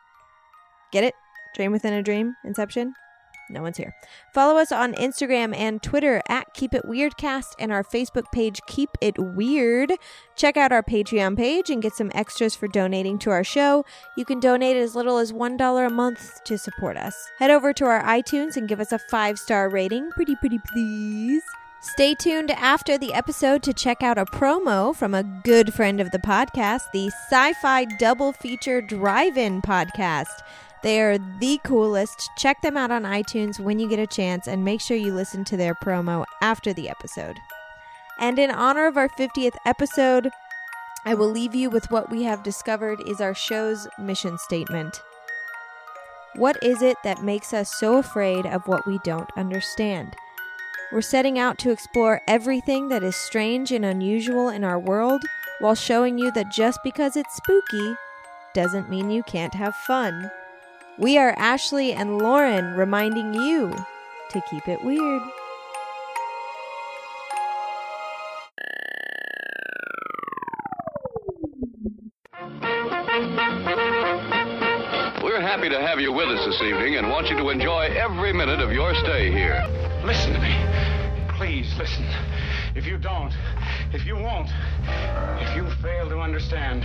Get 0.92 1.04
it? 1.04 1.14
Dream 1.56 1.72
within 1.72 1.94
a 1.94 2.02
dream? 2.02 2.36
Inception? 2.44 2.94
No 3.50 3.62
one's 3.62 3.78
here. 3.78 3.96
Follow 4.34 4.58
us 4.58 4.72
on 4.72 4.94
Instagram 4.94 5.56
and 5.56 5.82
Twitter 5.82 6.22
at 6.30 6.54
Keep 6.54 6.74
It 6.74 6.86
Weirdcast 6.86 7.56
and 7.60 7.72
our 7.72 7.84
Facebook 7.84 8.32
page 8.32 8.62
Keep 8.68 8.92
It 9.02 9.18
Weird. 9.18 9.92
Check 10.36 10.58
out 10.58 10.72
our 10.72 10.84
Patreon 10.84 11.36
page 11.36 11.70
and 11.70 11.82
get 11.82 11.94
some 11.94 12.12
extras 12.14 12.56
for 12.56 12.68
donating 12.68 13.20
to 13.20 13.30
our 13.30 13.44
show. 13.44 13.86
You 14.16 14.26
can 14.26 14.40
donate 14.40 14.78
as 14.78 14.96
little 14.96 15.18
as 15.18 15.34
$1 15.34 15.86
a 15.86 15.90
month 15.90 16.44
to 16.46 16.58
support 16.58 16.98
us. 16.98 17.16
Head 17.40 17.52
over 17.52 17.74
to 17.74 17.86
our 17.86 18.04
iTunes 18.04 18.56
and 18.56 18.70
give 18.70 18.80
us 18.80 18.92
a 18.92 19.00
five 19.10 19.38
star 19.38 19.70
rating. 19.70 20.10
Pretty, 20.12 20.36
pretty 20.38 20.60
please. 20.72 21.44
Stay 21.84 22.14
tuned 22.14 22.52
after 22.52 22.96
the 22.96 23.12
episode 23.12 23.64
to 23.64 23.74
check 23.74 24.04
out 24.04 24.20
a 24.20 24.26
promo 24.26 24.96
from 24.96 25.16
a 25.16 25.24
good 25.24 25.74
friend 25.74 26.00
of 26.00 26.12
the 26.12 26.20
podcast, 26.20 26.84
the 26.94 27.08
Sci 27.08 27.54
Fi 27.54 27.86
Double 27.86 28.32
Feature 28.34 28.82
Drive 28.82 29.36
In 29.36 29.64
podcast. 29.64 30.44
They 30.84 31.00
are 31.02 31.18
the 31.18 31.60
coolest. 31.64 32.30
Check 32.38 32.62
them 32.62 32.76
out 32.76 32.92
on 32.92 33.04
iTunes 33.04 33.60
when 33.60 33.78
you 33.80 33.88
get 33.88 34.00
a 34.00 34.08
chance 34.08 34.48
and 34.48 34.66
make 34.66 34.82
sure 34.82 34.98
you 34.98 35.14
listen 35.14 35.44
to 35.46 35.58
their 35.58 35.76
promo 35.76 36.26
after 36.42 36.74
the 36.74 36.90
episode. 36.90 37.38
And 38.20 38.40
in 38.40 38.52
honor 38.52 38.88
of 38.88 38.98
our 38.98 39.10
50th 39.10 39.56
episode, 39.66 40.32
I 41.06 41.14
will 41.14 41.30
leave 41.30 41.56
you 41.56 41.70
with 41.70 41.90
what 41.92 42.12
we 42.12 42.24
have 42.24 42.44
discovered 42.44 43.00
is 43.08 43.22
our 43.22 43.34
show's 43.34 43.88
mission 44.00 44.38
statement. 44.38 45.02
What 46.36 46.62
is 46.64 46.82
it 46.82 46.98
that 47.04 47.24
makes 47.24 47.54
us 47.54 47.74
so 47.80 47.98
afraid 47.98 48.46
of 48.46 48.68
what 48.68 48.88
we 48.88 49.00
don't 49.04 49.30
understand? 49.36 50.16
We're 50.92 51.02
setting 51.02 51.40
out 51.40 51.58
to 51.60 51.72
explore 51.72 52.22
everything 52.28 52.90
that 52.90 53.04
is 53.04 53.16
strange 53.16 53.72
and 53.72 53.86
unusual 53.86 54.50
in 54.50 54.64
our 54.64 54.80
world 54.80 55.24
while 55.60 55.76
showing 55.76 56.18
you 56.18 56.32
that 56.32 56.52
just 56.52 56.80
because 56.84 57.16
it's 57.16 57.36
spooky 57.36 57.96
doesn't 58.54 58.90
mean 58.90 59.10
you 59.10 59.24
can't 59.24 59.54
have 59.54 59.76
fun. 59.76 60.32
We 61.02 61.18
are 61.18 61.34
Ashley 61.36 61.94
and 61.94 62.20
Lauren 62.20 62.76
reminding 62.76 63.34
you 63.34 63.74
to 64.30 64.42
keep 64.52 64.68
it 64.68 64.84
weird. 64.84 65.24
We're 75.24 75.42
happy 75.42 75.70
to 75.70 75.82
have 75.82 76.00
you 76.00 76.14
with 76.14 76.28
us 76.28 76.46
this 76.46 76.62
evening 76.62 76.98
and 76.98 77.10
want 77.10 77.32
you 77.32 77.38
to 77.38 77.50
enjoy 77.50 77.88
every 77.98 78.32
minute 78.32 78.60
of 78.60 78.72
your 78.72 78.94
stay 78.94 79.32
here. 79.32 79.66
Listen 80.06 80.34
to 80.34 80.40
me. 80.40 80.56
Please 81.36 81.76
listen. 81.80 82.06
If 82.74 82.86
you 82.86 82.98
don't, 82.98 83.34
if 83.92 84.06
you 84.06 84.16
won't, 84.16 84.50
if 85.42 85.56
you 85.56 85.70
fail 85.82 86.08
to 86.08 86.20
understand, 86.20 86.84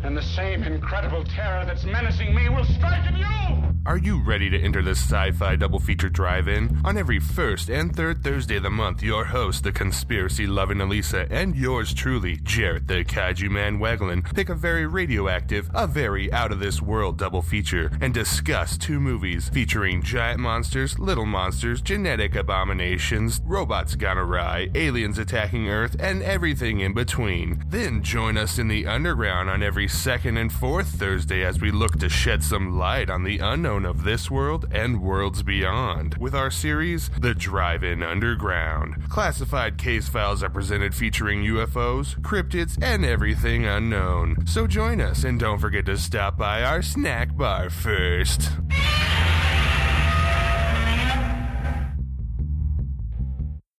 then 0.00 0.14
the 0.14 0.22
same 0.22 0.62
incredible 0.62 1.24
terror 1.24 1.64
that's 1.64 1.84
menacing 1.84 2.34
me 2.34 2.48
will 2.48 2.64
strike 2.64 3.04
at 3.04 3.18
you! 3.18 3.74
Are 3.86 3.98
you 3.98 4.22
ready 4.22 4.48
to 4.48 4.58
enter 4.58 4.80
the 4.80 4.92
sci 4.92 5.32
fi 5.32 5.56
double 5.56 5.78
feature 5.78 6.08
drive 6.08 6.48
in? 6.48 6.80
On 6.86 6.96
every 6.96 7.20
first 7.20 7.68
and 7.68 7.94
third 7.94 8.24
Thursday 8.24 8.56
of 8.56 8.62
the 8.62 8.70
month, 8.70 9.02
your 9.02 9.26
host, 9.26 9.62
the 9.62 9.72
conspiracy 9.72 10.46
loving 10.46 10.80
Elisa, 10.80 11.26
and 11.30 11.54
yours 11.54 11.92
truly, 11.92 12.36
Jarrett 12.44 12.88
the 12.88 13.04
Kaiju 13.04 13.50
Man 13.50 13.78
Waglin, 13.78 14.22
pick 14.34 14.48
a 14.48 14.54
very 14.54 14.86
radioactive, 14.86 15.70
a 15.74 15.86
very 15.86 16.32
out 16.32 16.50
of 16.50 16.60
this 16.60 16.80
world 16.80 17.18
double 17.18 17.42
feature 17.42 17.92
and 18.00 18.14
discuss 18.14 18.78
two 18.78 18.98
movies 18.98 19.50
featuring 19.50 20.00
giant 20.00 20.40
monsters, 20.40 20.98
little 20.98 21.26
monsters, 21.26 21.82
genetic 21.82 22.36
abominations, 22.36 23.42
robots 23.44 23.96
gone 23.96 24.16
awry, 24.16 24.70
aliens 24.74 25.18
attacking 25.24 25.70
Earth, 25.70 25.96
and 25.98 26.22
everything 26.22 26.80
in 26.80 26.92
between. 26.92 27.64
Then 27.66 28.02
join 28.02 28.36
us 28.36 28.58
in 28.58 28.68
the 28.68 28.86
underground 28.86 29.48
on 29.48 29.62
every 29.62 29.88
second 29.88 30.36
and 30.36 30.52
fourth 30.52 30.88
Thursday 30.88 31.42
as 31.42 31.60
we 31.60 31.70
look 31.70 31.98
to 32.00 32.10
shed 32.10 32.42
some 32.42 32.78
light 32.78 33.08
on 33.08 33.24
the 33.24 33.38
unknown 33.38 33.86
of 33.86 34.04
this 34.04 34.30
world 34.30 34.66
and 34.70 35.00
worlds 35.00 35.42
beyond 35.42 36.14
with 36.18 36.34
our 36.34 36.50
series, 36.50 37.08
The 37.18 37.34
Drive 37.34 37.82
In 37.82 38.02
Underground. 38.02 39.08
Classified 39.08 39.78
case 39.78 40.08
files 40.08 40.42
are 40.42 40.50
presented 40.50 40.94
featuring 40.94 41.42
UFOs, 41.42 42.20
cryptids, 42.20 42.80
and 42.82 43.04
everything 43.04 43.64
unknown. 43.64 44.46
So 44.46 44.66
join 44.66 45.00
us 45.00 45.24
and 45.24 45.40
don't 45.40 45.58
forget 45.58 45.86
to 45.86 45.96
stop 45.96 46.36
by 46.36 46.62
our 46.62 46.82
snack 46.82 47.34
bar 47.34 47.70
first. 47.70 48.50